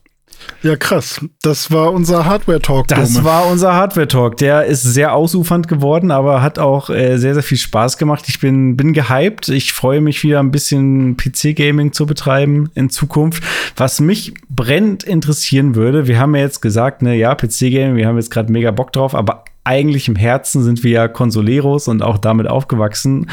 ja, 0.62 0.76
krass. 0.76 1.20
Das 1.42 1.70
war 1.70 1.92
unser 1.92 2.24
Hardware-Talk. 2.24 2.88
Das 2.88 3.24
war 3.24 3.46
unser 3.46 3.74
Hardware-Talk. 3.74 4.36
Der 4.36 4.64
ist 4.64 4.82
sehr 4.82 5.14
ausufernd 5.14 5.66
geworden, 5.66 6.10
aber 6.10 6.40
hat 6.40 6.58
auch 6.58 6.88
äh, 6.88 7.16
sehr, 7.18 7.34
sehr 7.34 7.42
viel 7.42 7.58
Spaß 7.58 7.98
gemacht. 7.98 8.24
Ich 8.28 8.38
bin, 8.38 8.76
bin 8.76 8.92
gehypt. 8.92 9.48
Ich 9.48 9.72
freue 9.72 10.00
mich 10.00 10.22
wieder 10.22 10.40
ein 10.40 10.52
bisschen 10.52 11.16
PC-Gaming 11.16 11.92
zu 11.92 12.06
betreiben 12.06 12.70
in 12.74 12.90
Zukunft. 12.90 13.42
Was 13.76 14.00
mich 14.00 14.34
brennend 14.48 15.02
interessieren 15.02 15.74
würde, 15.74 16.06
wir 16.06 16.18
haben 16.18 16.34
ja 16.36 16.42
jetzt 16.42 16.62
gesagt, 16.62 17.02
ne, 17.02 17.16
ja, 17.16 17.34
PC-Gaming, 17.34 17.96
wir 17.96 18.06
haben 18.06 18.16
jetzt 18.16 18.30
gerade 18.30 18.52
mega 18.52 18.70
Bock 18.70 18.92
drauf, 18.92 19.14
aber 19.14 19.44
eigentlich 19.64 20.08
im 20.08 20.16
Herzen 20.16 20.62
sind 20.62 20.82
wir 20.84 20.90
ja 20.90 21.08
Consoleros 21.08 21.88
und 21.88 22.02
auch 22.02 22.18
damit 22.18 22.48
aufgewachsen. 22.48 23.30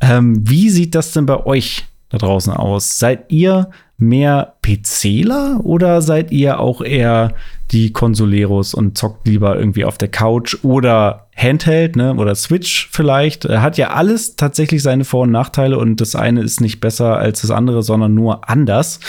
Ähm, 0.00 0.48
wie 0.48 0.70
sieht 0.70 0.94
das 0.94 1.12
denn 1.12 1.26
bei 1.26 1.44
euch 1.44 1.86
da 2.10 2.18
draußen 2.18 2.52
aus? 2.52 2.98
Seid 2.98 3.30
ihr 3.30 3.70
mehr 3.98 4.54
PCler 4.62 5.60
oder 5.64 6.00
seid 6.00 6.30
ihr 6.30 6.60
auch 6.60 6.80
eher 6.80 7.34
die 7.70 7.92
Konsoleros 7.92 8.74
und 8.74 8.96
zockt 8.96 9.26
lieber 9.26 9.58
irgendwie 9.58 9.84
auf 9.84 9.98
der 9.98 10.08
Couch 10.08 10.56
oder 10.62 11.28
Handheld, 11.36 11.96
ne, 11.96 12.14
oder 12.14 12.34
Switch 12.34 12.88
vielleicht? 12.90 13.44
Hat 13.44 13.78
ja 13.78 13.90
alles 13.90 14.36
tatsächlich 14.36 14.82
seine 14.82 15.04
Vor- 15.04 15.22
und 15.22 15.30
Nachteile 15.30 15.78
und 15.78 16.00
das 16.00 16.16
eine 16.16 16.42
ist 16.42 16.60
nicht 16.60 16.80
besser 16.80 17.16
als 17.16 17.42
das 17.42 17.50
andere, 17.50 17.82
sondern 17.82 18.14
nur 18.14 18.48
anders. 18.48 19.00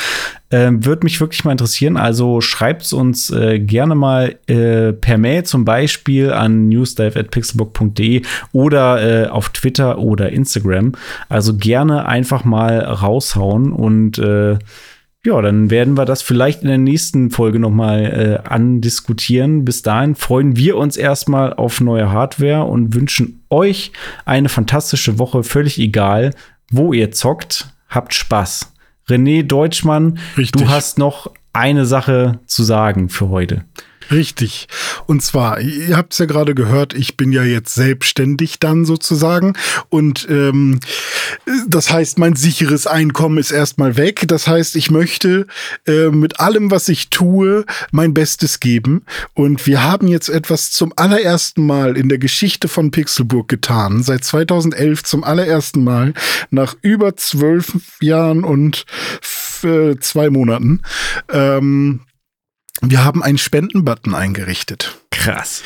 Ähm, 0.52 0.84
Würde 0.86 1.06
mich 1.06 1.19
wirklich 1.22 1.45
mal 1.45 1.52
interessieren. 1.52 1.95
Also 1.95 2.41
schreibt 2.41 2.91
uns 2.91 3.30
äh, 3.30 3.60
gerne 3.60 3.95
mal 3.95 4.36
äh, 4.48 4.94
per 4.94 5.18
Mail 5.18 5.44
zum 5.44 5.64
Beispiel 5.64 6.31
an 6.31 6.69
newsdive.pixelbook.de 6.69 8.23
oder 8.52 9.26
äh, 9.26 9.27
auf 9.27 9.49
Twitter 9.49 9.99
oder 9.99 10.31
Instagram. 10.31 10.94
Also 11.30 11.56
gerne 11.56 12.07
einfach 12.07 12.45
mal 12.45 12.80
raushauen 12.80 13.72
und 13.72 14.18
äh, 14.18 14.57
ja, 15.26 15.41
dann 15.41 15.70
werden 15.70 15.98
wir 15.98 16.06
das 16.06 16.22
vielleicht 16.22 16.62
in 16.62 16.70
der 16.70 16.78
nächsten 16.78 17.30
Folge 17.30 17.60
nochmal 17.60 18.41
äh, 18.46 18.48
andiskutieren. 18.48 19.66
Bis 19.66 19.82
dahin 19.82 20.16
freuen 20.16 20.56
wir 20.56 20.78
uns 20.78 20.96
erstmal 20.96 21.54
auf 21.54 21.82
neue 21.82 22.12
Hardware 22.12 22.64
und 22.64 22.96
wünschen 22.96 23.44
euch 23.50 23.91
eine 24.24 24.48
fantastische 24.48 25.20
Woche, 25.20 25.44
völlig 25.44 25.78
egal, 25.78 26.34
wo 26.72 26.94
ihr 26.94 27.12
zockt. 27.12 27.74
Habt 27.90 28.14
Spaß. 28.14 28.72
René 29.10 29.44
Deutschmann, 29.44 30.20
Richtig. 30.38 30.62
du 30.62 30.70
hast 30.70 31.00
noch 31.00 31.32
eine 31.52 31.86
Sache 31.86 32.40
zu 32.46 32.64
sagen 32.64 33.10
für 33.10 33.30
heute. 33.30 33.66
Richtig. 34.11 34.68
Und 35.06 35.22
zwar, 35.22 35.60
ihr 35.61 35.95
habt 35.95 36.14
es 36.14 36.19
ja 36.19 36.26
gerade 36.26 36.56
gehört, 36.56 36.94
ich 36.94 37.15
bin 37.15 37.31
ja 37.31 37.44
jetzt 37.44 37.76
selbstständig 37.76 38.60
dann 38.60 38.86
sozusagen. 38.86 39.53
Und 39.90 40.27
ähm, 40.30 40.80
das 41.68 41.91
heißt, 41.91 42.18
mein 42.18 42.36
sicheres 42.36 42.88
Einkommen 42.88 43.38
ist 43.38 43.52
erstmal 43.52 43.98
weg. 43.98 44.23
Das 44.27 44.48
heißt, 44.48 44.76
ich 44.76 44.90
möchte 44.90 45.45
äh, 45.86 46.10
mit 46.10 46.40
allem, 46.40 46.72
was 46.72 46.90
ich 46.90 47.10
tue, 47.10 47.65
mein 47.91 48.14
Bestes 48.14 48.60
geben. 48.60 49.03
Und 49.34 49.68
wir 49.68 49.84
haben 49.84 50.07
jetzt 50.07 50.30
etwas 50.30 50.72
zum 50.72 50.91
allerersten 50.95 51.65
Mal 51.65 51.95
in 51.95 52.10
der 52.10 52.18
Geschichte 52.18 52.68
von 52.68 52.90
Pixelburg 52.91 53.48
getan. 53.48 54.02
Seit 54.02 54.23
2011 54.23 55.03
zum 55.03 55.23
allerersten 55.23 55.84
Mal 55.84 56.14
nach 56.49 56.76
über 56.81 57.15
zwölf 57.15 57.73
Jahren 58.02 58.44
und 58.44 58.86
äh, 59.64 59.98
zwei 59.99 60.30
Monaten. 60.30 60.81
Ähm, 61.31 62.02
wir 62.82 63.04
haben 63.04 63.24
einen 63.24 63.38
Spendenbutton 63.38 64.16
eingerichtet. 64.16 65.00
Krass. 65.12 65.64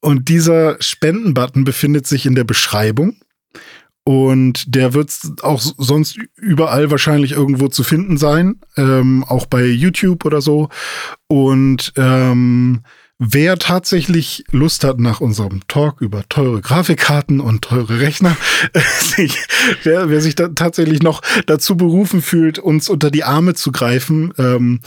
Und 0.00 0.28
dieser 0.28 0.76
Spendenbutton 0.80 1.64
befindet 1.64 2.06
sich 2.06 2.26
in 2.26 2.34
der 2.34 2.44
Beschreibung. 2.44 3.16
Und 4.04 4.74
der 4.74 4.94
wird 4.94 5.12
auch 5.42 5.60
sonst 5.60 6.18
überall 6.34 6.90
wahrscheinlich 6.90 7.32
irgendwo 7.32 7.68
zu 7.68 7.84
finden 7.84 8.16
sein, 8.16 8.60
ähm, 8.76 9.24
auch 9.28 9.46
bei 9.46 9.64
YouTube 9.64 10.24
oder 10.24 10.40
so. 10.40 10.68
Und 11.28 11.92
ähm, 11.96 12.82
Wer 13.22 13.58
tatsächlich 13.58 14.44
Lust 14.50 14.82
hat 14.82 14.98
nach 14.98 15.20
unserem 15.20 15.60
Talk 15.68 16.00
über 16.00 16.26
teure 16.30 16.62
Grafikkarten 16.62 17.40
und 17.40 17.60
teure 17.60 18.00
Rechner, 18.00 18.34
sich, 18.98 19.38
wer, 19.82 20.08
wer 20.08 20.22
sich 20.22 20.36
da 20.36 20.48
tatsächlich 20.48 21.02
noch 21.02 21.20
dazu 21.44 21.76
berufen 21.76 22.22
fühlt, 22.22 22.58
uns 22.58 22.88
unter 22.88 23.10
die 23.10 23.22
Arme 23.22 23.52
zu 23.52 23.72
greifen 23.72 24.32
ähm, 24.38 24.80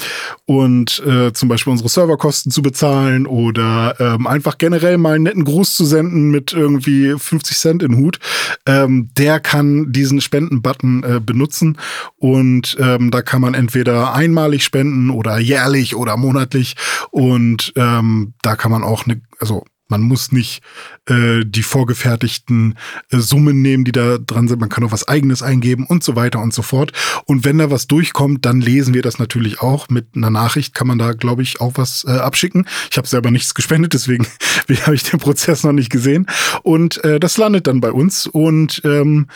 und 0.46 1.04
äh, 1.06 1.32
zum 1.34 1.48
Beispiel 1.48 1.70
unsere 1.70 1.90
Serverkosten 1.90 2.52
zu 2.52 2.64
bezahlen 2.64 3.28
oder 3.28 3.98
ähm, 4.00 4.26
einfach 4.26 4.58
generell 4.58 4.98
mal 4.98 5.14
einen 5.14 5.26
netten 5.26 5.46
Gruß 5.46 5.76
zu 5.76 5.86
senden 5.86 6.32
mit 6.32 6.54
irgendwie 6.54 7.14
50 7.16 7.56
Cent 7.56 7.84
in 7.84 7.98
Hut, 7.98 8.18
ähm, 8.66 9.12
der 9.16 9.42
kann 9.42 9.92
diesen 9.92 10.22
Spenden-Button 10.22 11.04
äh, 11.04 11.20
benutzen. 11.20 11.78
Und 12.18 12.78
ähm, 12.80 13.12
da 13.12 13.22
kann 13.22 13.42
man 13.42 13.54
entweder 13.54 14.16
einmalig 14.16 14.64
spenden 14.64 15.12
oder 15.12 15.38
jährlich 15.38 15.96
oder 15.96 16.18
monatlich. 16.18 16.76
Und 17.12 17.74
ähm, 17.76 18.23
da 18.42 18.56
kann 18.56 18.72
man 18.72 18.84
auch 18.84 19.06
eine, 19.06 19.22
also 19.40 19.64
man 19.94 20.02
muss 20.02 20.32
nicht 20.32 20.64
äh, 21.08 21.42
die 21.46 21.62
vorgefertigten 21.62 22.80
äh, 23.12 23.20
Summen 23.20 23.62
nehmen, 23.62 23.84
die 23.84 23.92
da 23.92 24.18
dran 24.18 24.48
sind. 24.48 24.60
Man 24.60 24.70
kann 24.70 24.84
auch 24.84 24.92
was 24.92 25.08
eigenes 25.08 25.44
eingeben 25.44 25.86
und 25.86 26.04
so 26.04 26.16
weiter 26.16 26.40
und 26.40 26.54
so 26.54 26.62
fort. 26.62 26.94
Und 27.26 27.46
wenn 27.46 27.60
da 27.60 27.70
was 27.70 27.86
durchkommt, 27.86 28.46
dann 28.46 28.60
lesen 28.60 28.96
wir 28.96 29.02
das 29.04 29.20
natürlich 29.20 29.62
auch. 29.62 29.90
Mit 29.90 30.16
einer 30.16 30.32
Nachricht 30.32 30.74
kann 30.74 30.88
man 30.88 30.98
da, 30.98 31.14
glaube 31.14 31.44
ich, 31.44 31.62
auch 31.62 31.74
was 31.76 32.06
äh, 32.08 32.12
abschicken. 32.12 32.68
Ich 32.90 32.98
habe 32.98 33.08
selber 33.08 33.30
nichts 33.30 33.54
gespendet, 33.54 33.94
deswegen 33.94 34.26
habe 34.84 34.96
ich 34.96 35.04
den 35.04 35.20
Prozess 35.20 35.64
noch 35.64 35.74
nicht 35.74 35.92
gesehen. 35.92 36.26
Und 36.64 37.04
äh, 37.04 37.20
das 37.20 37.38
landet 37.38 37.68
dann 37.68 37.80
bei 37.80 37.92
uns. 37.92 38.26
Und 38.26 38.82
ähm, 38.86 39.28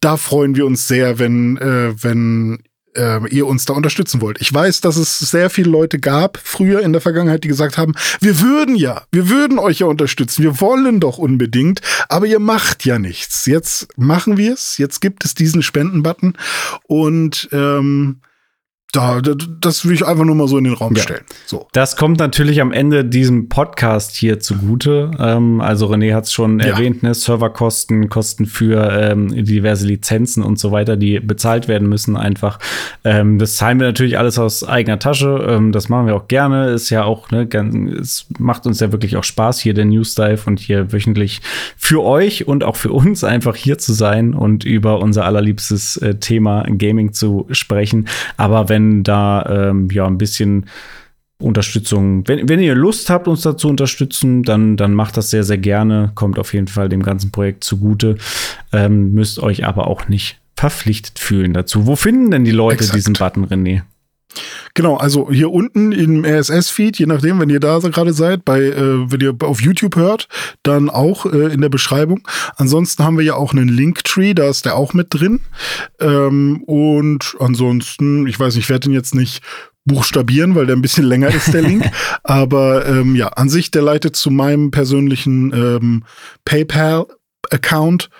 da 0.00 0.16
freuen 0.16 0.54
wir 0.54 0.64
uns 0.64 0.88
sehr, 0.88 1.18
wenn, 1.18 1.58
äh, 1.58 1.92
wenn 2.02 2.62
äh, 2.96 3.20
ihr 3.28 3.46
uns 3.46 3.64
da 3.64 3.74
unterstützen 3.74 4.20
wollt. 4.20 4.40
Ich 4.40 4.52
weiß, 4.52 4.80
dass 4.80 4.96
es 4.96 5.18
sehr 5.18 5.50
viele 5.50 5.70
Leute 5.70 5.98
gab, 5.98 6.38
früher 6.42 6.80
in 6.80 6.92
der 6.92 7.00
Vergangenheit, 7.00 7.44
die 7.44 7.48
gesagt 7.48 7.78
haben, 7.78 7.94
wir 8.20 8.40
würden 8.40 8.76
ja, 8.76 9.02
wir 9.12 9.28
würden 9.28 9.58
euch 9.58 9.80
ja 9.80 9.86
unterstützen, 9.86 10.42
wir 10.42 10.60
wollen 10.60 11.00
doch 11.00 11.18
unbedingt, 11.18 11.80
aber 12.08 12.26
ihr 12.26 12.40
macht 12.40 12.84
ja 12.84 12.98
nichts. 12.98 13.46
Jetzt 13.46 13.88
machen 13.96 14.36
wir 14.36 14.52
es, 14.52 14.78
jetzt 14.78 15.00
gibt 15.00 15.24
es 15.24 15.34
diesen 15.34 15.62
Spendenbutton 15.62 16.36
und 16.86 17.48
ähm, 17.52 18.20
da, 18.92 19.20
das 19.20 19.84
will 19.84 19.94
ich 19.94 20.04
einfach 20.04 20.24
nur 20.24 20.34
mal 20.34 20.48
so 20.48 20.58
in 20.58 20.64
den 20.64 20.74
Raum 20.74 20.96
ja. 20.96 21.02
stellen. 21.02 21.22
So. 21.46 21.68
Das 21.72 21.96
kommt 21.96 22.18
natürlich 22.18 22.60
am 22.60 22.72
Ende 22.72 23.04
diesem 23.04 23.48
Podcast 23.48 24.16
hier 24.16 24.40
zugute. 24.40 25.12
Ähm, 25.18 25.60
also 25.60 25.86
René 25.86 26.12
hat 26.14 26.24
es 26.24 26.32
schon 26.32 26.58
ja. 26.58 26.66
erwähnt, 26.66 27.02
ne? 27.02 27.14
Serverkosten, 27.14 28.08
Kosten 28.08 28.46
für 28.46 28.90
ähm, 28.92 29.44
diverse 29.44 29.86
Lizenzen 29.86 30.42
und 30.42 30.58
so 30.58 30.72
weiter, 30.72 30.96
die 30.96 31.20
bezahlt 31.20 31.68
werden 31.68 31.88
müssen 31.88 32.16
einfach. 32.16 32.58
Ähm, 33.04 33.38
das 33.38 33.56
zahlen 33.56 33.78
wir 33.78 33.86
natürlich 33.86 34.18
alles 34.18 34.38
aus 34.38 34.64
eigener 34.64 34.98
Tasche. 34.98 35.46
Ähm, 35.48 35.70
das 35.70 35.88
machen 35.88 36.06
wir 36.06 36.16
auch 36.16 36.26
gerne. 36.26 36.70
Ist 36.70 36.90
ja 36.90 37.04
auch, 37.04 37.30
ne, 37.30 37.46
ganz, 37.46 37.74
es 38.00 38.26
macht 38.38 38.66
uns 38.66 38.80
ja 38.80 38.90
wirklich 38.90 39.16
auch 39.16 39.24
Spaß, 39.24 39.60
hier 39.60 39.74
der 39.74 39.84
News 39.84 40.16
Dive 40.16 40.42
und 40.46 40.58
hier 40.58 40.92
wöchentlich 40.92 41.42
für 41.76 42.02
euch 42.02 42.48
und 42.48 42.64
auch 42.64 42.76
für 42.76 42.90
uns 42.90 43.22
einfach 43.22 43.54
hier 43.54 43.78
zu 43.78 43.92
sein 43.92 44.34
und 44.34 44.64
über 44.64 44.98
unser 44.98 45.26
allerliebstes 45.26 45.96
äh, 45.98 46.16
Thema 46.16 46.64
Gaming 46.64 47.12
zu 47.12 47.46
sprechen. 47.52 48.08
Aber 48.36 48.68
wenn 48.68 48.79
wenn 48.80 49.02
da 49.02 49.70
ähm, 49.70 49.88
ja 49.90 50.06
ein 50.06 50.18
bisschen 50.18 50.66
Unterstützung, 51.38 52.26
wenn, 52.28 52.48
wenn 52.48 52.60
ihr 52.60 52.74
Lust 52.74 53.08
habt, 53.08 53.26
uns 53.26 53.42
da 53.42 53.56
zu 53.56 53.68
unterstützen, 53.68 54.42
dann, 54.42 54.76
dann 54.76 54.94
macht 54.94 55.16
das 55.16 55.30
sehr, 55.30 55.44
sehr 55.44 55.58
gerne. 55.58 56.12
Kommt 56.14 56.38
auf 56.38 56.52
jeden 56.52 56.66
Fall 56.66 56.88
dem 56.88 57.02
ganzen 57.02 57.30
Projekt 57.30 57.64
zugute. 57.64 58.16
Ähm, 58.72 59.12
müsst 59.12 59.38
euch 59.38 59.66
aber 59.66 59.86
auch 59.86 60.08
nicht 60.08 60.38
verpflichtet 60.56 61.18
fühlen 61.18 61.54
dazu. 61.54 61.86
Wo 61.86 61.96
finden 61.96 62.30
denn 62.30 62.44
die 62.44 62.50
Leute 62.50 62.80
Exakt. 62.80 62.96
diesen 62.96 63.14
Button, 63.14 63.46
René? 63.46 63.82
Genau, 64.74 64.96
also 64.96 65.30
hier 65.30 65.50
unten 65.50 65.92
im 65.92 66.24
RSS-Feed, 66.24 66.98
je 66.98 67.06
nachdem, 67.06 67.40
wenn 67.40 67.50
ihr 67.50 67.60
da 67.60 67.78
gerade 67.78 68.12
seid, 68.12 68.44
bei, 68.44 68.60
äh, 68.60 69.10
wenn 69.10 69.20
ihr 69.20 69.34
auf 69.42 69.60
YouTube 69.60 69.96
hört, 69.96 70.28
dann 70.62 70.88
auch 70.88 71.26
äh, 71.26 71.52
in 71.52 71.60
der 71.60 71.68
Beschreibung. 71.68 72.26
Ansonsten 72.56 73.04
haben 73.04 73.18
wir 73.18 73.24
ja 73.24 73.34
auch 73.34 73.52
einen 73.52 73.68
Linktree, 73.68 74.34
da 74.34 74.48
ist 74.48 74.64
der 74.64 74.76
auch 74.76 74.94
mit 74.94 75.08
drin. 75.10 75.40
Ähm, 75.98 76.62
und 76.66 77.36
ansonsten, 77.40 78.26
ich 78.26 78.38
weiß, 78.38 78.56
ich 78.56 78.68
werde 78.68 78.88
den 78.88 78.94
jetzt 78.94 79.14
nicht 79.14 79.42
buchstabieren, 79.84 80.54
weil 80.54 80.66
der 80.66 80.76
ein 80.76 80.82
bisschen 80.82 81.04
länger 81.06 81.34
ist, 81.34 81.52
der 81.52 81.62
Link. 81.62 81.84
Aber 82.22 82.86
ähm, 82.86 83.16
ja, 83.16 83.28
an 83.28 83.48
sich, 83.48 83.70
der 83.70 83.82
leitet 83.82 84.16
zu 84.16 84.30
meinem 84.30 84.70
persönlichen 84.70 85.52
ähm, 85.52 86.04
PayPal 86.44 87.06
Account 87.50 88.10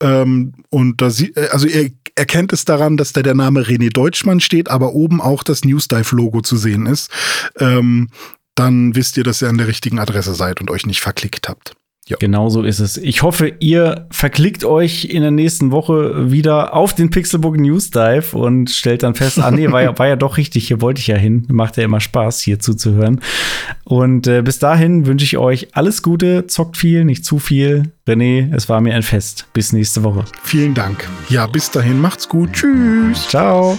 ähm, 0.00 0.54
und 0.70 1.00
da 1.00 1.10
sie, 1.10 1.32
äh, 1.34 1.48
also 1.48 1.66
ihr 1.66 1.90
erkennt 2.14 2.52
es 2.52 2.64
daran, 2.64 2.96
dass 2.96 3.12
da 3.12 3.22
der 3.22 3.34
Name 3.34 3.62
René 3.62 3.90
Deutschmann 3.90 4.40
steht, 4.40 4.68
aber 4.68 4.92
oben 4.92 5.20
auch 5.20 5.42
das 5.42 5.64
Newsdive-Logo 5.64 6.42
zu 6.42 6.56
sehen 6.56 6.86
ist. 6.86 7.10
Ähm, 7.58 8.08
dann 8.54 8.94
wisst 8.94 9.16
ihr, 9.16 9.24
dass 9.24 9.40
ihr 9.40 9.48
an 9.48 9.58
der 9.58 9.68
richtigen 9.68 9.98
Adresse 9.98 10.34
seid 10.34 10.60
und 10.60 10.70
euch 10.70 10.84
nicht 10.86 11.00
verklickt 11.00 11.48
habt. 11.48 11.72
Ja. 12.08 12.16
Genau 12.18 12.48
so 12.48 12.62
ist 12.62 12.80
es. 12.80 12.96
Ich 12.96 13.22
hoffe, 13.22 13.52
ihr 13.60 14.06
verklickt 14.10 14.64
euch 14.64 15.04
in 15.04 15.22
der 15.22 15.30
nächsten 15.30 15.70
Woche 15.70 16.32
wieder 16.32 16.74
auf 16.74 16.92
den 16.92 17.10
Pixelbook 17.10 17.56
News 17.56 17.90
Dive 17.90 18.36
und 18.36 18.70
stellt 18.70 19.04
dann 19.04 19.14
fest, 19.14 19.38
ah 19.38 19.50
nee, 19.50 19.70
war 19.70 19.82
ja, 19.82 19.96
war 19.98 20.08
ja 20.08 20.16
doch 20.16 20.36
richtig, 20.36 20.66
hier 20.66 20.80
wollte 20.80 21.00
ich 21.00 21.06
ja 21.06 21.16
hin. 21.16 21.46
Macht 21.48 21.76
ja 21.76 21.84
immer 21.84 22.00
Spaß, 22.00 22.40
hier 22.40 22.58
zuzuhören. 22.58 23.20
Und 23.84 24.26
äh, 24.26 24.42
bis 24.42 24.58
dahin 24.58 25.06
wünsche 25.06 25.24
ich 25.24 25.38
euch 25.38 25.68
alles 25.76 26.02
Gute, 26.02 26.46
zockt 26.46 26.76
viel, 26.76 27.04
nicht 27.04 27.24
zu 27.24 27.38
viel. 27.38 27.92
René, 28.08 28.52
es 28.54 28.68
war 28.68 28.80
mir 28.80 28.94
ein 28.94 29.02
Fest. 29.04 29.46
Bis 29.52 29.72
nächste 29.72 30.02
Woche. 30.02 30.24
Vielen 30.42 30.74
Dank. 30.74 31.08
Ja, 31.28 31.46
bis 31.46 31.70
dahin, 31.70 32.00
macht's 32.00 32.28
gut. 32.28 32.52
Tschüss. 32.54 33.28
Ciao. 33.28 33.78